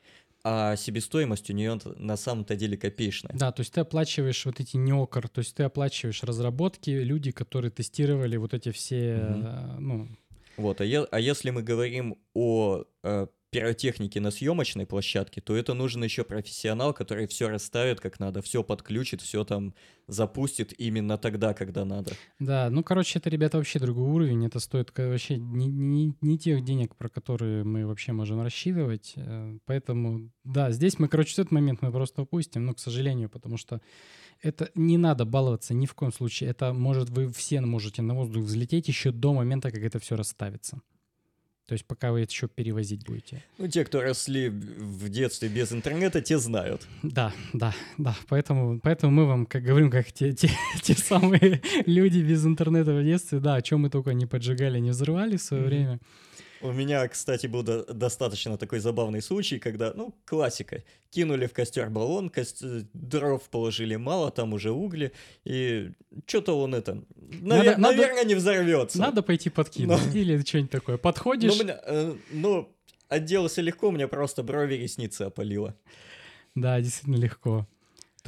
а 0.43 0.75
себестоимость 0.75 1.49
у 1.49 1.53
нее 1.53 1.79
на 1.97 2.15
самом-то 2.15 2.55
деле 2.55 2.77
копеечная. 2.77 3.35
Да, 3.35 3.51
то 3.51 3.61
есть 3.61 3.73
ты 3.73 3.81
оплачиваешь 3.81 4.45
вот 4.45 4.59
эти 4.59 4.77
неокр, 4.77 5.27
то 5.27 5.39
есть 5.39 5.55
ты 5.55 5.63
оплачиваешь 5.63 6.23
разработки, 6.23 6.89
люди, 6.89 7.31
которые 7.31 7.71
тестировали 7.71 8.37
вот 8.37 8.53
эти 8.53 8.71
все, 8.71 9.27
угу. 9.29 9.81
ну... 9.81 10.07
Вот, 10.57 10.81
а, 10.81 10.85
е- 10.85 11.07
а 11.11 11.19
если 11.19 11.51
мы 11.51 11.63
говорим 11.63 12.17
о 12.33 12.83
э, 13.03 13.27
пиротехники 13.51 14.19
на 14.19 14.31
съемочной 14.31 14.85
площадке, 14.85 15.41
то 15.41 15.55
это 15.55 15.73
нужен 15.73 16.03
еще 16.03 16.23
профессионал, 16.23 16.93
который 16.93 17.27
все 17.27 17.49
расставит 17.49 17.99
как 17.99 18.19
надо, 18.19 18.41
все 18.41 18.63
подключит, 18.63 19.21
все 19.21 19.43
там 19.43 19.73
запустит 20.07 20.73
именно 20.79 21.17
тогда, 21.17 21.53
когда 21.53 21.85
надо. 21.85 22.11
Да, 22.39 22.69
ну, 22.69 22.83
короче, 22.83 23.19
это, 23.19 23.29
ребята, 23.29 23.57
вообще 23.57 23.79
другой 23.79 24.09
уровень. 24.09 24.45
Это 24.45 24.59
стоит 24.59 24.91
вообще 24.95 25.37
не, 25.37 25.67
не, 25.67 26.13
не 26.21 26.37
тех 26.37 26.63
денег, 26.63 26.95
про 26.95 27.09
которые 27.09 27.63
мы 27.63 27.85
вообще 27.85 28.11
можем 28.11 28.41
рассчитывать. 28.41 29.13
Э, 29.15 29.57
поэтому, 29.65 30.31
да, 30.43 30.71
здесь 30.71 30.99
мы, 30.99 31.07
короче, 31.07 31.33
этот 31.33 31.51
момент 31.51 31.81
мы 31.81 31.91
просто 31.91 32.23
упустим, 32.23 32.65
ну, 32.65 32.73
к 32.73 32.79
сожалению, 32.79 33.29
потому 33.29 33.57
что 33.57 33.81
это 34.41 34.69
не 34.75 34.97
надо 34.97 35.25
баловаться 35.25 35.73
ни 35.73 35.85
в 35.85 35.93
коем 35.93 36.11
случае. 36.11 36.49
Это 36.49 36.73
может, 36.73 37.09
вы 37.09 37.31
все 37.31 37.61
можете 37.61 38.01
на 38.01 38.15
воздух 38.15 38.43
взлететь 38.43 38.87
еще 38.87 39.11
до 39.11 39.33
момента, 39.33 39.71
как 39.71 39.81
это 39.81 39.99
все 39.99 40.15
расставится. 40.15 40.81
То 41.69 41.73
есть 41.73 41.85
пока 41.85 42.11
вы 42.11 42.21
это 42.21 42.31
еще 42.31 42.47
перевозить 42.47 43.05
будете. 43.05 43.43
Ну, 43.59 43.67
те, 43.67 43.85
кто 43.85 44.01
росли 44.01 44.49
в 44.49 45.07
детстве 45.07 45.49
без 45.49 45.71
интернета, 45.71 46.19
те 46.19 46.39
знают. 46.39 46.87
Да, 47.03 47.31
да, 47.53 47.75
да. 47.99 48.15
Поэтому, 48.27 48.79
поэтому 48.79 49.11
мы 49.11 49.27
вам, 49.27 49.45
как 49.45 49.61
говорим, 49.61 49.91
как 49.91 50.11
те, 50.11 50.33
те, 50.33 50.49
те 50.81 50.95
самые 50.95 51.61
люди 51.85 52.21
без 52.21 52.43
интернета 52.43 52.95
в 52.95 53.03
детстве, 53.03 53.39
да, 53.39 53.53
о 53.53 53.61
чем 53.61 53.81
мы 53.81 53.91
только 53.91 54.15
не 54.15 54.25
поджигали, 54.25 54.79
не 54.79 54.89
взрывали 54.89 55.37
в 55.37 55.43
свое 55.43 55.61
mm-hmm. 55.61 55.67
время. 55.67 55.99
У 56.61 56.71
меня, 56.71 57.07
кстати, 57.07 57.47
был 57.47 57.63
до- 57.63 57.85
достаточно 57.93 58.57
такой 58.57 58.79
забавный 58.79 59.21
случай, 59.21 59.59
когда, 59.59 59.93
ну, 59.93 60.13
классика. 60.25 60.83
Кинули 61.09 61.47
в 61.47 61.53
костер 61.53 61.89
баллон, 61.89 62.29
кост... 62.29 62.61
дров 62.93 63.41
положили 63.49 63.95
мало, 63.95 64.31
там 64.31 64.53
уже 64.53 64.71
угли, 64.71 65.11
и 65.45 65.91
что-то 66.25 66.59
он 66.59 66.75
это... 66.75 67.03
Навер... 67.15 67.77
Надо, 67.77 67.81
наверное, 67.81 68.15
надо... 68.15 68.27
не 68.27 68.35
взорвется. 68.35 68.99
Надо 68.99 69.21
пойти 69.21 69.49
подкинуть 69.49 70.13
Но... 70.13 70.19
или 70.19 70.37
что-нибудь 70.43 70.71
такое. 70.71 70.97
Подходишь... 70.97 71.57
Ну, 71.57 71.63
меня, 71.63 71.79
э, 71.85 72.15
ну, 72.31 72.69
отделался 73.07 73.61
легко, 73.61 73.91
мне 73.91 74.07
просто 74.07 74.43
брови 74.43 74.75
ресницы 74.75 75.23
опалило. 75.23 75.75
Да, 76.55 76.79
действительно 76.81 77.15
легко. 77.15 77.67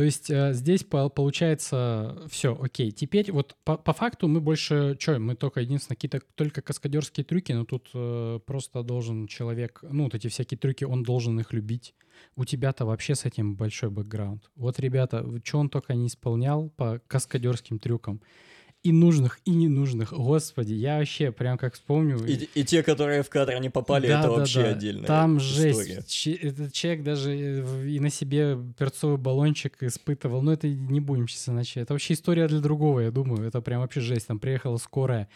То 0.01 0.05
есть 0.05 0.31
э, 0.31 0.51
здесь 0.53 0.83
по, 0.83 1.09
получается 1.09 2.23
все, 2.27 2.57
окей. 2.59 2.89
Теперь 2.89 3.31
вот 3.31 3.55
по, 3.63 3.77
по 3.77 3.93
факту 3.93 4.27
мы 4.27 4.41
больше, 4.41 4.97
что, 4.99 5.19
мы 5.19 5.35
только 5.35 5.61
единственное 5.61 5.95
какие-то 5.95 6.21
только 6.33 6.63
каскадерские 6.63 7.23
трюки, 7.23 7.51
но 7.51 7.65
тут 7.65 7.91
э, 7.93 8.39
просто 8.43 8.81
должен 8.81 9.27
человек, 9.27 9.83
ну 9.83 10.05
вот 10.05 10.15
эти 10.15 10.27
всякие 10.27 10.57
трюки, 10.57 10.85
он 10.85 11.03
должен 11.03 11.39
их 11.39 11.53
любить. 11.53 11.93
У 12.35 12.45
тебя-то 12.45 12.85
вообще 12.85 13.13
с 13.13 13.25
этим 13.25 13.55
большой 13.55 13.91
бэкграунд. 13.91 14.49
Вот, 14.55 14.79
ребята, 14.79 15.23
что 15.43 15.59
он 15.59 15.69
только 15.69 15.93
не 15.93 16.07
исполнял 16.07 16.71
по 16.71 16.99
каскадерским 17.05 17.77
трюкам 17.77 18.21
и 18.83 18.91
нужных, 18.91 19.39
и 19.45 19.51
ненужных. 19.51 20.11
Господи, 20.11 20.73
я 20.73 20.97
вообще 20.97 21.31
прям 21.31 21.57
как 21.57 21.75
вспомню. 21.75 22.17
И, 22.25 22.49
и 22.55 22.63
те, 22.63 22.81
которые 22.81 23.21
в 23.21 23.29
кадр 23.29 23.59
не 23.59 23.69
попали, 23.69 24.07
да, 24.07 24.19
это 24.19 24.27
да, 24.29 24.33
вообще 24.33 24.63
да. 24.63 24.69
отдельная 24.69 25.05
Там 25.05 25.37
история. 25.37 26.01
жесть. 26.01 26.27
этот 26.27 26.73
человек 26.73 27.03
даже 27.03 27.31
э, 27.31 27.87
и 27.87 27.99
на 27.99 28.09
себе 28.09 28.57
перцовый 28.77 29.17
баллончик 29.17 29.83
испытывал. 29.83 30.41
Но 30.41 30.53
это 30.53 30.67
не 30.67 30.99
будем 30.99 31.27
сейчас 31.27 31.49
иначе. 31.49 31.81
Это 31.81 31.93
вообще 31.93 32.15
история 32.15 32.47
для 32.47 32.59
другого, 32.59 33.01
я 33.01 33.11
думаю. 33.11 33.47
Это 33.47 33.61
прям 33.61 33.81
вообще 33.81 34.01
жесть. 34.01 34.27
Там 34.27 34.39
приехала 34.39 34.77
скорая. 34.77 35.29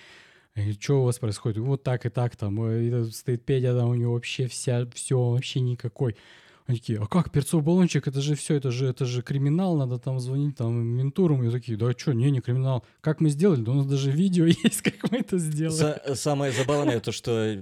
И 0.55 0.71
что 0.73 1.01
у 1.01 1.05
вас 1.05 1.19
происходит? 1.19 1.59
Вот 1.59 1.83
так 1.83 2.05
и 2.07 2.09
так 2.09 2.35
там. 2.35 2.65
И 2.67 3.11
стоит 3.11 3.45
Петя, 3.45 3.77
там 3.77 3.89
у 3.89 3.95
него 3.95 4.13
вообще 4.13 4.47
вся, 4.47 4.87
все, 4.93 5.19
вообще 5.19 5.59
никакой. 5.59 6.15
Они 6.67 6.79
такие, 6.79 6.99
а 6.99 7.05
как, 7.05 7.31
перцовый 7.31 7.63
баллончик, 7.63 8.07
это 8.07 8.21
же 8.21 8.33
все, 8.33 8.55
это 8.55 8.71
же, 8.71 8.87
это 8.87 9.05
же 9.05 9.21
криминал, 9.21 9.77
надо 9.77 9.99
там 9.99 10.19
звонить 10.19 10.57
там 10.57 10.73
ментурам. 10.83 11.43
И 11.43 11.51
такие, 11.51 11.77
да 11.77 11.91
что, 11.95 12.13
не, 12.13 12.31
не 12.31 12.41
криминал. 12.41 12.83
Как 13.01 13.21
мы 13.21 13.29
сделали? 13.29 13.61
Да 13.61 13.71
у 13.71 13.75
нас 13.75 13.85
даже 13.85 14.09
видео 14.09 14.45
есть, 14.63 14.81
как 14.81 15.11
мы 15.11 15.19
это 15.19 15.37
сделали. 15.37 15.75
За, 15.75 16.01
самое 16.15 16.51
забавное 16.51 16.99
то, 16.99 17.11
что 17.11 17.55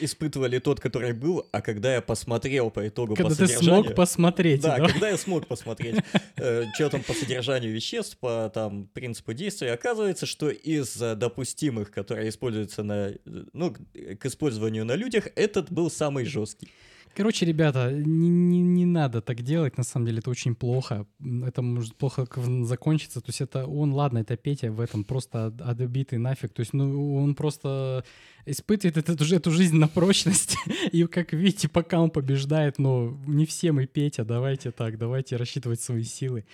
испытывали 0.00 0.58
тот, 0.58 0.80
который 0.80 1.14
был, 1.14 1.46
а 1.50 1.62
когда 1.62 1.94
я 1.94 2.02
посмотрел 2.02 2.70
по 2.70 2.86
итогу 2.86 3.14
когда 3.14 3.30
по 3.30 3.36
ты 3.36 3.48
смог 3.48 3.94
посмотреть. 3.94 4.60
Да, 4.60 4.76
да, 4.76 4.86
когда 4.86 5.08
я 5.08 5.16
смог 5.16 5.46
посмотреть, 5.46 6.02
э, 6.36 6.64
что 6.74 6.90
там 6.90 7.02
по 7.02 7.14
содержанию 7.14 7.72
веществ, 7.72 8.18
по 8.18 8.50
там 8.52 8.86
принципу 8.92 9.32
действия, 9.32 9.72
оказывается, 9.72 10.26
что 10.26 10.50
из 10.50 10.94
допустимых, 10.96 11.90
которые 11.90 12.28
используются 12.28 12.82
на, 12.82 13.12
ну, 13.24 13.72
к 13.72 14.26
использованию 14.26 14.84
на 14.84 14.94
людях, 14.94 15.28
этот 15.36 15.72
был 15.72 15.90
самый 15.90 16.26
жесткий. 16.26 16.68
Короче, 17.14 17.44
ребята, 17.44 17.92
не, 17.92 18.28
не, 18.28 18.62
не 18.62 18.86
надо 18.86 19.20
так 19.20 19.42
делать, 19.42 19.76
на 19.76 19.84
самом 19.84 20.06
деле 20.06 20.20
это 20.20 20.30
очень 20.30 20.54
плохо. 20.54 21.06
Это 21.46 21.60
может 21.60 21.94
плохо 21.94 22.26
закончиться. 22.62 23.20
То 23.20 23.28
есть 23.28 23.42
это 23.42 23.66
он, 23.66 23.92
ладно, 23.92 24.18
это 24.18 24.36
Петя 24.36 24.72
в 24.72 24.80
этом 24.80 25.04
просто 25.04 25.52
отбитый 25.60 26.18
нафиг. 26.18 26.52
То 26.52 26.60
есть, 26.60 26.72
ну, 26.72 27.16
он 27.16 27.34
просто 27.34 28.04
испытывает 28.46 28.96
эту, 28.96 29.34
эту 29.34 29.50
жизнь 29.50 29.76
на 29.76 29.88
прочность. 29.88 30.56
И, 30.92 31.04
как 31.06 31.32
видите, 31.32 31.68
пока 31.68 32.00
он 32.00 32.10
побеждает, 32.10 32.78
но 32.78 33.18
не 33.26 33.44
все 33.44 33.72
мы 33.72 33.86
Петя, 33.86 34.24
давайте 34.24 34.70
так, 34.70 34.96
давайте 34.96 35.36
рассчитывать 35.36 35.80
свои 35.80 36.04
силы. 36.04 36.44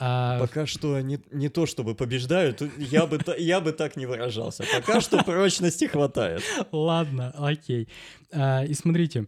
А... 0.00 0.38
Пока 0.38 0.66
что 0.66 1.00
не, 1.00 1.18
не 1.32 1.48
то, 1.48 1.66
чтобы 1.66 1.94
побеждают, 1.94 2.62
я 2.78 3.06
бы, 3.06 3.20
я 3.36 3.60
бы 3.60 3.72
так 3.72 3.96
не 3.96 4.06
выражался. 4.06 4.64
Пока 4.72 5.00
что 5.00 5.22
прочности 5.24 5.86
хватает. 5.86 6.42
Ладно, 6.72 7.34
окей. 7.36 7.88
А, 8.32 8.64
и 8.64 8.74
смотрите, 8.74 9.26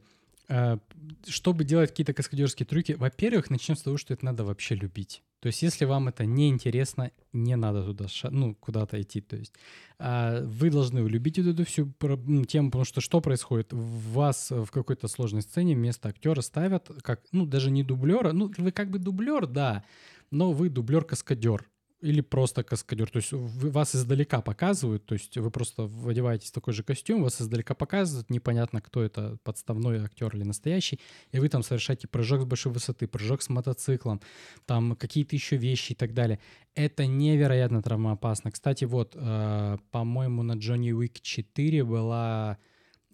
чтобы 1.26 1.64
делать 1.64 1.90
какие-то 1.90 2.12
каскадерские 2.12 2.66
трюки, 2.66 2.92
во-первых, 2.92 3.50
начнем 3.50 3.76
с 3.76 3.82
того, 3.82 3.96
что 3.96 4.14
это 4.14 4.24
надо 4.24 4.44
вообще 4.44 4.74
любить. 4.74 5.22
То 5.40 5.46
есть, 5.46 5.62
если 5.62 5.86
вам 5.86 6.08
это 6.08 6.26
не 6.26 6.48
интересно, 6.48 7.12
не 7.32 7.56
надо 7.56 7.84
туда, 7.84 8.06
ну, 8.30 8.54
куда-то 8.54 9.00
идти. 9.00 9.22
То 9.22 9.36
есть, 9.36 9.54
а, 9.98 10.44
вы 10.44 10.70
должны 10.70 10.98
любить 10.98 11.38
эту 11.38 11.64
всю 11.64 11.90
ну, 12.00 12.44
тему, 12.44 12.70
потому 12.70 12.84
что 12.84 13.00
что 13.00 13.20
происходит? 13.20 13.68
Вас 13.72 14.50
в 14.50 14.70
какой-то 14.70 15.08
сложной 15.08 15.42
сцене 15.42 15.74
вместо 15.74 16.10
актера 16.10 16.42
ставят 16.42 16.90
как, 17.02 17.22
ну, 17.32 17.46
даже 17.46 17.70
не 17.70 17.82
дублера, 17.82 18.32
ну, 18.32 18.52
вы 18.58 18.70
как 18.70 18.90
бы 18.90 18.98
дублер, 18.98 19.46
да, 19.46 19.84
но 20.30 20.52
вы 20.52 20.68
дублер-каскадер. 20.68 21.64
Или 22.00 22.20
просто 22.20 22.62
каскадер. 22.62 23.10
То 23.10 23.18
есть 23.18 23.32
вас 23.32 23.94
издалека 23.94 24.40
показывают, 24.40 25.04
то 25.06 25.14
есть 25.14 25.36
вы 25.36 25.50
просто 25.50 25.90
одеваетесь 26.06 26.50
в 26.50 26.52
такой 26.52 26.72
же 26.72 26.82
костюм, 26.82 27.22
вас 27.22 27.40
издалека 27.40 27.74
показывают, 27.74 28.30
непонятно, 28.30 28.80
кто 28.80 29.02
это, 29.02 29.38
подставной 29.44 29.98
актер 29.98 30.34
или 30.34 30.44
настоящий, 30.44 31.00
и 31.32 31.38
вы 31.38 31.48
там 31.48 31.62
совершаете 31.62 32.08
прыжок 32.08 32.42
с 32.42 32.44
большой 32.44 32.72
высоты, 32.72 33.06
прыжок 33.06 33.42
с 33.42 33.48
мотоциклом, 33.48 34.20
там 34.66 34.96
какие-то 34.96 35.36
еще 35.36 35.56
вещи 35.56 35.92
и 35.92 35.94
так 35.94 36.14
далее. 36.14 36.38
Это 36.74 37.06
невероятно 37.06 37.82
травмоопасно. 37.82 38.50
Кстати, 38.50 38.84
вот, 38.84 39.14
э, 39.14 39.78
по-моему, 39.90 40.42
на 40.42 40.54
Джонни 40.54 40.92
Уик 40.92 41.20
4 41.20 41.84
была 41.84 42.58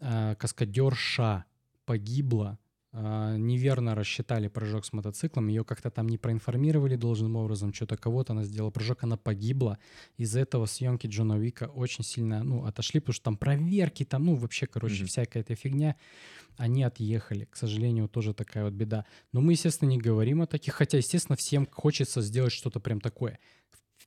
э, 0.00 0.36
каскадерша 0.38 1.44
погибла, 1.84 2.58
неверно 2.96 3.94
рассчитали 3.94 4.48
прыжок 4.48 4.84
с 4.84 4.92
мотоциклом, 4.92 5.48
ее 5.48 5.64
как-то 5.64 5.90
там 5.90 6.08
не 6.08 6.18
проинформировали 6.18 6.96
должным 6.96 7.36
образом, 7.36 7.74
что-то 7.74 7.96
кого-то 7.96 8.32
она 8.32 8.44
сделала 8.44 8.70
прыжок, 8.70 9.02
она 9.02 9.16
погибла. 9.16 9.78
Из-за 10.16 10.40
этого 10.40 10.66
съемки 10.66 11.06
Джона 11.06 11.38
Вика 11.38 11.64
очень 11.64 12.04
сильно, 12.04 12.42
ну, 12.42 12.64
отошли, 12.64 13.00
потому 13.00 13.14
что 13.14 13.24
там 13.24 13.36
проверки, 13.36 14.04
там, 14.04 14.24
ну, 14.24 14.34
вообще, 14.36 14.66
короче, 14.66 15.04
mm-hmm. 15.04 15.08
всякая 15.08 15.40
эта 15.40 15.54
фигня. 15.54 15.96
Они 16.56 16.82
отъехали. 16.84 17.44
К 17.44 17.56
сожалению, 17.56 18.08
тоже 18.08 18.32
такая 18.32 18.64
вот 18.64 18.72
беда. 18.72 19.04
Но 19.32 19.42
мы, 19.42 19.52
естественно, 19.52 19.90
не 19.90 19.98
говорим 19.98 20.40
о 20.40 20.46
таких, 20.46 20.74
хотя, 20.74 20.96
естественно, 20.96 21.36
всем 21.36 21.68
хочется 21.70 22.22
сделать 22.22 22.52
что-то 22.52 22.80
прям 22.80 23.00
такое 23.00 23.38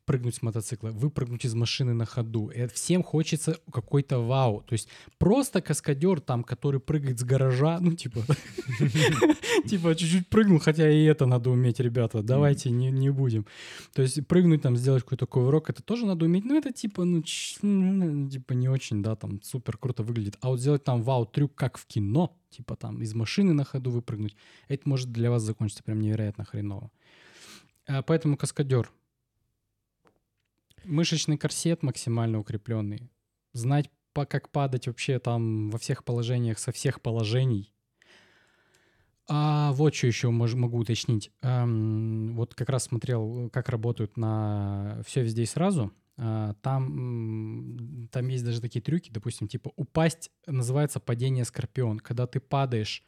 прыгнуть 0.09 0.33
с 0.33 0.41
мотоцикла, 0.41 0.89
выпрыгнуть 0.89 1.45
из 1.45 1.53
машины 1.53 1.93
на 1.93 2.05
ходу. 2.05 2.47
И 2.47 2.65
всем 2.65 3.03
хочется 3.03 3.59
какой-то 3.71 4.17
вау. 4.17 4.63
То 4.67 4.73
есть 4.73 4.89
просто 5.19 5.61
каскадер 5.61 6.19
там, 6.19 6.43
который 6.43 6.79
прыгает 6.79 7.19
с 7.19 7.23
гаража, 7.23 7.79
ну 7.79 7.93
типа, 7.93 8.21
типа 9.69 9.93
чуть-чуть 9.93 10.27
прыгнул, 10.27 10.57
хотя 10.57 10.89
и 10.89 11.03
это 11.03 11.27
надо 11.27 11.51
уметь, 11.51 11.79
ребята, 11.79 12.23
давайте 12.23 12.71
не, 12.71 13.11
будем. 13.11 13.45
То 13.93 14.01
есть 14.01 14.25
прыгнуть 14.25 14.63
там, 14.63 14.75
сделать 14.77 15.03
какой-то 15.03 15.27
ковырок, 15.27 15.69
это 15.69 15.83
тоже 15.83 16.07
надо 16.07 16.25
уметь, 16.25 16.43
но 16.43 16.55
это 16.55 16.71
типа, 16.71 17.03
ну, 17.03 17.23
ну, 17.61 18.29
типа 18.31 18.53
не 18.53 18.67
очень, 18.67 19.03
да, 19.03 19.15
там 19.15 19.39
супер 19.43 19.77
круто 19.77 20.01
выглядит. 20.01 20.39
А 20.41 20.47
вот 20.47 20.59
сделать 20.59 20.83
там 20.83 21.03
вау 21.03 21.27
трюк, 21.27 21.53
как 21.53 21.77
в 21.77 21.85
кино, 21.85 22.35
типа 22.49 22.75
там 22.75 23.03
из 23.03 23.13
машины 23.13 23.53
на 23.53 23.63
ходу 23.63 23.91
выпрыгнуть, 23.91 24.35
это 24.69 24.89
может 24.89 25.11
для 25.11 25.29
вас 25.29 25.43
закончиться 25.43 25.83
прям 25.83 25.99
невероятно 26.01 26.45
хреново. 26.45 26.89
А 27.87 28.01
поэтому 28.01 28.37
каскадер, 28.37 28.89
Мышечный 30.83 31.37
корсет 31.37 31.83
максимально 31.83 32.39
укрепленный. 32.39 33.11
Знать, 33.53 33.89
по, 34.13 34.25
как 34.25 34.49
падать 34.49 34.87
вообще 34.87 35.19
там 35.19 35.69
во 35.69 35.77
всех 35.77 36.03
положениях, 36.03 36.59
со 36.59 36.71
всех 36.71 37.01
положений. 37.01 37.73
А 39.27 39.71
вот 39.73 39.93
что 39.93 40.07
еще 40.07 40.31
мож, 40.31 40.55
могу 40.55 40.79
уточнить. 40.79 41.31
Эм, 41.41 42.35
вот 42.35 42.55
как 42.55 42.69
раз 42.69 42.85
смотрел, 42.85 43.49
как 43.51 43.69
работают 43.69 44.17
на 44.17 45.01
«Все 45.05 45.21
везде 45.21 45.43
и 45.43 45.45
сразу». 45.45 45.91
Э, 46.17 46.53
там, 46.61 48.09
там 48.11 48.27
есть 48.27 48.43
даже 48.43 48.59
такие 48.59 48.81
трюки, 48.81 49.11
допустим, 49.11 49.47
типа 49.47 49.71
упасть 49.75 50.31
называется 50.47 50.99
падение 50.99 51.45
скорпион. 51.45 51.99
Когда 51.99 52.25
ты 52.25 52.39
падаешь 52.39 53.03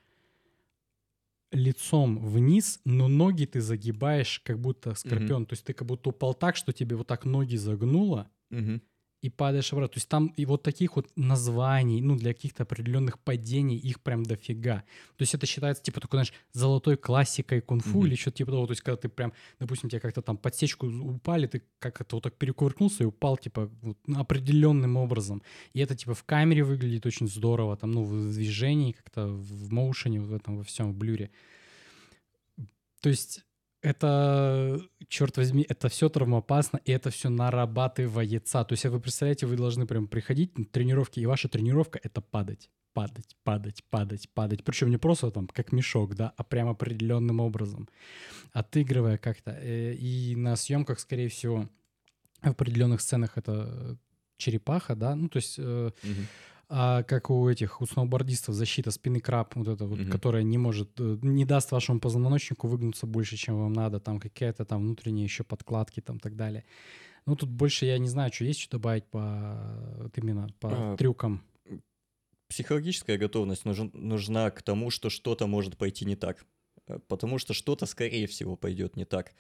лицом 1.52 2.20
вниз, 2.20 2.80
но 2.86 3.08
ноги 3.08 3.46
ты 3.46 3.62
загибаешь, 3.62 4.42
как 4.46 4.60
будто 4.60 4.96
скорпион. 4.96 5.44
Mm-hmm. 5.44 5.48
То 5.48 5.54
есть 5.54 5.66
ты 5.66 5.74
как 5.74 5.88
будто 5.88 6.10
упал 6.10 6.34
так, 6.34 6.56
что 6.56 6.74
тебе 6.74 6.96
вот 6.96 7.08
так 7.08 7.26
ноги 7.26 7.56
загнуло. 7.56 8.30
Mm-hmm 8.52 8.82
и 9.22 9.30
падаешь 9.30 9.72
обратно. 9.72 9.94
То 9.94 9.98
есть 9.98 10.10
там 10.10 10.28
и 10.36 10.46
вот 10.46 10.64
таких 10.64 10.96
вот 10.96 11.10
названий, 11.16 12.02
ну, 12.02 12.16
для 12.16 12.34
каких-то 12.34 12.64
определенных 12.64 13.20
падений, 13.20 13.78
их 13.78 14.02
прям 14.02 14.24
дофига. 14.24 14.84
То 15.16 15.22
есть 15.22 15.36
это 15.36 15.46
считается, 15.46 15.84
типа, 15.84 16.02
такой, 16.02 16.18
знаешь, 16.18 16.34
золотой 16.54 16.98
классикой 16.98 17.62
кунг-фу 17.62 18.04
mm-hmm. 18.04 18.08
или 18.08 18.16
что-то 18.16 18.38
типа 18.38 18.52
того. 18.52 18.66
То 18.66 18.72
есть 18.72 18.82
когда 18.82 18.98
ты 18.98 19.10
прям, 19.10 19.34
допустим, 19.60 19.90
тебе 19.90 20.00
как-то 20.00 20.22
там 20.22 20.38
подсечку 20.38 20.88
упали, 20.88 21.48
ты 21.48 21.62
как-то 21.80 22.16
вот 22.16 22.24
так 22.24 22.36
перекувыркнулся 22.36 23.04
и 23.04 23.06
упал, 23.06 23.38
типа, 23.38 23.70
вот, 23.82 23.98
определенным 24.16 24.98
образом. 24.98 25.44
И 25.74 25.80
это, 25.80 25.96
типа, 25.96 26.16
в 26.16 26.24
камере 26.24 26.64
выглядит 26.64 27.06
очень 27.06 27.28
здорово, 27.28 27.78
там, 27.78 27.92
ну, 27.92 28.04
в 28.04 28.34
движении 28.34 28.92
как-то, 28.92 29.28
в 29.28 29.72
моушене, 29.72 30.20
вот 30.20 30.30
в 30.30 30.34
этом, 30.34 30.58
во 30.58 30.64
всем, 30.64 30.92
в 30.92 30.96
блюре. 30.96 31.30
То 33.02 33.10
есть 33.10 33.44
это, 33.82 34.80
черт 35.08 35.38
возьми, 35.38 35.66
это 35.68 35.90
все 35.90 36.10
травмоопасно, 36.10 36.80
и 36.86 36.92
это 36.92 37.10
все 37.10 37.30
нарабатывается. 37.30 38.64
То 38.64 38.74
есть, 38.74 38.86
вы 38.86 39.00
представляете, 39.00 39.48
вы 39.48 39.58
должны 39.58 39.88
прям 39.88 40.08
приходить 40.08 40.58
на 40.58 40.66
тренировки, 40.66 41.20
и 41.20 41.26
ваша 41.26 41.50
тренировка— 41.50 42.00
это 42.04 42.22
падать, 42.22 42.70
падать, 42.94 43.36
падать, 43.44 43.84
падать, 43.90 44.30
падать. 44.30 44.64
Причем 44.64 44.90
не 44.92 44.98
просто 44.98 45.32
там, 45.32 45.48
как 45.48 45.72
мешок, 45.72 46.16
да, 46.16 46.34
а 46.38 46.44
прям 46.44 46.70
определенным 46.70 47.40
образом, 47.40 47.90
отыгрывая 48.54 49.18
как-то. 49.18 49.52
Э, 49.52 49.94
и 49.94 50.36
на 50.36 50.56
съемках, 50.56 51.00
скорее 51.00 51.30
всего, 51.30 51.68
в 52.42 52.50
определенных 52.50 53.02
сценах 53.02 53.38
это 53.38 53.98
черепаха, 54.38 54.96
да, 54.96 55.16
ну, 55.16 55.30
то 55.30 55.38
есть... 55.38 55.60
Угу 55.60 55.94
а 56.74 57.04
как 57.04 57.30
у 57.30 57.50
этих, 57.50 57.82
у 57.82 57.86
сноубордистов 57.86 58.56
защита 58.56 58.92
спины 58.92 59.20
краб, 59.20 59.56
вот 59.56 59.68
это 59.68 59.86
вот, 59.86 60.00
mm 60.00 60.10
которая 60.10 60.44
не 60.44 60.58
может, 60.58 61.00
э, 61.00 61.18
не 61.22 61.44
даст 61.44 61.72
вашему 61.74 62.00
позвоночнику 62.00 62.70
выгнуться 62.70 63.06
больше, 63.06 63.36
чем 63.36 63.60
вам 63.60 63.74
надо, 63.74 64.00
там 64.00 64.22
какая-то 64.22 64.64
там 64.64 64.82
внутренние 64.82 65.26
еще 65.26 65.44
подкладки 65.44 66.00
там 66.00 66.18
так 66.18 66.38
далее. 66.38 66.64
Ну, 67.26 67.36
тут 67.36 67.50
больше 67.50 67.86
я 67.86 67.98
не 67.98 68.08
знаю, 68.08 68.32
что 68.32 68.46
есть, 68.46 68.62
что 68.62 68.78
добавить 68.78 69.06
по, 69.06 69.60
вот 69.98 70.18
именно 70.18 70.48
по 70.62 70.94
а, 70.94 70.98
трюкам. 70.98 71.44
Психологическая 72.48 73.18
готовность 73.18 73.66
нужен, 73.66 73.92
нужна 73.94 74.50
к 74.50 74.62
тому, 74.62 74.92
что 74.92 75.10
что-то 75.10 75.48
может 75.48 75.78
пойти 75.78 76.06
не 76.06 76.16
так. 76.16 76.46
Э, 76.88 77.00
потому 77.08 77.38
что 77.38 77.54
что-то, 77.54 77.86
скорее 77.86 78.28
всего, 78.28 78.56
пойдет 78.56 78.96
не 78.96 79.04
так. 79.04 79.34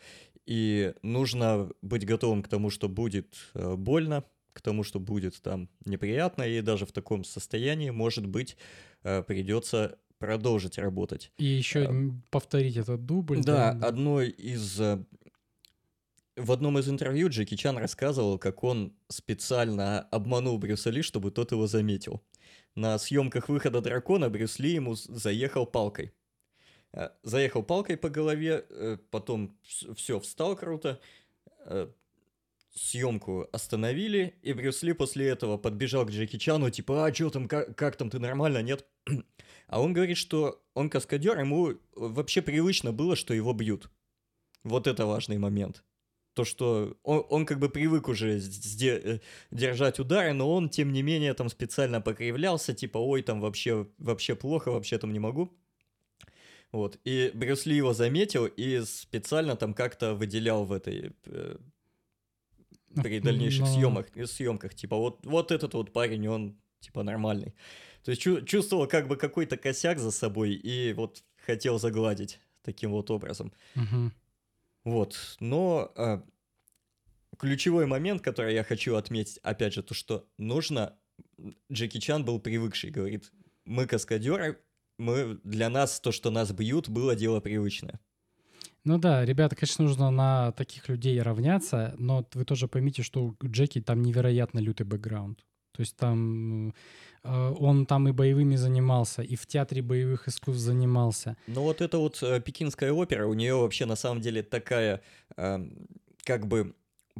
И 0.45 0.93
нужно 1.01 1.69
быть 1.81 2.05
готовым 2.05 2.43
к 2.43 2.49
тому, 2.49 2.69
что 2.69 2.89
будет 2.89 3.35
э, 3.53 3.75
больно, 3.75 4.25
к 4.53 4.61
тому, 4.61 4.83
что 4.83 4.99
будет 4.99 5.41
там 5.41 5.69
неприятно, 5.85 6.43
и 6.43 6.61
даже 6.61 6.85
в 6.85 6.91
таком 6.91 7.23
состоянии, 7.23 7.89
может 7.89 8.25
быть, 8.25 8.57
э, 9.03 9.23
придется 9.23 9.97
продолжить 10.17 10.77
работать. 10.77 11.31
И 11.37 11.45
еще 11.45 11.85
а, 11.85 11.93
повторить 12.29 12.77
этот 12.77 13.05
дубль. 13.05 13.41
Да, 13.43 13.73
да, 13.73 13.87
одно 13.87 14.21
из... 14.21 14.79
Э, 14.79 15.03
в 16.35 16.51
одном 16.51 16.79
из 16.79 16.89
интервью 16.89 17.29
Джеки 17.29 17.55
Чан 17.55 17.77
рассказывал, 17.77 18.39
как 18.39 18.63
он 18.63 18.93
специально 19.09 20.01
обманул 20.11 20.57
Брюса 20.57 20.89
Ли, 20.89 21.01
чтобы 21.01 21.31
тот 21.31 21.51
его 21.51 21.67
заметил. 21.67 22.21
На 22.75 22.97
съемках 22.97 23.49
выхода 23.49 23.81
дракона 23.81 24.29
Брюс 24.29 24.59
Ли 24.59 24.73
ему 24.73 24.95
заехал 24.95 25.65
палкой. 25.65 26.13
Заехал 27.23 27.63
палкой 27.63 27.97
по 27.97 28.09
голове, 28.09 28.65
потом 29.11 29.57
все, 29.95 30.19
встал 30.19 30.55
круто, 30.55 30.99
съемку 32.73 33.47
остановили, 33.51 34.35
и 34.41 34.53
Брюс 34.53 34.83
Ли 34.83 34.93
после 34.93 35.27
этого 35.27 35.57
подбежал 35.57 36.05
к 36.05 36.11
Джеки 36.11 36.37
Чану, 36.37 36.69
типа, 36.69 37.05
а, 37.05 37.13
что 37.13 37.29
там, 37.29 37.47
как, 37.47 37.75
как 37.75 37.97
там, 37.97 38.09
ты 38.09 38.19
нормально, 38.19 38.61
нет? 38.61 38.85
А 39.67 39.81
он 39.81 39.93
говорит, 39.93 40.17
что 40.17 40.61
он 40.73 40.89
каскадер, 40.89 41.39
ему 41.39 41.75
вообще 41.95 42.41
привычно 42.41 42.91
было, 42.91 43.15
что 43.15 43.33
его 43.33 43.53
бьют. 43.53 43.89
Вот 44.63 44.85
это 44.85 45.05
важный 45.05 45.37
момент. 45.37 45.83
То, 46.33 46.45
что 46.45 46.97
он, 47.03 47.25
он 47.29 47.45
как 47.45 47.59
бы 47.59 47.69
привык 47.69 48.07
уже 48.07 48.39
э, 48.39 49.19
держать 49.49 49.99
удары, 49.99 50.33
но 50.33 50.51
он, 50.51 50.69
тем 50.69 50.91
не 50.91 51.03
менее, 51.03 51.33
там 51.33 51.49
специально 51.49 52.01
покривлялся, 52.01 52.73
типа, 52.73 52.97
ой, 52.97 53.21
там 53.21 53.41
вообще, 53.41 53.87
вообще 53.97 54.35
плохо, 54.35 54.71
вообще 54.71 54.97
там 54.97 55.13
не 55.13 55.19
могу. 55.19 55.57
Вот, 56.71 56.99
и 57.03 57.31
Брюс 57.33 57.65
Ли 57.65 57.75
его 57.75 57.93
заметил 57.93 58.45
и 58.45 58.81
специально 58.85 59.57
там 59.57 59.73
как-то 59.73 60.15
выделял 60.15 60.63
в 60.63 60.71
этой 60.71 61.11
э, 61.25 61.57
при 62.95 63.19
дальнейших 63.19 63.61
Но... 63.61 63.73
съемах, 63.73 64.07
съемках. 64.25 64.75
Типа, 64.75 64.97
вот, 64.97 65.25
вот 65.25 65.51
этот 65.51 65.73
вот 65.73 65.93
парень, 65.93 66.27
он 66.27 66.57
типа 66.79 67.03
нормальный. 67.03 67.53
То 68.03 68.11
есть 68.11 68.21
чу- 68.21 68.41
чувствовал 68.43 68.87
как 68.87 69.07
бы 69.07 69.15
какой-то 69.15 69.57
косяк 69.57 69.99
за 69.99 70.11
собой 70.11 70.53
и 70.53 70.93
вот 70.93 71.23
хотел 71.45 71.79
загладить 71.79 72.39
таким 72.63 72.91
вот 72.91 73.11
образом. 73.11 73.53
Угу. 73.75 74.11
Вот, 74.83 75.37
но 75.39 75.91
а, 75.95 76.23
ключевой 77.37 77.85
момент, 77.85 78.21
который 78.21 78.53
я 78.53 78.63
хочу 78.63 78.95
отметить, 78.95 79.37
опять 79.43 79.73
же, 79.73 79.83
то, 79.83 79.93
что 79.93 80.27
нужно... 80.37 80.97
Джеки 81.71 81.99
Чан 81.99 82.25
был 82.25 82.39
привыкший, 82.39 82.89
говорит, 82.89 83.31
мы 83.65 83.85
каскадеры, 83.85 84.59
мы, 84.97 85.39
для 85.43 85.69
нас 85.69 85.99
то, 85.99 86.11
что 86.11 86.31
нас 86.31 86.51
бьют, 86.51 86.89
было 86.89 87.15
дело 87.15 87.39
привычное. 87.39 87.99
Ну 88.83 88.97
да, 88.97 89.23
ребята, 89.25 89.55
конечно, 89.55 89.85
нужно 89.85 90.09
на 90.09 90.51
таких 90.53 90.89
людей 90.89 91.21
равняться, 91.21 91.93
но 91.97 92.27
вы 92.33 92.45
тоже 92.45 92.67
поймите, 92.67 93.03
что 93.03 93.23
у 93.25 93.35
Джеки 93.43 93.79
там 93.79 94.01
невероятно 94.01 94.59
лютый 94.59 94.83
бэкграунд. 94.83 95.39
То 95.71 95.81
есть 95.81 95.95
там 95.95 96.73
э, 97.23 97.53
он 97.59 97.85
там 97.85 98.07
и 98.07 98.11
боевыми 98.11 98.55
занимался, 98.55 99.21
и 99.21 99.35
в 99.35 99.45
театре 99.45 99.81
боевых 99.81 100.27
искусств 100.27 100.61
занимался. 100.61 101.37
Ну 101.47 101.61
вот 101.61 101.81
это 101.81 101.97
вот 101.97 102.21
э, 102.23 102.41
пекинская 102.41 102.91
опера, 102.91 103.27
у 103.27 103.33
нее 103.33 103.55
вообще 103.55 103.85
на 103.85 103.95
самом 103.95 104.19
деле 104.19 104.43
такая 104.43 105.01
э, 105.37 105.59
как 106.23 106.47
бы 106.47 106.75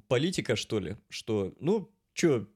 политика, 0.07 0.55
что 0.55 0.79
ли, 0.79 0.97
что, 1.09 1.53
ну, 1.59 1.89
что, 2.13 2.47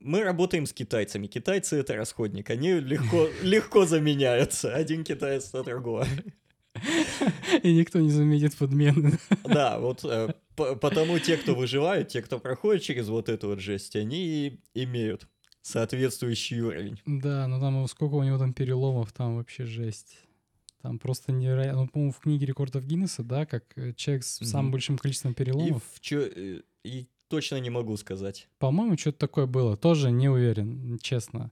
мы 0.00 0.22
работаем 0.22 0.66
с 0.66 0.72
китайцами. 0.72 1.26
Китайцы 1.26 1.76
это 1.76 1.96
расходник, 1.96 2.50
они 2.50 2.72
легко, 2.74 3.28
легко 3.42 3.86
заменяются. 3.86 4.74
Один 4.74 5.04
китаец 5.04 5.52
на 5.52 5.62
другого. 5.62 6.06
И 7.62 7.72
никто 7.72 8.00
не 8.00 8.10
заметит 8.10 8.56
подмены. 8.56 9.18
Да, 9.44 9.78
вот 9.78 10.04
э, 10.04 10.34
потому 10.56 11.18
те, 11.18 11.36
кто 11.36 11.54
выживают, 11.54 12.08
те, 12.08 12.22
кто 12.22 12.38
проходит 12.38 12.82
через 12.82 13.08
вот 13.08 13.28
эту 13.28 13.48
вот 13.48 13.60
жесть, 13.60 13.96
они 13.96 14.60
имеют 14.74 15.28
соответствующий 15.62 16.60
уровень. 16.60 17.00
Да, 17.06 17.46
ну 17.46 17.60
там 17.60 17.86
сколько 17.88 18.14
у 18.14 18.22
него 18.22 18.38
там 18.38 18.52
переломов, 18.52 19.12
там 19.12 19.36
вообще 19.36 19.64
жесть. 19.64 20.18
Там 20.82 20.98
просто 20.98 21.32
невероятно. 21.32 21.82
Ну, 21.82 21.88
по-моему, 21.88 22.12
в 22.12 22.18
книге 22.18 22.44
рекордов 22.44 22.84
Гиннесса, 22.84 23.22
да, 23.22 23.46
как 23.46 23.64
э, 23.76 23.94
человек 23.94 24.22
с 24.22 24.42
mm-hmm. 24.42 24.44
самым 24.44 24.70
большим 24.70 24.98
количеством 24.98 25.32
переломов. 25.32 25.82
И, 25.82 25.96
в 25.96 26.00
чё, 26.00 26.20
э, 26.20 26.60
и 26.84 27.08
точно 27.28 27.58
не 27.60 27.70
могу 27.70 27.96
сказать. 27.96 28.48
По-моему, 28.58 28.98
что-то 28.98 29.18
такое 29.18 29.46
было. 29.46 29.78
Тоже 29.78 30.10
не 30.10 30.28
уверен, 30.28 30.98
честно. 31.00 31.50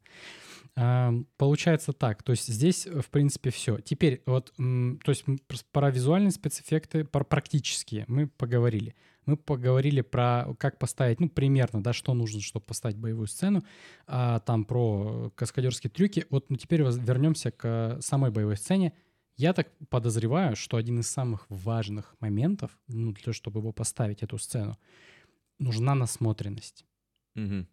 Получается 0.75 1.93
так, 1.93 2.23
то 2.23 2.33
есть 2.33 2.47
здесь, 2.49 2.87
в 2.87 3.11
принципе, 3.11 3.51
все. 3.51 3.79
Теперь 3.81 4.23
вот, 4.25 4.55
то 4.57 5.11
есть 5.11 5.25
про 5.71 5.91
визуальные 5.91 6.31
спецэффекты, 6.31 7.05
про 7.05 7.25
практические 7.25 8.07
мы 8.09 8.27
поговорили. 8.27 8.95
Мы 9.27 9.37
поговорили 9.37 10.01
про 10.01 10.55
как 10.59 10.79
поставить, 10.79 11.21
ну, 11.21 11.29
примерно, 11.29 11.83
да, 11.83 11.93
что 11.93 12.13
нужно, 12.15 12.41
чтобы 12.41 12.65
поставить 12.67 12.97
боевую 12.97 13.29
сцену, 13.29 13.63
а, 14.07 14.41
там 14.41 14.65
про 14.65 15.31
каскадерские 15.37 15.91
трюки. 15.91 16.27
Вот 16.31 16.51
ну, 16.51 16.57
теперь 16.57 16.83
вернемся 16.83 17.53
к 17.53 17.99
самой 18.01 18.31
боевой 18.31 18.57
сцене. 18.57 18.95
Я 19.37 19.53
так 19.53 19.69
подозреваю, 19.91 20.57
что 20.57 20.77
один 20.77 21.01
из 21.01 21.09
самых 21.09 21.47
важных 21.49 22.17
моментов, 22.19 22.77
ну, 22.89 23.13
для 23.13 23.23
того, 23.23 23.33
чтобы 23.33 23.61
его 23.61 23.73
поставить, 23.73 24.23
эту 24.23 24.39
сцену, 24.39 24.77
нужна 25.59 25.95
насмотренность. 25.95 26.85
Угу. 27.37 27.67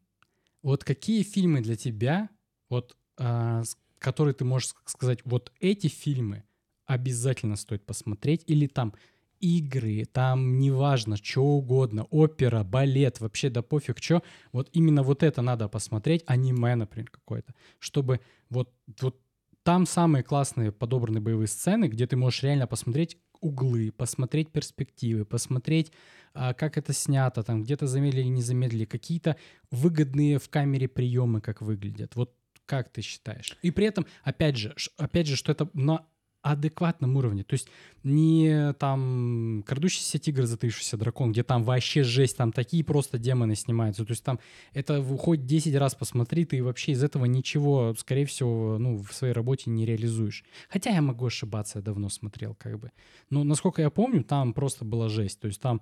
Вот 0.62 0.84
какие 0.84 1.24
фильмы 1.24 1.62
для 1.62 1.76
тебя 1.76 2.30
вот, 2.70 2.96
а, 3.18 3.64
который 4.00 4.34
ты 4.34 4.46
можешь 4.46 4.74
сказать, 4.86 5.20
вот 5.26 5.52
эти 5.60 5.88
фильмы 5.88 6.44
обязательно 6.86 7.56
стоит 7.56 7.86
посмотреть, 7.86 8.44
или 8.48 8.68
там 8.68 8.94
игры, 9.40 10.06
там 10.12 10.60
неважно, 10.60 11.18
что 11.18 11.44
угодно, 11.44 12.06
опера, 12.06 12.64
балет, 12.64 13.20
вообще 13.20 13.50
да 13.50 13.62
пофиг, 13.62 14.02
что, 14.02 14.24
вот 14.52 14.70
именно 14.74 15.04
вот 15.04 15.24
это 15.24 15.41
надо 15.41 15.70
посмотреть, 15.70 16.24
аниме, 16.26 16.76
например, 16.76 17.10
какое-то, 17.10 17.54
чтобы 17.80 18.20
вот, 18.50 18.74
вот 19.02 19.20
там 19.64 19.86
самые 19.86 20.24
классные 20.24 20.72
подобранные 20.72 21.22
боевые 21.22 21.48
сцены, 21.48 21.86
где 21.86 22.08
ты 22.08 22.16
можешь 22.18 22.44
реально 22.44 22.68
посмотреть 22.68 23.18
углы, 23.41 23.91
посмотреть 23.91 24.52
перспективы, 24.52 25.26
посмотреть, 25.26 25.91
а, 26.34 26.54
как 26.54 26.78
это 26.78 26.94
снято, 26.94 27.44
там 27.44 27.64
где-то 27.64 27.88
замедлили, 27.88 28.28
не 28.28 28.41
замедлили, 28.41 28.86
какие-то 28.86 29.38
выгодные 29.72 30.40
в 30.40 30.50
камере 30.50 30.88
приемы, 30.88 31.40
как 31.40 31.62
выглядят. 31.62 32.16
Вот 32.16 32.34
как 32.70 32.90
ты 32.90 33.02
считаешь? 33.02 33.58
И 33.64 33.72
при 33.72 33.88
этом, 33.88 34.06
опять 34.24 34.56
же, 34.56 34.76
опять 34.98 35.26
же, 35.26 35.36
что 35.36 35.52
это 35.52 35.68
на 35.74 36.06
адекватном 36.41 37.18
уровне. 37.18 37.44
То 37.44 37.56
есть 37.56 37.68
не 38.04 38.74
там 38.74 39.64
крадущийся 39.66 40.20
тигр, 40.20 40.46
затаившийся 40.46 40.96
дракон, 40.98 41.32
где 41.32 41.44
там 41.44 41.64
вообще 41.64 42.04
жесть, 42.04 42.38
там 42.38 42.52
такие 42.52 42.84
просто 42.84 43.18
демоны 43.18 43.56
снимаются. 43.56 44.06
То 44.06 44.12
есть 44.12 44.24
там 44.24 44.40
это 44.74 45.04
хоть 45.04 45.46
10 45.46 45.76
раз 45.76 45.96
посмотри, 45.96 46.46
ты 46.46 46.64
вообще 46.64 46.91
из 46.91 47.04
этого 47.04 47.26
ничего, 47.26 47.94
скорее 47.98 48.26
всего, 48.26 48.78
ну, 48.78 48.98
в 48.98 49.14
своей 49.14 49.34
работе 49.34 49.70
не 49.72 49.86
реализуешь. 49.86 50.46
Хотя 50.70 50.91
я 50.91 51.02
могу 51.02 51.26
ошибаться, 51.26 51.80
я 51.80 51.84
давно 51.84 52.08
смотрел 52.10 52.56
как 52.56 52.80
бы. 52.80 52.91
Но 53.32 53.44
насколько 53.44 53.82
я 53.82 53.90
помню, 53.90 54.24
там 54.24 54.54
просто 54.54 54.86
была 54.86 55.10
жесть. 55.10 55.40
То 55.40 55.48
есть 55.48 55.60
там 55.60 55.82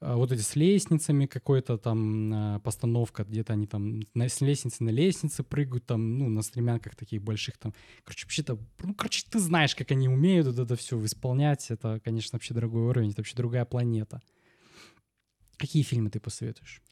вот 0.00 0.32
эти 0.32 0.40
с 0.40 0.56
лестницами 0.56 1.26
какой-то 1.26 1.78
там 1.78 2.32
а, 2.32 2.60
постановка, 2.60 3.24
где-то 3.24 3.54
они 3.54 3.66
там 3.66 4.00
на, 4.14 4.28
с 4.28 4.40
лестницы 4.40 4.84
на 4.84 4.90
лестнице 4.90 5.42
прыгают 5.42 5.86
там, 5.86 6.18
ну, 6.18 6.28
на 6.28 6.42
стремянках 6.42 6.94
таких 6.96 7.22
больших 7.22 7.56
там. 7.58 7.74
Короче, 8.04 8.26
вообще-то, 8.26 8.58
ну, 8.82 8.94
короче, 8.94 9.24
ты 9.30 9.38
знаешь, 9.38 9.74
как 9.74 9.90
они 9.90 10.08
умеют 10.08 10.46
вот 10.46 10.58
это 10.58 10.76
все 10.76 11.02
исполнять. 11.04 11.70
Это, 11.70 12.00
конечно, 12.04 12.36
вообще 12.36 12.54
другой 12.54 12.82
уровень, 12.82 13.10
это 13.10 13.20
вообще 13.20 13.36
другая 13.36 13.64
планета. 13.64 14.20
Какие 15.56 15.82
фильмы 15.82 16.10
ты 16.10 16.20
посоветуешь? 16.20 16.82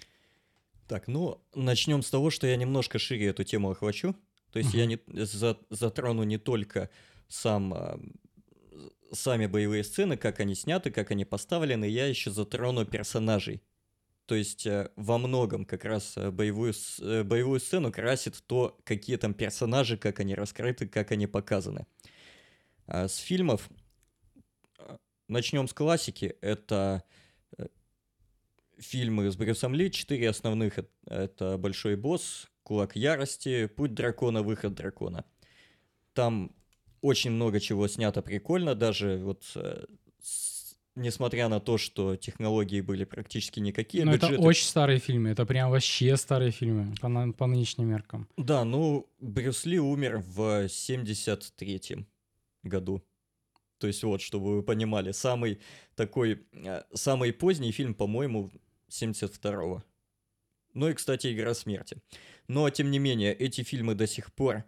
Так, 0.86 1.08
ну, 1.08 1.42
начнем 1.54 2.02
с 2.02 2.10
того, 2.10 2.30
что 2.30 2.46
я 2.46 2.56
немножко 2.56 2.98
шире 2.98 3.26
эту 3.26 3.44
тему 3.44 3.70
охвачу. 3.70 4.16
То 4.52 4.58
есть 4.58 4.74
uh-huh. 4.74 4.78
я 4.78 4.86
не, 4.86 5.00
за, 5.24 5.58
затрону 5.70 6.22
не 6.22 6.38
только 6.38 6.88
сам 7.28 7.74
а, 7.74 8.00
сами 9.12 9.46
боевые 9.46 9.84
сцены, 9.84 10.16
как 10.16 10.40
они 10.40 10.54
сняты, 10.54 10.90
как 10.90 11.10
они 11.10 11.24
поставлены, 11.24 11.84
я 11.84 12.06
еще 12.06 12.30
затрону 12.30 12.84
персонажей. 12.84 13.62
То 14.26 14.34
есть 14.34 14.66
э, 14.66 14.90
во 14.96 15.18
многом 15.18 15.66
как 15.66 15.84
раз 15.84 16.16
э, 16.16 16.30
боевую, 16.30 16.72
э, 17.00 17.22
боевую 17.24 17.60
сцену 17.60 17.92
красит 17.92 18.42
то, 18.46 18.78
какие 18.84 19.16
там 19.16 19.34
персонажи, 19.34 19.98
как 19.98 20.20
они 20.20 20.34
раскрыты, 20.34 20.88
как 20.88 21.12
они 21.12 21.26
показаны. 21.26 21.86
А 22.86 23.08
с 23.08 23.16
фильмов 23.16 23.68
начнем 25.28 25.68
с 25.68 25.74
классики. 25.74 26.36
Это 26.40 27.04
фильмы 28.78 29.30
с 29.30 29.36
Брюсом 29.36 29.74
Ли, 29.74 29.90
четыре 29.90 30.30
основных. 30.30 30.78
Это 31.06 31.56
«Большой 31.58 31.96
босс», 31.96 32.48
«Кулак 32.62 32.96
ярости», 32.96 33.66
«Путь 33.66 33.94
дракона», 33.94 34.42
«Выход 34.42 34.74
дракона». 34.74 35.24
Там 36.12 36.54
очень 37.04 37.32
много 37.32 37.60
чего 37.60 37.86
снято 37.86 38.22
прикольно, 38.22 38.74
даже 38.74 39.18
вот 39.18 39.44
э, 39.56 39.84
с, 40.22 40.74
несмотря 40.94 41.48
на 41.48 41.60
то, 41.60 41.76
что 41.76 42.16
технологии 42.16 42.80
были 42.80 43.04
практически 43.04 43.60
никакие. 43.60 44.06
Но 44.06 44.12
бюджеты... 44.12 44.34
это 44.34 44.42
очень 44.42 44.64
старые 44.64 44.98
фильмы, 45.00 45.28
это 45.28 45.44
прям 45.44 45.70
вообще 45.70 46.16
старые 46.16 46.50
фильмы 46.50 46.94
по, 47.02 47.08
на, 47.08 47.32
по 47.32 47.46
нынешним 47.46 47.88
меркам. 47.88 48.26
Да, 48.38 48.64
ну, 48.64 49.06
Брюс 49.20 49.66
Ли 49.66 49.78
умер 49.78 50.22
в 50.26 50.64
73-м 50.64 52.06
году. 52.62 53.02
То 53.78 53.86
есть 53.86 54.02
вот, 54.02 54.22
чтобы 54.22 54.56
вы 54.56 54.62
понимали, 54.62 55.12
самый 55.12 55.60
такой, 55.96 56.46
э, 56.52 56.84
самый 56.94 57.34
поздний 57.34 57.72
фильм, 57.72 57.92
по-моему, 57.92 58.50
72-го. 58.88 59.84
Ну 60.72 60.88
и, 60.88 60.94
кстати, 60.94 61.34
«Игра 61.34 61.52
смерти». 61.52 61.98
Но, 62.48 62.70
тем 62.70 62.90
не 62.90 62.98
менее, 62.98 63.34
эти 63.34 63.62
фильмы 63.62 63.94
до 63.94 64.06
сих 64.06 64.32
пор 64.32 64.64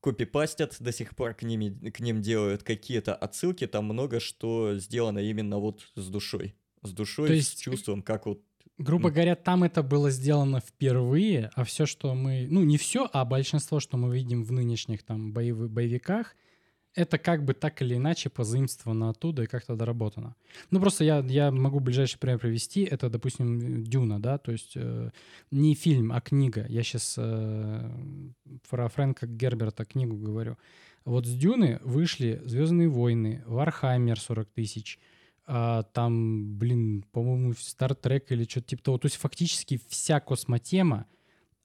копипастят 0.00 0.76
до 0.80 0.92
сих 0.92 1.14
пор 1.14 1.34
к, 1.34 1.42
ними, 1.42 1.90
к 1.90 2.00
ним 2.00 2.22
делают 2.22 2.62
какие-то 2.62 3.14
отсылки, 3.14 3.66
там 3.66 3.84
много 3.84 4.20
что 4.20 4.76
сделано 4.76 5.18
именно 5.18 5.58
вот 5.58 5.90
с 5.94 6.08
душой. 6.08 6.54
С 6.82 6.92
душой, 6.92 7.28
То 7.28 7.34
есть, 7.34 7.58
с 7.58 7.60
чувством, 7.60 8.02
как 8.02 8.26
вот 8.26 8.42
Грубо 8.78 9.10
говоря, 9.10 9.36
там 9.36 9.62
это 9.62 9.82
было 9.82 10.10
сделано 10.10 10.60
впервые, 10.60 11.50
а 11.54 11.64
все, 11.64 11.84
что 11.84 12.14
мы... 12.14 12.46
Ну, 12.48 12.62
не 12.62 12.78
все, 12.78 13.06
а 13.12 13.26
большинство, 13.26 13.78
что 13.78 13.98
мы 13.98 14.14
видим 14.14 14.42
в 14.42 14.52
нынешних 14.52 15.02
там 15.02 15.34
боевых, 15.34 15.70
боевиках, 15.70 16.34
это 16.94 17.18
как 17.18 17.44
бы 17.44 17.54
так 17.54 17.82
или 17.82 17.96
иначе 17.96 18.30
позаимствовано 18.30 19.10
оттуда 19.10 19.44
и 19.44 19.46
как-то 19.46 19.76
доработано. 19.76 20.34
Ну, 20.70 20.80
просто 20.80 21.04
я, 21.04 21.18
я 21.18 21.50
могу 21.50 21.80
ближайший 21.80 22.18
пример 22.18 22.38
привести. 22.38 22.82
Это, 22.82 23.08
допустим, 23.08 23.84
«Дюна», 23.84 24.20
да, 24.20 24.38
то 24.38 24.52
есть 24.52 24.72
э, 24.74 25.10
не 25.50 25.74
фильм, 25.74 26.12
а 26.12 26.20
книга. 26.20 26.66
Я 26.68 26.82
сейчас 26.82 27.14
э, 27.16 27.90
про 28.68 28.88
Фрэнка 28.88 29.26
Герберта 29.26 29.84
книгу 29.84 30.16
говорю. 30.16 30.56
Вот 31.04 31.26
с 31.26 31.34
«Дюны» 31.34 31.78
вышли 31.82 32.42
«Звездные 32.44 32.88
войны», 32.88 33.42
«Вархаммер 33.46 34.18
40 34.18 34.48
тысяч», 34.50 34.98
а, 35.46 35.82
там, 35.82 36.58
блин, 36.58 37.04
по-моему, 37.12 37.54
«Стартрек» 37.54 38.30
или 38.30 38.44
что-то 38.44 38.68
типа 38.68 38.82
того. 38.82 38.98
То 38.98 39.06
есть 39.06 39.16
фактически 39.16 39.80
вся 39.88 40.20
космотема, 40.20 41.06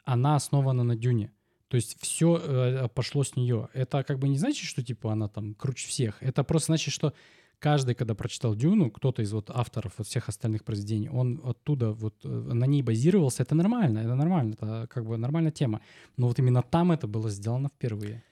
она 0.06 0.36
основана 0.36 0.84
на 0.84 0.96
«Дюне». 0.96 1.32
То 1.68 1.76
есть 1.76 2.00
все 2.00 2.40
э, 2.42 2.88
пошло 2.90 3.24
с 3.24 3.36
нее. 3.36 3.70
Это 3.74 4.04
как 4.04 4.20
бы 4.20 4.28
не 4.28 4.38
значит, 4.38 4.68
что 4.68 4.84
типа 4.84 5.12
она 5.14 5.28
там 5.28 5.56
круче 5.56 5.88
всех. 5.88 6.22
Это 6.22 6.44
просто 6.44 6.68
значит, 6.68 6.94
что 6.94 7.14
каждый, 7.60 7.96
когда 7.96 8.14
прочитал 8.14 8.56
Дюну, 8.56 8.92
кто-то 8.92 9.22
из 9.22 9.34
вот 9.34 9.50
авторов 9.50 9.94
вот 9.98 10.08
всех 10.08 10.30
остальных 10.30 10.64
произведений, 10.64 11.10
он 11.10 11.42
оттуда 11.44 11.92
вот 11.92 12.16
э, 12.24 12.28
на 12.28 12.66
ней 12.66 12.84
базировался. 12.84 13.44
Это 13.44 13.56
нормально, 13.56 14.00
это 14.00 14.16
нормально, 14.16 14.54
это 14.54 14.88
как 14.90 15.06
бы 15.06 15.18
нормальная 15.18 15.52
тема. 15.52 15.82
Но 16.18 16.28
вот 16.28 16.40
именно 16.40 16.62
там 16.62 16.92
это 16.92 17.08
было 17.08 17.30
сделано 17.30 17.70
впервые. 17.70 18.24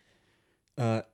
А, 0.77 1.05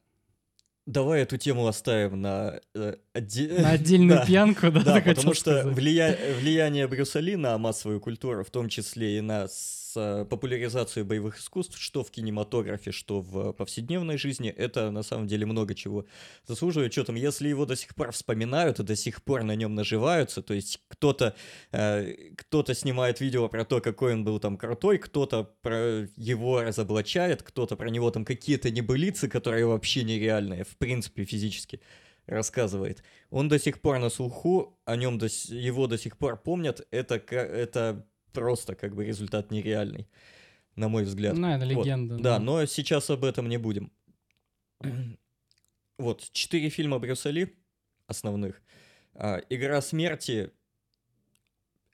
давай 0.85 1.21
эту 1.21 1.37
тему 1.37 1.67
оставим 1.67 2.21
на, 2.21 2.59
э, 2.75 2.95
отде... 3.19 3.47
на 3.47 3.71
отдельную 3.71 4.19
да. 4.19 4.25
пьянку, 4.25 4.71
да, 4.71 4.83
да 4.83 5.01
потому 5.01 5.33
что 5.33 5.67
влия... 5.67 6.17
влияние 6.39 6.87
Брюса 6.87 7.19
Ли 7.19 7.35
на 7.35 7.57
массовую 7.57 7.99
культуру, 7.99 8.43
в 8.43 8.49
том 8.49 8.69
числе 8.69 9.17
и 9.17 9.21
на 9.21 9.47
с 9.47 10.25
популяризацией 10.29 11.05
боевых 11.05 11.39
искусств, 11.39 11.79
что 11.79 12.03
в 12.03 12.11
кинематографе, 12.11 12.91
что 12.91 13.21
в 13.21 13.53
повседневной 13.53 14.17
жизни, 14.17 14.49
это 14.49 14.91
на 14.91 15.03
самом 15.03 15.27
деле 15.27 15.45
много 15.45 15.73
чего 15.73 16.05
заслуживает. 16.47 16.93
Что 16.93 17.05
там, 17.05 17.15
если 17.15 17.47
его 17.47 17.65
до 17.65 17.75
сих 17.75 17.95
пор 17.95 18.11
вспоминают 18.11 18.79
и 18.79 18.83
до 18.83 18.95
сих 18.95 19.23
пор 19.23 19.43
на 19.43 19.55
нем 19.55 19.75
наживаются, 19.75 20.41
то 20.41 20.53
есть 20.53 20.81
кто-то 20.89 21.35
э, 21.71 22.13
кто 22.35 22.63
снимает 22.73 23.19
видео 23.19 23.47
про 23.49 23.65
то, 23.65 23.81
какой 23.81 24.13
он 24.13 24.23
был 24.23 24.39
там 24.39 24.57
крутой, 24.57 24.99
кто-то 24.99 25.49
про 25.61 26.07
его 26.15 26.61
разоблачает, 26.61 27.41
кто-то 27.41 27.75
про 27.75 27.89
него 27.89 28.11
там 28.11 28.25
какие-то 28.25 28.69
небылицы, 28.69 29.27
которые 29.27 29.65
вообще 29.65 30.03
нереальные, 30.03 30.65
в 30.65 30.77
принципе, 30.77 31.25
физически 31.25 31.81
рассказывает. 32.29 33.03
Он 33.29 33.49
до 33.49 33.59
сих 33.59 33.81
пор 33.81 33.99
на 33.99 34.09
слуху, 34.09 34.79
о 34.85 34.95
нем 34.95 35.17
до, 35.17 35.27
его 35.49 35.87
до 35.87 35.97
сих 35.97 36.17
пор 36.17 36.41
помнят. 36.41 36.87
Это, 36.91 37.15
это 37.15 38.05
просто 38.33 38.75
как 38.75 38.95
бы 38.95 39.05
результат 39.05 39.51
нереальный, 39.51 40.07
на 40.75 40.87
мой 40.89 41.03
взгляд. 41.03 41.37
Ну, 41.37 41.47
это 41.47 41.65
легенда. 41.65 42.15
Вот. 42.15 42.23
Да, 42.23 42.37
да, 42.37 42.43
но 42.43 42.65
сейчас 42.65 43.09
об 43.09 43.23
этом 43.23 43.49
не 43.49 43.57
будем. 43.57 43.91
Вот, 45.97 46.29
четыре 46.31 46.69
фильма 46.69 46.97
Брюса 46.97 47.29
Ли 47.29 47.57
основных. 48.07 48.61
А, 49.13 49.41
«Игра 49.49 49.81
смерти» 49.81 50.49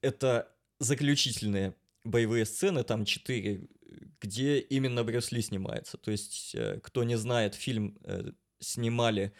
это 0.02 0.48
заключительные 0.78 1.74
боевые 2.04 2.46
сцены, 2.46 2.84
там 2.84 3.06
четыре, 3.06 3.68
где 4.22 4.60
именно 4.60 5.04
Брюс 5.04 5.32
Ли 5.32 5.42
снимается. 5.42 5.98
То 5.98 6.12
есть, 6.12 6.54
э, 6.54 6.80
кто 6.84 7.04
не 7.04 7.16
знает, 7.16 7.56
фильм 7.56 7.98
э, 8.04 8.32
снимали, 8.60 9.34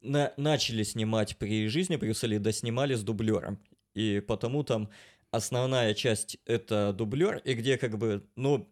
на, 0.00 0.32
начали 0.36 0.82
снимать 0.82 1.36
при 1.36 1.68
жизни 1.68 1.96
Брюса 1.96 2.26
Ли, 2.26 2.38
да 2.38 2.52
снимали 2.52 2.94
с 2.94 3.02
дублером. 3.02 3.58
И 3.94 4.20
потому 4.20 4.62
там 4.62 4.90
основная 5.30 5.94
часть 5.94 6.38
это 6.44 6.92
дублер, 6.92 7.38
и 7.38 7.54
где 7.54 7.78
как 7.78 7.98
бы, 7.98 8.26
ну, 8.36 8.68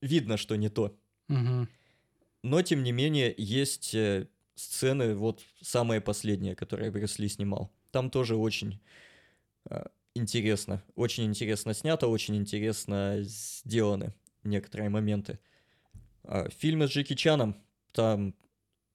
видно, 0.00 0.36
что 0.36 0.56
не 0.56 0.68
то. 0.68 0.96
Мгм. 1.28 1.68
Но, 2.42 2.62
тем 2.62 2.82
не 2.82 2.92
менее, 2.92 3.34
есть 3.36 3.94
э, 3.94 4.28
сцены, 4.54 5.14
вот 5.14 5.42
самые 5.60 6.00
последние, 6.00 6.54
которые 6.54 6.90
Брюс 6.90 7.18
Ли 7.18 7.28
снимал. 7.28 7.72
Там 7.90 8.10
тоже 8.10 8.36
очень 8.36 8.80
э, 9.70 9.86
интересно. 10.14 10.82
Очень 10.94 11.24
интересно 11.24 11.74
снято, 11.74 12.06
очень 12.06 12.36
интересно 12.36 13.18
сделаны 13.22 14.14
некоторые 14.42 14.90
моменты. 14.90 15.38
А, 16.22 16.48
фильмы 16.50 16.86
с 16.86 16.90
Джеки 16.90 17.14
Чаном, 17.14 17.56
там 17.92 18.34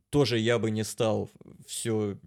тоже 0.10 0.38
я 0.40 0.60
бы 0.60 0.72
не 0.72 0.84
стал 0.84 1.30
все 1.65 2.18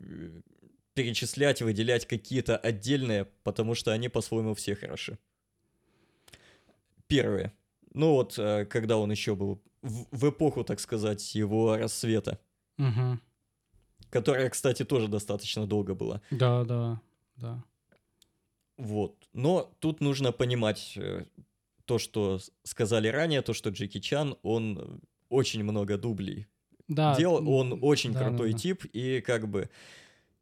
перечислять, 0.95 1.63
выделять 1.63 2.07
какие-то 2.07 2.57
отдельные, 2.57 3.25
потому 3.43 3.75
что 3.75 3.93
они 3.93 4.09
по-своему 4.09 4.55
все 4.55 4.75
хороши. 4.75 5.19
Первые. 7.07 7.53
Ну 7.95 8.13
вот, 8.13 8.39
э, 8.39 8.65
когда 8.67 8.97
он 8.99 9.11
еще 9.11 9.35
был 9.35 9.63
в, 9.83 10.07
в 10.11 10.31
эпоху, 10.31 10.65
так 10.65 10.81
сказать, 10.81 11.35
его 11.35 11.77
рассвета, 11.77 12.39
Мгм. 12.79 13.21
которая, 14.11 14.49
кстати, 14.51 14.85
тоже 14.85 15.09
достаточно 15.09 15.67
долго 15.67 15.95
была. 15.95 16.21
Да, 16.31 16.65
да, 16.65 17.01
да. 17.37 17.65
Вот. 18.79 19.29
Но 19.33 19.75
тут 19.81 20.01
нужно 20.01 20.33
понимать 20.33 20.95
э, 20.97 21.27
то, 21.85 21.99
что 21.99 22.41
сказали 22.65 23.09
ранее, 23.09 23.43
то, 23.43 23.53
что 23.53 23.71
Джеки 23.71 24.01
Чан, 24.01 24.37
он 24.43 24.79
э, 24.79 24.99
очень 25.29 25.63
много 25.65 25.99
дублей 25.99 26.47
Да, 26.89 27.17
делал, 27.17 27.39
м, 27.39 27.49
он 27.49 27.79
очень 27.83 28.13
да, 28.13 28.21
да, 28.21 28.29
крутой 28.29 28.53
да. 28.53 28.59
тип, 28.59 28.85
и 28.93 29.21
как 29.21 29.49
бы 29.49 29.69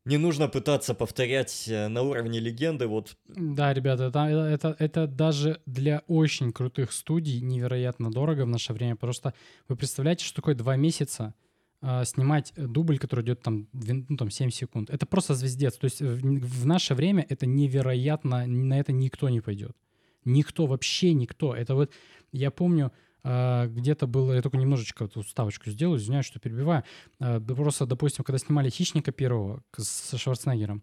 не 0.05 0.17
нужно 0.17 0.49
пытаться 0.49 0.95
повторять 0.95 1.69
э, 1.69 1.89
на 1.89 2.03
уровне 2.03 2.41
легенды, 2.41 2.87
вот 2.87 3.17
Да, 3.27 3.75
ребята, 3.75 4.05
это, 4.05 4.19
это, 4.21 4.77
это 4.79 5.07
даже 5.07 5.61
для 5.67 6.03
очень 6.07 6.53
крутых 6.53 6.93
студий 6.93 7.41
невероятно 7.41 8.11
дорого 8.11 8.45
в 8.45 8.49
наше 8.49 8.73
время. 8.73 8.97
Просто 8.97 9.35
вы 9.69 9.77
представляете, 9.77 10.25
что 10.25 10.37
такое 10.37 10.55
два 10.55 10.77
месяца 10.77 11.35
а, 11.83 12.05
снимать 12.05 12.53
дубль, 12.57 12.99
который 12.99 13.25
идет 13.25 13.43
там, 13.43 13.69
ну, 13.73 14.17
там 14.17 14.31
7 14.31 14.51
секунд. 14.51 14.91
Это 14.91 15.07
просто 15.07 15.35
звездец. 15.35 15.77
То 15.77 15.87
есть 15.87 16.01
в, 16.01 16.21
в 16.21 16.67
наше 16.67 16.95
время 16.95 17.25
это 17.29 17.47
невероятно, 17.47 18.47
на 18.47 18.79
это 18.79 18.93
никто 18.93 19.29
не 19.29 19.41
пойдет. 19.41 19.77
Никто, 20.25 20.67
вообще 20.67 21.15
никто. 21.15 21.55
Это 21.55 21.75
вот, 21.75 21.91
я 22.33 22.51
помню, 22.51 22.93
где-то 23.23 24.07
было, 24.07 24.33
я 24.35 24.43
только 24.43 24.57
немножечко 24.57 25.05
эту 25.05 25.23
ставочку 25.23 25.71
сделаю, 25.71 25.99
извиняюсь, 25.99 26.27
что 26.27 26.39
перебиваю. 26.41 26.85
А, 27.19 27.41
Просто, 27.41 27.87
допустим, 27.87 28.25
когда 28.25 28.39
снимали 28.39 28.71
«Хищника» 28.71 29.13
первого 29.13 29.63
со 29.77 30.17
Шварценеггером, 30.19 30.83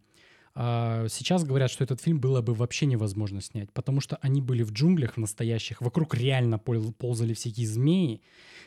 а, 0.60 1.08
Сейчас 1.10 1.44
говорят, 1.44 1.70
что 1.70 1.84
этот 1.84 2.02
фильм 2.02 2.20
было 2.20 2.42
бы 2.42 2.54
вообще 2.56 2.88
невозможно 2.88 3.42
снять, 3.42 3.72
потому 3.74 4.02
что 4.02 4.18
они 4.22 4.42
были 4.42 4.64
в 4.64 4.72
джунглях 4.72 5.16
настоящих, 5.18 5.82
вокруг 5.82 6.16
реально 6.16 6.58
пол- 6.58 6.94
ползали 6.94 7.34
всякие 7.34 7.68
змеи, 7.68 8.22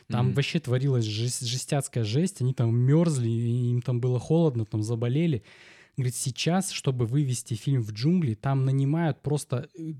там 0.07 0.27
Мгм. 0.27 0.35
вообще 0.35 0.59
творилась 0.59 1.03
жесть- 1.05 1.45
жестяцкая 1.45 2.05
жесть, 2.05 2.41
они 2.41 2.53
там 2.53 2.73
мерзли, 2.73 3.27
им 3.29 3.81
там 3.81 3.99
было 3.99 4.19
холодно, 4.19 4.65
там 4.65 4.83
заболели. 4.83 5.43
Говорит, 5.97 6.15
сейчас, 6.15 6.71
чтобы 6.71 7.05
вывести 7.05 7.55
фильм 7.55 7.81
в 7.81 7.91
джунгли, 7.91 8.35
там 8.35 8.63
нанимают 8.63 9.21
просто 9.21 9.67
э, 9.77 9.91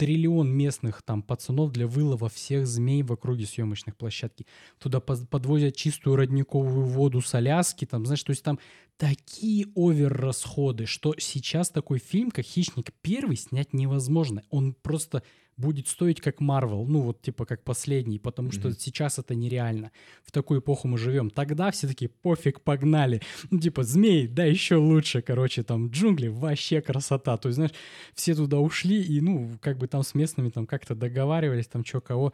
триллион 0.00 0.50
местных 0.50 1.02
там 1.02 1.22
пацанов 1.22 1.72
для 1.72 1.86
вылова 1.86 2.30
всех 2.30 2.66
змей 2.66 3.02
в 3.02 3.12
округе 3.12 3.44
съемочных 3.44 3.98
площадки. 3.98 4.46
Туда 4.78 4.98
подвозят 4.98 5.76
чистую 5.76 6.16
родниковую 6.16 6.86
воду 6.86 7.20
с 7.20 7.34
Аляски, 7.34 7.84
там, 7.84 8.06
знаешь, 8.06 8.24
то 8.24 8.30
есть 8.30 8.42
там 8.42 8.58
такие 8.96 9.66
овер-расходы, 9.74 10.86
что 10.86 11.14
сейчас 11.18 11.68
такой 11.68 11.98
фильм, 11.98 12.30
как 12.30 12.46
«Хищник 12.46 12.94
первый», 13.02 13.36
снять 13.36 13.74
невозможно. 13.74 14.42
Он 14.48 14.72
просто 14.72 15.22
будет 15.60 15.88
стоить 15.88 16.20
как 16.20 16.40
Марвел, 16.40 16.84
ну 16.86 17.02
вот 17.02 17.22
типа 17.22 17.44
как 17.44 17.62
последний, 17.62 18.18
потому 18.18 18.50
что 18.52 18.68
Мгм. 18.68 18.76
сейчас 18.78 19.18
это 19.18 19.34
нереально. 19.34 19.90
В 20.22 20.32
такую 20.32 20.60
эпоху 20.60 20.88
мы 20.88 20.98
живем. 20.98 21.30
Тогда 21.30 21.70
все 21.70 21.86
такие, 21.86 22.08
пофиг, 22.08 22.60
погнали. 22.62 23.20
Ну 23.50 23.60
типа 23.60 23.82
змей, 23.84 24.26
да 24.26 24.44
еще 24.44 24.76
лучше, 24.76 25.22
короче, 25.22 25.62
там 25.62 25.90
джунгли, 25.90 26.28
вообще 26.28 26.80
красота. 26.80 27.36
То 27.36 27.48
есть, 27.48 27.56
знаешь, 27.56 27.72
все 28.14 28.34
туда 28.34 28.58
ушли 28.58 29.02
и, 29.02 29.20
ну, 29.20 29.58
как 29.60 29.78
бы 29.78 29.86
там 29.86 30.02
с 30.02 30.14
местными 30.14 30.48
там 30.50 30.66
как-то 30.66 30.94
договаривались, 30.94 31.66
там 31.68 31.84
что 31.84 32.00
кого, 32.00 32.32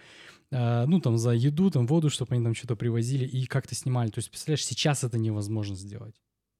а, 0.52 0.86
ну, 0.86 1.00
там 1.00 1.18
за 1.18 1.32
еду, 1.32 1.70
там 1.70 1.86
воду, 1.86 2.08
чтобы 2.10 2.34
они 2.34 2.44
там 2.44 2.54
что-то 2.54 2.76
привозили 2.76 3.24
и 3.26 3.46
как-то 3.46 3.74
снимали. 3.74 4.10
То 4.10 4.18
есть, 4.20 4.30
представляешь, 4.30 4.64
сейчас 4.64 5.04
это 5.04 5.18
невозможно 5.18 5.74
сделать. 5.76 6.14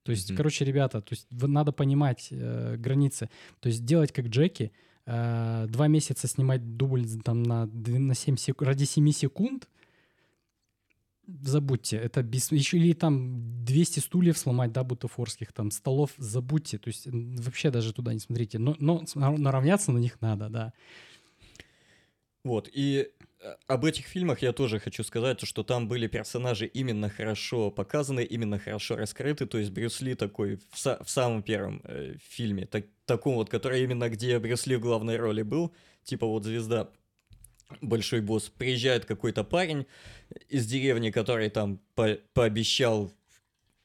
То 0.05 0.13
есть, 0.13 0.31
Мгм. 0.31 0.37
короче, 0.37 0.65
ребята, 0.65 1.01
то 1.01 1.13
есть 1.15 1.27
надо 1.31 1.73
понимать 1.73 2.29
э, 2.31 2.77
границы. 2.79 3.29
То 3.61 3.69
есть 3.69 3.85
делать 3.85 4.13
как 4.13 4.27
Джеки, 4.27 4.71
э, 5.07 5.67
два 5.69 5.89
месяца 5.89 6.29
снимать 6.29 6.77
дубль 6.77 7.07
там 7.23 7.43
на, 7.43 7.67
на 7.67 8.15
7 8.15 8.37
секунд, 8.37 8.69
ради 8.69 8.85
7 8.85 9.11
секунд, 9.13 9.69
забудьте, 11.27 11.97
это 11.97 12.23
без... 12.23 12.53
Еще 12.53 12.79
или 12.79 12.93
там 12.93 13.65
200 13.65 14.01
стульев 14.01 14.39
сломать, 14.39 14.73
да, 14.73 14.85
бутафорских, 14.85 15.53
там, 15.53 15.71
столов, 15.71 16.13
забудьте. 16.19 16.79
То 16.79 16.89
есть 16.89 17.07
вообще 17.07 17.71
даже 17.71 17.93
туда 17.93 18.13
не 18.13 18.21
смотрите. 18.21 18.59
Но, 18.59 18.77
но 18.79 19.03
наравняться 19.15 19.93
на 19.93 19.99
них 19.99 20.21
надо, 20.21 20.49
да. 20.49 20.73
Вот, 22.45 22.69
и 22.73 23.11
об 23.67 23.85
этих 23.85 24.07
фильмах 24.07 24.43
я 24.43 24.53
тоже 24.53 24.79
хочу 24.79 25.05
сказать, 25.05 25.39
то, 25.39 25.47
что 25.47 25.63
там 25.63 25.89
были 25.89 26.07
персонажи 26.07 26.67
именно 26.67 27.09
хорошо 27.09 27.71
показаны, 27.71 28.25
именно 28.25 28.59
хорошо 28.59 28.97
раскрыты, 28.97 29.47
то 29.47 29.59
есть 29.59 29.71
Брюс 29.71 30.01
Ли 30.01 30.15
такой 30.15 30.57
в, 30.57 30.75
са- 30.77 31.03
в 31.05 31.11
самом 31.11 31.43
первом 31.43 31.81
э, 31.85 32.15
фильме, 32.29 32.67
так- 32.67 32.87
таком 33.05 33.35
вот, 33.35 33.51
который 33.51 33.83
именно 33.85 34.09
где 34.09 34.39
Брюс 34.39 34.67
Ли 34.67 34.77
в 34.77 34.81
главной 34.81 35.17
роли 35.17 35.43
был, 35.43 35.75
типа 36.05 36.27
вот 36.27 36.45
звезда, 36.45 36.89
большой 37.81 38.21
босс, 38.21 38.49
приезжает 38.49 39.05
какой-то 39.05 39.45
парень 39.45 39.87
из 40.49 40.67
деревни, 40.67 41.11
который 41.11 41.51
там 41.51 41.81
по- 41.95 42.19
пообещал 42.33 43.13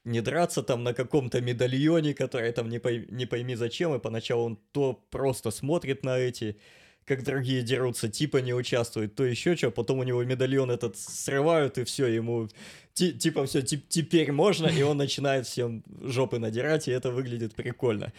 не 0.03 0.21
драться 0.21 0.63
там 0.63 0.83
на 0.83 0.93
каком-то 0.93 1.41
медальоне, 1.41 2.13
который 2.13 2.51
там 2.51 2.69
не, 2.69 2.79
пой- 2.79 3.07
не 3.11 3.25
пойми 3.25 3.55
зачем, 3.55 3.93
и 3.93 3.99
поначалу 3.99 4.45
он 4.45 4.59
то 4.71 4.93
просто 5.11 5.51
смотрит 5.51 6.03
на 6.03 6.17
эти 6.17 6.57
как 7.05 7.23
другие 7.23 7.61
дерутся, 7.63 8.09
типа 8.09 8.37
не 8.37 8.53
участвует, 8.53 9.15
то 9.15 9.23
еще 9.23 9.55
что, 9.55 9.71
потом 9.71 9.99
у 9.99 10.03
него 10.03 10.23
медальон 10.23 10.71
этот 10.71 10.97
срывают, 10.97 11.77
и 11.77 11.83
все, 11.83 12.07
ему 12.07 12.47
ти- 12.93 13.13
типа 13.13 13.45
все, 13.45 13.61
теперь 13.61 14.31
можно, 14.31 14.67
и 14.67 14.81
он 14.81 14.97
начинает 14.97 15.47
всем 15.47 15.83
жопы 16.01 16.39
надирать, 16.39 16.87
и 16.87 16.91
это 16.91 17.11
выглядит 17.11 17.55
прикольно. 17.55 18.13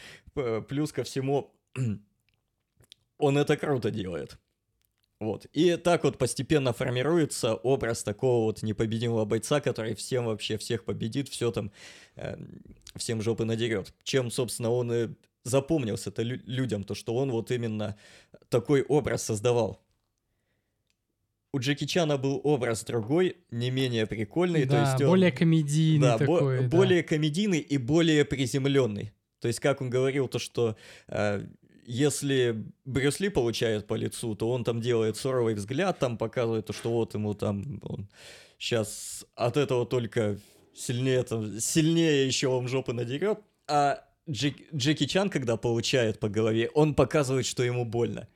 Плюс 0.69 0.93
ко 0.93 1.05
всему, 1.05 1.53
он 3.19 3.39
это 3.39 3.57
круто 3.57 3.91
делает. 3.91 4.39
Вот. 5.21 5.47
И 5.53 5.77
так 5.77 6.03
вот 6.03 6.19
постепенно 6.19 6.73
формируется 6.73 7.55
образ 7.55 8.03
такого 8.03 8.47
вот 8.47 8.65
непобедимого 8.65 9.25
бойца, 9.25 9.61
который 9.61 9.95
всем 9.95 10.25
вообще 10.25 10.59
всех 10.59 10.85
победит, 10.85 11.29
все 11.29 11.53
там, 11.53 11.71
э, 12.17 12.37
всем 12.97 13.23
жопы 13.23 13.45
надерет. 13.45 13.95
Чем, 14.03 14.33
собственно, 14.33 14.71
он 14.71 14.93
и 14.93 15.09
запомнился-то 15.45 16.23
лю- 16.23 16.41
людям, 16.47 16.85
то, 16.85 16.95
что 16.95 17.15
он 17.15 17.31
вот 17.31 17.51
именно 17.51 17.97
такой 18.49 18.83
образ 18.83 19.23
создавал. 19.25 19.81
У 21.55 21.59
Джеки 21.59 21.85
Чана 21.85 22.17
был 22.17 22.41
образ 22.45 22.83
другой, 22.85 23.37
не 23.51 23.71
менее 23.71 24.07
прикольный. 24.07 24.63
то 24.65 24.71
да, 24.71 24.91
есть 24.91 25.03
он- 25.03 25.09
более 25.09 25.33
комедийный 25.33 26.07
да, 26.07 26.19
бо- 26.19 26.39
такой. 26.39 26.61
да. 26.63 26.69
более 26.69 27.03
комедийный 27.03 27.59
и 27.59 27.77
более 27.77 28.25
приземленный. 28.25 29.13
То 29.41 29.49
есть, 29.49 29.61
как 29.61 29.81
он 29.83 29.91
говорил, 29.91 30.29
то, 30.29 30.39
что 30.39 30.77
э, 31.09 31.45
если 31.85 32.65
Брюс 32.87 33.21
Ли 33.21 33.29
получает 33.29 33.87
по 33.87 33.95
лицу, 33.95 34.35
то 34.35 34.49
он 34.51 34.65
там 34.65 34.81
делает 34.81 35.17
суровый 35.17 35.55
взгляд, 35.55 35.99
там 35.99 36.17
показывает 36.17 36.67
то, 36.67 36.73
что 36.73 36.91
вот 36.91 37.13
ему 37.15 37.35
там 37.35 37.81
он 37.83 38.09
сейчас 38.59 39.27
от 39.35 39.57
этого 39.59 39.85
только 39.85 40.39
сильнее, 40.75 41.23
там, 41.25 41.59
сильнее 41.61 42.27
еще 42.27 42.49
вам 42.49 42.67
жопы 42.69 42.93
надерет. 42.95 43.41
А 43.69 44.03
Джек- 44.29 44.75
Джеки 44.75 45.07
Чан, 45.07 45.31
когда 45.31 45.57
получает 45.57 46.21
по 46.21 46.29
голове, 46.29 46.71
он 46.75 46.95
показывает, 46.95 47.47
что 47.47 47.63
ему 47.63 47.85
больно. 47.85 48.29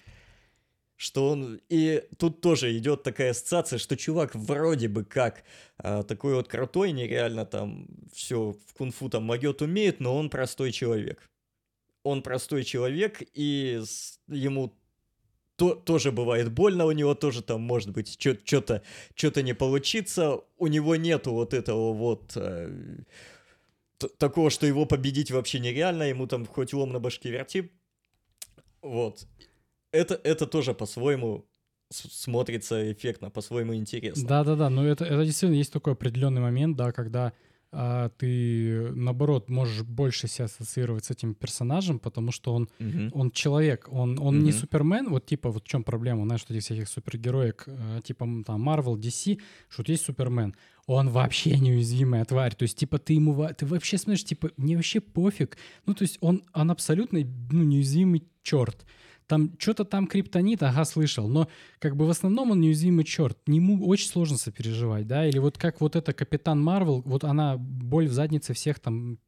Что 0.96 1.28
он... 1.28 1.60
И 1.68 2.02
тут 2.18 2.40
тоже 2.40 2.76
идет 2.76 3.02
такая 3.02 3.30
ассоциация, 3.30 3.78
что 3.78 3.96
чувак 3.96 4.34
вроде 4.34 4.88
бы 4.88 5.04
как 5.04 5.44
а, 5.76 6.02
такой 6.02 6.34
вот 6.34 6.48
крутой, 6.48 6.92
нереально 6.92 7.44
там 7.44 7.86
все 8.12 8.56
в 8.66 8.74
кунг-фу 8.74 9.10
там 9.10 9.24
могет 9.24 9.60
умеет, 9.62 10.00
но 10.00 10.16
он 10.16 10.30
простой 10.30 10.72
человек. 10.72 11.28
Он 12.02 12.22
простой 12.22 12.64
человек, 12.64 13.22
и 13.34 13.82
с- 13.84 14.18
ему 14.28 14.72
то, 15.56 15.74
тоже 15.74 16.12
бывает 16.12 16.52
больно, 16.52 16.86
у 16.86 16.92
него 16.92 17.14
тоже 17.14 17.42
там 17.42 17.62
может 17.62 17.90
быть 17.90 18.18
что-то 18.18 19.42
не 19.42 19.54
получится, 19.54 20.40
у 20.58 20.66
него 20.66 20.96
нету 20.96 21.32
вот 21.32 21.54
этого 21.54 21.92
вот 21.92 22.28
т- 22.28 22.70
такого, 24.18 24.51
что 24.51 24.66
его 24.66 24.86
победить 24.86 25.31
вообще 25.31 25.59
нереально, 25.60 26.05
ему 26.05 26.27
там 26.27 26.47
хоть 26.47 26.73
лом 26.73 26.93
на 26.93 27.01
башке 27.01 27.31
верти, 27.31 27.70
Вот. 28.82 29.27
Это, 29.93 30.20
это 30.23 30.47
тоже 30.47 30.74
по-своему 30.74 31.47
смотрится 31.90 32.93
эффектно, 32.93 33.31
по-своему 33.31 33.74
интересно. 33.74 34.28
Да-да-да, 34.28 34.70
но 34.70 34.86
это, 34.86 35.05
это 35.05 35.24
действительно 35.24 35.56
есть 35.56 35.73
такой 35.73 35.93
определенный 35.93 36.40
момент, 36.40 36.77
да, 36.77 36.93
когда 36.93 37.32
а, 37.78 38.09
ты, 38.09 38.90
наоборот, 38.94 39.51
можешь 39.51 39.82
больше 39.82 40.28
себя 40.28 40.47
ассоциировать 40.47 41.05
с 41.05 41.11
этим 41.11 41.35
персонажем, 41.35 41.98
потому 41.98 42.32
что 42.32 42.55
он, 42.55 42.70
угу. 42.81 43.11
он 43.12 43.31
человек, 43.31 43.89
он, 43.90 44.19
он 44.19 44.39
угу. 44.39 44.47
не 44.47 44.53
Супермен, 44.53 45.11
вот 45.11 45.27
типа, 45.27 45.51
вот 45.51 45.65
в 45.65 45.69
чем 45.69 45.85
проблема, 45.85 46.24
знаешь, 46.24 46.40
что 46.40 46.55
этих 46.55 46.65
всяких 46.65 46.89
супергероек, 46.89 47.65
э, 47.66 48.01
типа 48.03 48.27
там 48.47 48.66
Marvel, 48.66 48.97
DC, 48.97 49.39
что 49.69 49.82
вот 49.82 49.90
есть 49.90 50.07
Супермен, 50.07 50.55
он 50.86 51.11
вообще 51.11 51.59
неуязвимая 51.59 52.24
тварь, 52.24 52.55
то 52.55 52.62
есть, 52.62 52.78
типа, 52.78 52.98
ты 52.98 53.12
ему, 53.12 53.47
ты 53.55 53.66
вообще 53.66 53.98
смотришь, 53.98 54.24
типа, 54.24 54.53
мне 54.57 54.77
вообще 54.77 55.01
пофиг, 55.01 55.59
ну, 55.85 55.93
то 55.93 56.03
есть, 56.03 56.16
он, 56.23 56.44
он 56.55 56.70
абсолютно, 56.70 57.19
ну, 57.51 57.62
неуязвимый 57.62 58.24
черт, 58.43 58.86
там 59.27 59.53
что-то 59.59 59.85
там 59.85 60.07
криптонит, 60.07 60.62
ага, 60.62 60.85
слышал, 60.85 61.28
но 61.28 61.48
как 61.78 61.97
бы 61.97 62.07
в 62.07 62.11
основном 62.11 62.53
он 62.53 62.61
неуязвимый 62.61 63.05
черт. 63.05 63.39
Ему 63.47 63.86
очень 63.86 64.09
сложно 64.09 64.39
сопереживать, 64.39 65.07
да, 65.07 65.27
или 65.27 65.39
вот 65.39 65.59
как 65.59 65.81
вот 65.81 65.97
эта 65.97 66.12
Капитан 66.12 66.62
Марвел, 66.62 67.03
вот 67.05 67.24
она 67.24 67.57
боль 67.57 68.09
в 68.09 68.12
заднице 68.12 68.55
всех 68.55 68.78
там 68.78 69.19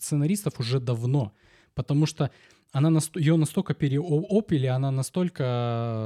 сценаристов 0.00 0.58
уже 0.60 0.80
давно, 0.80 1.32
потому 1.74 2.06
что 2.06 2.30
она 2.72 3.00
ее 3.14 3.36
настолько 3.36 3.74
переопили, 3.74 4.66
она 4.66 4.90
настолько 4.90 5.44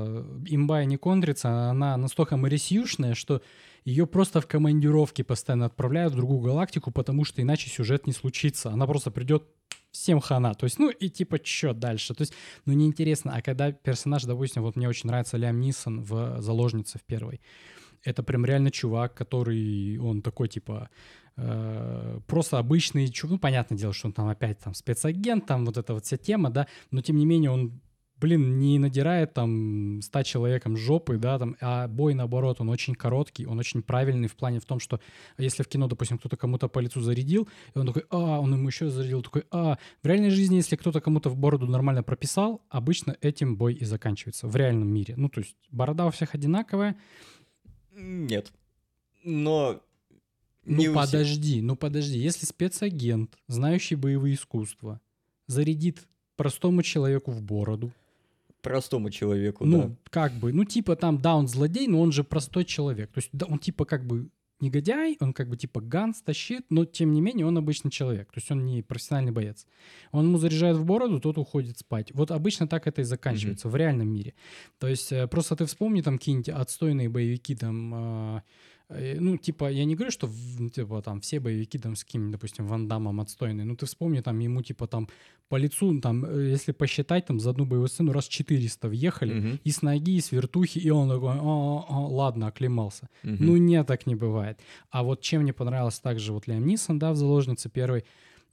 э, 0.06 0.42
имба 0.46 0.82
и 0.82 0.86
не 0.86 0.98
кондрится, 0.98 1.70
она 1.70 1.96
настолько 1.96 2.36
марисюшная, 2.36 3.14
что 3.14 3.42
ее 3.84 4.06
просто 4.06 4.40
в 4.40 4.46
командировке 4.46 5.24
постоянно 5.24 5.66
отправляют 5.66 6.12
в 6.12 6.16
другую 6.16 6.40
галактику, 6.40 6.90
потому 6.90 7.24
что 7.24 7.42
иначе 7.42 7.70
сюжет 7.70 8.06
не 8.06 8.12
случится. 8.12 8.70
Она 8.70 8.86
просто 8.86 9.10
придет 9.10 9.44
всем 9.92 10.20
хана. 10.20 10.54
То 10.54 10.64
есть, 10.64 10.78
ну 10.78 10.90
и 10.90 11.08
типа, 11.08 11.38
что 11.42 11.72
дальше? 11.72 12.14
То 12.14 12.22
есть, 12.22 12.34
ну 12.66 12.72
неинтересно. 12.72 13.34
А 13.34 13.42
когда 13.42 13.72
персонаж, 13.72 14.24
допустим, 14.24 14.62
вот 14.62 14.76
мне 14.76 14.88
очень 14.88 15.08
нравится 15.08 15.36
Лям 15.36 15.60
Нисон 15.60 16.02
в 16.02 16.40
«Заложнице» 16.40 16.98
в 16.98 17.02
первой. 17.02 17.40
Это 18.02 18.22
прям 18.22 18.46
реально 18.46 18.70
чувак, 18.70 19.14
который, 19.14 19.98
он 19.98 20.22
такой, 20.22 20.48
типа, 20.48 20.88
э, 21.36 22.20
просто 22.26 22.58
обычный 22.58 23.08
чувак. 23.08 23.32
Ну, 23.32 23.38
понятное 23.38 23.78
дело, 23.78 23.92
что 23.92 24.08
он 24.08 24.12
там 24.12 24.28
опять 24.28 24.58
там 24.58 24.74
спецагент, 24.74 25.46
там 25.46 25.66
вот 25.66 25.76
эта 25.76 25.92
вот 25.92 26.04
вся 26.04 26.16
тема, 26.16 26.50
да, 26.50 26.66
но 26.90 27.02
тем 27.02 27.16
не 27.16 27.26
менее 27.26 27.50
он 27.50 27.80
блин, 28.20 28.58
не 28.58 28.78
надирает 28.78 29.32
там 29.34 30.00
100 30.02 30.22
человеком 30.24 30.76
жопы, 30.76 31.16
да, 31.16 31.38
там, 31.38 31.56
а 31.60 31.88
бой, 31.88 32.14
наоборот, 32.14 32.60
он 32.60 32.68
очень 32.68 32.94
короткий, 32.94 33.46
он 33.46 33.58
очень 33.58 33.82
правильный 33.82 34.28
в 34.28 34.36
плане 34.36 34.60
в 34.60 34.64
том, 34.64 34.80
что 34.80 35.00
если 35.38 35.62
в 35.62 35.68
кино, 35.68 35.88
допустим, 35.88 36.18
кто-то 36.18 36.36
кому-то 36.36 36.68
по 36.68 36.78
лицу 36.78 37.00
зарядил, 37.00 37.48
и 37.74 37.78
он 37.78 37.86
такой, 37.86 38.04
а, 38.10 38.40
он 38.40 38.52
ему 38.52 38.68
еще 38.68 38.90
зарядил, 38.90 39.22
такой, 39.22 39.44
а. 39.50 39.78
В 40.02 40.06
реальной 40.06 40.30
жизни, 40.30 40.56
если 40.56 40.76
кто-то 40.76 41.00
кому-то 41.00 41.30
в 41.30 41.36
бороду 41.36 41.66
нормально 41.66 42.02
прописал, 42.02 42.62
обычно 42.68 43.16
этим 43.20 43.56
бой 43.56 43.74
и 43.74 43.84
заканчивается 43.84 44.46
в 44.46 44.56
реальном 44.56 44.88
мире. 44.88 45.14
Ну, 45.16 45.28
то 45.28 45.40
есть 45.40 45.56
борода 45.70 46.06
у 46.06 46.10
всех 46.10 46.34
одинаковая. 46.34 46.96
Нет. 47.92 48.52
Но 49.24 49.82
ну 50.64 50.94
подожди, 50.94 51.62
ну 51.62 51.74
подожди, 51.74 52.18
если 52.18 52.46
спецагент, 52.46 53.36
знающий 53.48 53.96
боевые 53.96 54.34
искусства, 54.34 55.00
зарядит 55.46 56.06
простому 56.36 56.82
человеку 56.82 57.30
в 57.32 57.42
бороду, 57.42 57.92
простому 58.62 59.10
человеку, 59.10 59.64
ну, 59.64 59.82
да. 59.82 59.96
как 60.10 60.32
бы, 60.32 60.52
ну, 60.52 60.64
типа 60.64 60.96
там, 60.96 61.20
да, 61.20 61.36
он 61.36 61.48
злодей, 61.48 61.88
но 61.88 62.00
он 62.00 62.12
же 62.12 62.24
простой 62.24 62.64
человек. 62.64 63.10
То 63.12 63.18
есть 63.18 63.30
да, 63.32 63.46
он 63.46 63.58
типа 63.58 63.84
как 63.84 64.06
бы 64.06 64.30
негодяй, 64.60 65.16
он 65.20 65.32
как 65.32 65.48
бы 65.48 65.56
типа 65.56 65.80
ганс 65.80 66.22
тащит, 66.22 66.66
но 66.70 66.84
тем 66.84 67.12
не 67.12 67.20
менее 67.20 67.46
он 67.46 67.56
обычный 67.56 67.90
человек, 67.90 68.30
то 68.32 68.38
есть 68.38 68.50
он 68.50 68.64
не 68.64 68.82
профессиональный 68.82 69.32
боец. 69.32 69.66
Он 70.12 70.26
ему 70.26 70.38
заряжает 70.38 70.76
в 70.76 70.84
бороду, 70.84 71.20
тот 71.20 71.38
уходит 71.38 71.78
спать. 71.78 72.12
Вот 72.12 72.30
обычно 72.30 72.68
так 72.68 72.86
это 72.86 73.00
и 73.00 73.04
заканчивается 73.04 73.68
mm-hmm. 73.68 73.70
в 73.70 73.76
реальном 73.76 74.08
мире. 74.08 74.34
То 74.78 74.86
есть 74.86 75.12
э, 75.12 75.26
просто 75.28 75.56
ты 75.56 75.64
вспомни 75.64 76.02
там 76.02 76.18
какие-нибудь 76.18 76.50
отстойные 76.50 77.08
боевики 77.08 77.54
там 77.54 77.94
э, 77.94 78.40
Э, 78.40 78.42
ну, 79.20 79.36
типа, 79.36 79.70
я 79.70 79.84
не 79.84 79.94
говорю, 79.94 80.10
что, 80.10 80.28
типа, 80.74 81.02
там, 81.02 81.20
все 81.20 81.40
боевики, 81.40 81.78
там, 81.78 81.94
с 81.94 82.04
каким 82.04 82.30
допустим, 82.30 82.66
Ван 82.66 82.88
Дамом 82.88 83.20
отстойные. 83.20 83.64
Ну, 83.64 83.76
ты 83.76 83.86
вспомни, 83.86 84.20
там, 84.20 84.38
ему, 84.40 84.62
типа, 84.62 84.86
там, 84.86 85.08
по 85.48 85.56
лицу, 85.56 86.00
там, 86.00 86.24
э, 86.24 86.50
если 86.50 86.72
посчитать, 86.72 87.26
там, 87.26 87.40
за 87.40 87.50
одну 87.50 87.64
боевую 87.64 87.88
сцену 87.88 88.12
раз 88.12 88.28
400 88.28 88.88
въехали, 88.88 89.38
угу. 89.38 89.58
и 89.64 89.70
с 89.70 89.82
ноги, 89.82 90.16
и 90.16 90.20
с 90.20 90.32
вертухи, 90.32 90.78
и 90.78 90.90
он 90.90 91.08
такой, 91.08 91.34
о, 91.34 91.86
о, 91.88 92.08
ладно, 92.08 92.46
оклемался. 92.46 93.08
Угу. 93.24 93.36
Ну, 93.38 93.56
нет, 93.56 93.86
так 93.86 94.06
не 94.06 94.14
бывает. 94.14 94.58
А 94.90 95.02
вот 95.02 95.20
чем 95.20 95.42
мне 95.42 95.52
понравилось 95.52 96.00
также 96.00 96.32
вот 96.32 96.46
Лиам 96.48 96.66
Нисон, 96.66 96.98
да, 96.98 97.12
в 97.12 97.16
«Заложнице» 97.16 97.68
первой, 97.68 98.04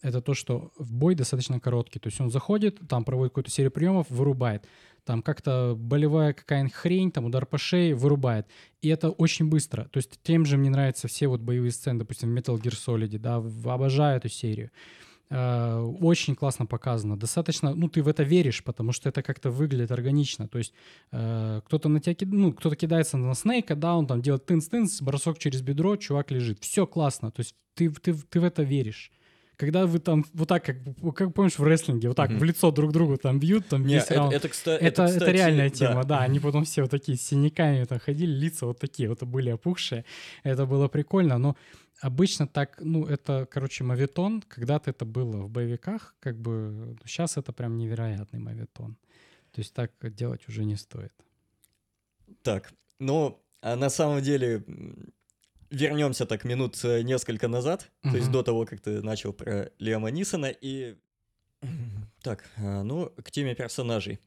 это 0.02 0.22
то, 0.22 0.34
что 0.34 0.72
в 0.78 0.94
бой 0.94 1.16
достаточно 1.16 1.60
короткий. 1.60 2.00
То 2.00 2.08
есть 2.10 2.22
он 2.22 2.30
заходит, 2.30 2.80
там 2.88 3.04
проводит 3.04 3.32
какую-то 3.32 3.52
серию 3.52 3.72
приемов, 3.72 4.10
вырубает 4.10 4.68
там 5.08 5.22
как-то 5.22 5.74
болевая 5.78 6.34
какая-нибудь 6.34 6.74
хрень, 6.74 7.12
там 7.12 7.26
удар 7.26 7.46
по 7.46 7.58
шее 7.58 7.96
вырубает. 7.96 8.46
И 8.82 8.90
это 8.90 9.10
очень 9.10 9.48
быстро. 9.48 9.86
То 9.86 9.98
есть 9.98 10.20
тем 10.22 10.46
же 10.46 10.58
мне 10.58 10.70
нравятся 10.70 11.08
все 11.08 11.28
вот 11.28 11.40
боевые 11.40 11.72
сцены, 11.72 12.00
допустим, 12.00 12.36
в 12.36 12.38
Metal 12.38 12.62
Gear 12.62 12.74
Solid, 12.74 13.18
да, 13.18 13.38
обожаю 13.74 14.18
эту 14.18 14.30
серию. 14.30 14.70
Uh, 15.30 15.98
очень 16.00 16.36
классно 16.36 16.66
показано. 16.66 17.18
Достаточно, 17.18 17.76
ну, 17.76 17.90
ты 17.90 18.02
в 18.02 18.08
это 18.08 18.24
веришь, 18.24 18.64
потому 18.64 18.94
что 18.94 19.10
это 19.10 19.22
как-то 19.22 19.52
выглядит 19.52 19.92
органично. 19.92 20.48
То 20.48 20.58
есть 20.58 20.74
uh, 21.12 21.62
кто-то 21.66 21.90
на 21.90 22.00
тебя 22.00 22.16
кид... 22.16 22.30
ну, 22.32 22.54
кто-то 22.54 22.78
кидается 22.78 23.18
на 23.18 23.34
Снейка, 23.34 23.76
да, 23.76 23.98
он 23.98 24.08
там 24.08 24.22
делает 24.22 24.50
тынц-тынц, 24.50 25.04
бросок 25.04 25.38
через 25.38 25.62
бедро, 25.62 25.98
чувак 25.98 26.32
лежит. 26.32 26.60
Все 26.62 26.88
классно. 26.88 27.32
То 27.32 27.42
есть 27.42 27.56
ты, 27.74 27.90
ты, 27.90 28.14
ты 28.14 28.40
в 28.40 28.44
это 28.46 28.64
веришь 28.64 29.12
когда 29.58 29.88
вы 29.88 30.00
там 30.00 30.24
вот 30.34 30.48
так, 30.48 30.64
как, 30.64 30.78
как 31.16 31.34
помнишь, 31.34 31.58
в 31.58 31.64
рестлинге, 31.64 32.08
вот 32.10 32.18
так 32.18 32.30
mm-hmm. 32.30 32.38
в 32.38 32.44
лицо 32.44 32.72
друг 32.72 32.92
другу 32.92 33.18
там 33.18 33.40
бьют, 33.40 33.68
там 33.68 33.86
Нет, 33.86 34.06
это, 34.10 34.30
это, 34.32 34.48
кста- 34.48 34.76
это, 34.76 34.86
это, 34.86 35.06
кстати, 35.08 35.24
это 35.24 35.32
реальная 35.32 35.70
тема, 35.72 36.04
да. 36.04 36.20
да. 36.20 36.20
Они 36.22 36.40
потом 36.40 36.64
все 36.64 36.84
вот 36.84 36.92
такие 36.92 37.18
с 37.18 37.22
синяками 37.22 37.84
там 37.86 38.00
ходили, 38.00 38.32
лица 38.32 38.68
вот 38.68 38.80
такие 38.80 39.10
вот 39.10 39.24
были 39.24 39.50
опухшие. 39.50 40.06
Это 40.44 40.68
было 40.68 40.88
прикольно, 40.88 41.40
но 41.40 41.58
обычно 42.02 42.48
так, 42.48 42.78
ну, 42.82 43.06
это, 43.06 43.48
короче, 43.50 43.84
мавитон. 43.84 44.44
Когда-то 44.48 44.92
это 44.92 45.06
было 45.06 45.42
в 45.42 45.50
боевиках, 45.50 46.16
как 46.20 46.40
бы 46.40 46.96
сейчас 47.06 47.38
это 47.38 47.52
прям 47.52 47.78
невероятный 47.78 48.40
мавитон. 48.40 48.96
То 49.52 49.62
есть 49.62 49.74
так 49.74 49.92
делать 50.14 50.48
уже 50.48 50.66
не 50.66 50.76
стоит. 50.76 51.14
Так, 52.44 52.72
ну, 53.00 53.42
а 53.62 53.76
на 53.76 53.90
самом 53.90 54.22
деле 54.22 54.64
вернемся 55.70 56.26
так 56.26 56.46
минут 56.46 56.80
э, 56.84 57.02
несколько 57.02 57.48
назад, 57.48 57.90
uh-huh. 58.04 58.12
то 58.12 58.18
есть 58.18 58.32
до 58.32 58.44
того, 58.44 58.66
как 58.66 58.82
ты 58.82 59.02
начал 59.02 59.34
про 59.34 59.72
Лиама 59.80 60.10
Нисона, 60.10 60.48
и... 60.48 60.96
Так, 62.22 62.44
а, 62.58 62.84
ну, 62.84 63.12
к 63.24 63.32
теме 63.32 63.56
персонажей. 63.56 64.20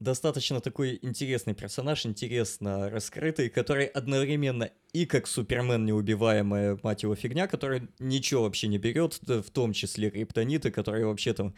Достаточно 0.00 0.60
такой 0.60 0.98
интересный 1.00 1.54
персонаж, 1.54 2.04
интересно 2.04 2.90
раскрытый, 2.90 3.48
который 3.48 3.86
одновременно 3.86 4.70
и 4.92 5.06
как 5.06 5.26
Супермен 5.26 5.86
неубиваемая, 5.86 6.78
мать 6.82 7.02
его, 7.04 7.14
фигня, 7.14 7.46
который 7.46 7.88
ничего 7.98 8.42
вообще 8.42 8.68
не 8.68 8.76
берет, 8.76 9.18
в 9.26 9.50
том 9.50 9.72
числе 9.72 10.10
криптониты, 10.10 10.70
которые 10.70 11.06
вообще 11.06 11.32
там, 11.32 11.54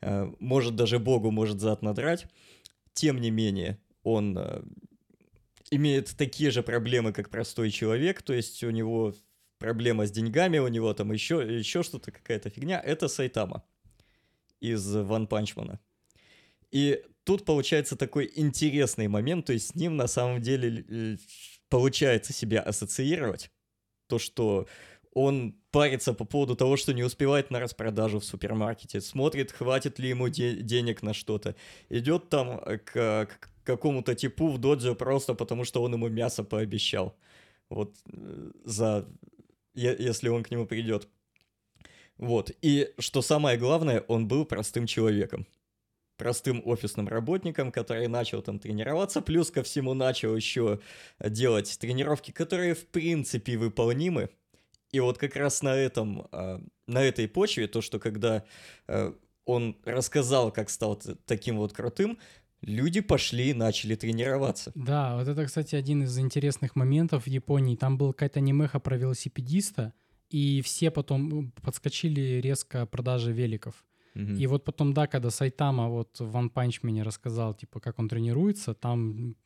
э, 0.00 0.32
может 0.40 0.74
даже 0.74 0.98
богу 0.98 1.30
может 1.30 1.60
зад 1.60 1.82
надрать. 1.82 2.26
Тем 2.92 3.20
не 3.20 3.30
менее, 3.30 3.78
он 4.02 4.36
э, 4.36 4.62
имеет 5.70 6.16
такие 6.16 6.50
же 6.50 6.62
проблемы, 6.62 7.12
как 7.12 7.30
простой 7.30 7.70
человек, 7.70 8.22
то 8.22 8.32
есть 8.32 8.62
у 8.64 8.70
него 8.70 9.14
проблема 9.58 10.06
с 10.06 10.10
деньгами, 10.10 10.58
у 10.58 10.68
него 10.68 10.92
там 10.94 11.12
еще, 11.12 11.36
еще 11.36 11.82
что-то, 11.82 12.12
какая-то 12.12 12.50
фигня, 12.50 12.80
это 12.80 13.08
Сайтама 13.08 13.64
из 14.60 14.94
Ван 14.94 15.26
Панчмана. 15.26 15.80
И 16.70 17.02
тут 17.24 17.44
получается 17.44 17.96
такой 17.96 18.30
интересный 18.34 19.08
момент, 19.08 19.46
то 19.46 19.52
есть 19.52 19.68
с 19.68 19.74
ним 19.74 19.96
на 19.96 20.06
самом 20.06 20.40
деле 20.40 21.18
получается 21.68 22.32
себя 22.32 22.60
ассоциировать, 22.60 23.50
то, 24.08 24.18
что 24.18 24.66
он 25.12 25.56
парится 25.70 26.12
по 26.12 26.24
поводу 26.24 26.56
того, 26.56 26.76
что 26.76 26.92
не 26.92 27.02
успевает 27.02 27.50
на 27.50 27.58
распродажу 27.58 28.20
в 28.20 28.24
супермаркете, 28.24 29.00
смотрит, 29.00 29.50
хватит 29.50 29.98
ли 29.98 30.10
ему 30.10 30.28
де- 30.28 30.60
денег 30.60 31.02
на 31.02 31.14
что-то, 31.14 31.56
идет 31.88 32.28
там 32.28 32.60
к, 32.84 33.26
к 33.26 33.50
какому-то 33.66 34.14
типу 34.14 34.48
в 34.48 34.58
доджо 34.58 34.94
просто 34.94 35.34
потому, 35.34 35.64
что 35.64 35.82
он 35.82 35.92
ему 35.92 36.08
мясо 36.08 36.44
пообещал. 36.44 37.16
Вот 37.68 37.96
э, 38.12 38.50
за... 38.64 39.08
если 39.74 40.28
он 40.28 40.42
к 40.42 40.50
нему 40.50 40.66
придет. 40.66 41.08
Вот. 42.18 42.50
И 42.62 42.94
что 42.98 43.22
самое 43.22 43.58
главное, 43.58 44.00
он 44.08 44.28
был 44.28 44.46
простым 44.46 44.86
человеком. 44.86 45.46
Простым 46.16 46.62
офисным 46.64 47.08
работником, 47.08 47.70
который 47.70 48.08
начал 48.08 48.40
там 48.40 48.58
тренироваться, 48.58 49.20
плюс 49.20 49.50
ко 49.50 49.62
всему 49.62 49.92
начал 49.92 50.34
еще 50.34 50.80
делать 51.20 51.78
тренировки, 51.78 52.30
которые 52.30 52.74
в 52.74 52.86
принципе 52.86 53.58
выполнимы. 53.58 54.30
И 54.92 55.00
вот 55.00 55.18
как 55.18 55.36
раз 55.36 55.62
на 55.62 55.76
этом, 55.76 56.26
а, 56.32 56.62
на 56.86 57.02
этой 57.02 57.28
почве, 57.28 57.66
то, 57.66 57.82
что 57.82 57.98
когда 57.98 58.44
э, 58.86 59.12
он 59.44 59.76
рассказал, 59.84 60.50
как 60.52 60.70
стал 60.70 61.00
таким 61.26 61.58
вот 61.58 61.72
крутым, 61.72 62.18
люди 62.66 63.00
пошли 63.00 63.50
и 63.50 63.54
начали 63.54 63.94
тренироваться. 63.94 64.72
Да, 64.74 65.16
вот 65.16 65.28
это, 65.28 65.44
кстати, 65.46 65.74
один 65.76 66.02
из 66.02 66.18
интересных 66.18 66.76
моментов 66.76 67.24
в 67.24 67.28
Японии. 67.28 67.76
Там 67.76 67.96
был 67.96 68.12
какая-то 68.12 68.40
анимеха 68.40 68.78
про 68.80 68.96
велосипедиста, 68.98 69.92
и 70.28 70.60
все 70.62 70.90
потом 70.90 71.52
подскочили 71.62 72.40
резко 72.40 72.84
продажи 72.86 73.32
великов. 73.32 73.84
Мгм. 74.14 74.36
И 74.36 74.46
вот 74.46 74.64
потом, 74.64 74.92
да, 74.94 75.06
когда 75.06 75.30
Сайтама 75.30 75.88
вот 75.88 76.18
в 76.20 76.34
One 76.36 76.50
Punch 76.52 76.80
Man 76.82 77.02
рассказал, 77.02 77.54
типа, 77.54 77.80
как 77.80 77.98
он 77.98 78.08
тренируется, 78.08 78.74
там 78.74 79.36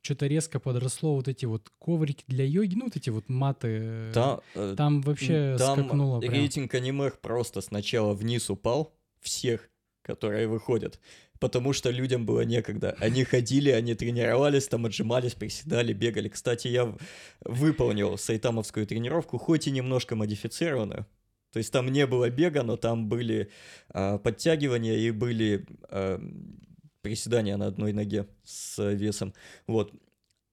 что-то 0.00 0.26
резко 0.26 0.58
подросло 0.60 1.14
вот 1.16 1.28
эти 1.28 1.46
вот 1.46 1.68
коврики 1.78 2.24
для 2.28 2.44
йоги, 2.44 2.76
ну, 2.76 2.84
вот 2.84 2.96
эти 2.96 3.10
вот 3.10 3.28
маты. 3.28 3.68
э, 3.80 4.10
Та- 4.14 4.40
э, 4.54 4.74
Там 4.76 5.02
вообще 5.02 5.56
Там 5.58 5.78
скакнуло 5.80 6.20
прям. 6.20 6.32
рейтинг 6.32 6.74
аниме 6.74 7.10
просто 7.10 7.60
сначала 7.60 8.14
вниз 8.14 8.48
упал, 8.50 8.94
всех, 9.20 9.68
которые 10.02 10.46
выходят, 10.48 11.00
потому 11.40 11.72
что 11.72 11.90
людям 11.90 12.26
было 12.26 12.42
некогда. 12.42 12.96
Они 12.98 13.24
ходили, 13.24 13.70
они 13.70 13.94
тренировались, 13.94 14.68
там 14.68 14.86
отжимались, 14.86 15.34
приседали, 15.34 15.92
бегали. 15.92 16.28
Кстати, 16.28 16.68
я 16.68 16.96
выполнил 17.40 18.18
сайтамовскую 18.18 18.86
тренировку, 18.86 19.38
хоть 19.38 19.66
и 19.66 19.70
немножко 19.70 20.16
модифицированную. 20.16 21.06
То 21.52 21.58
есть 21.58 21.72
там 21.72 21.90
не 21.90 22.06
было 22.06 22.28
бега, 22.28 22.62
но 22.62 22.76
там 22.76 23.08
были 23.08 23.50
а, 23.88 24.18
подтягивания 24.18 24.96
и 24.96 25.10
были 25.10 25.66
а, 25.88 26.20
приседания 27.02 27.56
на 27.56 27.66
одной 27.66 27.92
ноге 27.92 28.26
с 28.44 28.82
весом. 28.92 29.32
Вот. 29.66 29.92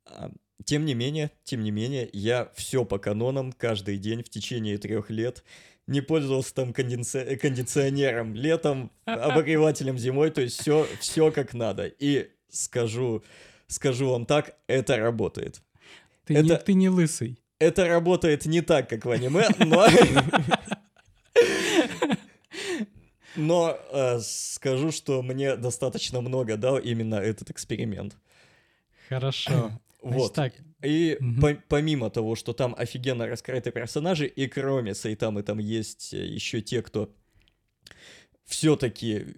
А, 0.05 0.31
Тем 0.65 0.85
не 0.85 0.93
менее, 0.93 1.31
тем 1.43 1.63
не 1.63 1.71
менее, 1.71 2.09
я 2.13 2.51
все 2.55 2.85
по 2.85 2.99
канонам 2.99 3.51
каждый 3.51 3.97
день 3.97 4.23
в 4.23 4.29
течение 4.29 4.77
трех 4.77 5.09
лет 5.09 5.43
не 5.87 6.01
пользовался 6.01 6.53
там 6.55 6.71
конденса- 6.71 7.35
кондиционером 7.37 8.35
летом, 8.35 8.91
обогревателем 9.05 9.97
зимой, 9.97 10.29
то 10.31 10.41
есть 10.41 10.59
все, 10.61 10.87
все 10.99 11.31
как 11.31 11.53
надо. 11.53 11.85
И 11.87 12.29
скажу, 12.49 13.23
скажу 13.67 14.09
вам 14.09 14.25
так, 14.25 14.55
это 14.67 14.97
работает. 14.97 15.61
Ты, 16.25 16.35
не, 16.35 16.39
это- 16.49 16.57
ты 16.63 16.73
не 16.73 16.89
лысый. 16.89 17.39
Это 17.59 17.87
работает 17.87 18.45
не 18.45 18.61
так, 18.61 18.89
как 18.89 19.05
в 19.05 19.09
аниме, 19.11 19.47
но... 19.59 19.87
Но 23.35 23.77
э, 23.91 24.19
скажу, 24.19 24.91
что 24.91 25.23
мне 25.23 25.55
достаточно 25.55 26.21
много 26.21 26.55
дал 26.55 26.77
именно 26.77 27.15
этот 27.15 27.49
эксперимент. 27.49 28.15
Хорошо. 29.09 29.71
Значит 30.01 30.19
Вот. 30.19 30.33
так, 30.33 30.53
И 30.83 31.17
Мгм. 31.19 31.41
по- 31.41 31.63
помимо 31.69 32.09
того, 32.09 32.35
что 32.35 32.53
там 32.53 32.75
офигенно 32.77 33.25
раскрыты 33.25 33.71
персонажи, 33.71 34.27
и 34.27 34.47
кроме 34.47 34.93
Сайтамы 34.93 35.41
там 35.43 35.59
есть 35.59 36.13
еще 36.13 36.61
те, 36.61 36.81
кто 36.81 37.13
все-таки 38.45 39.37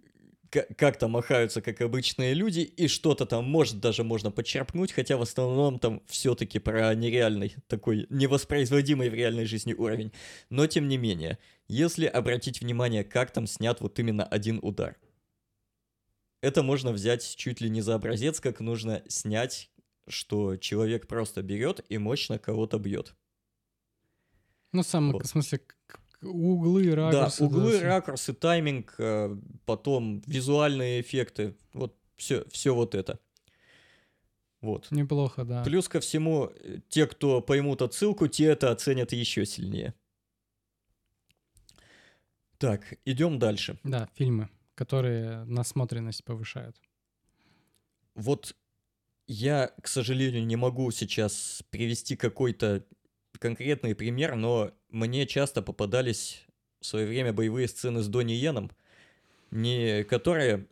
как-то 0.49 1.07
махаются, 1.07 1.61
как 1.61 1.81
обычные 1.81 2.33
люди, 2.33 2.61
и 2.61 2.87
что-то 2.87 3.25
там, 3.25 3.45
может, 3.45 3.79
даже 3.79 4.03
можно 4.03 4.31
подчерпнуть, 4.31 4.91
хотя 4.91 5.17
в 5.17 5.21
основном 5.21 5.79
там 5.79 6.01
все-таки 6.07 6.59
про 6.59 6.93
нереальный, 6.95 7.55
такой 7.67 8.07
невоспроизводимый 8.09 9.09
в 9.09 9.13
реальной 9.13 9.45
жизни 9.45 9.73
уровень. 9.73 10.11
Но 10.49 10.65
тем 10.67 10.87
не 10.87 10.97
менее, 10.97 11.39
если 11.67 12.05
обратить 12.05 12.61
внимание, 12.61 13.03
как 13.03 13.31
там 13.31 13.47
снят 13.47 13.81
вот 13.81 13.99
именно 13.99 14.23
один 14.23 14.59
удар, 14.61 14.95
это 16.41 16.63
можно 16.63 16.91
взять 16.91 17.35
чуть 17.35 17.59
ли 17.59 17.69
не 17.69 17.81
за 17.81 17.95
образец, 17.95 18.39
как 18.39 18.59
нужно 18.59 19.03
снять 19.07 19.69
что 20.07 20.57
человек 20.57 21.07
просто 21.07 21.41
берет 21.41 21.83
и 21.89 21.97
мощно 21.97 22.37
кого-то 22.39 22.77
бьет. 22.79 23.15
ну, 24.71 24.83
сам, 24.83 25.11
Вот. 25.11 25.23
в 25.23 25.27
смысле, 25.27 25.61
углы, 26.21 26.93
ракурсы. 26.93 27.39
да, 27.39 27.45
углы, 27.45 27.77
всё. 27.77 27.83
ракурсы, 27.85 28.33
тайминг, 28.33 28.95
э, 28.97 29.35
потом 29.65 30.21
визуальные 30.27 31.01
эффекты, 31.01 31.55
вот 31.73 31.97
все, 32.17 32.45
все 32.49 32.73
вот 32.75 32.93
это. 32.95 33.19
Вот. 34.61 34.89
Неплохо, 34.91 35.43
да. 35.45 35.63
Плюс 35.63 35.87
ко 35.87 35.99
всему, 35.99 36.45
э, 36.55 36.79
те, 36.89 37.05
кто 37.07 37.41
поймут 37.41 37.81
отсылку, 37.81 38.27
те 38.27 38.45
это 38.45 38.71
оценят 38.71 39.11
еще 39.13 39.45
сильнее. 39.45 39.93
Так, 42.57 42.93
идем 43.05 43.37
дальше. 43.37 43.77
Да, 43.83 44.09
фильмы, 44.15 44.49
которые 44.75 45.43
насмотренность 45.45 46.23
повышают. 46.23 46.75
Вот 48.15 48.55
я, 49.27 49.71
к 49.81 49.87
сожалению, 49.87 50.45
не 50.45 50.55
могу 50.55 50.91
сейчас 50.91 51.63
привести 51.69 52.15
какой-то 52.15 52.85
конкретный 53.39 53.95
пример, 53.95 54.35
но 54.35 54.71
мне 54.89 55.25
часто 55.27 55.61
попадались 55.61 56.45
в 56.79 56.85
свое 56.85 57.05
время 57.07 57.33
боевые 57.33 57.67
сцены 57.67 58.01
с 58.01 58.07
Донни 58.07 58.33
Йеном, 58.33 58.71
не 59.51 60.03
которые 60.03 60.67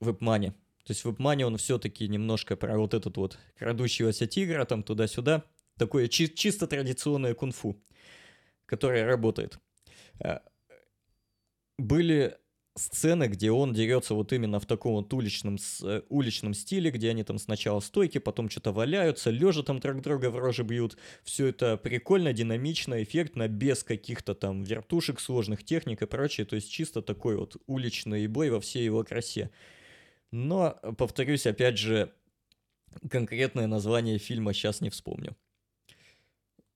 в 0.00 0.10
Эпмане. 0.10 0.52
То 0.84 0.90
есть 0.90 1.04
в 1.04 1.12
Эпмане 1.12 1.46
он 1.46 1.56
все-таки 1.58 2.08
немножко 2.08 2.56
про 2.56 2.76
вот 2.78 2.94
этот 2.94 3.16
вот 3.16 3.38
крадущегося 3.56 4.26
тигра, 4.26 4.64
там 4.64 4.82
туда-сюда. 4.82 5.44
Такое 5.78 6.08
чи- 6.08 6.34
чисто 6.34 6.66
традиционное 6.66 7.34
кунг-фу, 7.34 7.80
которое 8.66 9.06
работает. 9.06 9.58
А, 10.20 10.42
Были 11.78 12.36
сцены, 12.74 13.28
где 13.28 13.50
он 13.50 13.74
дерется 13.74 14.14
вот 14.14 14.32
именно 14.32 14.58
в 14.58 14.66
таком 14.66 14.94
вот 14.94 15.12
уличном, 15.12 15.58
с- 15.58 15.82
э, 15.82 16.02
уличном 16.08 16.54
стиле, 16.54 16.90
где 16.90 17.10
они 17.10 17.22
там 17.22 17.38
сначала 17.38 17.80
стойки, 17.80 18.18
потом 18.18 18.48
что-то 18.48 18.72
валяются, 18.72 19.30
лежа 19.30 19.62
там 19.62 19.78
друг 19.78 20.00
друга 20.00 20.30
в 20.30 20.38
рожи 20.38 20.62
бьют. 20.62 20.96
Все 21.22 21.48
это 21.48 21.76
прикольно, 21.76 22.32
динамично, 22.32 23.02
эффектно, 23.02 23.48
без 23.48 23.84
каких-то 23.84 24.34
там 24.34 24.62
вертушек, 24.62 25.20
сложных 25.20 25.64
техник 25.64 26.02
и 26.02 26.06
прочее. 26.06 26.46
То 26.46 26.56
есть 26.56 26.70
чисто 26.70 27.02
такой 27.02 27.36
вот 27.36 27.56
уличный 27.66 28.26
бой 28.26 28.50
во 28.50 28.60
всей 28.60 28.84
его 28.84 29.04
красе. 29.04 29.50
Но, 30.30 30.78
повторюсь, 30.96 31.46
опять 31.46 31.78
же, 31.78 32.14
конкретное 33.10 33.66
название 33.66 34.18
фильма 34.18 34.54
сейчас 34.54 34.80
не 34.80 34.90
вспомню. 34.90 35.36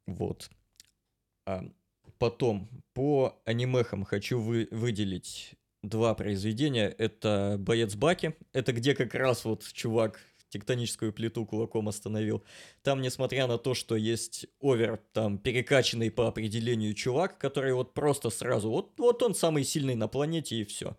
Вот. 0.06 0.51
А, 1.47 1.64
потом, 2.18 2.68
по 2.93 3.40
анимехам 3.44 4.05
хочу 4.05 4.39
вы, 4.40 4.68
выделить 4.70 5.56
два 5.88 6.14
произведения. 6.14 6.88
Это 6.88 7.56
«Боец 7.58 7.94
Баки». 7.94 8.34
Это 8.52 8.72
где 8.72 8.94
как 8.94 9.14
раз 9.14 9.44
вот 9.44 9.64
чувак 9.72 10.20
тектоническую 10.48 11.12
плиту 11.12 11.44
кулаком 11.44 11.88
остановил. 11.88 12.44
Там, 12.82 13.00
несмотря 13.00 13.46
на 13.46 13.58
то, 13.58 13.74
что 13.74 13.96
есть 13.96 14.46
овер, 14.60 14.98
там, 15.12 15.38
перекачанный 15.38 16.10
по 16.10 16.28
определению 16.28 16.94
чувак, 16.94 17.38
который 17.38 17.72
вот 17.74 17.94
просто 17.94 18.30
сразу, 18.30 18.70
вот, 18.70 18.98
вот 18.98 19.22
он 19.22 19.34
самый 19.34 19.64
сильный 19.64 19.94
на 19.94 20.08
планете 20.08 20.56
и 20.56 20.64
все. 20.64 20.96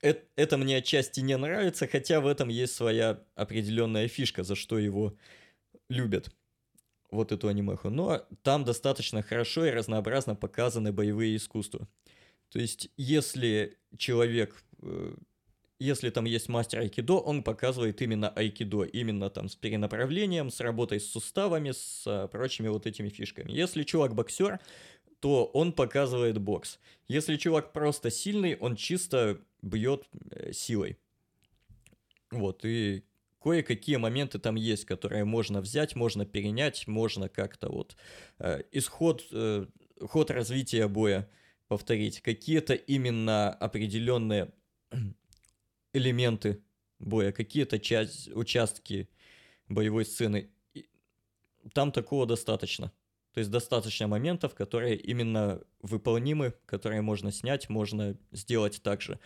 Это, 0.00 0.24
это 0.34 0.56
мне 0.56 0.78
отчасти 0.78 1.20
не 1.20 1.36
нравится, 1.36 1.86
хотя 1.86 2.20
в 2.20 2.26
этом 2.26 2.48
есть 2.48 2.74
своя 2.74 3.22
определенная 3.34 4.08
фишка, 4.08 4.42
за 4.42 4.56
что 4.56 4.78
его 4.78 5.16
любят 5.88 6.30
вот 7.10 7.30
эту 7.30 7.48
анимеху. 7.48 7.90
Но 7.90 8.26
там 8.42 8.64
достаточно 8.64 9.22
хорошо 9.22 9.66
и 9.66 9.70
разнообразно 9.70 10.34
показаны 10.34 10.90
боевые 10.90 11.36
искусства. 11.36 11.86
То 12.52 12.58
есть, 12.58 12.90
если 12.98 13.78
человек, 13.96 14.62
э, 14.82 15.14
если 15.78 16.10
там 16.10 16.26
есть 16.26 16.50
мастер 16.50 16.80
айкидо, 16.80 17.14
он 17.14 17.42
показывает 17.42 18.02
именно 18.02 18.28
айкидо, 18.28 18.84
именно 18.84 19.30
там 19.30 19.48
с 19.48 19.56
перенаправлением, 19.56 20.50
с 20.50 20.60
работой 20.60 21.00
с 21.00 21.10
суставами, 21.10 21.70
с 21.70 22.04
а, 22.06 22.28
прочими 22.28 22.68
вот 22.68 22.86
этими 22.86 23.08
фишками. 23.08 23.50
Если 23.52 23.84
чувак 23.84 24.14
боксер, 24.14 24.60
то 25.20 25.46
он 25.46 25.72
показывает 25.72 26.38
бокс. 26.38 26.78
Если 27.08 27.36
чувак 27.36 27.72
просто 27.72 28.10
сильный, 28.10 28.56
он 28.56 28.76
чисто 28.76 29.40
бьет 29.62 30.04
э, 30.30 30.52
силой. 30.52 30.98
Вот, 32.30 32.64
и 32.64 33.02
кое-какие 33.42 33.96
моменты 33.96 34.38
там 34.38 34.56
есть, 34.56 34.84
которые 34.84 35.24
можно 35.24 35.62
взять, 35.62 35.96
можно 35.96 36.26
перенять, 36.26 36.86
можно 36.86 37.30
как-то 37.30 37.70
вот 37.70 37.96
э, 38.40 38.62
исход, 38.72 39.26
э, 39.32 39.66
ход 40.00 40.30
развития 40.30 40.86
боя 40.86 41.30
повторить. 41.72 42.20
Какие-то 42.20 42.74
именно 42.74 43.48
определенные 43.48 44.52
элементы 45.94 46.62
боя, 46.98 47.32
какие-то 47.32 47.78
часть, 47.78 48.30
участки 48.34 49.08
боевой 49.68 50.04
сцены. 50.04 50.50
И 50.74 50.86
Там 51.72 51.90
такого 51.90 52.26
достаточно. 52.26 52.92
То 53.32 53.40
есть 53.40 53.50
достаточно 53.50 54.06
моментов, 54.06 54.54
которые 54.54 54.96
именно 54.96 55.62
выполнимы, 55.80 56.52
которые 56.66 57.00
можно 57.00 57.32
снять, 57.32 57.70
можно 57.70 58.18
сделать 58.32 58.82
так 58.82 59.00
же. 59.00 59.18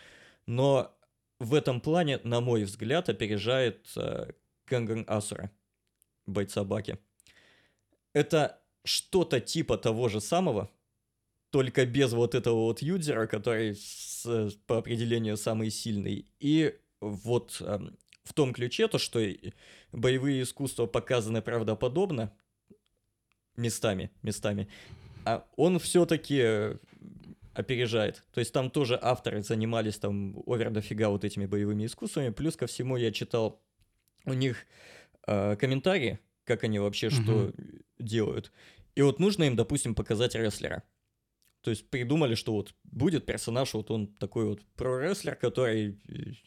Но 0.45 0.97
в 1.39 1.53
этом 1.53 1.81
плане, 1.81 2.21
на 2.23 2.39
мой 2.39 2.63
взгляд, 2.63 3.09
опережает 3.09 3.89
э, 3.97 4.31
Кенган 4.65 5.03
Асура, 5.09 5.51
бойца 6.25 6.63
Баки. 6.63 6.97
Это 8.13 8.61
что-то 8.85 9.41
типа 9.41 9.77
того 9.77 10.07
же 10.07 10.21
самого, 10.21 10.71
только 11.49 11.85
без 11.85 12.13
вот 12.13 12.35
этого 12.35 12.55
вот 12.55 12.81
юзера, 12.81 13.27
который 13.27 13.75
с- 13.75 14.53
по 14.65 14.77
определению 14.77 15.37
самый 15.37 15.69
сильный. 15.69 16.25
И 16.39 16.75
вот 16.99 17.57
эм, 17.61 17.97
в 18.23 18.33
том 18.33 18.53
ключе 18.53 18.87
то, 18.87 18.97
что 18.97 19.19
боевые 19.91 20.43
искусства 20.43 20.85
показаны 20.85 21.41
правдоподобно, 21.41 22.33
местами, 23.55 24.11
местами, 24.21 24.67
а 25.25 25.45
он 25.55 25.79
все-таки 25.79 26.77
опережает. 27.53 28.23
То 28.33 28.39
есть 28.39 28.53
там 28.53 28.69
тоже 28.69 28.99
авторы 29.01 29.41
занимались 29.41 29.97
там 29.97 30.37
овер 30.45 30.69
дофига 30.69 31.09
вот 31.09 31.23
этими 31.25 31.45
боевыми 31.47 31.85
искусствами. 31.85 32.29
Плюс 32.29 32.55
ко 32.55 32.67
всему 32.67 32.97
я 32.97 33.11
читал 33.11 33.61
у 34.25 34.33
них 34.33 34.65
э, 35.25 35.55
комментарии, 35.55 36.19
как 36.43 36.63
они 36.63 36.77
вообще 36.79 37.09
что 37.09 37.51
делают. 37.97 38.51
И 38.95 39.01
вот 39.01 39.19
нужно 39.19 39.45
им, 39.45 39.55
допустим, 39.55 39.95
показать 39.95 40.35
рестлера. 40.35 40.83
То 41.61 41.71
есть 41.71 41.89
придумали, 41.89 42.35
что 42.35 42.53
вот 42.53 42.73
будет 42.83 43.25
персонаж, 43.25 43.73
вот 43.73 43.91
он 43.91 44.07
такой 44.07 44.45
вот 44.45 44.61
про-рестлер, 44.75 45.35
который 45.35 45.99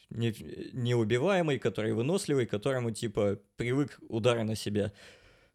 не, 0.08 0.34
неубиваемый, 0.72 1.58
который 1.58 1.92
выносливый, 1.92 2.46
которому 2.46 2.90
типа 2.90 3.38
привык 3.56 3.98
удары 4.08 4.44
на 4.44 4.54
себя 4.54 4.92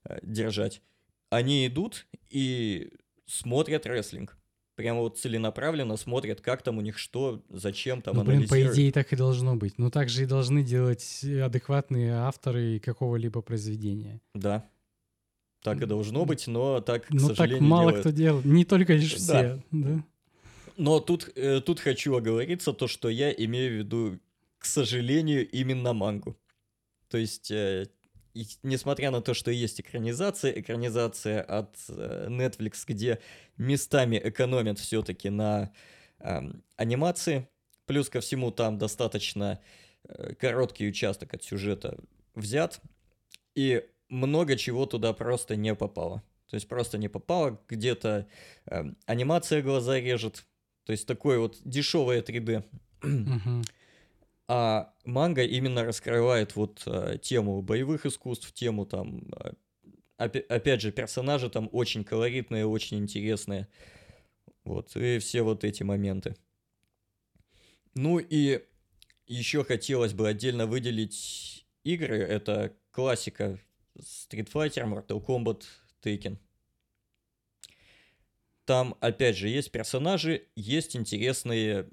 э, 0.03 0.19
держать. 0.21 0.81
Они 1.29 1.65
идут 1.67 2.05
и 2.29 2.91
смотрят 3.25 3.85
рестлинг. 3.85 4.37
Прямо 4.75 4.99
вот 4.99 5.17
целенаправленно 5.17 5.95
смотрят, 5.95 6.41
как 6.41 6.61
там 6.61 6.77
у 6.77 6.81
них 6.81 6.97
что, 6.97 7.41
зачем 7.49 8.01
там 8.01 8.17
ну, 8.17 8.23
блин, 8.25 8.45
по 8.47 8.61
идее 8.61 8.91
так 8.91 9.13
и 9.13 9.15
должно 9.15 9.55
быть. 9.55 9.77
Но 9.77 9.89
так 9.89 10.09
же 10.09 10.23
и 10.23 10.25
должны 10.25 10.63
делать 10.63 11.23
адекватные 11.23 12.11
авторы 12.11 12.79
какого-либо 12.79 13.41
произведения. 13.41 14.21
Да, 14.33 14.69
так 15.65 15.81
и 15.81 15.85
должно 15.87 16.25
быть, 16.25 16.45
но 16.45 16.79
так, 16.79 17.07
к 17.07 17.09
но 17.09 17.29
сожалению, 17.29 17.59
так 17.59 17.67
мало 17.67 17.85
делают. 17.89 17.99
кто 18.01 18.09
делает. 18.11 18.45
Не 18.45 18.65
только 18.65 18.93
лишь 18.93 19.15
все. 19.15 19.33
Да. 19.33 19.59
да? 19.71 20.03
Но 20.77 20.99
тут, 20.99 21.31
э, 21.35 21.59
тут 21.59 21.79
хочу 21.79 22.15
оговориться, 22.15 22.71
то, 22.71 22.87
что 22.87 23.09
я 23.09 23.31
имею 23.31 23.71
в 23.71 23.77
виду, 23.79 24.19
к 24.59 24.65
сожалению, 24.65 25.49
именно 25.49 25.93
мангу. 25.93 26.37
То 27.09 27.17
есть, 27.17 27.49
э, 27.49 27.87
и, 28.35 28.45
несмотря 28.61 29.09
на 29.09 29.21
то, 29.21 29.33
что 29.33 29.49
есть 29.49 29.81
экранизация, 29.81 30.51
экранизация 30.51 31.41
от 31.41 31.75
э, 31.89 32.27
Netflix, 32.29 32.83
где 32.87 33.19
местами 33.57 34.21
экономят 34.23 34.77
все-таки 34.77 35.31
на 35.31 35.71
э, 36.19 36.41
анимации, 36.75 37.49
плюс 37.87 38.09
ко 38.09 38.19
всему 38.19 38.51
там 38.51 38.77
достаточно 38.77 39.59
э, 40.03 40.35
короткий 40.35 40.87
участок 40.87 41.33
от 41.33 41.43
сюжета 41.43 41.97
взят, 42.35 42.81
и 43.55 43.83
много 44.09 44.55
чего 44.55 44.85
туда 44.85 45.13
просто 45.13 45.55
не 45.55 45.75
попало. 45.75 46.23
То 46.49 46.55
есть 46.55 46.67
просто 46.67 46.97
не 46.97 47.07
попало, 47.07 47.59
где-то 47.67 48.27
э, 48.67 48.83
анимация 49.05 49.61
глаза 49.61 49.99
режет, 49.99 50.45
то 50.85 50.91
есть 50.91 51.07
такое 51.07 51.39
вот 51.39 51.57
дешевое 51.63 52.21
3D. 52.21 52.63
А 54.47 54.93
манга 55.05 55.43
именно 55.43 55.83
раскрывает 55.83 56.55
вот 56.55 56.83
э, 56.85 57.17
тему 57.19 57.63
боевых 57.63 58.05
искусств, 58.05 58.53
тему 58.53 58.85
там, 58.85 59.27
э, 59.39 59.53
опи- 60.17 60.45
опять 60.47 60.81
же, 60.81 60.91
персонажи 60.91 61.49
там 61.49 61.67
очень 61.71 62.03
колоритные, 62.03 62.67
очень 62.67 62.99
интересные. 62.99 63.67
Вот, 64.63 64.95
и 64.95 65.17
все 65.17 65.41
вот 65.41 65.63
эти 65.63 65.81
моменты. 65.81 66.35
Ну 67.95 68.19
и 68.19 68.61
еще 69.25 69.63
хотелось 69.63 70.13
бы 70.13 70.27
отдельно 70.27 70.67
выделить 70.67 71.65
игры. 71.83 72.17
Это 72.17 72.75
классика 72.91 73.59
Street 73.99 74.49
Fighter, 74.49 74.85
Mortal 74.85 75.23
Kombat, 75.23 75.63
Taken. 76.03 76.37
Там, 78.65 78.95
опять 78.99 79.37
же, 79.37 79.47
есть 79.47 79.71
персонажи, 79.71 80.47
есть 80.55 80.95
интересные, 80.95 81.87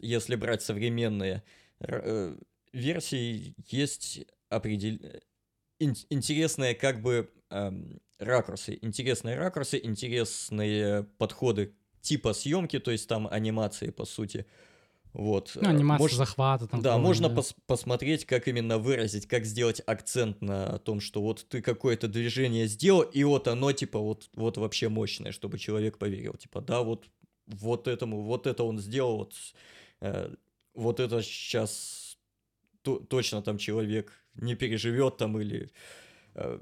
если 0.00 0.36
брать 0.36 0.62
современные 0.62 1.42
э, 1.80 2.36
версии, 2.72 3.54
есть 3.68 4.26
определ... 4.50 4.98
интересные 5.78 6.74
как 6.74 7.00
бы 7.00 7.30
эм, 7.50 8.00
ракурсы, 8.18 8.78
интересные 8.82 9.36
ракурсы, 9.36 9.80
интересные 9.82 11.04
подходы 11.18 11.74
типа 12.02 12.34
съемки, 12.34 12.78
то 12.78 12.90
есть 12.90 13.08
там 13.08 13.26
анимации, 13.26 13.90
по 13.90 14.04
сути. 14.04 14.46
Вот. 15.16 15.52
Ну, 15.54 15.70
анимация 15.70 16.04
Мож... 16.04 16.12
захвата. 16.12 16.66
Там 16.66 16.82
да, 16.82 16.98
можно 16.98 17.30
да. 17.30 17.36
Пос 17.36 17.54
посмотреть, 17.66 18.26
как 18.26 18.48
именно 18.48 18.76
выразить, 18.76 19.26
как 19.26 19.46
сделать 19.46 19.80
акцент 19.86 20.42
на 20.42 20.78
том, 20.78 21.00
что 21.00 21.22
вот 21.22 21.46
ты 21.48 21.62
какое-то 21.62 22.06
движение 22.06 22.66
сделал, 22.66 23.00
и 23.00 23.24
вот 23.24 23.48
оно, 23.48 23.72
типа, 23.72 23.98
вот, 23.98 24.28
вот 24.34 24.58
вообще 24.58 24.90
мощное, 24.90 25.32
чтобы 25.32 25.58
человек 25.58 25.96
поверил. 25.96 26.34
Типа, 26.34 26.60
да, 26.60 26.82
вот, 26.82 27.06
вот 27.46 27.88
этому, 27.88 28.24
вот 28.24 28.46
это 28.46 28.62
он 28.62 28.78
сделал, 28.78 29.16
вот, 29.16 29.34
э, 30.02 30.34
вот 30.74 31.00
это 31.00 31.22
сейчас 31.22 32.18
то 32.82 32.98
точно 32.98 33.40
там 33.40 33.56
человек 33.56 34.12
не 34.34 34.54
переживет 34.54 35.16
там 35.16 35.40
или 35.40 35.70
э, 36.34 36.60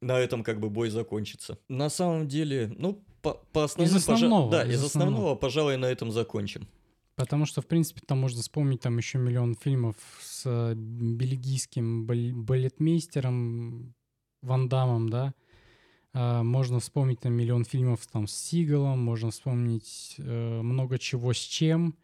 на 0.00 0.18
этом 0.18 0.42
как 0.42 0.60
бы 0.60 0.70
бой 0.70 0.88
закончится. 0.88 1.58
На 1.68 1.90
самом 1.90 2.26
деле, 2.26 2.72
ну, 2.78 3.04
по, 3.20 3.34
по 3.52 3.64
основному... 3.64 3.98
Из 3.98 4.02
основного. 4.02 4.50
Пожа... 4.50 4.64
Да, 4.64 4.72
из, 4.72 4.80
из 4.80 4.84
основного, 4.84 5.12
основного, 5.12 5.36
пожалуй, 5.36 5.76
на 5.76 5.86
этом 5.86 6.10
закончим. 6.10 6.66
Потому 7.20 7.46
что, 7.46 7.60
в 7.62 7.66
принципе, 7.66 8.00
там 8.06 8.18
можно 8.18 8.40
вспомнить 8.40 8.80
там 8.80 8.96
еще 8.96 9.18
миллион 9.18 9.54
фильмов 9.54 9.96
с 10.20 10.42
э, 10.46 10.74
бельгийским 10.74 12.06
балетмейстером 12.06 13.94
Ван 14.42 14.68
Дамом, 14.68 15.08
да. 15.08 15.34
А, 16.12 16.42
можно 16.42 16.80
вспомнить 16.80 17.20
там 17.20 17.32
миллион 17.34 17.64
фильмов 17.64 18.06
там 18.06 18.26
с 18.26 18.32
Сигалом, 18.32 19.02
можно 19.02 19.30
вспомнить 19.30 20.16
э, 20.18 20.60
много 20.62 20.98
чего 20.98 21.32
с 21.32 21.38
чем. 21.38 21.96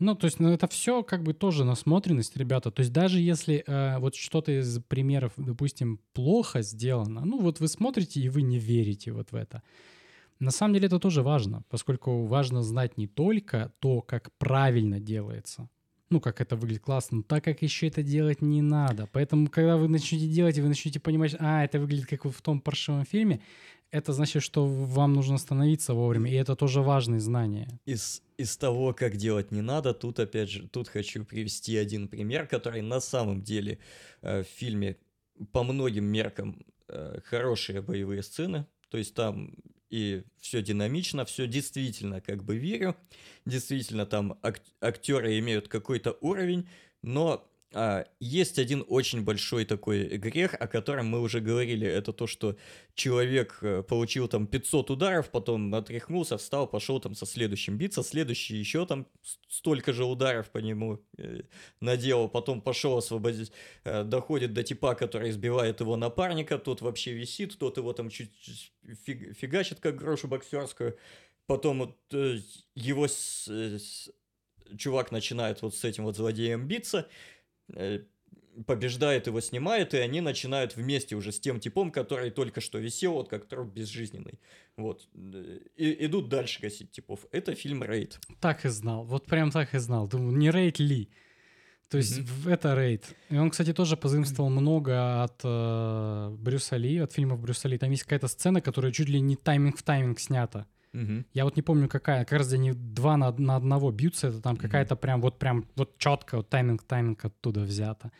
Ну, 0.00 0.14
то 0.14 0.26
есть, 0.26 0.38
ну, 0.38 0.50
это 0.50 0.68
все 0.68 1.02
как 1.02 1.24
бы 1.24 1.34
тоже 1.34 1.64
насмотренность, 1.64 2.36
ребята. 2.36 2.70
То 2.70 2.80
есть, 2.80 2.92
даже 2.92 3.20
если 3.20 3.64
э, 3.66 3.98
вот 3.98 4.14
что-то 4.14 4.52
из 4.60 4.80
примеров, 4.84 5.32
допустим, 5.36 6.00
плохо 6.12 6.62
сделано, 6.62 7.24
ну, 7.24 7.40
вот 7.40 7.58
вы 7.58 7.68
смотрите 7.68 8.20
и 8.20 8.28
вы 8.28 8.42
не 8.42 8.58
верите 8.58 9.12
вот 9.12 9.32
в 9.32 9.34
это. 9.34 9.62
На 10.40 10.50
самом 10.50 10.74
деле 10.74 10.86
это 10.86 10.98
тоже 10.98 11.22
важно, 11.22 11.64
поскольку 11.68 12.24
важно 12.26 12.62
знать 12.62 12.96
не 12.96 13.06
только 13.06 13.72
то, 13.80 14.00
как 14.00 14.30
правильно 14.38 15.00
делается, 15.00 15.68
ну, 16.10 16.20
как 16.20 16.40
это 16.40 16.56
выглядит 16.56 16.82
классно, 16.82 17.18
но 17.18 17.22
так 17.22 17.44
как 17.44 17.62
еще 17.62 17.88
это 17.88 18.02
делать 18.02 18.40
не 18.40 18.62
надо. 18.62 19.08
Поэтому, 19.12 19.48
когда 19.48 19.76
вы 19.76 19.88
начнете 19.88 20.26
делать, 20.26 20.56
и 20.56 20.62
вы 20.62 20.68
начнете 20.68 21.00
понимать, 21.00 21.36
а, 21.38 21.64
это 21.64 21.78
выглядит 21.78 22.06
как 22.06 22.24
в 22.24 22.40
том 22.40 22.60
паршивом 22.60 23.04
фильме, 23.04 23.40
это 23.90 24.12
значит, 24.12 24.42
что 24.42 24.66
вам 24.66 25.14
нужно 25.14 25.36
остановиться 25.36 25.94
вовремя, 25.94 26.30
и 26.30 26.34
это 26.34 26.56
тоже 26.56 26.82
важные 26.82 27.20
знания. 27.20 27.68
Из, 27.86 28.22
из 28.36 28.56
того, 28.56 28.92
как 28.92 29.16
делать 29.16 29.50
не 29.50 29.62
надо, 29.62 29.94
тут, 29.94 30.18
опять 30.18 30.50
же, 30.50 30.68
тут 30.68 30.88
хочу 30.88 31.24
привести 31.24 31.76
один 31.76 32.08
пример, 32.08 32.46
который 32.46 32.82
на 32.82 33.00
самом 33.00 33.42
деле 33.42 33.78
э, 34.22 34.42
в 34.42 34.46
фильме 34.46 34.96
по 35.52 35.62
многим 35.62 36.04
меркам 36.04 36.64
э, 36.88 37.20
хорошие 37.24 37.80
боевые 37.80 38.22
сцены, 38.22 38.66
то 38.90 38.98
есть 38.98 39.14
там 39.14 39.54
и 39.90 40.24
все 40.40 40.62
динамично, 40.62 41.24
все 41.24 41.46
действительно 41.46 42.20
как 42.20 42.44
бы 42.44 42.56
верю, 42.56 42.96
действительно 43.44 44.06
там 44.06 44.38
ак- 44.42 44.62
актеры 44.80 45.38
имеют 45.38 45.68
какой-то 45.68 46.16
уровень, 46.20 46.68
но 47.02 47.48
а, 47.74 48.06
есть 48.18 48.58
один 48.58 48.82
очень 48.88 49.24
большой 49.24 49.66
такой 49.66 50.16
грех, 50.16 50.54
о 50.58 50.66
котором 50.66 51.06
мы 51.06 51.20
уже 51.20 51.40
говорили. 51.40 51.86
Это 51.86 52.14
то, 52.14 52.26
что 52.26 52.56
человек 52.94 53.58
э, 53.60 53.82
получил 53.82 54.26
там 54.26 54.46
500 54.46 54.90
ударов, 54.90 55.30
потом 55.30 55.74
отряхнулся, 55.74 56.38
встал, 56.38 56.66
пошел 56.66 56.98
там 56.98 57.14
со 57.14 57.26
следующим 57.26 57.76
биться, 57.76 58.02
следующий 58.02 58.56
еще 58.56 58.86
там 58.86 59.06
столько 59.48 59.92
же 59.92 60.06
ударов 60.06 60.50
по 60.50 60.58
нему 60.58 61.04
э, 61.18 61.42
наделал, 61.80 62.30
потом 62.30 62.62
пошел 62.62 62.96
освободить, 62.96 63.52
э, 63.84 64.02
доходит 64.02 64.54
до 64.54 64.62
типа, 64.62 64.94
который 64.94 65.28
избивает 65.28 65.80
его 65.80 65.96
напарника, 65.96 66.58
тот 66.58 66.80
вообще 66.80 67.12
висит, 67.12 67.58
тот 67.58 67.76
его 67.76 67.92
там 67.92 68.08
чуть 68.08 68.72
фиг, 69.04 69.36
фигачит, 69.36 69.80
как 69.80 69.96
грошу 69.96 70.26
боксерскую. 70.26 70.96
Потом 71.46 71.80
вот 71.80 71.96
э, 72.12 72.38
его 72.74 73.08
с, 73.08 73.46
с, 73.46 74.10
чувак 74.78 75.12
начинает 75.12 75.60
вот 75.60 75.74
с 75.74 75.84
этим 75.84 76.04
вот 76.04 76.16
злодеем 76.16 76.66
биться, 76.66 77.06
Э, 77.06 77.37
побеждает 78.66 79.26
его, 79.26 79.40
снимает, 79.40 79.94
и 79.94 79.98
они 79.98 80.20
начинают 80.20 80.76
вместе 80.76 81.16
уже 81.16 81.32
с 81.32 81.40
тем 81.40 81.60
типом, 81.60 81.90
который 81.90 82.30
только 82.30 82.60
что 82.60 82.78
висел, 82.78 83.12
вот 83.14 83.28
как 83.28 83.46
труп 83.46 83.72
безжизненный. 83.72 84.40
Вот. 84.76 85.08
И 85.76 86.06
идут 86.06 86.28
дальше 86.28 86.60
гасить 86.60 86.90
типов. 86.90 87.26
Это 87.30 87.54
фильм 87.54 87.84
«Рейд». 87.84 88.20
Так 88.40 88.64
и 88.64 88.68
знал. 88.68 89.04
Вот 89.04 89.26
прям 89.26 89.50
так 89.50 89.74
и 89.74 89.78
знал. 89.78 90.08
Думаю, 90.08 90.36
не 90.36 90.50
«Рейд» 90.50 90.78
ли? 90.78 91.08
То 91.88 91.96
есть 91.96 92.18
mm-hmm. 92.18 92.52
это 92.52 92.74
рейд. 92.74 93.16
И 93.30 93.36
он, 93.38 93.48
кстати, 93.50 93.72
тоже 93.72 93.96
позаимствовал 93.96 94.50
много 94.50 95.22
от 95.22 95.40
э, 95.42 96.36
Брюса 96.38 96.76
Ли, 96.76 96.98
от 96.98 97.12
фильмов 97.12 97.40
Брюса 97.40 97.66
Ли. 97.66 97.78
Там 97.78 97.90
есть 97.90 98.02
какая-то 98.02 98.28
сцена, 98.28 98.60
которая 98.60 98.92
чуть 98.92 99.08
ли 99.08 99.20
не 99.20 99.36
тайминг 99.36 99.78
в 99.78 99.82
тайминг 99.82 100.20
снята. 100.20 100.66
Угу. 100.92 101.24
Я 101.34 101.44
вот 101.44 101.56
не 101.56 101.62
помню 101.62 101.88
какая, 101.88 102.24
как 102.24 102.38
раз 102.38 102.52
они 102.52 102.72
два 102.72 103.16
на, 103.16 103.32
на 103.32 103.56
одного 103.56 103.90
бьются, 103.90 104.28
это 104.28 104.40
там 104.40 104.54
угу. 104.54 104.62
какая-то 104.62 104.96
прям 104.96 105.20
вот 105.20 105.38
прям 105.38 105.66
вот 105.76 105.98
четко 105.98 106.38
вот 106.38 106.48
тайминг 106.48 106.82
тайминг 106.82 107.24
оттуда 107.24 107.60
взято. 107.60 108.10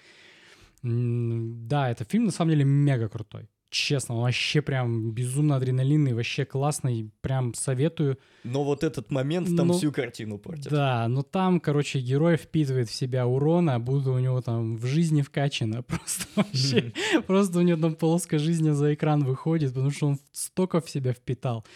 Да, 0.83 1.91
это 1.91 2.05
фильм 2.05 2.27
на 2.27 2.31
самом 2.31 2.51
деле 2.53 2.65
мега 2.65 3.09
крутой. 3.09 3.49
Честно, 3.71 4.15
он 4.15 4.23
вообще 4.23 4.63
прям 4.63 5.13
безумно 5.13 5.57
адреналинный, 5.57 6.15
вообще 6.15 6.47
классный, 6.47 7.11
прям 7.21 7.53
советую. 7.53 8.19
Но 8.43 8.65
вот 8.65 8.83
этот 8.83 9.11
момент 9.11 9.55
там 9.55 9.69
но, 9.69 9.75
всю 9.75 9.93
картину 9.93 10.39
портит. 10.39 10.71
Да, 10.71 11.07
но 11.07 11.23
там, 11.23 11.61
короче, 11.61 11.99
герой 11.99 12.39
впитывает 12.39 12.89
в 12.89 12.95
себя 12.95 13.27
урона, 13.27 13.79
будто 13.79 14.13
у 14.13 14.19
него 14.19 14.41
там 14.41 14.79
в 14.79 14.87
жизни 14.87 15.21
вкачано. 15.21 15.83
Просто 15.89 16.25
вообще, 16.35 16.95
просто 17.27 17.59
у 17.59 17.63
него 17.63 17.79
там 17.79 17.95
полоска 17.95 18.39
жизни 18.39 18.71
за 18.71 18.95
экран 18.95 19.23
выходит, 19.23 19.75
потому 19.75 19.91
что 19.91 20.07
он 20.07 20.19
столько 20.33 20.81
в 20.81 20.89
себя 20.89 21.13
впитал 21.13 21.67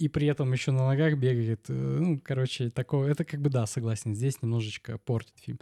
и 0.00 0.08
при 0.08 0.26
этом 0.26 0.50
еще 0.52 0.72
на 0.72 0.86
ногах 0.86 1.14
бегает. 1.18 1.66
Э, 1.68 1.72
ну, 1.72 2.20
короче, 2.24 2.70
такое, 2.70 3.12
это 3.12 3.24
как 3.24 3.40
бы, 3.40 3.50
да, 3.50 3.66
согласен, 3.66 4.14
здесь 4.14 4.40
немножечко 4.40 4.96
портит 4.98 5.34
фильм. 5.38 5.58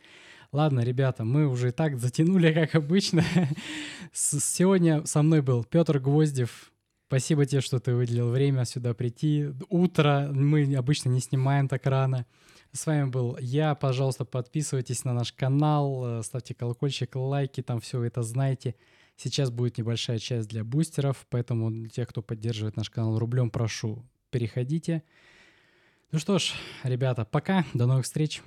Ладно, 0.52 0.80
ребята, 0.80 1.24
мы 1.24 1.46
уже 1.46 1.68
и 1.68 1.72
так 1.72 1.98
затянули, 1.98 2.52
как 2.52 2.76
обычно. 2.76 3.24
Сегодня 4.12 5.04
со 5.04 5.22
мной 5.22 5.42
был 5.42 5.64
Петр 5.64 5.98
Гвоздев. 5.98 6.72
Спасибо 7.08 7.46
тебе, 7.46 7.60
что 7.60 7.80
ты 7.80 7.94
выделил 7.94 8.30
время 8.30 8.64
сюда 8.64 8.94
прийти. 8.94 9.48
Утро, 9.68 10.30
мы 10.32 10.72
обычно 10.76 11.08
не 11.10 11.20
снимаем 11.20 11.66
так 11.66 11.84
рано. 11.86 12.24
С 12.72 12.86
вами 12.86 13.10
был 13.10 13.36
я. 13.40 13.74
Пожалуйста, 13.74 14.24
подписывайтесь 14.24 15.04
на 15.04 15.14
наш 15.14 15.32
канал, 15.32 16.20
э, 16.20 16.22
ставьте 16.22 16.54
колокольчик, 16.54 17.16
лайки, 17.16 17.60
там 17.60 17.80
все 17.80 18.02
это 18.04 18.22
знаете. 18.22 18.76
Сейчас 19.16 19.50
будет 19.50 19.78
небольшая 19.78 20.18
часть 20.18 20.48
для 20.48 20.62
бустеров, 20.62 21.26
поэтому 21.28 21.70
для 21.72 21.88
тех, 21.88 22.08
кто 22.08 22.22
поддерживает 22.22 22.76
наш 22.76 22.88
канал 22.88 23.18
рублем, 23.18 23.50
прошу, 23.50 24.04
переходите. 24.30 25.02
Ну 26.12 26.18
что 26.18 26.38
ж, 26.38 26.54
ребята, 26.84 27.24
пока, 27.24 27.64
до 27.74 27.86
новых 27.86 28.04
встреч. 28.04 28.42